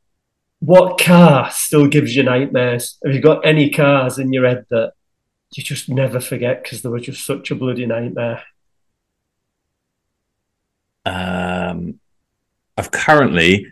what 0.61 0.99
car 0.99 1.51
still 1.51 1.87
gives 1.87 2.17
you 2.17 2.23
nightmares? 2.23 2.99
Have 3.05 3.15
you 3.15 3.21
got 3.21 3.47
any 3.47 3.71
cars 3.71 4.19
in 4.19 4.33
your 4.33 4.47
head 4.47 4.67
that 4.71 4.93
you 5.55 5.63
just 5.63 5.89
never 5.89 6.21
forget 6.21 6.63
because 6.63 6.83
they 6.83 6.89
were 6.89 7.01
just 7.01 7.25
such 7.25 7.51
a 7.51 7.55
bloody 7.55 7.87
nightmare? 7.87 8.43
Um, 11.05 12.01
I've 12.77 12.91
currently 12.91 13.67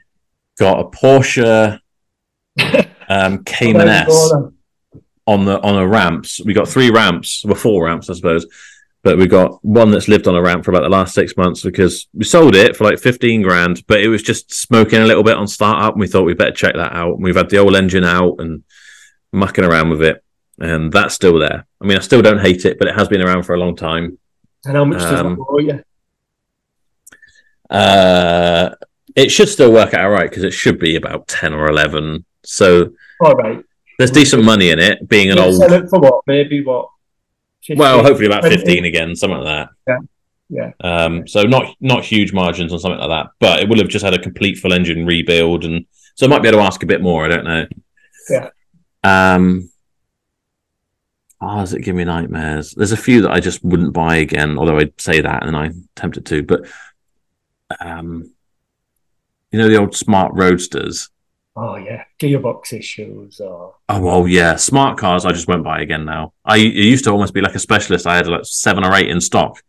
got 0.59 0.81
a 0.81 0.85
Porsche 0.85 1.81
um, 3.09 3.45
Cayman 3.45 3.89
S 3.89 4.33
on 5.27 5.45
the 5.45 5.61
on 5.61 5.77
a 5.77 5.87
ramps. 5.87 6.41
We 6.45 6.55
got 6.55 6.69
three 6.69 6.91
ramps, 6.91 7.45
well, 7.45 7.55
four 7.55 7.85
ramps, 7.85 8.09
I 8.09 8.15
suppose. 8.15 8.47
But 9.07 9.19
we 9.19 9.29
got 9.29 9.65
one 9.65 9.93
that's 9.93 10.09
lived 10.09 10.27
on 10.27 10.35
a 10.35 10.43
ramp 10.43 10.65
for 10.65 10.73
about 10.73 10.83
the 10.83 10.89
last 10.89 11.15
six 11.15 11.37
months 11.37 11.63
because 11.63 12.09
we 12.13 12.25
sold 12.25 12.57
it 12.57 12.75
for 12.75 12.83
like 12.83 12.99
fifteen 12.99 13.41
grand, 13.41 13.87
but 13.87 14.01
it 14.01 14.09
was 14.09 14.21
just 14.21 14.53
smoking 14.53 14.99
a 15.01 15.05
little 15.07 15.23
bit 15.23 15.37
on 15.37 15.47
startup, 15.47 15.93
and 15.95 16.01
we 16.01 16.09
thought 16.09 16.25
we'd 16.25 16.37
better 16.39 16.51
check 16.51 16.75
that 16.75 16.93
out. 16.93 17.15
And 17.15 17.23
we've 17.23 17.37
had 17.37 17.49
the 17.49 17.59
old 17.59 17.77
engine 17.77 18.03
out 18.03 18.41
and 18.41 18.65
mucking 19.33 19.63
around 19.65 19.91
with 19.91 20.03
it, 20.03 20.25
and 20.59 20.93
that's 20.93 21.15
still 21.15 21.39
there. 21.39 21.65
I 21.81 21.87
mean, 21.87 21.97
I 21.97 22.01
still 22.01 22.21
don't 22.21 22.41
hate 22.41 22.65
it, 22.65 22.81
but 22.81 22.89
it 22.89 22.97
has 22.97 23.07
been 23.07 23.23
around 23.23 23.45
for 23.45 23.55
a 23.55 23.61
long 23.61 23.77
time. 23.77 24.19
And 24.65 24.77
how 24.77 24.85
much 24.85 24.99
does 24.99 25.21
Um, 25.21 25.37
that 25.37 25.45
owe 25.49 25.59
you? 25.61 25.83
Uh, 27.71 28.71
it 29.15 29.29
should 29.31 29.49
still 29.49 29.71
work 29.73 29.95
out 29.95 30.07
all 30.07 30.11
right 30.11 30.29
because 30.29 30.43
it 30.43 30.53
should 30.53 30.81
be 30.81 30.97
about 30.97 31.29
ten 31.29 31.55
or 31.55 31.69
eleven. 31.69 32.25
So 32.45 32.91
All 33.21 33.35
right. 33.35 33.63
there's 33.99 34.11
decent 34.11 34.43
money 34.43 34.71
in 34.71 34.81
it, 34.81 35.09
being 35.09 35.31
an 35.31 35.37
You'll 35.37 35.47
old. 35.47 35.57
sell 35.59 35.73
it 35.75 35.89
for 35.91 36.01
what? 36.01 36.23
Maybe 36.27 36.65
what? 36.65 36.89
50? 37.67 37.79
Well, 37.81 38.03
hopefully 38.03 38.27
about 38.27 38.41
20? 38.41 38.57
fifteen 38.57 38.85
again, 38.85 39.15
something 39.17 39.39
like 39.41 39.69
that. 39.87 39.99
Yeah, 40.49 40.71
Um, 40.81 41.27
so 41.27 41.43
not 41.43 41.75
not 41.81 42.05
huge 42.05 42.33
margins 42.33 42.73
on 42.73 42.79
something 42.79 43.01
like 43.01 43.09
that, 43.09 43.31
but 43.41 43.61
it 43.61 43.69
will 43.69 43.79
have 43.79 43.89
just 43.89 44.05
had 44.05 44.15
a 44.15 44.19
complete 44.23 44.59
full 44.59 44.73
engine 44.73 45.05
rebuild, 45.05 45.65
and 45.65 45.87
so 46.15 46.25
I 46.25 46.29
might 46.29 46.41
be 46.43 46.47
able 46.49 46.59
to 46.61 46.65
ask 46.65 46.83
a 46.85 46.87
bit 46.87 47.03
more. 47.03 47.25
I 47.25 47.29
don't 47.29 47.45
know. 47.45 47.67
Yeah. 48.31 48.51
Um. 49.03 49.71
Oh, 51.41 51.57
does 51.59 51.75
it 51.75 51.83
give 51.83 51.97
me 51.97 52.05
nightmares? 52.05 52.73
There's 52.73 52.93
a 52.93 52.97
few 52.97 53.23
that 53.23 53.33
I 53.33 53.41
just 53.41 53.63
wouldn't 53.65 53.93
buy 53.93 54.17
again, 54.17 54.57
although 54.57 54.79
I'd 54.79 54.99
say 55.01 55.21
that 55.21 55.45
and 55.45 55.55
I'm 55.57 55.89
tempted 55.97 56.25
to. 56.27 56.43
But, 56.43 56.67
um, 57.81 58.31
you 59.51 59.59
know 59.59 59.69
the 59.69 59.77
old 59.79 59.95
smart 59.97 60.33
roadsters. 60.35 61.11
Oh 61.59 61.77
yeah, 61.77 62.05
gearbox 62.21 62.73
issues 62.75 63.41
or 63.41 63.75
Oh 63.89 64.01
well, 64.01 64.29
yeah, 64.29 64.57
smart 64.57 64.99
cars. 64.99 65.25
I 65.25 65.33
just 65.33 65.49
won't 65.49 65.65
buy 65.65 65.81
again 65.81 66.05
now. 66.05 66.33
I 66.45 66.59
it 66.59 66.75
used 66.75 67.05
to 67.05 67.11
almost 67.13 67.33
be 67.33 67.41
like 67.41 67.55
a 67.55 67.59
specialist. 67.59 68.07
I 68.07 68.17
had 68.17 68.27
like 68.27 68.45
seven 68.45 68.85
or 68.85 68.95
eight 68.95 69.09
in 69.09 69.21
stock. 69.21 69.63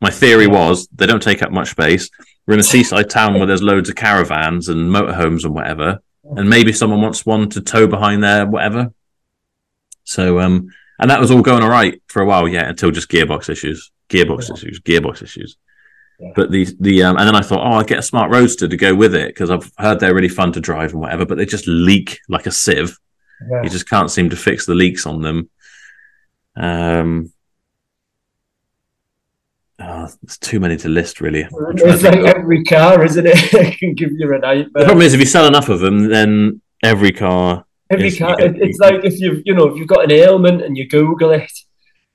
My 0.00 0.10
theory 0.10 0.46
was 0.46 0.88
they 0.94 1.06
don't 1.06 1.22
take 1.22 1.42
up 1.42 1.50
much 1.52 1.70
space. 1.70 2.10
We're 2.46 2.54
in 2.54 2.60
a 2.60 2.64
seaside 2.64 3.10
town 3.10 3.34
where 3.34 3.46
there's 3.46 3.62
loads 3.62 3.88
of 3.88 3.96
caravans 3.96 4.68
and 4.68 4.90
motorhomes 4.90 5.44
and 5.44 5.52
whatever, 5.54 6.00
and 6.24 6.48
maybe 6.48 6.72
someone 6.72 7.02
wants 7.02 7.26
one 7.26 7.48
to 7.50 7.60
tow 7.60 7.86
behind 7.86 8.22
there, 8.22 8.46
whatever. 8.46 8.92
So, 10.04 10.40
um, 10.40 10.68
and 10.98 11.10
that 11.10 11.20
was 11.20 11.30
all 11.30 11.42
going 11.42 11.62
all 11.62 11.68
right 11.68 12.00
for 12.06 12.22
a 12.22 12.26
while, 12.26 12.46
yeah, 12.48 12.68
until 12.68 12.90
just 12.90 13.10
gearbox 13.10 13.48
issues, 13.50 13.90
gearbox 14.08 14.48
Yeah. 14.48 14.54
issues, 14.54 14.80
gearbox 14.80 15.22
issues. 15.22 15.56
Yeah. 16.18 16.32
But 16.34 16.50
the 16.50 16.66
the 16.80 17.02
um, 17.02 17.18
and 17.18 17.28
then 17.28 17.36
I 17.36 17.42
thought, 17.42 17.60
oh, 17.60 17.76
I'll 17.76 17.84
get 17.84 17.98
a 17.98 18.02
smart 18.02 18.30
roadster 18.30 18.66
to 18.66 18.76
go 18.76 18.94
with 18.94 19.14
it 19.14 19.28
because 19.28 19.50
I've 19.50 19.70
heard 19.78 20.00
they're 20.00 20.14
really 20.14 20.28
fun 20.28 20.52
to 20.52 20.60
drive 20.60 20.92
and 20.92 21.00
whatever, 21.00 21.26
but 21.26 21.36
they 21.36 21.44
just 21.44 21.66
leak 21.66 22.20
like 22.28 22.46
a 22.46 22.50
sieve 22.50 22.98
yeah. 23.48 23.62
you 23.62 23.70
just 23.70 23.88
can't 23.88 24.10
seem 24.10 24.30
to 24.30 24.36
fix 24.36 24.66
the 24.66 24.74
leaks 24.74 25.06
on 25.06 25.22
them. 25.22 25.50
Um, 26.56 27.32
oh, 29.78 30.08
there's 30.22 30.38
too 30.38 30.60
many 30.60 30.76
to 30.78 30.88
list, 30.88 31.20
really. 31.20 31.44
I'm 31.44 31.50
trying 31.50 31.76
to 31.76 31.88
It's 31.88 32.02
like 32.02 32.36
every 32.36 32.64
car, 32.64 33.04
isn't 33.04 33.26
it? 33.26 33.36
it 33.54 33.78
can 33.78 33.94
give 33.94 34.12
you 34.12 34.34
a 34.34 34.38
the 34.38 34.70
problem 34.72 35.02
is, 35.02 35.14
if 35.14 35.20
you 35.20 35.26
sell 35.26 35.46
enough 35.46 35.68
of 35.68 35.80
them, 35.80 36.08
then 36.08 36.60
every 36.82 37.12
car, 37.12 37.64
Every 37.90 38.08
is- 38.08 38.18
car, 38.18 38.40
you 38.40 38.54
it's 38.56 38.78
like 38.78 39.04
if 39.04 39.20
you've 39.20 39.42
you 39.44 39.54
know 39.54 39.68
if 39.68 39.78
you've 39.78 39.88
got 39.88 40.04
an 40.04 40.10
ailment 40.10 40.62
and 40.62 40.76
you 40.76 40.88
Google 40.88 41.30
it, 41.30 41.52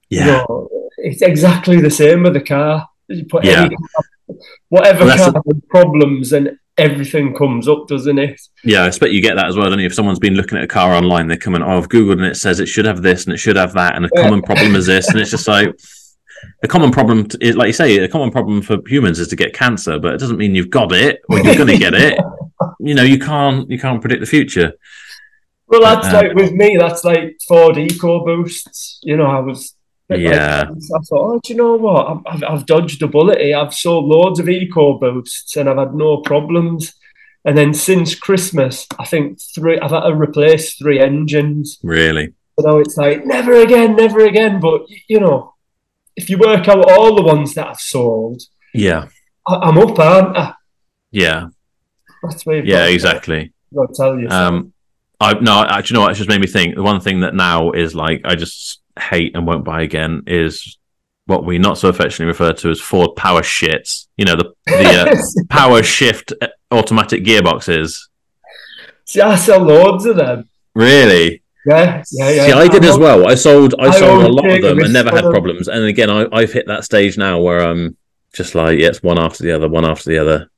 you 0.09 0.19
yeah, 0.19 0.43
know, 0.49 0.69
it's 0.97 1.21
exactly 1.21 1.79
the 1.79 1.91
same 1.91 2.23
with 2.23 2.33
the 2.33 2.41
car. 2.41 2.89
You 3.11 3.25
put 3.25 3.43
Yeah. 3.45 3.65
any 3.65 3.75
whatever 4.69 4.99
Well, 5.05 5.17
that's 5.17 5.31
car 5.31 5.41
with 5.45 5.67
problems 5.69 6.33
and 6.33 6.57
everything 6.77 7.35
comes 7.35 7.67
up, 7.67 7.87
doesn't 7.87 8.17
it? 8.17 8.39
yeah, 8.63 8.83
I 8.83 8.87
expect 8.87 9.13
you 9.13 9.21
get 9.21 9.35
that 9.35 9.47
as 9.47 9.55
well, 9.57 9.69
don't 9.69 9.79
you? 9.79 9.85
If 9.85 9.93
someone's 9.93 10.19
been 10.19 10.35
looking 10.35 10.57
at 10.57 10.63
a 10.63 10.67
car 10.67 10.93
online, 10.93 11.27
they 11.27 11.37
come 11.37 11.55
in, 11.55 11.61
oh, 11.63 11.77
I've 11.77 11.89
googled 11.89 12.13
and 12.13 12.25
it 12.25 12.37
says 12.37 12.59
it 12.59 12.67
should 12.67 12.85
have 12.85 13.01
this 13.01 13.25
and 13.25 13.33
it 13.33 13.37
should 13.37 13.55
have 13.57 13.73
that, 13.73 13.95
and 13.95 14.05
a 14.05 14.09
Yeah. 14.15 14.23
common 14.23 14.41
problem 14.41 14.75
is 14.75 14.85
this, 14.85 15.09
and 15.09 15.19
it's 15.19 15.31
just 15.31 15.47
like. 15.47 15.73
a 16.63 16.67
common 16.67 16.89
problem, 16.89 17.27
is, 17.39 17.55
like 17.55 17.67
you 17.67 17.73
say, 17.73 17.97
a 17.99 18.07
common 18.07 18.31
problem 18.31 18.63
for 18.63 18.77
humans 18.87 19.19
is 19.19 19.27
to 19.27 19.35
get 19.35 19.53
cancer, 19.53 19.99
but 19.99 20.15
it 20.15 20.19
doesn't 20.19 20.37
mean 20.39 20.55
you've 20.55 20.71
got 20.71 20.91
it 20.91 21.21
or 21.29 21.37
you're 21.39 21.53
going 21.55 21.67
to 21.67 21.77
get 21.77 21.93
it. 21.93 22.17
You 22.79 22.95
know, 22.95 23.03
you 23.03 23.19
can't 23.19 23.69
you 23.69 23.77
can't 23.77 24.01
predict 24.01 24.21
the 24.21 24.25
future. 24.27 24.73
Well, 25.67 25.81
that's 25.81 26.07
Uh, 26.07 26.13
like 26.17 26.33
with 26.33 26.51
me. 26.51 26.77
That's 26.79 27.03
like 27.03 27.37
Ford 27.47 27.75
EcoBoosts. 27.75 28.97
You 29.03 29.17
know, 29.17 29.25
I 29.25 29.39
was. 29.39 29.75
Like, 30.11 30.33
Yeah. 30.33 30.63
I 30.95 30.99
thought, 30.99 31.33
oh, 31.35 31.39
do 31.43 31.53
you 31.53 31.57
know 31.57 31.75
what? 31.75 32.07
I've, 32.07 32.21
I've, 32.25 32.43
I've 32.43 32.65
dodged 32.65 33.01
a 33.03 33.07
bullet 33.07 33.39
here. 33.39 33.57
I've 33.57 33.73
sold 33.73 34.05
loads 34.05 34.39
of 34.39 34.45
EcoBoosts 34.47 35.55
and 35.57 35.69
I've 35.69 35.77
had 35.77 35.95
no 35.95 36.17
problems. 36.17 36.93
And 37.45 37.57
then 37.57 37.73
since 37.73 38.13
Christmas, 38.13 38.85
I 38.99 39.05
think 39.05 39.39
three. 39.41 39.79
I've 39.79 39.91
had 39.91 40.01
to 40.01 40.13
replace 40.15 40.75
three 40.75 40.99
engines. 40.99 41.79
Really, 41.81 42.33
So 42.59 42.67
now 42.67 42.77
it's 42.77 42.97
like 42.97 43.25
never 43.25 43.55
again, 43.61 43.95
never 43.95 44.25
again. 44.25 44.59
But 44.59 44.81
you 45.07 45.19
know, 45.19 45.55
if 46.15 46.29
you 46.29 46.37
work 46.37 46.67
out 46.67 46.91
all 46.91 47.15
the 47.15 47.23
ones 47.23 47.55
that 47.55 47.67
I've 47.67 47.79
sold, 47.79 48.43
yeah, 48.75 49.07
I, 49.47 49.55
I'm 49.55 49.77
up, 49.79 49.97
aren't 49.97 50.37
I? 50.37 50.53
yeah. 51.09 51.47
That's 52.21 52.45
where 52.45 52.57
you've 52.57 52.67
Yeah, 52.67 52.85
got 52.85 52.93
exactly. 52.93 53.53
to 53.73 53.87
tell 53.95 54.19
you. 54.19 54.29
Um, 54.29 54.73
I 55.19 55.33
no, 55.39 55.63
actually, 55.63 55.95
you 55.95 55.99
know 55.99 56.05
what? 56.05 56.11
It 56.11 56.15
just 56.15 56.29
made 56.29 56.41
me 56.41 56.45
think. 56.47 56.75
The 56.75 56.83
one 56.83 56.99
thing 57.01 57.21
that 57.21 57.33
now 57.33 57.71
is 57.71 57.95
like 57.95 58.21
I 58.23 58.35
just 58.35 58.80
hate 59.01 59.35
and 59.35 59.47
won't 59.47 59.65
buy 59.65 59.81
again 59.81 60.23
is 60.27 60.77
what 61.25 61.45
we 61.45 61.57
not 61.57 61.77
so 61.77 61.89
affectionately 61.89 62.27
refer 62.27 62.53
to 62.53 62.69
as 62.69 62.79
Ford 62.79 63.15
Power 63.15 63.41
Shits. 63.41 64.07
You 64.17 64.25
know, 64.25 64.35
the 64.35 64.53
the 64.65 65.09
uh, 65.09 65.43
Power 65.49 65.83
Shift 65.83 66.33
uh, 66.41 66.47
automatic 66.71 67.23
gearboxes. 67.23 68.07
See, 69.05 69.21
I 69.21 69.35
sell 69.35 69.61
loads 69.61 70.05
of 70.05 70.15
them. 70.15 70.49
Really? 70.75 71.41
Yeah, 71.65 72.03
yeah, 72.11 72.29
yeah. 72.29 72.45
See, 72.45 72.51
I 72.53 72.67
did 72.67 72.83
as 72.85 72.95
I'm 72.95 73.01
well. 73.01 73.27
I 73.27 73.35
sold 73.35 73.75
I 73.79 73.87
I 73.87 73.91
sold 73.91 74.23
a 74.23 74.29
lot 74.29 74.49
of 74.49 74.61
them 74.61 74.79
and 74.79 74.93
never 74.93 75.11
had 75.11 75.25
them. 75.25 75.31
problems. 75.31 75.67
And 75.67 75.85
again, 75.85 76.09
I, 76.09 76.25
I've 76.31 76.51
hit 76.51 76.67
that 76.67 76.83
stage 76.83 77.17
now 77.17 77.39
where 77.39 77.59
I'm 77.59 77.97
just 78.33 78.55
like, 78.55 78.79
yeah, 78.79 78.87
it's 78.87 79.03
one 79.03 79.19
after 79.19 79.43
the 79.43 79.51
other, 79.51 79.69
one 79.69 79.85
after 79.85 80.09
the 80.09 80.17
other. 80.17 80.49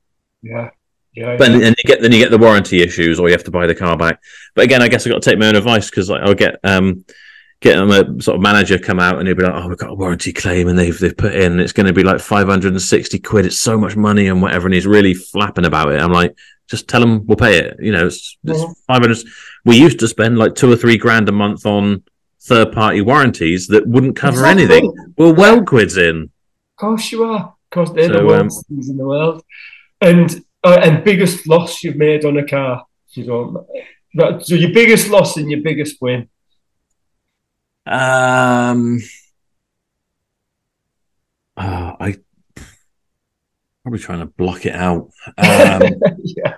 Yeah, 0.41 0.70
yeah. 1.14 1.36
But 1.38 1.52
yeah. 1.52 1.68
and 1.68 1.76
you 1.78 1.84
get 1.86 2.02
then 2.02 2.11
you 2.11 2.20
get 2.20 2.32
the 2.32 2.38
warranty 2.38 2.82
issues, 2.82 3.20
or 3.20 3.28
you 3.28 3.34
have 3.34 3.44
to 3.45 3.52
buy 3.52 3.68
the 3.68 3.76
car 3.76 3.98
back. 3.98 4.22
But 4.56 4.65
again, 4.65 4.82
I 4.82 4.88
guess 4.88 5.06
I 5.06 5.10
got 5.10 5.22
to 5.22 5.30
take 5.30 5.40
my 5.40 5.48
own 5.48 5.56
advice 5.56 5.90
because 5.90 6.10
I'll 6.10 6.34
get 6.34 6.56
um 6.64 7.03
get 7.64 7.77
um, 7.77 7.90
a 7.91 8.22
sort 8.22 8.35
of 8.35 8.41
manager 8.41 8.77
come 8.77 8.99
out 8.99 9.18
and 9.18 9.27
he'll 9.27 9.38
be 9.38 9.44
like, 9.44 9.53
"Oh, 9.56 9.68
we've 9.69 9.77
got 9.77 9.90
a 9.91 9.95
warranty 9.95 10.34
claim 10.34 10.68
and 10.68 10.77
they've 10.77 10.98
they've 10.99 11.15
put 11.18 11.34
in 11.34 11.60
it's 11.60 11.72
going 11.72 11.88
to 11.88 11.94
be 11.94 12.03
like 12.03 12.19
five 12.19 12.48
hundred 12.48 12.73
and 12.73 12.81
sixty 12.81 13.18
quid. 13.18 13.45
It's 13.45 13.57
so 13.57 13.77
much 13.77 13.95
money 13.95 14.27
and 14.27 14.41
whatever." 14.41 14.68
And 14.68 14.73
he's 14.76 14.85
really 14.85 15.14
flapping 15.14 15.65
about 15.65 15.94
it. 15.94 16.02
I'm 16.02 16.11
like, 16.11 16.35
just 16.69 16.88
tell 16.88 17.02
him 17.02 17.26
we'll 17.26 17.38
pay 17.38 17.57
it. 17.60 17.77
You 17.80 17.94
know, 17.94 18.06
it's, 18.07 18.38
it's 18.44 18.60
Mhm. 18.60 18.76
five 18.85 19.02
hundred. 19.02 19.18
We 19.65 19.77
used 19.77 19.99
to 19.99 20.07
spend 20.07 20.38
like 20.38 20.56
two 20.56 20.72
or 20.72 20.76
three 20.76 20.98
grand 20.98 21.30
a 21.30 21.31
month 21.31 21.65
on 21.65 22.03
third 22.41 22.73
party 22.73 22.99
warranties 23.02 23.68
that 23.68 23.88
wouldn't 23.88 24.18
cover 24.18 24.40
Exactly. 24.45 24.64
anything. 24.64 25.14
Well, 25.18 25.34
well 25.34 25.64
quids 25.64 25.95
in. 25.95 26.23
Of 26.23 26.80
course 26.80 27.11
you 27.14 27.23
are. 27.23 27.40
Of 27.45 27.69
course 27.72 27.90
they're 27.91 28.10
the 28.10 28.26
worst 28.26 28.57
um, 28.57 28.64
things 28.76 28.90
in 28.90 28.98
the 28.98 29.06
world. 29.07 29.41
And 30.02 30.44
uh, 30.65 30.80
and 30.84 31.03
biggest 31.03 31.48
loss 31.48 31.81
you've 31.84 31.95
made 31.95 32.26
on 32.26 32.38
a 32.38 32.45
car. 32.45 32.85
You 33.11 33.26
don't. 33.26 34.45
So 34.45 34.56
your 34.56 34.73
biggest 34.73 35.10
loss 35.10 35.38
and 35.38 35.49
your 35.49 35.61
biggest 35.61 36.02
win. 36.02 36.27
Um, 37.85 38.99
uh, 41.57 41.93
I 41.99 42.15
probably 43.84 43.99
trying 43.99 44.19
to 44.19 44.26
block 44.26 44.65
it 44.65 44.73
out. 44.73 45.11
Um, 45.38 45.81
yeah. 46.23 46.55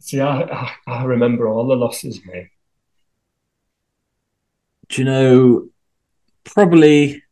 See, 0.00 0.20
I, 0.20 0.72
I 0.86 1.04
remember 1.04 1.48
all 1.48 1.66
the 1.66 1.76
losses, 1.76 2.20
mate. 2.26 2.48
do 4.88 5.02
you 5.02 5.04
know? 5.04 5.68
Probably. 6.44 7.22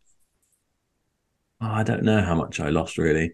oh, 1.60 1.66
I 1.66 1.82
don't 1.82 2.04
know 2.04 2.20
how 2.22 2.36
much 2.36 2.60
I 2.60 2.68
lost 2.68 2.98
really. 2.98 3.32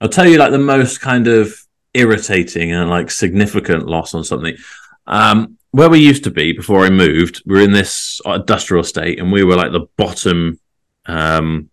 I'll 0.00 0.08
tell 0.08 0.26
you 0.26 0.38
like 0.38 0.52
the 0.52 0.58
most 0.58 1.00
kind 1.00 1.26
of 1.28 1.54
irritating 1.92 2.72
and 2.72 2.88
like 2.88 3.10
significant 3.10 3.86
loss 3.86 4.14
on 4.14 4.24
something. 4.24 4.56
Um, 5.06 5.58
where 5.74 5.90
we 5.90 5.98
used 5.98 6.22
to 6.22 6.30
be 6.30 6.52
before 6.52 6.84
I 6.84 6.88
moved, 6.88 7.42
we 7.44 7.56
were 7.56 7.64
in 7.64 7.72
this 7.72 8.20
industrial 8.24 8.84
estate 8.84 9.18
and 9.18 9.32
we 9.32 9.42
were 9.42 9.56
like 9.56 9.72
the 9.72 9.88
bottom 9.96 10.60
um, 11.06 11.68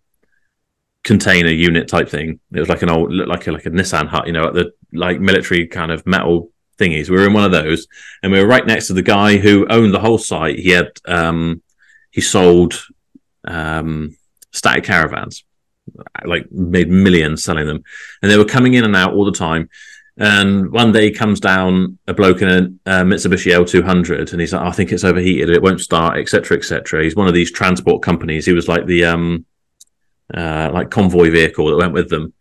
container 1.04 1.50
unit 1.50 1.86
type 1.86 2.08
thing. 2.08 2.40
It 2.52 2.58
was 2.58 2.68
like 2.68 2.82
an 2.82 2.90
old, 2.90 3.14
like 3.14 3.46
a, 3.46 3.52
like 3.52 3.64
a 3.64 3.70
Nissen 3.70 4.08
hut, 4.08 4.26
you 4.26 4.32
know, 4.32 4.50
the 4.50 4.72
like 4.92 5.20
military 5.20 5.68
kind 5.68 5.92
of 5.92 6.04
metal 6.04 6.50
thingies. 6.80 7.10
We 7.10 7.16
were 7.16 7.28
in 7.28 7.32
one 7.32 7.44
of 7.44 7.52
those 7.52 7.86
and 8.24 8.32
we 8.32 8.40
were 8.40 8.48
right 8.48 8.66
next 8.66 8.88
to 8.88 8.92
the 8.92 9.02
guy 9.02 9.36
who 9.36 9.68
owned 9.70 9.94
the 9.94 10.00
whole 10.00 10.18
site. 10.18 10.58
He 10.58 10.70
had, 10.70 10.90
um, 11.06 11.62
he 12.10 12.22
sold 12.22 12.84
um, 13.46 14.16
static 14.50 14.82
caravans, 14.82 15.44
like 16.24 16.50
made 16.50 16.90
millions 16.90 17.44
selling 17.44 17.68
them. 17.68 17.84
And 18.20 18.32
they 18.32 18.36
were 18.36 18.44
coming 18.44 18.74
in 18.74 18.84
and 18.84 18.96
out 18.96 19.14
all 19.14 19.26
the 19.26 19.30
time. 19.30 19.70
And 20.18 20.70
one 20.70 20.92
day 20.92 21.10
comes 21.10 21.40
down 21.40 21.98
a 22.06 22.12
bloke 22.12 22.42
in 22.42 22.48
a, 22.48 22.90
uh 22.90 23.02
Mitsubishi 23.02 23.50
L200 23.52 24.32
and 24.32 24.40
he's 24.40 24.52
like, 24.52 24.62
"Oh, 24.62 24.68
I 24.68 24.72
think 24.72 24.92
it's 24.92 25.04
overheated. 25.04 25.48
It 25.48 25.62
won't 25.62 25.80
start, 25.80 26.18
etc., 26.18 26.58
etc. 26.58 27.02
He's 27.02 27.16
one 27.16 27.28
of 27.28 27.34
these 27.34 27.50
transport 27.50 28.02
companies. 28.02 28.44
He 28.44 28.52
was 28.52 28.68
like 28.68 28.84
the, 28.86 29.06
um, 29.06 29.46
uh, 30.34 30.70
like 30.72 30.90
convoy 30.90 31.30
vehicle 31.30 31.66
that 31.66 31.76
went 31.76 31.92
with 31.92 32.10
them. 32.10 32.32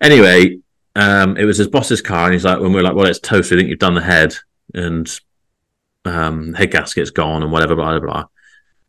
Anyway, 0.00 0.58
um, 0.94 1.36
it 1.36 1.44
was 1.44 1.58
his 1.58 1.68
boss's 1.68 2.02
car, 2.02 2.26
and 2.26 2.34
he's 2.34 2.44
like, 2.44 2.60
when 2.60 2.72
we 2.72 2.80
are 2.80 2.82
like, 2.82 2.94
well, 2.94 3.06
it's 3.06 3.18
toast. 3.18 3.50
We 3.50 3.56
think 3.56 3.68
you've 3.68 3.78
done 3.78 3.94
the 3.94 4.02
head, 4.02 4.34
and 4.74 5.08
um, 6.04 6.52
head 6.54 6.70
gasket's 6.70 7.10
gone, 7.10 7.42
and 7.42 7.52
whatever, 7.52 7.74
blah 7.74 7.98
blah 7.98 8.00
blah. 8.00 8.24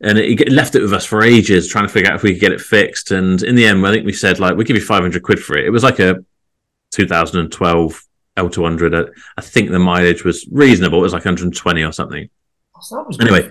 And 0.00 0.18
he 0.18 0.36
left 0.36 0.74
it 0.74 0.82
with 0.82 0.92
us 0.92 1.06
for 1.06 1.22
ages, 1.22 1.68
trying 1.68 1.86
to 1.86 1.92
figure 1.92 2.10
out 2.10 2.16
if 2.16 2.22
we 2.22 2.32
could 2.32 2.40
get 2.40 2.52
it 2.52 2.60
fixed. 2.60 3.10
And 3.10 3.42
in 3.42 3.54
the 3.54 3.64
end, 3.64 3.86
I 3.86 3.92
think 3.92 4.04
we 4.04 4.12
said 4.12 4.38
like, 4.38 4.56
we 4.56 4.64
give 4.64 4.76
you 4.76 4.82
five 4.82 5.02
hundred 5.02 5.22
quid 5.22 5.38
for 5.38 5.56
it. 5.56 5.64
It 5.64 5.70
was 5.70 5.82
like 5.82 5.98
a 5.98 6.22
2012 6.94 8.04
L200. 8.36 9.10
I 9.36 9.40
think 9.40 9.70
the 9.70 9.78
mileage 9.78 10.24
was 10.24 10.46
reasonable. 10.50 10.98
It 10.98 11.02
was 11.02 11.12
like 11.12 11.24
120 11.24 11.82
or 11.82 11.92
something. 11.92 12.28
So 12.80 13.02
was 13.02 13.18
Anyway. 13.20 13.50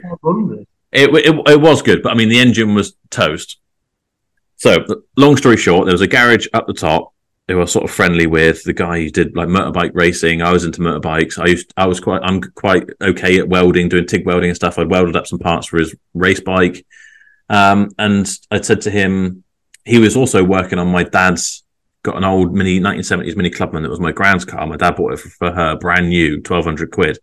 It, 0.92 1.10
it, 1.10 1.50
it 1.50 1.62
was 1.62 1.82
good, 1.82 2.04
but 2.04 2.12
I 2.12 2.16
mean, 2.16 2.30
the 2.30 2.40
engine 2.40 2.76
was 2.76 2.96
toast. 3.10 3.58
So, 4.58 4.86
long 5.18 5.36
story 5.38 5.58
short, 5.58 5.86
there 5.86 5.94
was 5.94 6.02
a 6.02 6.08
garage 6.08 6.48
up 6.54 6.68
the 6.68 6.74
top. 6.74 7.14
They 7.48 7.56
were 7.56 7.68
sort 7.68 7.84
of 7.84 7.92
friendly 7.92 8.28
with 8.28 8.64
the 8.64 8.74
guy 8.74 9.00
who 9.00 9.10
did 9.10 9.36
like 9.36 9.50
motorbike 9.50 9.92
racing. 9.96 10.42
I 10.42 10.54
was 10.54 10.64
into 10.64 10.82
motorbikes. 10.82 11.40
I 11.40 11.48
used, 11.48 11.74
I 11.76 11.88
was 11.88 12.00
quite, 12.00 12.22
I'm 12.24 12.42
quite 12.42 12.90
okay 13.02 13.40
at 13.40 13.50
welding, 13.50 13.90
doing 13.90 14.06
TIG 14.06 14.26
welding 14.26 14.50
and 14.50 14.56
stuff. 14.56 14.78
I'd 14.78 14.90
welded 14.90 15.16
up 15.16 15.28
some 15.28 15.40
parts 15.40 15.68
for 15.68 15.80
his 15.80 15.96
race 16.14 16.40
bike. 16.40 16.86
Um, 17.50 17.90
and 17.98 18.30
I 18.52 18.62
said 18.62 18.82
to 18.82 18.92
him, 18.92 19.44
he 19.84 19.98
was 19.98 20.16
also 20.16 20.44
working 20.44 20.80
on 20.80 20.88
my 20.88 21.04
dad's 21.04 21.63
got 22.04 22.18
an 22.18 22.24
old 22.24 22.54
mini 22.54 22.80
1970s 22.80 23.36
mini 23.36 23.50
clubman 23.50 23.84
that 23.84 23.90
was 23.90 24.00
my 24.00 24.12
grand's 24.12 24.46
car. 24.46 24.68
My 24.68 24.76
dad 24.76 24.96
bought 24.96 25.14
it 25.14 25.20
for, 25.20 25.30
for 25.30 25.52
her 25.52 25.76
brand 25.78 26.10
new, 26.10 26.36
1200 26.36 26.92
quid. 26.92 27.18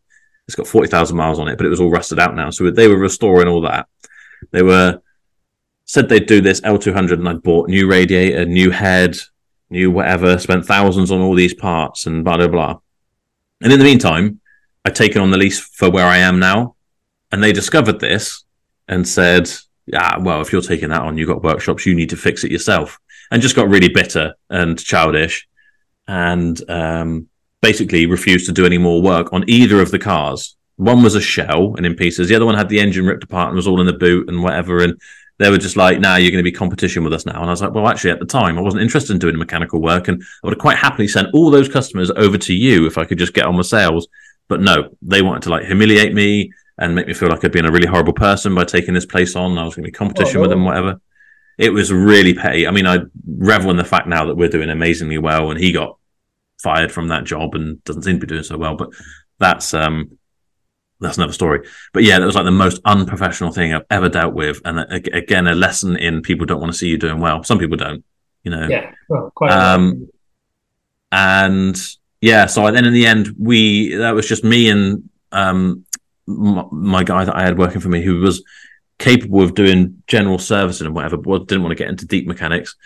It's 0.46 0.56
got 0.56 0.66
40,000 0.66 1.16
miles 1.16 1.38
on 1.38 1.48
it, 1.48 1.56
but 1.56 1.66
it 1.66 1.70
was 1.70 1.80
all 1.80 1.90
rusted 1.90 2.18
out 2.18 2.34
now. 2.34 2.50
So 2.50 2.70
they 2.70 2.88
were 2.88 2.98
restoring 2.98 3.46
all 3.46 3.60
that. 3.62 3.86
They 4.50 4.62
were 4.62 5.00
said 5.84 6.08
they'd 6.08 6.26
do 6.26 6.40
this 6.40 6.60
L200 6.60 7.12
and 7.12 7.28
I'd 7.28 7.42
bought 7.42 7.68
new 7.68 7.88
radiator, 7.88 8.44
new 8.46 8.70
head, 8.70 9.16
new 9.70 9.90
whatever, 9.90 10.38
spent 10.38 10.64
thousands 10.64 11.10
on 11.10 11.20
all 11.20 11.34
these 11.34 11.54
parts 11.54 12.06
and 12.06 12.24
blah, 12.24 12.36
blah, 12.36 12.48
blah. 12.48 12.78
And 13.60 13.72
in 13.72 13.78
the 13.78 13.84
meantime, 13.84 14.40
I'd 14.84 14.94
taken 14.94 15.20
on 15.20 15.30
the 15.30 15.36
lease 15.36 15.58
for 15.58 15.90
where 15.90 16.06
I 16.06 16.18
am 16.18 16.38
now. 16.38 16.76
And 17.32 17.42
they 17.42 17.52
discovered 17.52 18.00
this 18.00 18.44
and 18.88 19.06
said, 19.06 19.50
yeah, 19.86 20.16
well, 20.18 20.40
if 20.40 20.52
you're 20.52 20.62
taking 20.62 20.88
that 20.90 21.02
on, 21.02 21.18
you've 21.18 21.28
got 21.28 21.42
workshops, 21.42 21.86
you 21.86 21.94
need 21.94 22.10
to 22.10 22.16
fix 22.16 22.44
it 22.44 22.52
yourself. 22.52 22.98
And 23.30 23.40
just 23.40 23.56
got 23.56 23.68
really 23.68 23.88
bitter 23.88 24.34
and 24.48 24.78
childish 24.78 25.48
and 26.08 26.68
um, 26.68 27.28
basically 27.62 28.06
refused 28.06 28.46
to 28.46 28.52
do 28.52 28.66
any 28.66 28.78
more 28.78 29.00
work 29.00 29.32
on 29.32 29.48
either 29.48 29.80
of 29.80 29.90
the 29.90 29.98
cars. 29.98 30.56
One 30.76 31.02
was 31.02 31.14
a 31.14 31.20
shell 31.20 31.74
and 31.76 31.86
in 31.86 31.94
pieces. 31.94 32.28
The 32.28 32.34
other 32.34 32.46
one 32.46 32.56
had 32.56 32.68
the 32.68 32.80
engine 32.80 33.06
ripped 33.06 33.24
apart 33.24 33.48
and 33.48 33.56
was 33.56 33.66
all 33.66 33.80
in 33.80 33.86
the 33.86 33.92
boot 33.92 34.28
and 34.28 34.42
whatever. 34.42 34.82
And 34.82 34.98
they 35.38 35.50
were 35.50 35.58
just 35.58 35.76
like, 35.76 36.00
"Nah, 36.00 36.16
you're 36.16 36.32
going 36.32 36.44
to 36.44 36.50
be 36.50 36.52
competition 36.52 37.04
with 37.04 37.12
us 37.12 37.24
now." 37.26 37.40
And 37.40 37.46
I 37.46 37.50
was 37.50 37.62
like, 37.62 37.72
"Well, 37.72 37.88
actually, 37.88 38.10
at 38.10 38.18
the 38.18 38.26
time, 38.26 38.58
I 38.58 38.62
wasn't 38.62 38.82
interested 38.82 39.12
in 39.12 39.18
doing 39.18 39.38
mechanical 39.38 39.80
work, 39.80 40.08
and 40.08 40.22
I 40.22 40.46
would 40.46 40.54
have 40.54 40.60
quite 40.60 40.76
happily 40.76 41.06
sent 41.06 41.28
all 41.32 41.50
those 41.50 41.68
customers 41.68 42.10
over 42.10 42.36
to 42.38 42.54
you 42.54 42.86
if 42.86 42.98
I 42.98 43.04
could 43.04 43.18
just 43.18 43.34
get 43.34 43.46
on 43.46 43.56
with 43.56 43.66
sales." 43.66 44.08
But 44.48 44.60
no, 44.60 44.90
they 45.02 45.22
wanted 45.22 45.42
to 45.44 45.50
like 45.50 45.64
humiliate 45.64 46.12
me 46.12 46.52
and 46.78 46.94
make 46.94 47.06
me 47.06 47.14
feel 47.14 47.28
like 47.28 47.44
I'd 47.44 47.52
been 47.52 47.66
a 47.66 47.70
really 47.70 47.86
horrible 47.86 48.12
person 48.12 48.54
by 48.54 48.64
taking 48.64 48.94
this 48.94 49.06
place 49.06 49.36
on. 49.36 49.56
I 49.58 49.64
was 49.64 49.74
going 49.76 49.84
to 49.84 49.88
be 49.88 49.92
competition 49.92 50.38
Oh, 50.38 50.40
with 50.40 50.50
them, 50.50 50.64
whatever. 50.64 51.00
It 51.60 51.74
was 51.74 51.92
really 51.92 52.32
petty. 52.32 52.66
I 52.66 52.70
mean, 52.70 52.86
I 52.86 53.00
revel 53.26 53.70
in 53.70 53.76
the 53.76 53.84
fact 53.84 54.08
now 54.08 54.24
that 54.24 54.34
we're 54.34 54.48
doing 54.48 54.70
amazingly 54.70 55.18
well, 55.18 55.50
and 55.50 55.60
he 55.60 55.72
got 55.72 55.98
fired 56.58 56.90
from 56.90 57.08
that 57.08 57.24
job 57.24 57.54
and 57.54 57.84
doesn't 57.84 58.02
seem 58.02 58.18
to 58.18 58.26
be 58.26 58.30
doing 58.30 58.42
so 58.42 58.56
well. 58.56 58.76
But 58.76 58.88
that's 59.38 59.74
um 59.74 60.16
that's 61.00 61.18
another 61.18 61.34
story. 61.34 61.68
But 61.92 62.02
yeah, 62.04 62.18
that 62.18 62.24
was 62.24 62.34
like 62.34 62.46
the 62.46 62.50
most 62.50 62.80
unprofessional 62.86 63.52
thing 63.52 63.74
I've 63.74 63.84
ever 63.90 64.08
dealt 64.08 64.32
with, 64.32 64.62
and 64.64 64.80
again, 65.14 65.46
a 65.46 65.54
lesson 65.54 65.96
in 65.96 66.22
people 66.22 66.46
don't 66.46 66.60
want 66.60 66.72
to 66.72 66.78
see 66.78 66.88
you 66.88 66.96
doing 66.96 67.20
well. 67.20 67.44
Some 67.44 67.58
people 67.58 67.76
don't, 67.76 68.02
you 68.42 68.50
know. 68.50 68.66
Yeah, 68.66 68.94
well, 69.10 69.30
quite. 69.34 69.52
Um, 69.52 70.08
and 71.12 71.78
yeah, 72.22 72.46
so 72.46 72.70
then 72.70 72.86
in 72.86 72.94
the 72.94 73.06
end, 73.06 73.34
we 73.38 73.96
that 73.96 74.14
was 74.14 74.26
just 74.26 74.44
me 74.44 74.70
and 74.70 75.10
um 75.30 75.84
m- 76.26 76.68
my 76.72 77.04
guy 77.04 77.26
that 77.26 77.36
I 77.36 77.42
had 77.42 77.58
working 77.58 77.82
for 77.82 77.90
me 77.90 78.02
who 78.02 78.16
was 78.20 78.42
capable 79.00 79.42
of 79.42 79.54
doing 79.54 80.02
general 80.06 80.38
servicing 80.38 80.86
and 80.86 80.94
whatever, 80.94 81.16
but 81.16 81.48
didn't 81.48 81.64
want 81.64 81.72
to 81.72 81.82
get 81.82 81.88
into 81.88 82.06
deep 82.06 82.28
mechanics. 82.28 82.76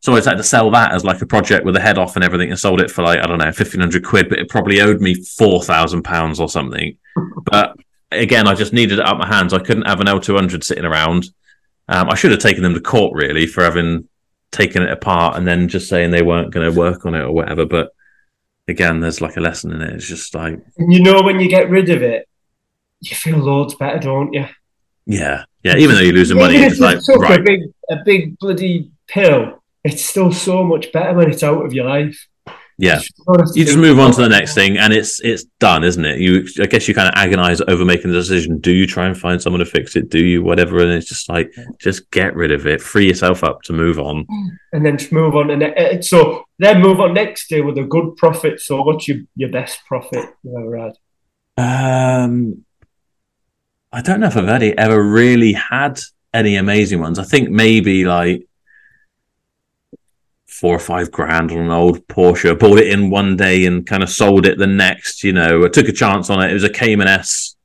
So 0.00 0.12
I 0.12 0.16
had 0.16 0.36
to 0.36 0.42
sell 0.42 0.70
that 0.72 0.92
as 0.92 1.04
like 1.04 1.22
a 1.22 1.26
project 1.26 1.64
with 1.64 1.76
a 1.76 1.80
head 1.80 1.96
off 1.96 2.16
and 2.16 2.24
everything, 2.24 2.50
and 2.50 2.58
sold 2.58 2.80
it 2.80 2.90
for 2.90 3.02
like 3.02 3.20
I 3.20 3.26
don't 3.26 3.38
know 3.38 3.52
fifteen 3.52 3.80
hundred 3.80 4.04
quid, 4.04 4.28
but 4.28 4.38
it 4.38 4.50
probably 4.50 4.80
owed 4.80 5.00
me 5.00 5.14
four 5.14 5.62
thousand 5.62 6.02
pounds 6.02 6.40
or 6.40 6.48
something. 6.48 6.98
but 7.44 7.76
again, 8.10 8.48
I 8.48 8.54
just 8.54 8.72
needed 8.72 8.98
it 8.98 9.06
out 9.06 9.18
my 9.18 9.26
hands. 9.26 9.54
I 9.54 9.60
couldn't 9.60 9.86
have 9.86 10.00
an 10.00 10.08
L 10.08 10.20
two 10.20 10.34
hundred 10.34 10.64
sitting 10.64 10.84
around. 10.84 11.26
Um, 11.88 12.10
I 12.10 12.16
should 12.16 12.32
have 12.32 12.40
taken 12.40 12.62
them 12.62 12.74
to 12.74 12.80
court 12.80 13.14
really 13.14 13.46
for 13.46 13.62
having 13.62 14.08
taken 14.50 14.82
it 14.82 14.90
apart 14.90 15.36
and 15.36 15.46
then 15.46 15.68
just 15.68 15.88
saying 15.88 16.10
they 16.10 16.22
weren't 16.22 16.52
going 16.52 16.70
to 16.70 16.78
work 16.78 17.06
on 17.06 17.14
it 17.14 17.22
or 17.22 17.32
whatever. 17.32 17.64
But 17.64 17.94
again, 18.68 19.00
there's 19.00 19.20
like 19.20 19.36
a 19.36 19.40
lesson 19.40 19.72
in 19.72 19.82
it. 19.82 19.94
It's 19.94 20.06
just 20.06 20.34
like 20.34 20.58
and 20.78 20.92
you 20.92 21.02
know, 21.02 21.22
when 21.22 21.40
you 21.40 21.48
get 21.48 21.70
rid 21.70 21.90
of 21.90 22.02
it, 22.02 22.28
you 23.00 23.14
feel 23.16 23.38
loads 23.38 23.74
better, 23.74 23.98
don't 23.98 24.32
you? 24.32 24.46
yeah, 25.06 25.44
yeah. 25.62 25.76
Even 25.76 25.94
though 25.94 26.02
you're 26.02 26.14
losing 26.14 26.38
money, 26.38 26.54
Even 26.54 26.66
it's 26.66 26.74
if 26.74 26.80
you 26.80 26.86
like 26.86 26.98
took 27.04 27.22
right. 27.22 27.40
a 27.40 27.42
big, 27.42 27.60
a 27.90 27.96
big 28.04 28.38
bloody 28.38 28.90
pill, 29.08 29.62
it's 29.84 30.04
still 30.04 30.32
so 30.32 30.64
much 30.64 30.92
better 30.92 31.14
when 31.14 31.30
it's 31.30 31.42
out 31.42 31.64
of 31.64 31.72
your 31.72 31.86
life. 31.86 32.26
Yeah, 32.78 33.00
don't 33.26 33.40
have 33.40 33.52
to 33.52 33.58
you 33.58 33.66
just 33.66 33.78
move 33.78 33.98
on 34.00 34.12
to 34.12 34.22
the 34.22 34.28
next 34.28 34.54
thing 34.54 34.78
and 34.78 34.92
it's 34.92 35.20
it's 35.20 35.44
done 35.60 35.84
isn't 35.84 36.04
it 36.04 36.18
you 36.18 36.48
i 36.60 36.66
guess 36.66 36.88
you 36.88 36.94
kind 36.94 37.06
of 37.06 37.14
agonize 37.14 37.60
over 37.68 37.84
making 37.84 38.10
the 38.10 38.16
decision 38.16 38.58
do 38.58 38.72
you 38.72 38.86
try 38.86 39.06
and 39.06 39.16
find 39.16 39.40
someone 39.40 39.60
to 39.60 39.66
fix 39.66 39.94
it 39.94 40.08
do 40.08 40.18
you 40.18 40.42
whatever 40.42 40.80
and 40.80 40.90
it's 40.90 41.06
just 41.06 41.28
like 41.28 41.52
just 41.78 42.10
get 42.10 42.34
rid 42.34 42.50
of 42.50 42.66
it 42.66 42.80
free 42.80 43.06
yourself 43.06 43.44
up 43.44 43.62
to 43.62 43.74
move 43.74 44.00
on 44.00 44.26
and 44.72 44.84
then 44.84 44.96
to 44.96 45.14
move 45.14 45.36
on. 45.36 45.50
And 45.50 45.62
uh, 45.62 46.00
so 46.02 46.44
then 46.58 46.80
move 46.80 47.00
on 47.00 47.14
next 47.14 47.48
day 47.48 47.60
with 47.60 47.78
a 47.78 47.84
good 47.84 48.16
profit. 48.16 48.60
So 48.60 48.82
what's 48.82 49.06
your, 49.06 49.18
your 49.36 49.50
best 49.50 49.84
profit 49.86 50.30
you 50.42 50.58
ever 50.58 50.78
had? 50.78 50.92
um 51.58 52.64
i 53.92 54.00
don't 54.00 54.20
know 54.20 54.26
if 54.26 54.36
i've 54.36 54.48
ever 54.48 55.02
really 55.02 55.52
had 55.52 56.00
any 56.32 56.56
amazing 56.56 57.00
ones 57.00 57.18
i 57.18 57.24
think 57.24 57.50
maybe 57.50 58.04
like 58.04 58.46
four 60.62 60.76
or 60.76 60.78
five 60.78 61.10
grand 61.10 61.50
on 61.50 61.58
an 61.58 61.70
old 61.70 62.06
Porsche. 62.06 62.56
Bought 62.56 62.78
it 62.78 62.86
in 62.86 63.10
one 63.10 63.36
day 63.36 63.66
and 63.66 63.84
kind 63.84 64.00
of 64.00 64.08
sold 64.08 64.46
it 64.46 64.58
the 64.58 64.66
next. 64.66 65.24
You 65.24 65.32
know, 65.32 65.64
I 65.64 65.68
took 65.68 65.88
a 65.88 65.92
chance 65.92 66.30
on 66.30 66.40
it. 66.40 66.50
It 66.50 66.54
was 66.54 66.62
a 66.62 66.70
Cayman 66.70 67.08
S, 67.08 67.56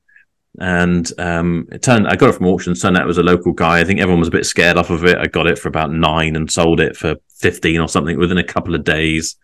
and 0.60 1.08
um, 1.20 1.68
it 1.72 1.84
turned. 1.84 2.08
I 2.08 2.16
got 2.16 2.30
it 2.30 2.36
from 2.36 2.48
auction. 2.48 2.74
Turned 2.74 2.98
out 2.98 3.04
it 3.04 3.08
was 3.08 3.20
a 3.20 3.24
local 3.24 3.54
guy. 3.54 3.80
I 3.80 3.84
think 3.84 4.00
everyone 4.00 4.22
was 4.22 4.30
a 4.30 4.32
bit 4.32 4.48
scared 4.48 4.78
off 4.78 4.90
of 4.90 5.06
it. 5.06 5.20
I 5.20 5.28
got 5.28 5.46
it 5.46 5.60
for 5.60 5.68
about 5.68 5.92
nine 5.92 6.36
and 6.36 6.52
sold 6.52 6.80
it 6.80 6.98
for 6.98 7.18
fifteen 7.36 7.80
or 7.80 7.88
something 7.88 8.18
within 8.18 8.40
a 8.40 8.44
couple 8.44 8.74
of 8.74 8.84
days. 8.84 9.36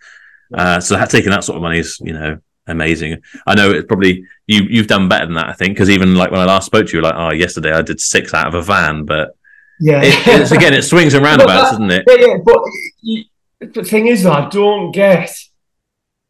Uh, 0.51 0.79
so 0.79 0.95
that 0.95 1.11
taking 1.11 1.29
that 1.29 1.43
sort 1.43 1.57
of 1.57 1.61
money 1.61 1.77
is, 1.77 1.99
you 2.01 2.13
know, 2.13 2.39
amazing. 2.67 3.21
I 3.45 3.55
know 3.55 3.71
it's 3.71 3.87
probably 3.87 4.25
you. 4.47 4.63
You've 4.63 4.87
done 4.87 5.07
better 5.09 5.25
than 5.25 5.35
that, 5.35 5.49
I 5.49 5.53
think, 5.53 5.75
because 5.75 5.89
even 5.89 6.15
like 6.15 6.31
when 6.31 6.39
I 6.41 6.45
last 6.45 6.65
spoke 6.65 6.87
to 6.87 6.97
you, 6.97 7.01
like, 7.03 7.15
oh, 7.15 7.31
yesterday 7.33 7.71
I 7.71 7.81
did 7.81 7.99
six 7.99 8.33
out 8.33 8.47
of 8.47 8.53
a 8.55 8.61
van, 8.61 9.05
but 9.05 9.35
Yeah. 9.79 10.01
it, 10.03 10.13
it's 10.27 10.51
again, 10.51 10.73
it 10.73 10.83
swings 10.83 11.13
and 11.13 11.23
roundabouts, 11.29 11.71
But 11.71 11.73
isn't 11.73 11.91
it? 11.91 12.03
Yeah, 12.07 12.27
yeah, 12.27 12.37
but 12.43 12.59
you, 13.01 13.23
the 13.59 13.83
thing 13.83 14.07
is, 14.07 14.25
I 14.25 14.49
don't 14.49 14.91
get. 14.91 15.29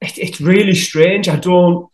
It, 0.02 0.18
it's 0.18 0.42
really 0.42 0.76
strange. 0.76 1.28
I 1.30 1.38
don't 1.38 1.88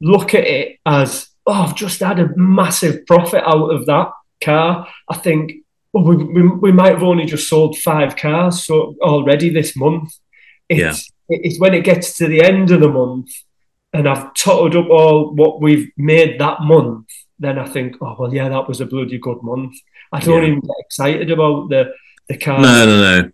look 0.00 0.34
at 0.34 0.44
it 0.44 0.78
as 0.86 1.28
oh, 1.46 1.52
I've 1.52 1.76
just 1.76 2.00
had 2.00 2.18
a 2.18 2.36
massive 2.36 3.06
profit 3.06 3.42
out 3.46 3.70
of 3.70 3.86
that 3.86 4.10
car. 4.42 4.86
I 5.08 5.16
think 5.16 5.52
well, 5.92 6.04
we, 6.04 6.16
we, 6.16 6.48
we 6.48 6.72
might 6.72 6.92
have 6.92 7.02
only 7.02 7.24
just 7.24 7.48
sold 7.48 7.78
five 7.78 8.16
cars 8.16 8.64
so 8.64 8.96
already 9.00 9.48
this 9.50 9.76
month. 9.76 10.12
It's 10.68 11.10
it's 11.28 11.58
when 11.60 11.74
it 11.74 11.84
gets 11.84 12.16
to 12.18 12.26
the 12.28 12.42
end 12.42 12.70
of 12.70 12.80
the 12.80 12.88
month 12.88 13.30
and 13.98 14.08
I've 14.08 14.34
totted 14.34 14.76
up 14.76 14.88
all 14.90 15.34
what 15.34 15.60
we've 15.60 15.88
made 15.96 16.38
that 16.40 16.58
month. 16.62 17.06
Then 17.38 17.58
I 17.58 17.66
think, 17.68 17.96
oh 18.00 18.16
well, 18.18 18.32
yeah, 18.32 18.48
that 18.48 18.68
was 18.68 18.80
a 18.80 18.86
bloody 18.86 19.18
good 19.18 19.42
month. 19.42 19.74
I 20.12 20.20
don't 20.20 20.42
Yeah. 20.42 20.48
even 20.48 20.60
get 20.60 20.76
excited 20.86 21.30
about 21.30 21.68
the 21.68 21.92
the 22.28 22.36
car 22.38 22.60
No, 22.60 22.86
no, 22.86 23.00
no. 23.22 23.30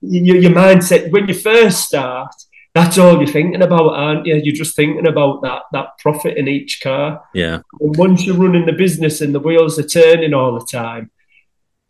your, 0.00 0.36
your 0.36 0.50
mindset 0.52 1.10
when 1.10 1.26
you 1.28 1.34
first 1.34 1.84
start 1.84 2.34
that's 2.74 2.98
all 2.98 3.16
you're 3.18 3.26
thinking 3.38 3.62
about 3.62 3.94
aren't 3.94 4.26
you 4.26 4.34
you're 4.44 4.54
just 4.62 4.74
thinking 4.76 5.06
about 5.06 5.40
that 5.42 5.62
that 5.72 5.96
profit 5.98 6.36
in 6.36 6.46
each 6.48 6.80
car 6.82 7.22
Yeah, 7.34 7.60
and 7.80 7.96
once 7.96 8.26
you're 8.26 8.36
running 8.36 8.66
the 8.66 8.72
business 8.72 9.20
and 9.22 9.34
the 9.34 9.40
wheels 9.40 9.78
are 9.78 9.86
turning 10.00 10.34
all 10.34 10.52
the 10.58 10.66
time 10.70 11.10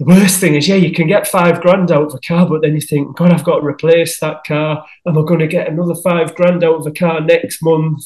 the 0.04 0.14
worst 0.14 0.40
thing 0.40 0.54
is 0.54 0.68
yeah 0.68 0.74
you 0.74 0.92
can 0.92 1.06
get 1.06 1.26
five 1.26 1.60
grand 1.60 1.90
out 1.90 2.06
of 2.06 2.14
a 2.14 2.18
car 2.18 2.46
but 2.48 2.62
then 2.62 2.74
you 2.74 2.80
think 2.80 3.16
god 3.16 3.32
i've 3.32 3.44
got 3.44 3.60
to 3.60 3.66
replace 3.66 4.18
that 4.20 4.42
car 4.44 4.84
am 5.06 5.18
i 5.18 5.22
going 5.22 5.40
to 5.40 5.46
get 5.46 5.68
another 5.68 5.94
five 5.94 6.34
grand 6.34 6.64
out 6.64 6.76
of 6.76 6.86
a 6.86 6.92
car 6.92 7.20
next 7.20 7.62
month 7.62 8.02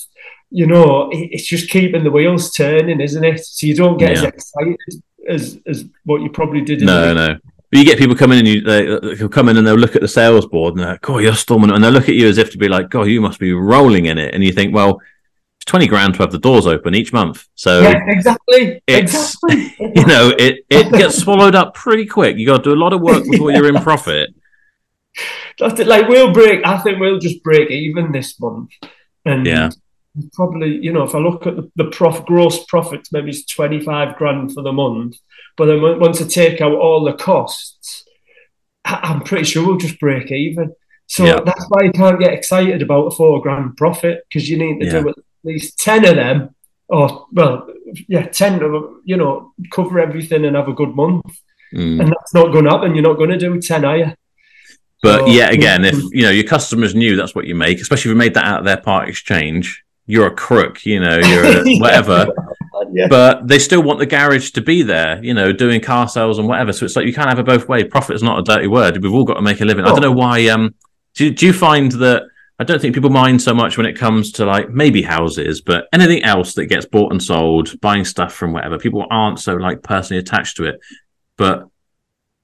you 0.50 0.66
know 0.66 1.08
it's 1.12 1.46
just 1.46 1.70
keeping 1.70 2.04
the 2.04 2.10
wheels 2.10 2.50
turning 2.52 3.00
isn't 3.00 3.24
it 3.24 3.44
so 3.44 3.66
you 3.66 3.74
don't 3.74 3.98
get 3.98 4.12
as 4.12 4.22
excited 4.22 5.02
as 5.28 5.58
as 5.66 5.84
what 6.04 6.22
you 6.22 6.30
probably 6.30 6.62
did 6.62 6.80
in 6.80 6.86
no, 6.86 7.12
no. 7.12 7.36
But 7.70 7.80
you 7.80 7.84
get 7.84 7.98
people 7.98 8.16
coming 8.16 8.38
in, 8.38 8.46
and 8.46 8.54
you 8.54 8.60
they, 8.62 9.14
they'll 9.14 9.28
come 9.28 9.50
in 9.50 9.58
and 9.58 9.66
they'll 9.66 9.74
look 9.74 9.94
at 9.94 10.00
the 10.00 10.08
sales 10.08 10.46
board 10.46 10.72
and 10.72 10.82
they're 10.82 10.92
like, 10.92 11.10
"Oh, 11.10 11.18
you're 11.18 11.34
storming," 11.34 11.70
and 11.70 11.84
they'll 11.84 11.90
look 11.90 12.08
at 12.08 12.14
you 12.14 12.26
as 12.26 12.38
if 12.38 12.50
to 12.52 12.58
be 12.58 12.66
like, 12.66 12.88
"God, 12.88 13.08
you 13.08 13.20
must 13.20 13.38
be 13.38 13.52
rolling 13.52 14.06
in 14.06 14.16
it." 14.16 14.34
And 14.34 14.42
you 14.42 14.52
think, 14.52 14.74
well, 14.74 15.02
it's 15.68 15.70
twenty 15.70 15.86
grand 15.86 16.14
to 16.14 16.20
have 16.20 16.32
the 16.32 16.38
doors 16.38 16.66
open 16.66 16.94
each 16.94 17.12
month, 17.12 17.46
so 17.54 17.80
yeah 17.82 17.98
exactly 18.08 18.80
It's- 18.86 19.36
exactly 19.44 19.74
you 19.96 20.06
know 20.06 20.32
it 20.38 20.64
it 20.70 20.90
gets 20.92 21.18
swallowed 21.18 21.54
up 21.54 21.74
pretty 21.74 22.06
quick. 22.06 22.36
You 22.38 22.46
got 22.46 22.58
to 22.64 22.70
do 22.70 22.74
a 22.74 22.82
lot 22.84 22.92
of 22.92 23.00
work 23.00 23.24
before 23.30 23.50
you're 23.52 23.68
in 23.68 23.80
profit. 23.82 24.30
That's 25.58 25.80
it. 25.80 25.86
Like 25.86 26.08
we'll 26.08 26.32
break. 26.32 26.66
I 26.66 26.78
think 26.78 26.98
we'll 27.00 27.18
just 27.18 27.42
break 27.42 27.70
even 27.70 28.12
this 28.12 28.38
month, 28.40 28.70
and 29.24 29.46
Yeah. 29.46 29.70
probably 30.32 30.78
you 30.82 30.92
know 30.92 31.02
if 31.02 31.14
I 31.14 31.18
look 31.18 31.46
at 31.46 31.56
the, 31.56 31.70
the 31.76 31.90
prof 31.90 32.24
gross 32.24 32.64
profits, 32.66 33.12
maybe 33.12 33.30
it's 33.30 33.44
twenty 33.44 33.80
five 33.80 34.16
grand 34.16 34.52
for 34.54 34.62
the 34.62 34.72
month. 34.72 35.16
But 35.56 35.66
then 35.66 35.78
on- 35.80 36.00
once 36.00 36.22
I 36.22 36.26
take 36.26 36.60
out 36.60 36.72
all 36.72 37.04
the 37.04 37.14
costs, 37.14 38.04
I- 38.84 39.00
I'm 39.02 39.20
pretty 39.22 39.44
sure 39.44 39.66
we'll 39.66 39.76
just 39.76 39.98
break 40.00 40.30
even. 40.30 40.72
So 41.06 41.24
Yeah. 41.24 41.40
that's 41.44 41.64
why 41.68 41.84
you 41.84 41.90
can't 41.92 42.20
get 42.20 42.32
excited 42.34 42.82
about 42.82 43.06
a 43.06 43.10
four 43.10 43.40
grand 43.42 43.76
profit 43.76 44.20
because 44.28 44.48
you 44.48 44.58
need 44.58 44.78
to 44.80 44.86
Yeah. 44.86 45.00
do 45.00 45.08
at 45.08 45.14
least 45.48 45.78
ten 45.78 46.04
of 46.04 46.16
them, 46.16 46.54
or 46.88 47.26
well, 47.32 47.68
yeah, 48.08 48.26
ten 48.26 48.54
of 48.62 48.72
them. 48.72 49.02
You 49.04 49.16
know, 49.16 49.52
cover 49.72 49.98
everything 50.00 50.44
and 50.44 50.56
have 50.56 50.68
a 50.68 50.72
good 50.72 50.94
month. 50.94 51.24
Mm. 51.74 52.00
And 52.00 52.08
that's 52.08 52.34
not 52.34 52.52
going 52.52 52.64
to 52.64 52.70
happen. 52.70 52.94
You're 52.94 53.04
not 53.04 53.18
going 53.18 53.30
to 53.30 53.38
do 53.38 53.60
ten, 53.60 53.84
are 53.84 53.96
you? 53.96 54.12
But 55.02 55.20
So- 55.20 55.26
yet 55.26 55.52
again, 55.52 55.84
if 55.84 55.96
you 56.12 56.22
know 56.22 56.30
your 56.30 56.44
customers 56.44 56.94
knew 56.94 57.16
that's 57.16 57.34
what 57.34 57.46
you 57.46 57.54
make, 57.54 57.80
especially 57.80 58.10
if 58.10 58.14
you 58.14 58.18
made 58.18 58.34
that 58.34 58.44
out 58.44 58.60
of 58.60 58.64
their 58.64 58.78
part 58.78 59.08
exchange, 59.08 59.84
you're 60.06 60.26
a 60.26 60.34
crook. 60.34 60.84
You 60.86 61.00
know, 61.00 61.18
you're 61.18 61.44
a, 61.44 61.64
whatever. 61.78 62.28
Yeah. 62.90 63.08
but 63.08 63.46
they 63.46 63.58
still 63.58 63.82
want 63.82 63.98
the 63.98 64.06
garage 64.06 64.52
to 64.52 64.62
be 64.62 64.82
there, 64.82 65.22
you 65.22 65.34
know, 65.34 65.52
doing 65.52 65.80
car 65.80 66.08
sales 66.08 66.38
and 66.38 66.48
whatever. 66.48 66.72
So 66.72 66.86
it's 66.86 66.96
like 66.96 67.06
you 67.06 67.12
can't 67.12 67.28
have 67.28 67.38
it 67.38 67.44
both 67.44 67.68
ways. 67.68 67.84
Profit 67.90 68.16
is 68.16 68.22
not 68.22 68.38
a 68.38 68.42
dirty 68.42 68.66
word. 68.66 69.02
We've 69.02 69.12
all 69.12 69.24
got 69.24 69.34
to 69.34 69.42
make 69.42 69.60
a 69.60 69.64
living. 69.66 69.84
I 69.84 69.88
don't 69.88 70.00
know 70.00 70.12
why. 70.12 70.46
Um, 70.46 70.74
do, 71.14 71.30
do 71.30 71.44
you 71.46 71.52
find 71.52 71.92
that? 71.92 72.28
I 72.58 72.64
don't 72.64 72.80
think 72.80 72.94
people 72.94 73.10
mind 73.10 73.40
so 73.40 73.54
much 73.54 73.76
when 73.76 73.86
it 73.86 73.96
comes 73.96 74.32
to 74.32 74.44
like 74.44 74.70
maybe 74.70 75.02
houses, 75.02 75.60
but 75.60 75.88
anything 75.92 76.24
else 76.24 76.54
that 76.54 76.66
gets 76.66 76.86
bought 76.86 77.12
and 77.12 77.22
sold, 77.22 77.80
buying 77.80 78.04
stuff 78.04 78.34
from 78.34 78.52
whatever. 78.52 78.78
People 78.78 79.06
aren't 79.10 79.38
so 79.38 79.54
like 79.54 79.82
personally 79.82 80.18
attached 80.18 80.56
to 80.56 80.64
it, 80.64 80.80
but 81.36 81.68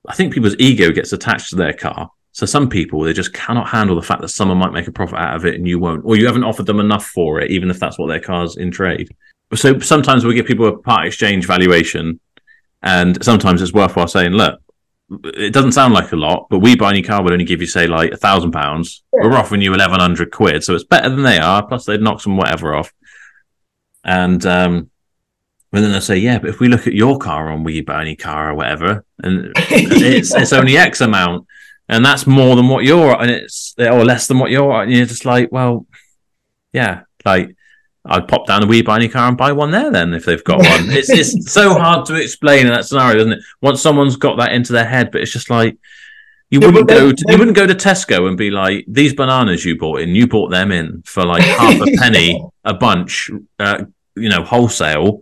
I 0.07 0.15
think 0.15 0.33
people's 0.33 0.57
ego 0.59 0.93
gets 0.93 1.13
attached 1.13 1.51
to 1.51 1.57
their 1.57 1.73
car. 1.73 2.11
So 2.33 2.47
some 2.47 2.69
people 2.69 3.01
they 3.01 3.13
just 3.13 3.33
cannot 3.33 3.69
handle 3.69 3.97
the 3.97 4.03
fact 4.03 4.21
that 4.21 4.29
someone 4.29 4.59
might 4.59 4.73
make 4.73 4.87
a 4.87 4.93
profit 4.93 5.19
out 5.19 5.37
of 5.37 5.47
it 5.47 5.55
and 5.55 5.67
you 5.67 5.79
won't, 5.79 6.05
or 6.05 6.17
you 6.17 6.27
haven't 6.27 6.45
offered 6.45 6.67
them 6.67 6.81
enough 6.81 7.07
for 7.07 7.41
it, 7.41 7.51
even 7.51 7.71
if 7.71 7.81
that's 7.81 7.99
what 7.99 8.07
their 8.07 8.21
car's 8.21 8.57
in 8.57 8.71
trade 8.71 9.09
so 9.57 9.79
sometimes 9.79 10.25
we 10.25 10.35
give 10.35 10.47
people 10.47 10.67
a 10.67 10.79
part 10.79 11.07
exchange 11.07 11.47
valuation, 11.47 12.21
and 12.83 13.23
sometimes 13.25 13.63
it's 13.63 13.73
worthwhile 13.73 14.09
saying, 14.09 14.33
look, 14.33 14.61
it 15.25 15.53
doesn't 15.53 15.73
sound 15.73 15.95
like 15.95 16.13
a 16.13 16.17
lot, 16.17 16.47
but 16.51 16.59
we 16.59 16.77
buy 16.77 16.91
any 16.91 17.03
car 17.03 17.23
would 17.23 17.33
only 17.33 17.45
give 17.45 17.61
you 17.61 17.67
say 17.67 17.87
like 17.87 18.13
a 18.13 18.17
thousand 18.17 18.53
pounds. 18.53 19.03
We're 19.13 19.35
offering 19.35 19.63
you 19.63 19.75
eleven 19.75 20.01
hundred 20.01 20.31
quid, 20.31 20.65
so 20.65 20.75
it's 20.75 20.85
better 20.85 21.09
than 21.09 21.23
they 21.23 21.39
are. 21.39 21.67
Plus, 21.67 21.85
they'd 21.85 22.01
knock 22.01 22.21
some 22.21 22.37
whatever 22.37 22.75
off. 22.75 22.93
And 24.05 24.45
um, 24.47 24.91
and 25.75 25.83
then 25.85 25.91
they'll 25.91 26.01
say, 26.01 26.19
yeah, 26.19 26.39
but 26.39 26.51
if 26.51 26.61
we 26.61 26.69
look 26.69 26.87
at 26.87 26.95
your 26.95 27.19
car 27.19 27.51
on 27.51 27.65
We 27.65 27.81
Buy 27.81 28.03
Any 28.03 28.15
Car 28.15 28.51
or 28.51 28.55
whatever, 28.55 29.05
and 29.23 29.53
it's 29.57 30.35
it's 30.35 30.53
only 30.53 30.77
X 30.77 31.01
amount, 31.01 31.47
and 31.89 32.05
that's 32.05 32.27
more 32.27 32.55
than 32.55 32.69
what 32.69 32.85
you're, 32.85 33.21
and 33.21 33.31
it's 33.31 33.75
or 33.79 34.05
less 34.05 34.29
than 34.29 34.39
what 34.39 34.53
you're, 34.53 34.83
and 34.83 34.93
you're 34.93 35.07
just 35.07 35.25
like, 35.25 35.51
well, 35.51 35.87
yeah, 36.73 37.03
like 37.25 37.57
I'd 38.07 38.29
pop 38.29 38.47
down 38.47 38.63
a 38.63 38.67
We 38.67 38.83
Buy 38.83 38.97
Any 38.97 39.09
Car 39.09 39.29
and 39.29 39.37
buy 39.37 39.53
one 39.53 39.71
there 39.71 39.91
then 39.91 40.13
if 40.13 40.25
they've 40.27 40.45
got 40.45 40.59
one. 40.59 40.91
It's 40.91 41.09
it's 41.11 41.53
so 41.53 41.75
hard 41.75 42.05
to 42.07 42.15
explain 42.17 42.67
in 42.67 42.73
that 42.73 42.85
scenario, 42.85 43.21
isn't 43.21 43.33
it? 43.33 43.39
Once 43.63 43.81
someone's 43.81 44.17
got 44.17 44.37
that 44.39 44.53
into 44.53 44.73
their 44.73 44.85
head, 44.85 45.11
but 45.11 45.21
it's 45.23 45.33
just 45.33 45.49
like 45.51 45.77
you 46.51 46.61
Yeah, 46.61 46.67
wouldn't 46.69 46.89
go 46.89 47.13
to 47.13 47.25
you 47.29 47.39
wouldn't 47.39 47.57
go 47.57 47.67
to 47.67 47.75
Tesco 47.75 48.29
and 48.29 48.37
be 48.37 48.51
like, 48.51 48.85
these 48.87 49.15
bananas 49.15 49.65
you 49.65 49.79
bought 49.79 50.01
in, 50.01 50.15
you 50.15 50.27
bought 50.27 50.51
them 50.51 50.71
in 50.71 51.03
for 51.07 51.25
like 51.25 51.43
half 51.43 51.81
a 51.81 51.87
penny 51.99 52.41
a 52.65 52.75
bunch, 52.75 53.31
uh, 53.59 53.85
you 54.17 54.29
know, 54.29 54.43
wholesale. 54.45 55.21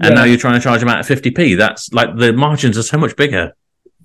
And 0.00 0.10
Yeah. 0.10 0.14
now 0.14 0.24
you're 0.24 0.38
trying 0.38 0.54
to 0.54 0.60
charge 0.60 0.80
them 0.80 0.88
out 0.88 0.98
at 0.98 1.06
50p. 1.06 1.56
That's 1.56 1.92
like 1.92 2.16
the 2.16 2.32
margins 2.32 2.76
are 2.76 2.82
so 2.82 2.98
much 2.98 3.14
bigger. 3.14 3.52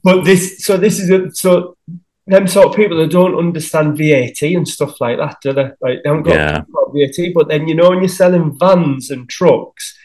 But 0.03 0.23
this, 0.23 0.63
so 0.63 0.77
this 0.77 0.99
is 0.99 1.09
a, 1.09 1.31
so 1.31 1.75
them 2.29 2.47
sort 2.47 2.67
of 2.67 2.75
people 2.75 2.97
that 2.97 3.11
don't 3.11 3.37
understand 3.37 3.97
VAT 3.97 4.41
and 4.41 4.67
stuff 4.67 4.99
like 5.01 5.17
that, 5.17 5.37
do 5.41 5.53
they? 5.53 5.69
Like 5.81 6.03
they 6.03 6.09
haven't 6.09 6.23
got, 6.23 6.35
Yeah. 6.35 6.61
VAT. 6.93 7.33
But 7.33 7.47
then 7.49 7.67
you 7.67 7.75
know, 7.75 7.89
when 7.89 7.99
you're 7.99 8.07
selling 8.07 8.57
vans 8.57 9.09
and 9.11 9.29
trucks, 9.29 9.97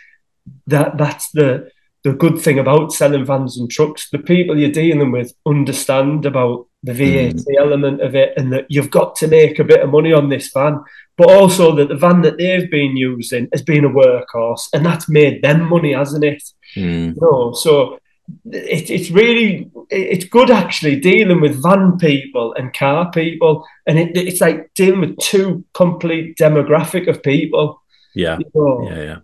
that 0.66 0.98
that's 0.98 1.30
the 1.32 1.70
the 2.02 2.12
good 2.12 2.38
thing 2.38 2.58
about 2.58 2.92
selling 2.92 3.24
vans 3.24 3.58
and 3.58 3.70
trucks. 3.70 4.10
The 4.10 4.18
people 4.18 4.58
you're 4.58 4.70
dealing 4.70 5.10
with 5.10 5.32
understand 5.46 6.26
about 6.26 6.66
the 6.82 6.92
VAT 6.92 7.40
element 7.58 8.02
of 8.02 8.14
it, 8.14 8.34
and 8.36 8.52
that 8.52 8.66
you've 8.68 8.90
got 8.90 9.16
to 9.16 9.26
make 9.28 9.58
a 9.58 9.64
bit 9.64 9.80
of 9.80 9.90
money 9.90 10.12
on 10.12 10.28
this 10.28 10.50
van. 10.52 10.80
But 11.16 11.30
also 11.30 11.74
that 11.76 11.88
the 11.88 11.96
van 11.96 12.22
that 12.22 12.36
they've 12.38 12.70
been 12.70 12.96
using 12.96 13.48
has 13.52 13.62
been 13.62 13.84
a 13.84 13.88
workhorse, 13.90 14.68
and 14.74 14.84
that's 14.84 15.08
made 15.08 15.42
them 15.42 15.62
money, 15.68 15.92
hasn't 15.94 16.24
it? 16.24 16.42
Mm. 16.76 17.14
No, 17.20 17.52
so 17.52 17.98
it, 18.46 18.90
it's 18.90 19.10
really 19.10 19.70
it's 19.90 20.24
good 20.24 20.50
actually 20.50 20.98
dealing 21.00 21.40
with 21.40 21.62
van 21.62 21.98
people 21.98 22.54
and 22.54 22.72
car 22.74 23.10
people, 23.10 23.66
and 23.86 23.98
it, 23.98 24.16
it's 24.16 24.40
like 24.40 24.72
dealing 24.74 25.00
with 25.00 25.18
two 25.18 25.64
complete 25.74 26.36
demographic 26.36 27.08
of 27.08 27.22
people. 27.22 27.82
Yeah. 28.14 28.38
you 28.38 28.50
know. 28.54 28.88
Yeah, 28.90 29.02
yeah. 29.02 29.18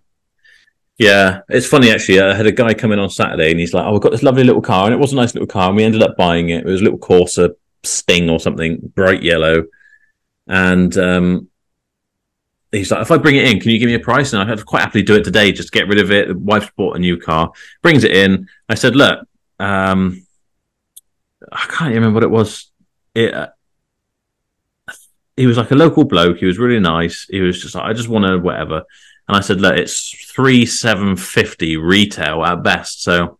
Yeah, 0.97 1.39
it's 1.49 1.65
funny 1.65 1.89
actually. 1.89 2.21
I 2.21 2.35
had 2.35 2.45
a 2.45 2.51
guy 2.51 2.75
come 2.75 2.91
in 2.91 2.99
on 2.99 3.09
Saturday 3.09 3.49
and 3.49 3.59
he's 3.59 3.73
like, 3.73 3.85
Oh, 3.87 3.93
we've 3.93 4.01
got 4.01 4.11
this 4.11 4.21
lovely 4.21 4.43
little 4.43 4.61
car. 4.61 4.85
And 4.85 4.93
it 4.93 4.99
was 4.99 5.13
a 5.13 5.15
nice 5.15 5.33
little 5.33 5.47
car. 5.47 5.69
And 5.69 5.75
we 5.75 5.83
ended 5.83 6.03
up 6.03 6.15
buying 6.15 6.49
it. 6.49 6.59
It 6.59 6.69
was 6.69 6.81
a 6.81 6.83
little 6.83 6.99
Corsa 6.99 7.55
Sting 7.83 8.29
or 8.29 8.39
something, 8.39 8.79
bright 8.93 9.23
yellow. 9.23 9.65
And 10.47 10.95
um, 10.97 11.49
he's 12.71 12.91
like, 12.91 13.01
If 13.01 13.11
I 13.11 13.17
bring 13.17 13.35
it 13.35 13.45
in, 13.45 13.59
can 13.59 13.71
you 13.71 13.79
give 13.79 13.87
me 13.87 13.95
a 13.95 13.99
price? 13.99 14.33
And 14.33 14.41
I'd 14.49 14.65
quite 14.65 14.81
happily 14.81 15.03
do 15.03 15.15
it 15.15 15.23
today, 15.23 15.51
just 15.51 15.71
get 15.71 15.87
rid 15.87 15.99
of 15.99 16.11
it. 16.11 16.27
The 16.29 16.37
wife's 16.37 16.71
bought 16.75 16.95
a 16.95 16.99
new 16.99 17.17
car, 17.17 17.51
brings 17.81 18.03
it 18.03 18.11
in. 18.11 18.47
I 18.69 18.75
said, 18.75 18.95
Look, 18.95 19.27
um, 19.59 20.25
I 21.51 21.65
can't 21.69 21.93
remember 21.93 22.15
what 22.15 22.23
it 22.23 22.31
was. 22.31 22.71
It, 23.15 23.33
uh, 23.33 23.49
he 25.37 25.47
was 25.47 25.57
like 25.57 25.71
a 25.71 25.75
local 25.75 26.03
bloke. 26.03 26.37
He 26.37 26.45
was 26.45 26.59
really 26.59 26.79
nice. 26.79 27.25
He 27.29 27.41
was 27.41 27.61
just 27.61 27.75
like, 27.75 27.85
I 27.85 27.93
just 27.93 28.09
want 28.09 28.25
to 28.25 28.37
whatever. 28.37 28.83
And 29.27 29.37
I 29.37 29.39
said, 29.39 29.61
look, 29.61 29.77
it's 29.77 30.09
three 30.31 30.65
seven 30.65 31.15
fifty 31.15 31.77
retail 31.77 32.43
at 32.43 32.63
best. 32.63 33.01
So 33.01 33.39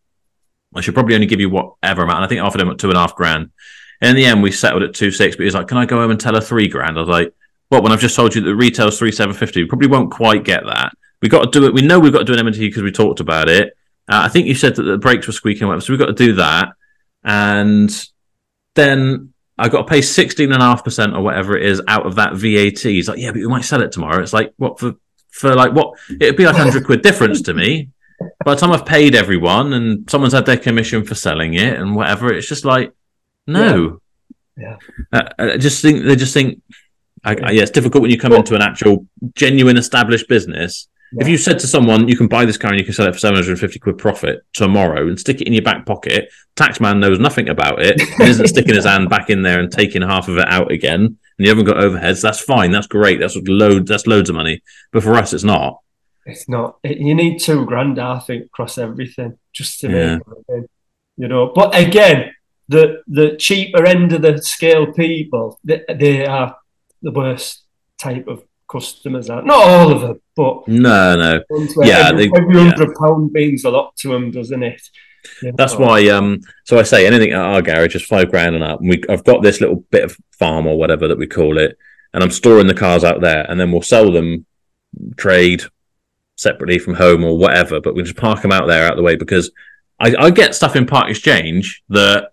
I 0.73 0.81
should 0.81 0.93
probably 0.93 1.15
only 1.15 1.27
give 1.27 1.41
you 1.41 1.49
whatever 1.49 2.03
amount. 2.03 2.17
And 2.17 2.25
I 2.25 2.27
think 2.27 2.41
I 2.41 2.45
offered 2.45 2.61
him 2.61 2.69
at 2.69 2.77
two 2.77 2.89
and 2.89 2.97
a 2.97 3.01
half 3.01 3.15
grand. 3.15 3.51
And 3.99 4.11
in 4.11 4.15
the 4.15 4.25
end, 4.25 4.41
we 4.41 4.51
settled 4.51 4.83
at 4.83 4.95
two 4.95 5.11
six. 5.11 5.35
But 5.35 5.43
he's 5.43 5.53
like, 5.53 5.67
can 5.67 5.77
I 5.77 5.85
go 5.85 5.97
home 5.97 6.11
and 6.11 6.19
tell 6.19 6.33
her 6.33 6.41
three 6.41 6.67
grand? 6.67 6.97
I 6.97 7.01
was 7.01 7.09
like, 7.09 7.33
well, 7.71 7.81
when 7.81 7.91
I've 7.91 8.01
just 8.01 8.15
told 8.15 8.35
you 8.35 8.41
that 8.41 8.47
the 8.47 8.55
retail's 8.55 8.99
three 8.99 9.11
seven 9.11 9.33
fifty, 9.33 9.63
we 9.63 9.67
probably 9.69 9.87
won't 9.87 10.11
quite 10.11 10.43
get 10.43 10.65
that. 10.65 10.91
We 11.21 11.29
got 11.29 11.51
to 11.51 11.59
do 11.59 11.65
it. 11.65 11.73
We 11.73 11.81
know 11.81 11.99
we've 11.99 12.11
got 12.11 12.19
to 12.19 12.25
do 12.25 12.33
an 12.33 12.45
MOT 12.45 12.57
because 12.57 12.83
we 12.83 12.91
talked 12.91 13.21
about 13.21 13.47
it. 13.47 13.77
Uh, 14.09 14.21
I 14.23 14.29
think 14.29 14.47
you 14.47 14.55
said 14.55 14.75
that 14.75 14.83
the 14.83 14.97
brakes 14.97 15.25
were 15.25 15.33
squeaking, 15.33 15.67
whatever, 15.67 15.81
so 15.81 15.93
we've 15.93 15.99
got 15.99 16.07
to 16.07 16.13
do 16.13 16.33
that. 16.33 16.73
And 17.23 17.89
then 18.75 19.33
I 19.57 19.69
got 19.69 19.83
to 19.83 19.87
pay 19.87 20.01
sixteen 20.01 20.51
and 20.51 20.61
a 20.61 20.65
half 20.65 20.83
percent 20.83 21.15
or 21.15 21.21
whatever 21.21 21.57
it 21.57 21.65
is 21.65 21.81
out 21.87 22.05
of 22.05 22.15
that 22.15 22.33
VAT. 22.33 22.79
He's 22.79 23.07
like, 23.07 23.19
yeah, 23.19 23.31
but 23.31 23.37
we 23.37 23.47
might 23.47 23.63
sell 23.63 23.81
it 23.81 23.91
tomorrow. 23.91 24.21
It's 24.21 24.33
like, 24.33 24.53
what 24.57 24.79
for 24.79 24.95
for 25.29 25.55
like 25.55 25.73
what 25.73 25.97
it'd 26.19 26.35
be 26.35 26.45
like 26.45 26.57
hundred 26.57 26.85
quid 26.85 27.01
difference 27.01 27.41
to 27.43 27.53
me. 27.53 27.89
By 28.43 28.53
the 28.53 28.59
time 28.59 28.71
I've 28.71 28.85
paid 28.85 29.15
everyone 29.15 29.73
and 29.73 30.09
someone's 30.09 30.33
had 30.33 30.45
their 30.45 30.57
commission 30.57 31.03
for 31.05 31.15
selling 31.15 31.53
it 31.55 31.79
and 31.79 31.95
whatever, 31.95 32.31
it's 32.33 32.47
just 32.47 32.65
like 32.65 32.93
no. 33.47 34.01
Yeah. 34.57 34.77
Uh, 35.11 35.29
I 35.39 35.57
just 35.57 35.81
think 35.81 36.03
they 36.03 36.15
just 36.15 36.33
think. 36.33 36.61
I, 37.23 37.35
I, 37.35 37.51
yeah, 37.51 37.61
it's 37.63 37.71
difficult 37.71 38.01
when 38.01 38.11
you 38.11 38.17
come 38.19 38.31
Well- 38.31 38.39
into 38.39 38.55
an 38.55 38.61
actual 38.61 39.05
genuine 39.35 39.77
established 39.77 40.27
business. 40.27 40.87
If 41.13 41.27
you 41.27 41.37
said 41.37 41.59
to 41.59 41.67
someone, 41.67 42.07
you 42.07 42.15
can 42.15 42.27
buy 42.29 42.45
this 42.45 42.57
car 42.57 42.71
and 42.71 42.79
you 42.79 42.85
can 42.85 42.93
sell 42.93 43.05
it 43.05 43.11
for 43.11 43.19
750 43.19 43.79
quid 43.79 43.97
profit 43.97 44.45
tomorrow 44.53 45.05
and 45.09 45.19
stick 45.19 45.41
it 45.41 45.45
in 45.47 45.51
your 45.51 45.61
back 45.61 45.85
pocket, 45.85 46.29
taxman 46.55 46.99
knows 46.99 47.19
nothing 47.19 47.49
about 47.49 47.81
it 47.81 47.99
and 48.17 48.29
isn't 48.29 48.47
sticking 48.47 48.75
his 48.75 48.85
hand 48.85 49.09
back 49.09 49.29
in 49.29 49.41
there 49.41 49.59
and 49.59 49.69
taking 49.69 50.01
half 50.03 50.29
of 50.29 50.37
it 50.37 50.47
out 50.47 50.71
again, 50.71 51.01
and 51.01 51.17
you 51.37 51.49
haven't 51.49 51.65
got 51.65 51.75
overheads, 51.75 52.21
that's 52.21 52.39
fine. 52.39 52.71
That's 52.71 52.87
great. 52.87 53.19
That's 53.19 53.35
load. 53.35 53.87
That's 53.87 54.07
loads 54.07 54.29
of 54.29 54.37
money. 54.37 54.63
But 54.93 55.03
for 55.03 55.15
us, 55.15 55.33
it's 55.33 55.43
not. 55.43 55.81
It's 56.25 56.47
not. 56.47 56.77
It, 56.81 56.99
you 56.99 57.13
need 57.13 57.39
two 57.39 57.65
grand, 57.65 57.99
I 57.99 58.19
think, 58.19 58.45
across 58.45 58.77
everything 58.77 59.37
just 59.51 59.81
to 59.81 59.89
Yeah. 59.89 60.15
make 60.15 60.21
everything. 60.27 60.69
You 61.17 61.27
know, 61.27 61.51
but 61.53 61.75
again, 61.75 62.31
the 62.69 63.01
the 63.07 63.35
cheaper 63.35 63.85
end 63.85 64.13
of 64.13 64.21
the 64.21 64.41
scale 64.41 64.93
people, 64.93 65.59
they, 65.65 65.81
they 65.93 66.25
are 66.25 66.55
the 67.01 67.11
worst 67.11 67.63
type 67.99 68.27
of 68.27 68.43
customers. 68.71 69.29
Are 69.29 69.41
not 69.43 69.63
all 69.67 69.91
of 69.91 70.01
them, 70.01 70.21
but 70.35 70.67
No, 70.67 71.15
no. 71.17 71.43
Yeah, 71.83 72.09
every, 72.09 72.27
they- 72.27 72.37
every 72.37 72.55
yeah. 72.55 72.69
hundred 72.69 72.95
pound 72.95 73.31
means 73.31 73.63
a 73.65 73.69
lot 73.69 73.95
to 73.97 74.09
them, 74.09 74.31
doesn't 74.31 74.63
it? 74.63 74.81
You 75.43 75.51
That's 75.55 75.73
know? 75.77 75.85
why. 75.85 76.07
Um. 76.09 76.39
So 76.65 76.79
I 76.79 76.83
say 76.83 77.05
anything 77.05 77.31
at 77.31 77.39
our 77.39 77.61
garage 77.61 77.95
is 77.95 78.03
five 78.03 78.31
grand 78.31 78.55
and 78.55 78.63
up. 78.63 78.79
And 78.79 78.89
we, 78.89 79.03
I've 79.07 79.23
got 79.23 79.43
this 79.43 79.61
little 79.61 79.83
bit 79.91 80.03
of 80.03 80.17
farm 80.39 80.65
or 80.65 80.77
whatever 80.79 81.07
that 81.07 81.17
we 81.19 81.27
call 81.27 81.57
it, 81.59 81.77
and 82.13 82.23
I'm 82.23 82.31
storing 82.31 82.65
the 82.67 82.73
cars 82.73 83.03
out 83.03 83.21
there, 83.21 83.45
and 83.49 83.59
then 83.59 83.71
we'll 83.71 83.83
sell 83.83 84.11
them, 84.11 84.45
trade 85.17 85.61
separately 86.37 86.79
from 86.79 86.95
home 86.95 87.23
or 87.23 87.37
whatever. 87.37 87.79
But 87.79 87.93
we 87.93 88.01
just 88.01 88.17
park 88.17 88.41
them 88.41 88.51
out 88.51 88.65
there 88.65 88.85
out 88.85 88.93
of 88.93 88.97
the 88.97 89.03
way 89.03 89.15
because 89.15 89.51
I, 89.99 90.15
I 90.17 90.29
get 90.31 90.55
stuff 90.55 90.75
in 90.75 90.87
part 90.87 91.11
exchange 91.11 91.83
that 91.89 92.30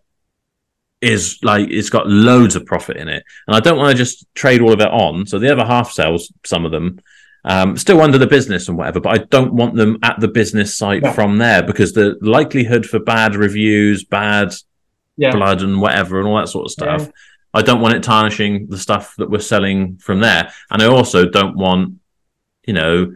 is 1.01 1.39
like 1.43 1.69
it's 1.71 1.91
got 1.91 2.09
loads 2.09 2.57
of 2.57 2.67
profit 2.67 2.97
in 2.97 3.09
it, 3.09 3.25
and 3.47 3.57
I 3.57 3.61
don't 3.61 3.79
want 3.79 3.91
to 3.91 3.97
just 3.97 4.27
trade 4.35 4.61
all 4.61 4.73
of 4.73 4.81
it 4.81 4.89
on. 4.89 5.27
So 5.27 5.39
the 5.39 5.53
other 5.53 5.65
half 5.65 5.93
sells 5.93 6.33
some 6.45 6.65
of 6.65 6.73
them. 6.73 7.01
Um, 7.45 7.77
still 7.77 8.01
under 8.01 8.19
the 8.19 8.27
business 8.27 8.69
and 8.69 8.77
whatever, 8.77 9.01
but 9.01 9.15
I 9.19 9.25
don't 9.25 9.55
want 9.55 9.75
them 9.77 9.99
at 10.03 10.19
the 10.21 10.29
business 10.29 10.77
site 10.77 11.03
Yeah. 11.03 11.13
from 11.13 11.39
there 11.39 11.63
because 11.63 11.93
the 11.93 12.19
likelihood 12.21 12.85
for 12.85 12.99
bad 12.99 13.37
reviews, 13.37 14.05
bad 14.05 14.53
Yeah, 15.17 15.31
blood, 15.31 15.63
and 15.63 15.81
whatever, 15.81 16.19
and 16.19 16.29
all 16.29 16.37
that 16.39 16.49
sort 16.49 16.67
of 16.67 16.73
stuff. 16.73 17.03
Yeah. 17.03 17.11
I 17.55 17.63
don't 17.63 17.81
want 17.81 17.95
it 17.95 18.03
tarnishing 18.03 18.67
the 18.69 18.77
stuff 18.77 19.15
that 19.17 19.31
we're 19.31 19.39
selling 19.39 19.97
from 19.99 20.21
there, 20.21 20.53
and 20.71 20.83
I 20.83 20.87
also 20.87 21.27
don't 21.29 21.57
want, 21.57 21.95
you 22.67 22.75
know, 22.75 23.13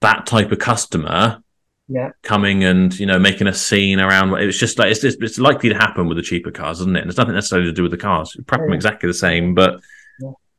that 0.00 0.26
type 0.26 0.52
of 0.52 0.58
customer 0.58 1.42
yeah, 1.88 2.10
coming 2.22 2.64
and 2.64 2.98
you 2.98 3.06
know 3.06 3.18
making 3.18 3.46
a 3.46 3.54
scene 3.54 3.98
around. 4.00 4.34
It's 4.42 4.58
just 4.58 4.78
like 4.78 4.90
it's 4.92 5.02
it's 5.04 5.38
likely 5.38 5.68
to 5.70 5.74
happen 5.74 6.06
with 6.06 6.16
the 6.18 6.22
cheaper 6.22 6.50
cars, 6.50 6.80
isn't 6.80 6.96
it? 6.96 7.00
And 7.00 7.08
it's 7.10 7.18
nothing 7.18 7.34
necessarily 7.34 7.68
to 7.68 7.72
do 7.74 7.82
with 7.82 7.92
the 7.92 7.96
cars. 7.98 8.34
You 8.34 8.44
prep 8.44 8.60
them 8.60 8.72
exactly 8.72 9.06
the 9.08 9.14
same, 9.14 9.54
but 9.54 9.80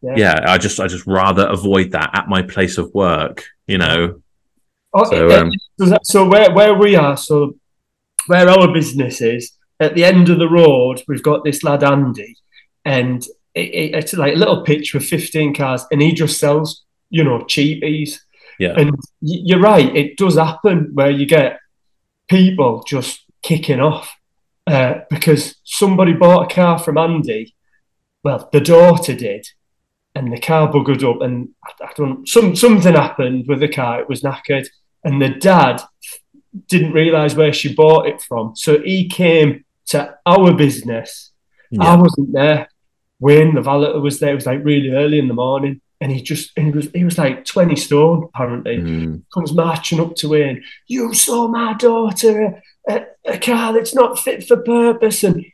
Yeah. 0.01 0.14
yeah. 0.18 0.39
I 0.47 0.57
just 0.57 0.80
I 0.80 0.88
just 0.88 1.06
rather 1.06 1.45
avoid 1.47 1.91
that 1.91 2.10
at 2.14 2.27
my 2.27 2.41
place 2.41 2.77
of 2.77 2.93
work. 2.93 3.45
You 3.68 3.77
know, 3.77 4.22
Oh, 4.91 5.03
So, 5.03 5.30
um, 5.39 5.51
so, 5.80 5.85
that- 5.85 6.06
so 6.06 6.27
where 6.27 6.51
where 6.51 6.73
we 6.73 6.95
are, 6.95 7.15
so 7.15 7.56
where 8.27 8.49
our 8.49 8.73
business 8.73 9.22
is, 9.22 9.51
at 9.80 9.93
the 9.93 10.03
end 10.03 10.30
of 10.30 10.39
the 10.39 10.49
road, 10.49 11.03
we've 11.07 11.22
got 11.23 11.43
this 11.43 11.64
lad 11.64 11.84
Andy, 11.84 12.35
and 12.85 13.23
it, 13.53 13.68
it, 13.81 13.93
it's 13.95 14.14
like 14.14 14.34
a 14.34 14.38
little 14.38 14.64
pitch 14.64 14.93
with 14.95 15.06
fifteen 15.06 15.53
cars, 15.53 15.85
and 15.91 16.01
he 16.01 16.11
just 16.11 16.39
sells, 16.39 16.85
you 17.11 17.23
know, 17.23 17.39
cheapies. 17.39 18.19
Yeah, 18.60 18.73
And 18.77 18.95
you're 19.22 19.61
right, 19.61 19.95
it 19.95 20.18
does 20.18 20.36
happen 20.36 20.91
where 20.94 21.10
you 21.10 21.26
get 21.26 21.60
people 22.27 22.84
just 22.86 23.23
kicking 23.41 23.80
off 23.80 24.15
uh, 24.68 24.99
because 25.10 25.56
somebody 25.64 26.14
bought 26.14 26.52
a 26.52 26.53
car 26.53 26.77
from 26.77 26.98
Andy. 26.98 27.56
Well, 28.23 28.49
the 28.52 28.60
daughter 28.60 29.15
did, 29.15 29.48
and 30.14 30.31
the 30.31 30.40
car 30.40 30.72
buggered 30.72 31.10
up, 31.10 31.22
and 31.22 31.49
I, 31.64 31.86
I 31.86 31.91
don't. 31.95 32.27
Some 32.27 32.56
something 32.56 32.94
happened 32.94 33.45
with 33.48 33.61
the 33.61 33.69
car; 33.69 34.02
it 34.02 34.10
was 34.10 34.22
knackered, 34.22 34.68
and 35.06 35.22
the 35.22 35.30
dad 35.30 35.81
didn't 36.68 36.94
realise 36.94 37.36
where 37.36 37.53
she 37.53 37.73
bought 37.73 38.07
it 38.07 38.22
from, 38.22 38.56
so 38.56 38.81
he 38.81 39.07
came 39.07 39.64
to 39.88 40.18
our 40.26 40.53
business. 40.53 41.31
I 41.80 41.95
wasn't 41.95 42.34
there. 42.34 42.68
Wayne, 43.19 43.56
the 43.56 43.61
valet, 43.61 43.98
was 43.99 44.19
there. 44.19 44.31
It 44.31 44.36
was 44.36 44.45
like 44.45 44.64
really 44.64 44.90
early 44.90 45.19
in 45.19 45.27
the 45.27 45.34
morning, 45.34 45.81
and 46.01 46.11
he 46.11 46.21
just 46.21 46.51
and 46.57 46.67
he 46.67 46.71
was 46.71 46.89
he 46.93 47.03
was 47.03 47.17
like 47.17 47.45
twenty 47.45 47.76
stone 47.76 48.30
apparently 48.34 48.77
Mm. 48.77 49.23
comes 49.34 49.53
marching 49.53 49.99
up 49.99 50.15
to 50.15 50.30
Wayne. 50.30 50.63
You 50.88 51.13
saw 51.13 51.47
my 51.47 51.73
daughter 51.73 52.61
a, 52.88 52.93
a, 52.93 53.05
a 53.34 53.38
car 53.39 53.73
that's 53.73 53.93
not 53.93 54.17
fit 54.19 54.43
for 54.47 54.57
purpose. 54.57 55.23
And 55.23 55.45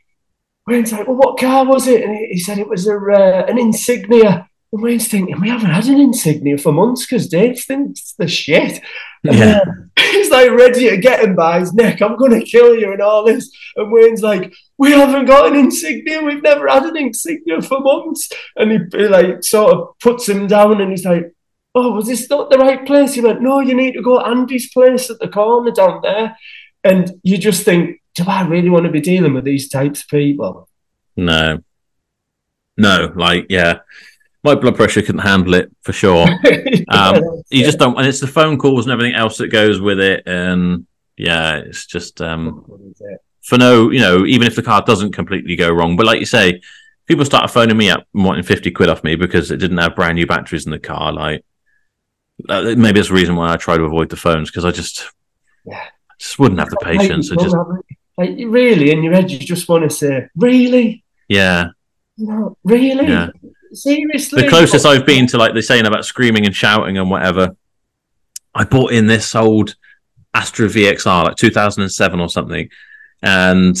Wayne's 0.66 0.92
like, 0.92 1.06
well, 1.06 1.16
what 1.16 1.38
car 1.38 1.64
was 1.64 1.86
it? 1.86 2.02
And 2.04 2.16
he, 2.16 2.26
he 2.32 2.38
said 2.40 2.58
it 2.58 2.68
was 2.68 2.86
a, 2.86 2.96
uh, 2.96 3.46
an 3.48 3.58
Insignia. 3.58 4.48
And 4.72 4.82
Wayne's 4.82 5.08
thinking, 5.08 5.40
we 5.40 5.48
haven't 5.48 5.70
had 5.70 5.86
an 5.86 6.00
Insignia 6.00 6.58
for 6.58 6.72
months 6.72 7.06
because 7.06 7.28
Dave 7.28 7.60
thinks 7.60 8.12
the 8.18 8.26
shit. 8.28 8.80
And, 9.24 9.36
Yeah. 9.36 9.60
uh, 9.66 9.72
he's 10.10 10.30
like 10.30 10.50
ready 10.50 10.90
to 10.90 10.96
get 10.96 11.24
him 11.24 11.36
by 11.36 11.60
his 11.60 11.72
neck. 11.72 12.02
I'm 12.02 12.16
going 12.16 12.38
to 12.38 12.44
kill 12.44 12.74
you 12.76 12.92
and 12.92 13.00
all 13.00 13.24
this. 13.24 13.50
And 13.76 13.92
Wayne's 13.92 14.22
like, 14.22 14.52
we 14.76 14.90
haven't 14.90 15.26
got 15.26 15.46
an 15.52 15.56
Insignia. 15.58 16.20
We've 16.22 16.42
never 16.42 16.68
had 16.68 16.84
an 16.84 16.96
Insignia 16.96 17.62
for 17.62 17.80
months. 17.80 18.28
And 18.56 18.72
he, 18.72 18.78
he 18.92 19.08
like 19.08 19.42
sort 19.44 19.72
of 19.74 19.98
puts 20.00 20.28
him 20.28 20.46
down 20.46 20.80
and 20.80 20.90
he's 20.90 21.04
like, 21.04 21.32
oh, 21.74 21.92
was 21.92 22.06
this 22.06 22.28
not 22.28 22.50
the 22.50 22.58
right 22.58 22.84
place? 22.86 23.14
He 23.14 23.20
went, 23.20 23.42
no, 23.42 23.60
you 23.60 23.74
need 23.74 23.92
to 23.92 24.02
go 24.02 24.20
Andy's 24.20 24.70
place 24.72 25.10
at 25.10 25.18
the 25.20 25.28
corner 25.28 25.70
down 25.70 26.00
there. 26.02 26.36
And 26.82 27.12
you 27.22 27.38
just 27.38 27.64
think, 27.64 28.00
do 28.14 28.24
I 28.26 28.46
really 28.46 28.70
want 28.70 28.86
to 28.86 28.90
be 28.90 29.00
dealing 29.00 29.34
with 29.34 29.44
these 29.44 29.68
types 29.68 30.02
of 30.02 30.08
people? 30.08 30.68
No, 31.16 31.58
no, 32.76 33.12
like 33.16 33.46
yeah, 33.48 33.78
my 34.46 34.54
blood 34.54 34.76
pressure 34.76 35.02
couldn't 35.02 35.20
handle 35.20 35.54
it 35.54 35.74
for 35.82 35.92
sure. 35.92 36.26
Um, 36.88 37.42
you 37.50 37.64
just 37.64 37.80
don't, 37.80 37.98
and 37.98 38.06
it's 38.06 38.20
the 38.20 38.28
phone 38.28 38.58
calls 38.58 38.86
and 38.86 38.92
everything 38.92 39.16
else 39.16 39.38
that 39.38 39.48
goes 39.48 39.80
with 39.80 39.98
it, 39.98 40.22
and 40.24 40.86
yeah, 41.16 41.56
it's 41.56 41.84
just 41.84 42.22
um, 42.22 42.94
for 43.42 43.58
no, 43.58 43.90
you 43.90 43.98
know, 43.98 44.24
even 44.24 44.46
if 44.46 44.54
the 44.54 44.62
car 44.62 44.82
doesn't 44.82 45.12
completely 45.12 45.56
go 45.56 45.68
wrong, 45.70 45.96
but 45.96 46.06
like 46.06 46.20
you 46.20 46.26
say, 46.26 46.60
people 47.06 47.24
start 47.24 47.50
phoning 47.50 47.76
me 47.76 47.90
up 47.90 48.06
wanting 48.14 48.44
fifty 48.44 48.70
quid 48.70 48.88
off 48.88 49.02
me 49.02 49.16
because 49.16 49.50
it 49.50 49.56
didn't 49.56 49.78
have 49.78 49.96
brand 49.96 50.14
new 50.14 50.26
batteries 50.26 50.64
in 50.64 50.70
the 50.70 50.78
car. 50.78 51.12
Like 51.12 51.44
uh, 52.48 52.74
maybe 52.76 53.00
that's 53.00 53.08
the 53.08 53.14
reason 53.14 53.34
why 53.34 53.52
I 53.52 53.56
try 53.56 53.76
to 53.76 53.84
avoid 53.84 54.08
the 54.08 54.16
phones 54.16 54.48
because 54.48 54.64
I 54.64 54.70
just, 54.70 55.12
Yeah. 55.64 55.82
I 55.82 56.14
just 56.20 56.38
wouldn't 56.38 56.60
have 56.60 56.70
the 56.70 56.76
patience. 56.76 57.32
I 57.32 57.34
just, 57.34 57.56
like 58.16 58.30
really 58.30 58.92
in 58.92 59.02
your 59.02 59.12
head, 59.12 59.30
you 59.30 59.38
just 59.38 59.68
want 59.68 59.82
to 59.84 59.90
say, 59.90 60.28
really, 60.36 61.04
yeah, 61.28 61.70
know, 62.16 62.56
really, 62.64 63.06
Yeah. 63.06 63.30
Seriously. 63.72 64.42
the 64.42 64.48
closest 64.48 64.86
I've 64.86 65.06
been 65.06 65.26
to 65.28 65.38
like 65.38 65.52
they're 65.52 65.62
saying 65.62 65.86
about 65.86 66.04
screaming 66.04 66.46
and 66.46 66.54
shouting 66.54 66.98
and 66.98 67.10
whatever. 67.10 67.56
I 68.54 68.64
bought 68.64 68.92
in 68.92 69.06
this 69.06 69.34
old 69.34 69.74
Astra 70.34 70.68
VXR 70.68 71.24
like 71.24 71.36
2007 71.36 72.20
or 72.20 72.28
something, 72.28 72.68
and 73.22 73.76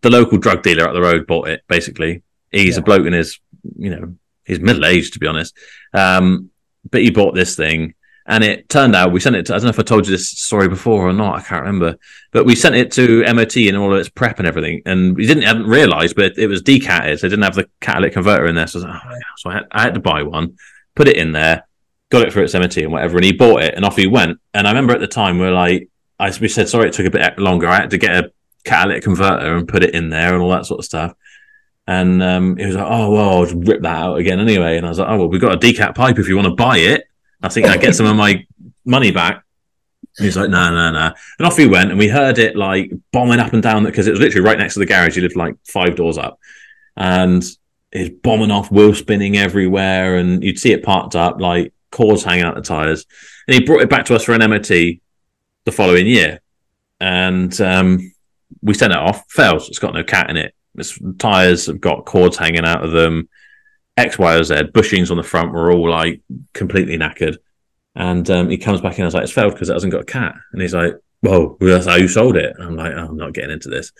the 0.00 0.10
local 0.10 0.38
drug 0.38 0.62
dealer 0.62 0.86
up 0.86 0.94
the 0.94 1.00
road 1.00 1.26
bought 1.26 1.48
it. 1.48 1.62
Basically, 1.68 2.22
he's 2.50 2.76
a 2.76 2.82
bloke 2.82 3.06
in 3.06 3.12
his, 3.12 3.38
you 3.76 3.90
know, 3.90 4.14
he's 4.44 4.60
middle 4.60 4.86
aged 4.86 5.14
to 5.14 5.18
be 5.18 5.26
honest. 5.26 5.56
Um, 5.92 6.50
but 6.90 7.02
he 7.02 7.10
bought 7.10 7.34
this 7.34 7.56
thing, 7.56 7.94
and 8.26 8.42
it 8.42 8.68
turned 8.68 8.94
out 8.94 9.12
we 9.12 9.20
sent 9.20 9.36
it. 9.36 9.46
To, 9.46 9.54
I 9.54 9.56
don't 9.56 9.64
know 9.64 9.70
if 9.70 9.78
I 9.78 9.82
told 9.82 10.06
you 10.06 10.10
this 10.10 10.30
story 10.30 10.68
before 10.68 11.06
or 11.08 11.12
not. 11.12 11.38
I 11.38 11.42
can't 11.42 11.62
remember, 11.62 11.96
but 12.32 12.46
we 12.46 12.54
sent 12.54 12.74
it 12.74 12.90
to 12.92 13.22
MOT 13.34 13.56
and 13.56 13.76
all 13.76 13.92
of 13.92 14.00
its 14.00 14.08
prep 14.08 14.38
and 14.38 14.48
everything, 14.48 14.82
and 14.86 15.14
we 15.14 15.26
didn't 15.26 15.42
hadn't 15.42 15.66
realised, 15.66 16.16
but 16.16 16.38
it 16.38 16.46
was 16.46 16.62
decatted. 16.62 17.18
So 17.18 17.26
it 17.26 17.30
didn't 17.30 17.44
have 17.44 17.54
the 17.54 17.68
catalytic 17.80 18.14
converter 18.14 18.46
in 18.46 18.54
there. 18.54 18.66
So, 18.66 18.80
I, 18.80 18.92
like, 18.92 19.02
oh, 19.04 19.20
so 19.36 19.50
I, 19.50 19.54
had, 19.54 19.62
I 19.70 19.82
had 19.82 19.94
to 19.94 20.00
buy 20.00 20.22
one, 20.22 20.56
put 20.94 21.08
it 21.08 21.16
in 21.16 21.32
there, 21.32 21.66
got 22.10 22.26
it 22.26 22.32
for 22.32 22.42
its 22.42 22.54
MOT 22.54 22.78
and 22.78 22.92
whatever, 22.92 23.16
and 23.16 23.24
he 23.24 23.32
bought 23.32 23.62
it, 23.62 23.74
and 23.74 23.84
off 23.84 23.96
he 23.96 24.06
went. 24.06 24.40
And 24.54 24.66
I 24.66 24.70
remember 24.70 24.94
at 24.94 25.00
the 25.00 25.06
time 25.06 25.38
we 25.38 25.46
are 25.46 25.52
like, 25.52 25.90
I 26.18 26.32
we 26.40 26.48
said 26.48 26.68
sorry, 26.68 26.88
it 26.88 26.94
took 26.94 27.06
a 27.06 27.10
bit 27.10 27.38
longer. 27.38 27.66
I 27.66 27.76
had 27.76 27.90
to 27.90 27.98
get 27.98 28.24
a 28.24 28.32
catalytic 28.64 29.04
converter 29.04 29.54
and 29.54 29.68
put 29.68 29.84
it 29.84 29.94
in 29.94 30.08
there 30.08 30.32
and 30.32 30.42
all 30.42 30.50
that 30.50 30.64
sort 30.64 30.78
of 30.78 30.86
stuff. 30.86 31.14
And 31.86 32.22
um, 32.22 32.56
he 32.56 32.64
was 32.64 32.76
like, 32.76 32.86
"Oh 32.88 33.10
well, 33.10 33.30
I'll 33.30 33.54
rip 33.54 33.82
that 33.82 33.96
out 33.96 34.16
again 34.16 34.40
anyway." 34.40 34.78
And 34.78 34.86
I 34.86 34.88
was 34.88 34.98
like, 34.98 35.08
"Oh 35.08 35.18
well, 35.18 35.28
we've 35.28 35.40
got 35.40 35.54
a 35.54 35.58
decat 35.58 35.94
pipe 35.94 36.18
if 36.18 36.28
you 36.28 36.36
want 36.36 36.48
to 36.48 36.54
buy 36.54 36.78
it. 36.78 37.04
I 37.44 37.48
think 37.48 37.66
I 37.66 37.76
get 37.76 37.94
some 37.94 38.06
of 38.06 38.16
my 38.16 38.46
money 38.84 39.10
back." 39.10 39.44
And 40.18 40.24
he's 40.24 40.36
like, 40.36 40.50
"No, 40.50 40.70
no, 40.70 40.90
no." 40.92 41.12
And 41.38 41.46
off 41.46 41.56
he 41.56 41.66
went, 41.66 41.90
and 41.90 41.98
we 41.98 42.08
heard 42.08 42.38
it 42.38 42.56
like 42.56 42.92
bombing 43.12 43.40
up 43.40 43.52
and 43.52 43.62
down 43.62 43.84
because 43.84 44.06
it 44.06 44.12
was 44.12 44.20
literally 44.20 44.46
right 44.46 44.58
next 44.58 44.74
to 44.74 44.80
the 44.80 44.86
garage. 44.86 45.14
He 45.14 45.20
lived 45.20 45.36
like 45.36 45.54
five 45.66 45.96
doors 45.96 46.18
up, 46.18 46.38
and 46.96 47.44
it's 47.92 48.14
bombing 48.22 48.50
off, 48.50 48.70
wheel 48.70 48.94
spinning 48.94 49.36
everywhere, 49.36 50.16
and 50.16 50.42
you'd 50.42 50.58
see 50.58 50.72
it 50.72 50.82
parked 50.82 51.14
up, 51.14 51.40
like 51.40 51.72
cords 51.90 52.24
hanging 52.24 52.44
out 52.44 52.56
the 52.56 52.62
tires. 52.62 53.06
And 53.46 53.54
he 53.54 53.64
brought 53.64 53.82
it 53.82 53.90
back 53.90 54.06
to 54.06 54.14
us 54.16 54.24
for 54.24 54.32
an 54.32 54.50
MOT 54.50 54.68
the 54.68 55.72
following 55.72 56.06
year, 56.06 56.40
and 57.00 57.58
um, 57.60 58.12
we 58.62 58.74
sent 58.74 58.92
it 58.92 58.98
off. 58.98 59.24
Fails. 59.30 59.68
It's 59.68 59.78
got 59.78 59.94
no 59.94 60.04
cat 60.04 60.30
in 60.30 60.36
it. 60.36 60.54
Its 60.76 60.98
tires 61.18 61.66
have 61.66 61.80
got 61.80 62.04
cords 62.04 62.36
hanging 62.36 62.64
out 62.64 62.84
of 62.84 62.90
them. 62.90 63.28
X, 63.96 64.18
Y, 64.18 64.34
or 64.34 64.44
Z. 64.44 64.54
Bushings 64.74 65.10
on 65.10 65.16
the 65.16 65.22
front 65.22 65.52
were 65.52 65.72
all 65.72 65.88
like 65.88 66.20
completely 66.52 66.96
knackered. 66.96 67.36
And 67.94 68.28
um, 68.30 68.50
he 68.50 68.58
comes 68.58 68.80
back 68.80 68.98
in. 68.98 69.04
I 69.04 69.06
was 69.06 69.14
like, 69.14 69.24
"It's 69.24 69.32
failed 69.32 69.52
because 69.52 69.70
it 69.70 69.74
hasn't 69.74 69.92
got 69.92 70.02
a 70.02 70.06
cat." 70.06 70.34
And 70.52 70.60
he's 70.60 70.74
like, 70.74 70.94
"Whoa, 71.20 71.56
that's 71.60 71.86
how 71.86 71.96
you 71.96 72.08
sold 72.08 72.36
it." 72.36 72.54
And 72.56 72.66
I'm 72.66 72.76
like, 72.76 72.92
oh, 72.92 73.06
"I'm 73.06 73.16
not 73.16 73.34
getting 73.34 73.52
into 73.52 73.68
this." 73.68 73.92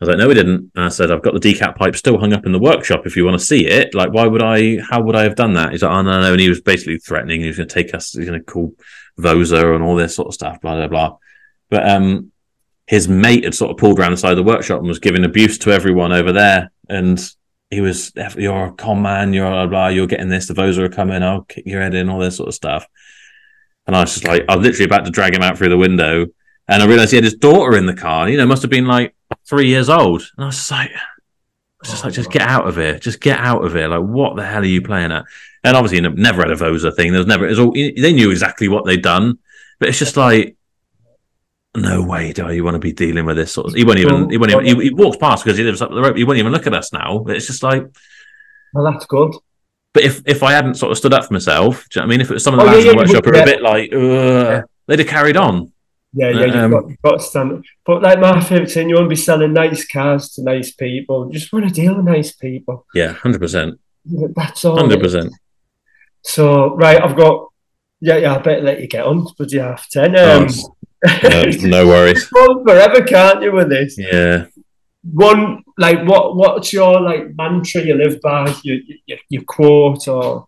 I 0.00 0.04
was 0.04 0.08
like, 0.08 0.18
"No, 0.18 0.28
we 0.28 0.34
didn't." 0.34 0.70
And 0.76 0.84
I 0.84 0.88
said, 0.88 1.10
"I've 1.10 1.22
got 1.22 1.34
the 1.34 1.40
decat 1.40 1.76
pipe 1.76 1.96
still 1.96 2.18
hung 2.18 2.32
up 2.32 2.46
in 2.46 2.52
the 2.52 2.60
workshop. 2.60 3.06
If 3.06 3.16
you 3.16 3.24
want 3.24 3.38
to 3.38 3.44
see 3.44 3.66
it, 3.66 3.92
like, 3.92 4.12
why 4.12 4.26
would 4.26 4.42
I? 4.42 4.78
How 4.88 5.02
would 5.02 5.16
I 5.16 5.24
have 5.24 5.34
done 5.34 5.54
that?" 5.54 5.72
He's 5.72 5.82
like, 5.82 5.90
"Oh 5.90 6.02
no, 6.02 6.20
no." 6.20 6.32
And 6.32 6.40
he 6.40 6.48
was 6.48 6.60
basically 6.60 6.98
threatening. 6.98 7.40
He 7.40 7.48
was 7.48 7.56
going 7.56 7.68
to 7.68 7.74
take 7.74 7.92
us. 7.92 8.12
He's 8.12 8.28
going 8.28 8.38
to 8.38 8.44
call 8.44 8.72
Vosa 9.18 9.74
and 9.74 9.82
all 9.82 9.96
this 9.96 10.14
sort 10.14 10.28
of 10.28 10.34
stuff. 10.34 10.60
Blah 10.60 10.76
blah 10.76 10.88
blah. 10.88 11.16
But 11.70 11.88
um, 11.90 12.30
his 12.86 13.08
mate 13.08 13.44
had 13.44 13.54
sort 13.54 13.72
of 13.72 13.78
pulled 13.78 13.98
around 13.98 14.12
the 14.12 14.16
side 14.16 14.32
of 14.32 14.36
the 14.36 14.42
workshop 14.44 14.78
and 14.78 14.86
was 14.86 14.98
giving 15.00 15.24
abuse 15.24 15.58
to 15.58 15.72
everyone 15.72 16.12
over 16.12 16.32
there. 16.32 16.70
And 16.88 17.18
he 17.70 17.80
was, 17.80 18.12
"You're 18.36 18.66
a 18.66 18.72
con 18.72 19.02
man. 19.02 19.32
You're 19.32 19.50
blah 19.50 19.66
blah. 19.66 19.88
You're 19.88 20.06
getting 20.06 20.28
this. 20.28 20.48
The 20.48 20.54
Vosa 20.54 20.78
are 20.78 20.88
coming. 20.88 21.22
I'll 21.22 21.42
kick 21.42 21.64
your 21.66 21.80
head 21.80 21.94
in. 21.94 22.08
All 22.08 22.18
this 22.18 22.36
sort 22.36 22.48
of 22.48 22.54
stuff." 22.54 22.86
And 23.86 23.94
I 23.94 24.00
was 24.00 24.14
just 24.14 24.24
like, 24.24 24.44
I 24.48 24.56
was 24.56 24.64
literally 24.64 24.86
about 24.86 25.04
to 25.04 25.10
drag 25.10 25.34
him 25.34 25.42
out 25.42 25.58
through 25.58 25.68
the 25.68 25.76
window, 25.76 26.26
and 26.68 26.82
I 26.82 26.86
realized 26.86 27.10
he 27.10 27.16
had 27.16 27.24
his 27.24 27.34
daughter 27.34 27.76
in 27.76 27.86
the 27.86 27.94
car. 27.94 28.28
You 28.28 28.38
know, 28.38 28.46
must 28.46 28.62
have 28.62 28.70
been 28.70 28.86
like 28.86 29.14
three 29.46 29.68
years 29.68 29.90
old. 29.90 30.22
And 30.36 30.44
I 30.44 30.46
was 30.46 30.56
just 30.56 30.70
like, 30.70 30.90
was 31.84 31.90
just 31.90 32.04
like, 32.04 32.14
just 32.14 32.30
get 32.30 32.42
out 32.42 32.66
of 32.66 32.76
here. 32.76 32.98
Just 32.98 33.20
get 33.20 33.38
out 33.38 33.64
of 33.64 33.74
here. 33.74 33.88
Like, 33.88 34.02
what 34.02 34.36
the 34.36 34.44
hell 34.44 34.62
are 34.62 34.64
you 34.64 34.82
playing 34.82 35.12
at? 35.12 35.24
And 35.62 35.76
obviously, 35.76 36.00
never 36.00 36.42
had 36.42 36.50
a 36.50 36.56
Vosa 36.56 36.94
thing. 36.94 37.12
There 37.12 37.20
was 37.20 37.26
never. 37.26 37.46
It 37.46 37.50
was 37.50 37.58
all. 37.58 37.72
They 37.72 38.12
knew 38.12 38.30
exactly 38.30 38.68
what 38.68 38.84
they'd 38.84 39.02
done, 39.02 39.38
but 39.78 39.88
it's 39.88 39.98
just 39.98 40.16
like, 40.16 40.56
no 41.76 42.02
way 42.02 42.32
do 42.32 42.52
you 42.52 42.64
want 42.64 42.74
to 42.74 42.78
be 42.78 42.92
dealing 42.92 43.24
with 43.24 43.36
this 43.36 43.52
sort 43.52 43.68
of. 43.68 43.74
He 43.74 43.84
won't 43.84 43.98
even. 43.98 44.30
He 44.30 44.38
won't 44.38 44.52
even. 44.52 44.64
He, 44.64 44.84
he 44.84 44.94
walks 44.94 45.16
past 45.16 45.44
because 45.44 45.58
he 45.58 45.64
lives 45.64 45.82
up 45.82 45.90
the 45.90 46.00
road. 46.00 46.16
He 46.16 46.24
won't 46.24 46.38
even 46.38 46.52
look 46.52 46.66
at 46.66 46.74
us 46.74 46.92
now. 46.92 47.24
It's 47.28 47.46
just 47.46 47.62
like, 47.62 47.84
well, 48.72 48.90
that's 48.92 49.06
good. 49.06 49.34
But 49.92 50.02
if 50.02 50.22
if 50.26 50.42
I 50.42 50.52
hadn't 50.52 50.74
sort 50.74 50.92
of 50.92 50.98
stood 50.98 51.14
up 51.14 51.24
for 51.24 51.32
myself, 51.32 51.86
do 51.88 51.98
you 51.98 52.00
know 52.00 52.06
I 52.06 52.10
mean? 52.10 52.20
If 52.20 52.30
it 52.30 52.34
was 52.34 52.44
some 52.44 52.54
of 52.54 52.60
the 52.60 52.64
oh, 52.64 52.72
lads 52.72 52.84
yeah, 52.84 52.90
in 52.90 52.96
the 52.96 53.02
workshop 53.02 53.24
who 53.24 53.30
are 53.30 53.42
a 53.42 53.44
bit 53.44 53.62
like, 53.62 53.92
yeah. 53.92 54.62
they'd 54.86 54.98
have 54.98 55.08
carried 55.08 55.36
on. 55.36 55.72
Yeah, 56.16 56.30
yeah, 56.30 56.44
you've, 56.46 56.54
um, 56.54 56.70
got, 56.70 56.88
you've 56.88 57.02
got 57.02 57.12
to 57.12 57.20
stand. 57.20 57.64
But 57.84 58.02
like 58.02 58.20
my 58.20 58.40
favourite 58.40 58.70
thing, 58.70 58.88
you 58.88 58.94
want 58.94 59.06
to 59.06 59.10
be 59.10 59.16
selling 59.16 59.52
nice 59.52 59.86
cars 59.86 60.30
to 60.30 60.44
nice 60.44 60.72
people. 60.72 61.26
You 61.26 61.38
just 61.38 61.52
want 61.52 61.66
to 61.66 61.74
deal 61.74 61.96
with 61.96 62.04
nice 62.04 62.32
people. 62.32 62.86
Yeah, 62.94 63.12
hundred 63.12 63.40
percent. 63.40 63.80
That's 64.04 64.64
all. 64.64 64.76
Hundred 64.76 65.00
percent. 65.00 65.32
So 66.22 66.76
right, 66.76 67.02
I've 67.02 67.16
got. 67.16 67.48
Yeah, 68.00 68.18
yeah. 68.18 68.36
I 68.36 68.38
better 68.38 68.62
let 68.62 68.80
you 68.80 68.86
get 68.86 69.04
on. 69.04 69.26
But 69.36 69.52
yeah, 69.52 69.70
half 69.70 69.88
ten. 69.88 70.16
Um, 70.16 70.46
oh, 70.50 70.73
no, 71.22 71.44
no 71.60 71.86
worries. 71.86 72.24
forever, 72.28 73.02
can't 73.04 73.42
you? 73.42 73.52
With 73.52 73.68
this. 73.68 73.96
Yeah 73.98 74.46
one 75.12 75.62
like 75.76 76.02
what 76.06 76.34
what's 76.34 76.72
your 76.72 77.00
like 77.00 77.34
mantra 77.36 77.82
you 77.82 77.94
live 77.94 78.20
by 78.22 78.54
your, 78.62 78.78
your, 79.06 79.18
your 79.28 79.42
quote 79.42 80.08
or 80.08 80.46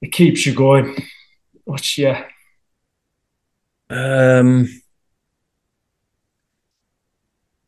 it 0.00 0.12
keeps 0.12 0.46
you 0.46 0.54
going 0.54 0.96
what's 1.64 1.98
your 1.98 2.16
um 3.90 4.68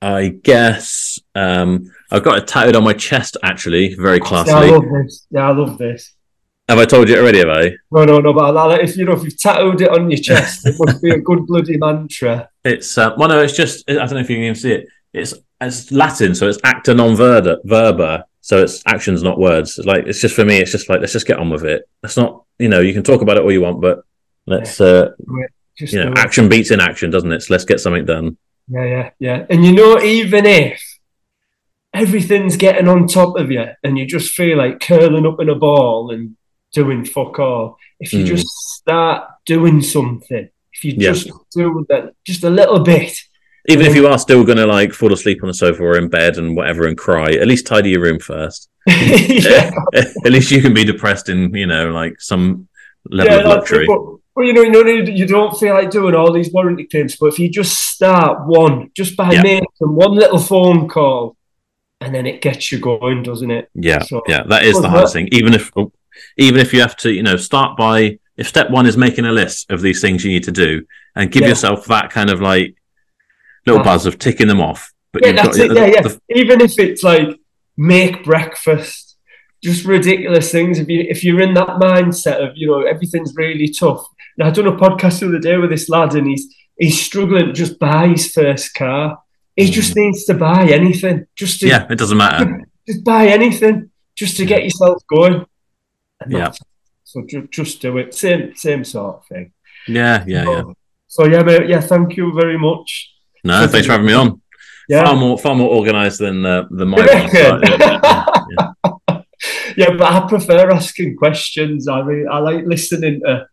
i 0.01 0.29
guess 0.29 1.19
um 1.35 1.91
i've 2.13 2.23
got 2.23 2.39
it 2.39 2.47
tattooed 2.47 2.77
on 2.77 2.85
my 2.85 2.93
chest 2.93 3.37
actually 3.43 3.95
very 3.97 4.21
classy 4.21 4.51
yeah 4.51 4.59
i 4.59 4.71
love 4.71 4.85
this 4.85 5.27
yeah 5.31 5.49
i 5.49 5.53
love 5.53 5.79
this 5.79 6.15
have 6.73 6.79
I 6.79 6.87
told 6.87 7.09
you 7.09 7.19
already? 7.19 7.39
Have 7.39 7.51
I? 7.51 7.73
No, 7.91 8.05
no, 8.05 8.19
no. 8.19 8.33
But 8.33 8.57
I, 8.57 8.81
if 8.81 8.97
you 8.97 9.05
know, 9.05 9.13
if 9.13 9.25
you've 9.25 9.39
tattooed 9.39 9.83
it 9.83 9.91
on 9.91 10.11
your 10.11 10.19
chest, 10.19 10.67
it 10.67 10.75
must 10.79 11.03
be 11.03 11.11
a 11.11 11.19
good 11.19 11.47
bloody 11.47 11.77
mantra. 11.77 12.49
It's 12.65 12.97
uh, 12.97 13.13
well, 13.17 13.29
no, 13.29 13.41
it's 13.41 13.55
just 13.55 13.91
I 13.91 13.95
don't 13.95 14.13
know 14.13 14.21
if 14.21 14.31
you 14.31 14.37
can 14.37 14.45
even 14.45 14.55
see 14.55 14.73
it. 14.73 14.87
It's 15.13 15.35
it's 15.61 15.91
Latin, 15.91 16.35
so 16.35 16.49
it's 16.49 16.59
acta 16.63 16.95
non 16.95 17.17
verba, 17.17 17.59
verba. 17.65 18.25
So 18.41 18.63
it's 18.63 18.83
actions, 18.87 19.23
not 19.23 19.39
words. 19.39 19.79
Like 19.79 20.07
it's 20.07 20.21
just 20.21 20.37
for 20.37 20.45
me, 20.45 20.59
it's 20.59 20.71
just 20.71 20.89
like 20.89 21.01
let's 21.01 21.13
just 21.13 21.27
get 21.27 21.39
on 21.39 21.51
with 21.51 21.65
it. 21.65 21.89
It's 22.05 22.17
not, 22.17 22.45
you 22.59 22.69
know, 22.69 22.81
you 22.81 22.93
can 22.93 23.03
talk 23.03 23.21
about 23.21 23.37
it 23.37 23.43
all 23.43 23.53
you 23.53 23.63
want, 23.63 23.81
but 23.81 24.05
let's, 24.47 24.81
uh, 24.81 25.11
just 25.77 25.93
you 25.93 26.05
know, 26.05 26.13
action 26.17 26.49
beats 26.49 26.71
in 26.71 26.81
action, 26.81 27.11
doesn't 27.11 27.33
it? 27.33 27.43
So 27.43 27.55
let's 27.55 27.65
get 27.65 27.81
something 27.81 28.05
done. 28.05 28.39
Yeah, 28.69 28.85
yeah, 28.85 29.11
yeah. 29.19 29.47
And 29.51 29.65
you 29.65 29.73
know, 29.73 30.01
even 30.01 30.47
if 30.47 30.81
everything's 31.93 32.57
getting 32.57 32.89
on 32.89 33.09
top 33.09 33.37
of 33.37 33.51
you, 33.51 33.65
and 33.83 33.99
you 33.99 34.07
just 34.07 34.35
feel 34.35 34.57
like 34.57 34.81
curling 34.81 35.27
up 35.27 35.41
in 35.41 35.49
a 35.49 35.57
ball 35.57 36.13
and 36.13 36.37
doing 36.73 37.05
fuck 37.05 37.39
all, 37.39 37.79
if 38.01 38.13
you 38.13 38.25
mm. 38.25 38.29
just 38.29 38.47
start 38.47 39.29
doing 39.47 39.83
something, 39.83 40.49
if 40.73 40.85
you 40.85 40.97
just 40.97 41.27
yeah. 41.27 41.33
do 41.55 41.87
that, 41.89 42.15
just 42.25 42.45
a 42.45 42.51
little 42.51 42.81
bit 42.81 43.17
even 43.69 43.87
if 43.87 43.95
you 43.95 44.09
are 44.09 44.19
still 44.19 44.45
going 44.45 44.59
to 44.59 44.67
like 44.67 44.93
fall 44.93 45.13
asleep 45.13 45.43
on 45.43 45.47
the 45.47 45.55
sofa 45.55 45.83
or 45.83 45.97
in 45.97 46.09
bed 46.09 46.37
and 46.37 46.57
whatever 46.57 46.87
and 46.87 46.99
cry, 46.99 47.31
at 47.31 47.47
least 47.47 47.67
tidy 47.67 47.91
your 47.91 48.03
room 48.03 48.19
first. 48.19 48.69
at 48.89 50.15
least 50.25 50.51
you 50.51 50.61
can 50.61 50.75
be 50.75 50.85
depressed 50.85 51.29
in, 51.29 51.55
you 51.55 51.67
know, 51.67 51.91
like 51.91 52.21
some 52.21 52.69
level 53.09 53.35
yeah, 53.35 53.41
of 53.41 53.47
luxury. 53.47 53.87
Well, 53.89 54.47
you 54.47 54.53
know, 54.53 54.63
you 54.63 54.71
know, 54.71 54.81
you 54.85 55.27
don't 55.27 55.57
feel 55.59 55.75
like 55.75 55.91
doing 55.91 56.15
all 56.15 56.33
these 56.33 56.53
warranty 56.53 56.85
claims, 56.85 57.17
but 57.17 57.27
if 57.27 57.39
you 57.39 57.51
just 57.51 57.79
start 57.79 58.47
one, 58.47 58.91
just 58.97 59.17
by 59.17 59.31
yeah. 59.31 59.43
making 59.43 59.69
one 59.81 60.15
little 60.15 60.39
phone 60.39 60.89
call, 60.89 61.37
and 62.01 62.13
then 62.13 62.27
it 62.27 62.43
gets 62.43 62.73
you 62.73 62.81
going, 62.81 63.23
doesn't 63.23 63.51
it? 63.51 63.71
Yeah, 63.75 64.03
so, 64.03 64.23
yeah, 64.27 64.43
that 64.45 64.65
is 64.65 64.81
the 64.81 64.89
hardest 64.89 65.13
thing. 65.13 65.29
Even 65.31 65.55
if, 65.55 65.71
even 66.37 66.61
if 66.61 66.73
you 66.73 66.81
have 66.81 66.97
to, 66.99 67.13
you 67.13 67.23
know, 67.23 67.37
start 67.37 67.77
by 67.77 68.19
if 68.37 68.49
step 68.49 68.71
one 68.71 68.87
is 68.87 68.97
making 68.97 69.25
a 69.25 69.33
list 69.33 69.71
of 69.71 69.83
these 69.83 70.01
things 70.01 70.25
you 70.25 70.31
need 70.31 70.45
to 70.45 70.53
do, 70.53 70.85
and 71.15 71.31
give 71.31 71.43
yeah. 71.43 71.49
yourself 71.49 71.87
that 71.87 72.11
kind 72.11 72.31
of 72.31 72.41
like 72.41 72.77
little 73.67 73.83
buzz 73.83 74.07
of 74.07 74.19
ticking 74.19 74.49
them 74.49 74.61
off. 74.61 74.93
But 75.13 75.25
yeah, 75.25 75.33
that's 75.33 75.57
got, 75.57 75.71
it. 75.71 75.77
Yeah, 75.77 75.87
yeah. 75.87 76.03
The, 76.03 76.21
Even 76.31 76.61
if 76.61 76.79
it's 76.79 77.03
like 77.03 77.39
make 77.77 78.25
breakfast, 78.25 79.17
just 79.63 79.85
ridiculous 79.85 80.51
things. 80.51 80.79
If 80.79 80.89
you 80.89 81.05
if 81.09 81.23
you're 81.23 81.43
in 81.43 81.55
that 81.55 81.69
mindset 81.69 82.47
of 82.47 82.57
you 82.57 82.69
know 82.69 82.83
everything's 82.83 83.35
really 83.37 83.69
tough. 83.69 84.05
Now 84.39 84.47
I 84.47 84.51
done 84.51 84.67
a 84.67 84.73
podcast 84.73 85.21
the 85.21 85.29
other 85.29 85.39
day 85.39 85.57
with 85.59 85.71
this 85.71 85.89
lad, 85.89 86.15
and 86.15 86.27
he's 86.27 86.53
he's 86.79 87.01
struggling 87.01 87.47
to 87.47 87.53
just 87.53 87.79
buy 87.79 88.09
his 88.09 88.33
first 88.33 88.75
car. 88.75 89.19
He 89.57 89.67
mm. 89.67 89.73
just 89.73 89.95
needs 89.95 90.25
to 90.25 90.35
buy 90.35 90.69
anything. 90.69 91.27
Just 91.37 91.61
to, 91.61 91.69
yeah, 91.69 91.87
it 91.91 91.99
doesn't 91.99 92.17
matter. 92.17 92.63
Just 92.89 93.05
buy 93.05 93.27
anything 93.27 93.91
just 94.17 94.37
to 94.39 94.45
get 94.45 94.65
yourself 94.65 95.03
going. 95.09 95.45
Yeah. 96.29 96.53
So 97.05 97.23
just, 97.29 97.51
just 97.51 97.83
do 97.83 97.99
it. 97.99 98.15
Same 98.15 98.55
same 98.57 98.85
sort 98.85 99.17
of 99.17 99.27
thing. 99.27 99.53
Yeah, 99.87 100.25
yeah, 100.27 100.45
so, 100.45 100.53
yeah. 100.53 100.63
So 101.09 101.27
yeah, 101.27 101.43
mate, 101.43 101.69
yeah. 101.69 101.81
Thank 101.81 102.17
you 102.17 102.33
very 102.35 102.59
much. 102.59 103.15
No, 103.45 103.67
thanks 103.67 103.87
for 103.87 103.93
having 103.93 104.07
me 104.07 104.15
on. 104.15 104.41
Yeah. 104.89 105.05
Far 105.05 105.17
more, 105.17 105.39
far 105.39 105.55
more 105.55 105.71
organised 105.71 106.19
than 106.19 106.45
uh, 106.45 106.65
than 106.71 106.89
my. 106.89 106.99
yeah, 106.99 107.59
yeah, 108.51 109.23
yeah, 109.77 109.91
but 109.97 110.03
I 110.03 110.27
prefer 110.29 110.71
asking 110.71 111.17
questions. 111.17 111.89
I 111.89 112.03
mean, 112.03 112.27
I 112.31 112.39
like 112.39 112.65
listening 112.65 113.21
to. 113.21 113.47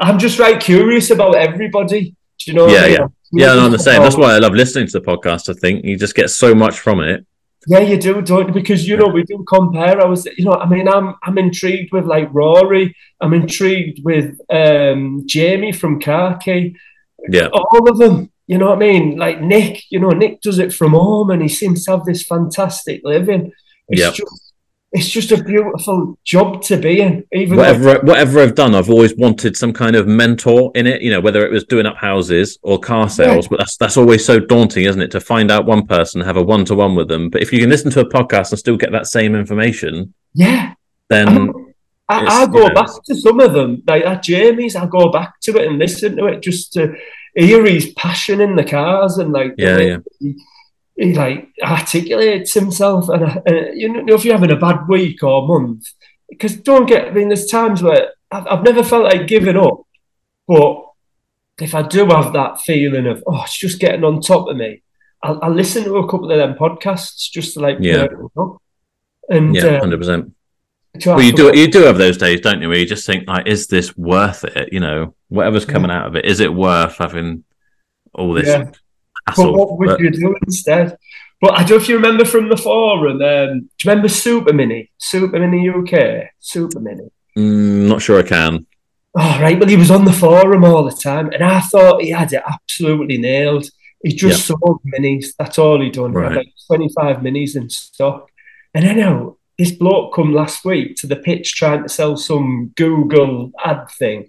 I'm 0.00 0.18
just 0.18 0.38
right 0.38 0.60
curious 0.60 1.10
about 1.10 1.34
everybody. 1.34 2.14
Do 2.38 2.50
you 2.50 2.54
know? 2.54 2.68
Yeah, 2.68 2.78
I 2.78 2.82
mean? 2.82 2.92
yeah, 2.92 3.06
yeah. 3.32 3.54
No, 3.54 3.66
I'm 3.66 3.72
the 3.72 3.78
same. 3.78 4.02
That's 4.02 4.16
why 4.16 4.34
I 4.34 4.38
love 4.38 4.52
listening 4.52 4.86
to 4.88 5.00
the 5.00 5.04
podcast. 5.04 5.48
I 5.48 5.58
think 5.58 5.84
you 5.84 5.96
just 5.96 6.14
get 6.14 6.30
so 6.30 6.54
much 6.54 6.78
from 6.78 7.00
it. 7.00 7.26
Yeah, 7.70 7.80
you 7.80 7.98
do, 7.98 8.22
don't 8.22 8.48
you? 8.48 8.54
Because 8.54 8.88
you 8.88 8.96
know 8.96 9.08
we 9.08 9.24
do 9.24 9.44
compare. 9.46 10.00
I 10.00 10.06
was, 10.06 10.24
you 10.38 10.46
know, 10.46 10.54
I 10.54 10.66
mean, 10.66 10.88
I'm 10.88 11.16
I'm 11.22 11.36
intrigued 11.36 11.92
with 11.92 12.06
like 12.06 12.32
Rory. 12.32 12.96
I'm 13.20 13.34
intrigued 13.34 14.02
with 14.02 14.40
um, 14.48 15.24
Jamie 15.26 15.72
from 15.72 16.00
Carkey. 16.00 16.74
Yeah, 17.28 17.48
all 17.52 17.90
of 17.90 17.98
them. 17.98 18.30
You 18.46 18.56
know 18.56 18.68
what 18.68 18.76
I 18.76 18.78
mean? 18.78 19.18
Like 19.18 19.42
Nick, 19.42 19.82
you 19.90 20.00
know, 20.00 20.08
Nick 20.08 20.40
does 20.40 20.58
it 20.58 20.72
from 20.72 20.92
home 20.92 21.28
and 21.28 21.42
he 21.42 21.48
seems 21.48 21.84
to 21.84 21.90
have 21.90 22.06
this 22.06 22.22
fantastic 22.22 23.02
living. 23.04 23.52
It's 23.88 24.00
yep. 24.00 24.14
just 24.14 24.47
it's 24.92 25.08
just 25.08 25.32
a 25.32 25.42
beautiful 25.42 26.18
job 26.24 26.62
to 26.62 26.76
be 26.78 27.00
in. 27.00 27.24
Even 27.32 27.58
whatever 27.58 28.00
whatever 28.00 28.40
I've 28.40 28.54
done, 28.54 28.74
I've 28.74 28.88
always 28.88 29.14
wanted 29.16 29.56
some 29.56 29.72
kind 29.72 29.94
of 29.94 30.06
mentor 30.06 30.72
in 30.74 30.86
it. 30.86 31.02
You 31.02 31.10
know, 31.10 31.20
whether 31.20 31.44
it 31.44 31.52
was 31.52 31.64
doing 31.64 31.84
up 31.84 31.96
houses 31.96 32.58
or 32.62 32.78
car 32.78 33.10
sales, 33.10 33.44
yeah. 33.44 33.48
but 33.50 33.58
that's 33.58 33.76
that's 33.76 33.96
always 33.98 34.24
so 34.24 34.38
daunting, 34.38 34.84
isn't 34.84 35.02
it? 35.02 35.10
To 35.10 35.20
find 35.20 35.50
out 35.50 35.66
one 35.66 35.86
person, 35.86 36.22
have 36.22 36.38
a 36.38 36.42
one 36.42 36.64
to 36.66 36.74
one 36.74 36.94
with 36.94 37.08
them. 37.08 37.28
But 37.28 37.42
if 37.42 37.52
you 37.52 37.60
can 37.60 37.68
listen 37.68 37.90
to 37.92 38.00
a 38.00 38.08
podcast 38.08 38.50
and 38.50 38.58
still 38.58 38.78
get 38.78 38.92
that 38.92 39.06
same 39.06 39.34
information, 39.34 40.14
yeah, 40.32 40.72
then 41.10 41.52
I, 42.08 42.20
I, 42.20 42.42
I 42.42 42.46
go 42.46 42.62
you 42.62 42.68
know, 42.68 42.74
back 42.74 42.90
to 43.04 43.14
some 43.14 43.40
of 43.40 43.52
them, 43.52 43.82
like 43.86 44.04
that 44.04 44.22
Jamie's. 44.22 44.74
I 44.74 44.86
go 44.86 45.10
back 45.10 45.38
to 45.42 45.58
it 45.58 45.68
and 45.68 45.78
listen 45.78 46.16
to 46.16 46.26
it 46.26 46.40
just 46.40 46.72
to 46.74 46.94
hear 47.34 47.64
his 47.66 47.92
passion 47.92 48.40
in 48.40 48.56
the 48.56 48.64
cars 48.64 49.18
and 49.18 49.34
like 49.34 49.52
yeah, 49.58 49.78
yeah. 49.78 49.96
He, 50.18 50.34
he, 50.98 51.14
like 51.14 51.48
articulates 51.62 52.54
himself. 52.54 53.08
And, 53.08 53.24
uh, 53.24 53.70
you 53.72 53.88
know, 53.88 54.14
if 54.14 54.24
you're 54.24 54.34
having 54.34 54.50
a 54.50 54.56
bad 54.56 54.88
week 54.88 55.22
or 55.22 55.46
month, 55.46 55.86
because 56.28 56.56
don't 56.56 56.86
get. 56.86 57.08
I 57.08 57.10
mean, 57.12 57.28
there's 57.28 57.46
times 57.46 57.82
where 57.82 58.12
I've, 58.30 58.46
I've 58.46 58.64
never 58.64 58.82
felt 58.82 59.04
like 59.04 59.26
giving 59.26 59.56
up, 59.56 59.82
but 60.46 60.84
if 61.60 61.74
I 61.74 61.82
do 61.82 62.06
have 62.06 62.32
that 62.34 62.60
feeling 62.60 63.06
of 63.06 63.22
oh, 63.26 63.42
it's 63.42 63.58
just 63.58 63.80
getting 63.80 64.04
on 64.04 64.20
top 64.20 64.48
of 64.48 64.56
me, 64.56 64.82
I'll, 65.22 65.38
I'll 65.42 65.54
listen 65.54 65.84
to 65.84 65.96
a 65.96 66.08
couple 66.08 66.30
of 66.30 66.38
them 66.38 66.54
podcasts 66.54 67.30
just 67.30 67.54
to 67.54 67.60
like 67.60 67.78
yeah, 67.80 68.06
and 69.28 69.54
yeah, 69.54 69.64
uh, 69.64 69.80
hundred 69.80 69.98
percent. 69.98 70.34
Well, 71.06 71.22
you 71.22 71.32
do 71.32 71.56
you 71.56 71.68
do 71.68 71.82
have 71.82 71.98
those 71.98 72.18
days, 72.18 72.40
don't 72.40 72.60
you? 72.60 72.68
Where 72.68 72.78
you 72.78 72.86
just 72.86 73.06
think 73.06 73.28
like, 73.28 73.46
is 73.46 73.68
this 73.68 73.96
worth 73.96 74.44
it? 74.44 74.72
You 74.72 74.80
know, 74.80 75.14
whatever's 75.28 75.64
coming 75.64 75.90
yeah. 75.90 76.00
out 76.00 76.06
of 76.08 76.16
it, 76.16 76.24
is 76.24 76.40
it 76.40 76.52
worth 76.52 76.96
having 76.96 77.44
all 78.14 78.34
this 78.34 78.48
yeah. 78.48 78.70
But 79.36 79.52
what 79.52 79.78
would 79.78 79.88
but... 79.88 80.00
you 80.00 80.10
do 80.10 80.34
instead? 80.46 80.96
But 81.40 81.52
I 81.52 81.58
don't 81.58 81.70
know 81.70 81.76
if 81.76 81.88
you 81.88 81.96
remember 81.96 82.24
from 82.24 82.48
the 82.48 82.56
forum. 82.56 83.12
Um, 83.12 83.20
do 83.20 83.24
you 83.24 83.90
remember 83.90 84.08
Super 84.08 84.52
Mini? 84.52 84.90
Super 84.98 85.38
Mini 85.38 85.68
UK. 85.68 86.30
Super 86.40 86.80
Mini. 86.80 87.08
Mm, 87.36 87.88
not 87.88 88.02
sure 88.02 88.18
I 88.18 88.24
can. 88.24 88.66
Oh, 89.14 89.40
right. 89.40 89.58
Well, 89.58 89.68
he 89.68 89.76
was 89.76 89.90
on 89.90 90.04
the 90.04 90.12
forum 90.12 90.64
all 90.64 90.84
the 90.84 90.96
time, 90.96 91.30
and 91.30 91.42
I 91.42 91.60
thought 91.60 92.02
he 92.02 92.10
had 92.10 92.32
it 92.32 92.42
absolutely 92.46 93.18
nailed. 93.18 93.70
He 94.02 94.10
just 94.10 94.48
yep. 94.48 94.58
sold 94.60 94.80
minis. 94.86 95.28
That's 95.38 95.58
all 95.58 95.80
he 95.80 95.90
done. 95.90 96.12
Right. 96.12 96.32
He 96.32 96.36
like 96.38 96.52
25 96.66 97.16
minis 97.18 97.56
in 97.56 97.70
stock. 97.70 98.30
And 98.74 98.86
I 98.86 98.92
know 98.92 99.38
this 99.58 99.72
bloke 99.72 100.14
come 100.14 100.32
last 100.32 100.64
week 100.64 100.96
to 100.96 101.06
the 101.06 101.16
pitch 101.16 101.54
trying 101.54 101.82
to 101.82 101.88
sell 101.88 102.16
some 102.16 102.72
Google 102.76 103.50
ad 103.64 103.88
thing. 103.98 104.28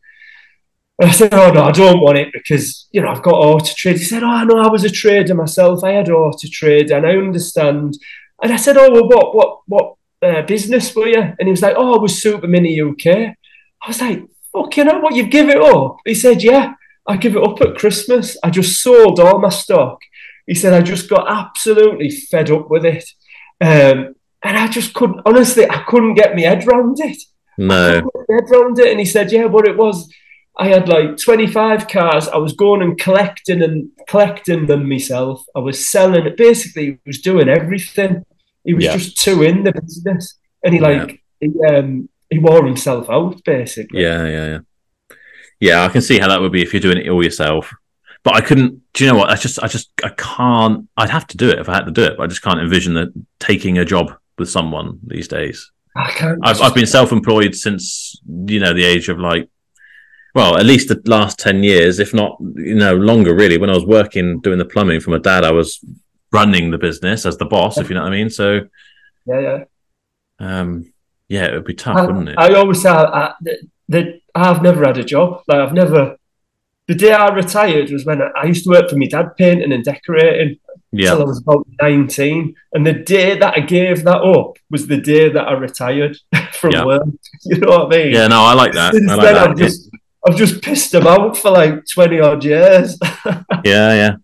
And 1.00 1.10
I 1.10 1.14
said, 1.14 1.34
Oh 1.34 1.52
no, 1.52 1.64
I 1.64 1.72
don't 1.72 2.02
want 2.02 2.18
it 2.18 2.30
because 2.34 2.88
you 2.92 3.02
know 3.02 3.10
I've 3.10 3.24
got 3.24 3.36
auto 3.36 3.74
trade. 3.76 3.98
He 3.98 4.04
said, 4.04 4.24
Oh, 4.24 4.28
I 4.28 4.44
know 4.44 4.58
I 4.58 4.68
was 4.68 4.84
a 4.84 4.90
trader 4.90 5.34
myself. 5.34 5.84
I 5.84 5.92
had 5.92 6.10
auto 6.10 6.48
trade 6.52 6.92
and 6.92 7.06
I 7.06 7.12
understand. 7.12 7.98
And 8.42 8.52
I 8.52 8.58
said, 8.58 8.78
Oh 8.78 8.92
well, 8.92 9.08
what 9.08 9.36
what 9.36 9.60
what 9.68 9.96
uh, 10.22 10.42
business 10.42 10.94
were 10.94 11.08
you? 11.08 11.22
And 11.22 11.48
he 11.48 11.52
was 11.52 11.62
like, 11.62 11.76
Oh, 11.78 11.96
I 11.96 12.00
was 12.00 12.22
Super 12.22 12.48
Mini 12.48 12.82
UK. 12.82 13.06
I 13.82 13.88
was 13.88 14.02
like, 14.02 14.24
Fuck, 14.52 14.76
you 14.78 14.84
know 14.84 15.00
what? 15.00 15.16
You 15.16 15.28
give 15.28 15.50
it 15.50 15.62
up. 15.62 15.98
He 16.06 16.16
said, 16.16 16.44
Yeah, 16.44 16.74
I 17.08 17.18
give 17.18 17.36
it 17.36 17.44
up 17.44 17.62
at 17.62 17.78
Christmas. 17.78 18.38
I 18.44 18.50
just 18.50 18.82
sold 18.82 19.20
all 19.20 19.40
my 19.40 19.50
stock. 19.50 20.00
He 20.46 20.56
said, 20.56 20.74
I 20.74 20.82
just 20.82 21.10
got 21.10 21.30
absolutely 21.30 22.10
fed 22.10 22.50
up 22.52 22.70
with 22.70 22.84
it. 22.84 23.08
Um, 23.62 24.16
and 24.44 24.58
I 24.58 24.68
just 24.68 24.94
couldn't, 24.94 25.22
honestly, 25.26 25.70
I 25.70 25.84
couldn't 25.88 26.16
get 26.16 26.36
my 26.36 26.42
head 26.42 26.68
around 26.68 27.00
it. 27.00 27.22
No. 27.58 27.98
i 27.98 28.34
head 28.34 28.52
around 28.52 28.80
it. 28.80 28.90
And 28.90 29.00
he 29.00 29.06
said, 29.06 29.32
Yeah, 29.32 29.48
but 29.48 29.68
it 29.68 29.78
was, 29.78 30.12
I 30.60 30.68
had 30.68 30.90
like 30.90 31.18
25 31.18 31.88
cars. 31.88 32.28
I 32.28 32.36
was 32.36 32.52
going 32.52 32.82
and 32.82 33.00
collecting 33.00 33.64
and 33.64 33.92
collecting 34.10 34.66
them 34.66 34.90
myself. 34.90 35.42
I 35.56 35.60
was 35.60 35.90
selling 35.90 36.26
it. 36.26 36.36
Basically, 36.36 36.86
he 36.86 36.98
was 37.06 37.22
doing 37.22 37.48
everything. 37.48 38.26
He 38.66 38.74
was 38.74 38.84
yeah. 38.84 38.98
just 38.98 39.22
too 39.22 39.44
in 39.44 39.64
the 39.64 39.72
business. 39.72 40.38
And 40.64 40.74
he 40.74 40.82
like, 40.82 41.22
yeah. 41.40 41.48
he, 41.48 41.66
um, 41.66 42.10
he 42.30 42.40
wore 42.40 42.66
himself 42.66 43.10
out, 43.10 43.42
basically. 43.46 44.02
Yeah, 44.02 44.26
yeah, 44.26 44.46
yeah. 44.46 45.16
Yeah, 45.62 45.84
I 45.86 45.90
can 45.90 46.02
see 46.02 46.20
how 46.20 46.28
that 46.28 46.42
would 46.42 46.52
be 46.52 46.62
if 46.62 46.74
you're 46.74 46.82
doing 46.82 46.98
it 46.98 47.10
all 47.10 47.24
yourself. 47.24 47.74
But 48.24 48.36
I 48.36 48.42
couldn't. 48.42 48.82
Do 48.94 49.06
you 49.06 49.12
know 49.12 49.18
what? 49.18 49.30
I 49.30 49.36
just, 49.36 49.64
I 49.64 49.68
just, 49.68 49.92
I 50.04 50.10
can't. 50.10 50.90
I'd 50.98 51.10
have 51.10 51.28
to 51.28 51.38
do 51.38 51.50
it 51.50 51.60
if 51.60 51.70
I 51.70 51.76
had 51.76 51.86
to 51.86 51.92
do 51.92 52.04
it. 52.04 52.18
But 52.18 52.24
I 52.24 52.28
just 52.28 52.42
can't 52.42 52.60
envision 52.60 52.96
that 52.96 53.14
taking 53.40 53.78
a 53.78 53.86
job 53.86 54.14
with 54.38 54.50
someone 54.50 55.00
these 55.08 55.30
days. 55.30 55.72
I 55.96 56.12
can't. 56.12 56.40
I've, 56.44 56.62
I've 56.62 56.76
been 56.76 56.86
self-employed 56.86 57.56
since 57.56 58.20
you 58.46 58.60
know 58.60 58.74
the 58.74 58.84
age 58.84 59.08
of 59.08 59.20
like, 59.20 59.50
well, 60.40 60.58
at 60.58 60.66
least 60.66 60.88
the 60.88 61.02
last 61.06 61.38
ten 61.38 61.64
years, 61.64 62.00
if 62.00 62.14
not 62.14 62.38
you 62.56 62.76
know 62.76 62.96
longer. 62.96 63.36
Really, 63.36 63.58
when 63.58 63.70
I 63.70 63.74
was 63.74 63.86
working 63.86 64.40
doing 64.40 64.58
the 64.58 64.64
plumbing 64.64 65.02
for 65.02 65.10
my 65.10 65.18
dad, 65.18 65.44
I 65.44 65.52
was 65.52 65.84
running 66.32 66.72
the 66.72 66.78
business 66.78 67.26
as 67.26 67.38
the 67.38 67.46
boss, 67.46 67.78
if 67.78 67.90
you 67.90 67.96
know 67.96 68.04
what 68.04 68.14
I 68.14 68.16
mean. 68.16 68.30
So, 68.30 68.62
yeah, 69.26 69.40
yeah. 69.40 69.64
Um, 70.40 70.94
yeah, 71.28 71.48
it 71.48 71.54
would 71.56 71.66
be 71.66 71.74
tough, 71.74 71.98
I, 71.98 72.06
wouldn't 72.06 72.30
it? 72.30 72.36
I 72.38 72.54
always 72.54 72.82
say 72.82 72.90
I, 72.90 73.34
that 73.90 74.22
I've 74.34 74.62
never 74.62 74.86
had 74.86 74.98
a 74.98 75.04
job. 75.04 75.44
Like 75.46 75.60
I've 75.60 75.74
never. 75.74 76.18
The 76.88 76.96
day 76.96 77.12
I 77.12 77.28
retired 77.34 77.92
was 77.92 78.06
when 78.06 78.22
I 78.22 78.46
used 78.46 78.64
to 78.64 78.70
work 78.70 78.90
for 78.90 78.96
my 78.96 79.08
dad 79.08 79.36
painting 79.38 79.74
and 79.74 79.84
decorating 79.84 80.58
yeah. 80.92 81.12
until 81.12 81.26
I 81.26 81.28
was 81.28 81.40
about 81.40 81.68
19. 81.82 82.56
And 82.74 82.88
the 82.88 82.94
day 82.94 83.38
that 83.38 83.54
I 83.58 83.60
gave 83.60 84.04
that 84.06 84.22
up 84.22 84.58
was 84.72 84.88
the 84.88 84.98
day 84.98 85.30
that 85.30 85.48
I 85.48 85.52
retired 85.54 86.18
from 86.54 86.72
yeah. 86.72 86.86
work. 86.86 87.04
You 87.44 87.58
know 87.58 87.70
what 87.70 87.94
I 87.94 87.98
mean? 87.98 88.14
Yeah, 88.14 88.28
no, 88.28 88.42
I 88.42 88.54
like 88.54 88.74
that. 88.74 88.94
Since 88.94 89.12
I 89.12 89.16
like 89.16 89.24
then, 89.24 89.34
that. 89.36 89.50
I've 89.52 89.58
just, 89.58 89.90
I've 90.28 90.36
just 90.36 90.62
pissed 90.62 90.92
them 90.92 91.08
out 91.08 91.38
for 91.38 91.52
like 91.52 91.86
20 91.86 92.20
odd 92.20 92.44
years. 92.44 92.98
yeah, 93.26 93.94
yeah. 93.94 94.16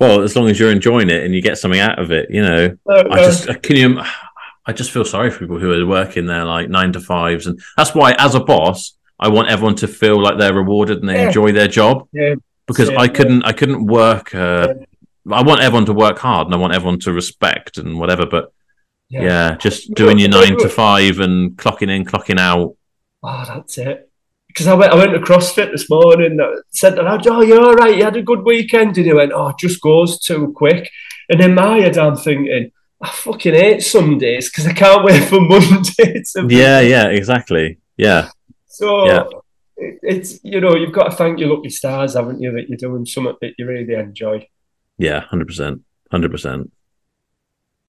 Well, 0.00 0.22
as 0.22 0.36
long 0.36 0.48
as 0.48 0.58
you're 0.58 0.70
enjoying 0.70 1.10
it 1.10 1.24
and 1.24 1.34
you 1.34 1.42
get 1.42 1.58
something 1.58 1.80
out 1.80 1.98
of 1.98 2.12
it, 2.12 2.30
you 2.30 2.42
know. 2.42 2.76
Uh, 2.88 3.04
I 3.10 3.20
uh, 3.20 3.24
just, 3.24 3.48
uh, 3.48 3.58
can 3.58 3.76
you, 3.76 4.00
I 4.64 4.72
just 4.72 4.90
feel 4.90 5.04
sorry 5.04 5.30
for 5.30 5.40
people 5.40 5.58
who 5.58 5.72
are 5.72 5.86
working 5.86 6.26
there 6.26 6.44
like 6.44 6.68
nine 6.68 6.92
to 6.92 7.00
fives. 7.00 7.46
And 7.46 7.60
that's 7.76 7.94
why, 7.94 8.12
as 8.12 8.34
a 8.34 8.40
boss, 8.40 8.96
I 9.18 9.28
want 9.28 9.48
everyone 9.48 9.74
to 9.76 9.88
feel 9.88 10.22
like 10.22 10.38
they're 10.38 10.54
rewarded 10.54 11.00
and 11.00 11.08
they 11.08 11.14
yeah. 11.14 11.26
enjoy 11.26 11.52
their 11.52 11.68
job. 11.68 12.08
Yeah. 12.12 12.36
Because 12.66 12.90
yeah, 12.90 13.00
I 13.00 13.08
couldn't, 13.08 13.44
I 13.44 13.52
couldn't 13.52 13.86
work, 13.86 14.34
uh, 14.34 14.74
I 15.30 15.42
want 15.42 15.62
everyone 15.62 15.86
to 15.86 15.94
work 15.94 16.18
hard 16.18 16.46
and 16.46 16.54
I 16.54 16.58
want 16.58 16.74
everyone 16.74 17.00
to 17.00 17.12
respect 17.12 17.78
and 17.78 17.98
whatever. 17.98 18.24
But 18.24 18.52
yeah, 19.08 19.22
yeah 19.22 19.56
just 19.56 19.92
doing 19.94 20.18
your 20.18 20.28
nine 20.28 20.56
to 20.58 20.68
five 20.68 21.18
and 21.18 21.56
clocking 21.56 21.90
in, 21.90 22.04
clocking 22.04 22.38
out. 22.38 22.76
Oh, 23.22 23.44
that's 23.46 23.78
it. 23.78 24.07
Because 24.58 24.66
I 24.66 24.74
went, 24.74 24.92
I 24.92 24.96
went 24.96 25.12
to 25.12 25.20
CrossFit 25.20 25.70
this 25.70 25.88
morning. 25.88 26.36
Said 26.72 26.96
to 26.96 27.30
"Oh, 27.30 27.42
you're 27.42 27.62
all 27.64 27.74
right. 27.74 27.96
You 27.96 28.02
had 28.02 28.16
a 28.16 28.22
good 28.22 28.42
weekend." 28.42 28.96
And 28.96 29.06
he 29.06 29.12
went, 29.12 29.30
"Oh, 29.32 29.50
it 29.50 29.58
just 29.60 29.80
goes 29.80 30.18
too 30.18 30.52
quick." 30.56 30.90
And 31.28 31.40
in 31.40 31.54
my 31.54 31.78
head, 31.78 31.96
I'm 31.96 32.16
thinking, 32.16 32.72
I 33.00 33.08
fucking 33.08 33.54
hate 33.54 33.82
some 33.84 34.18
days 34.18 34.50
because 34.50 34.66
I 34.66 34.72
can't 34.72 35.04
wait 35.04 35.22
for 35.28 35.40
Monday. 35.54 36.24
yeah, 36.48 36.80
yeah, 36.80 37.06
exactly. 37.06 37.78
Yeah. 37.96 38.30
So 38.66 39.06
yeah. 39.06 39.24
It, 39.76 40.00
it's 40.02 40.40
you 40.42 40.60
know 40.60 40.74
you've 40.74 40.92
got 40.92 41.04
to 41.04 41.16
thank 41.16 41.38
your 41.38 41.54
lucky 41.54 41.70
stars, 41.70 42.14
haven't 42.14 42.40
you, 42.40 42.50
that 42.50 42.68
you're 42.68 42.78
doing 42.78 43.06
something 43.06 43.36
that 43.40 43.54
you 43.58 43.66
really 43.66 43.94
enjoy. 43.94 44.44
Yeah, 44.96 45.20
hundred 45.20 45.46
percent, 45.46 45.82
hundred 46.10 46.32
percent. 46.32 46.72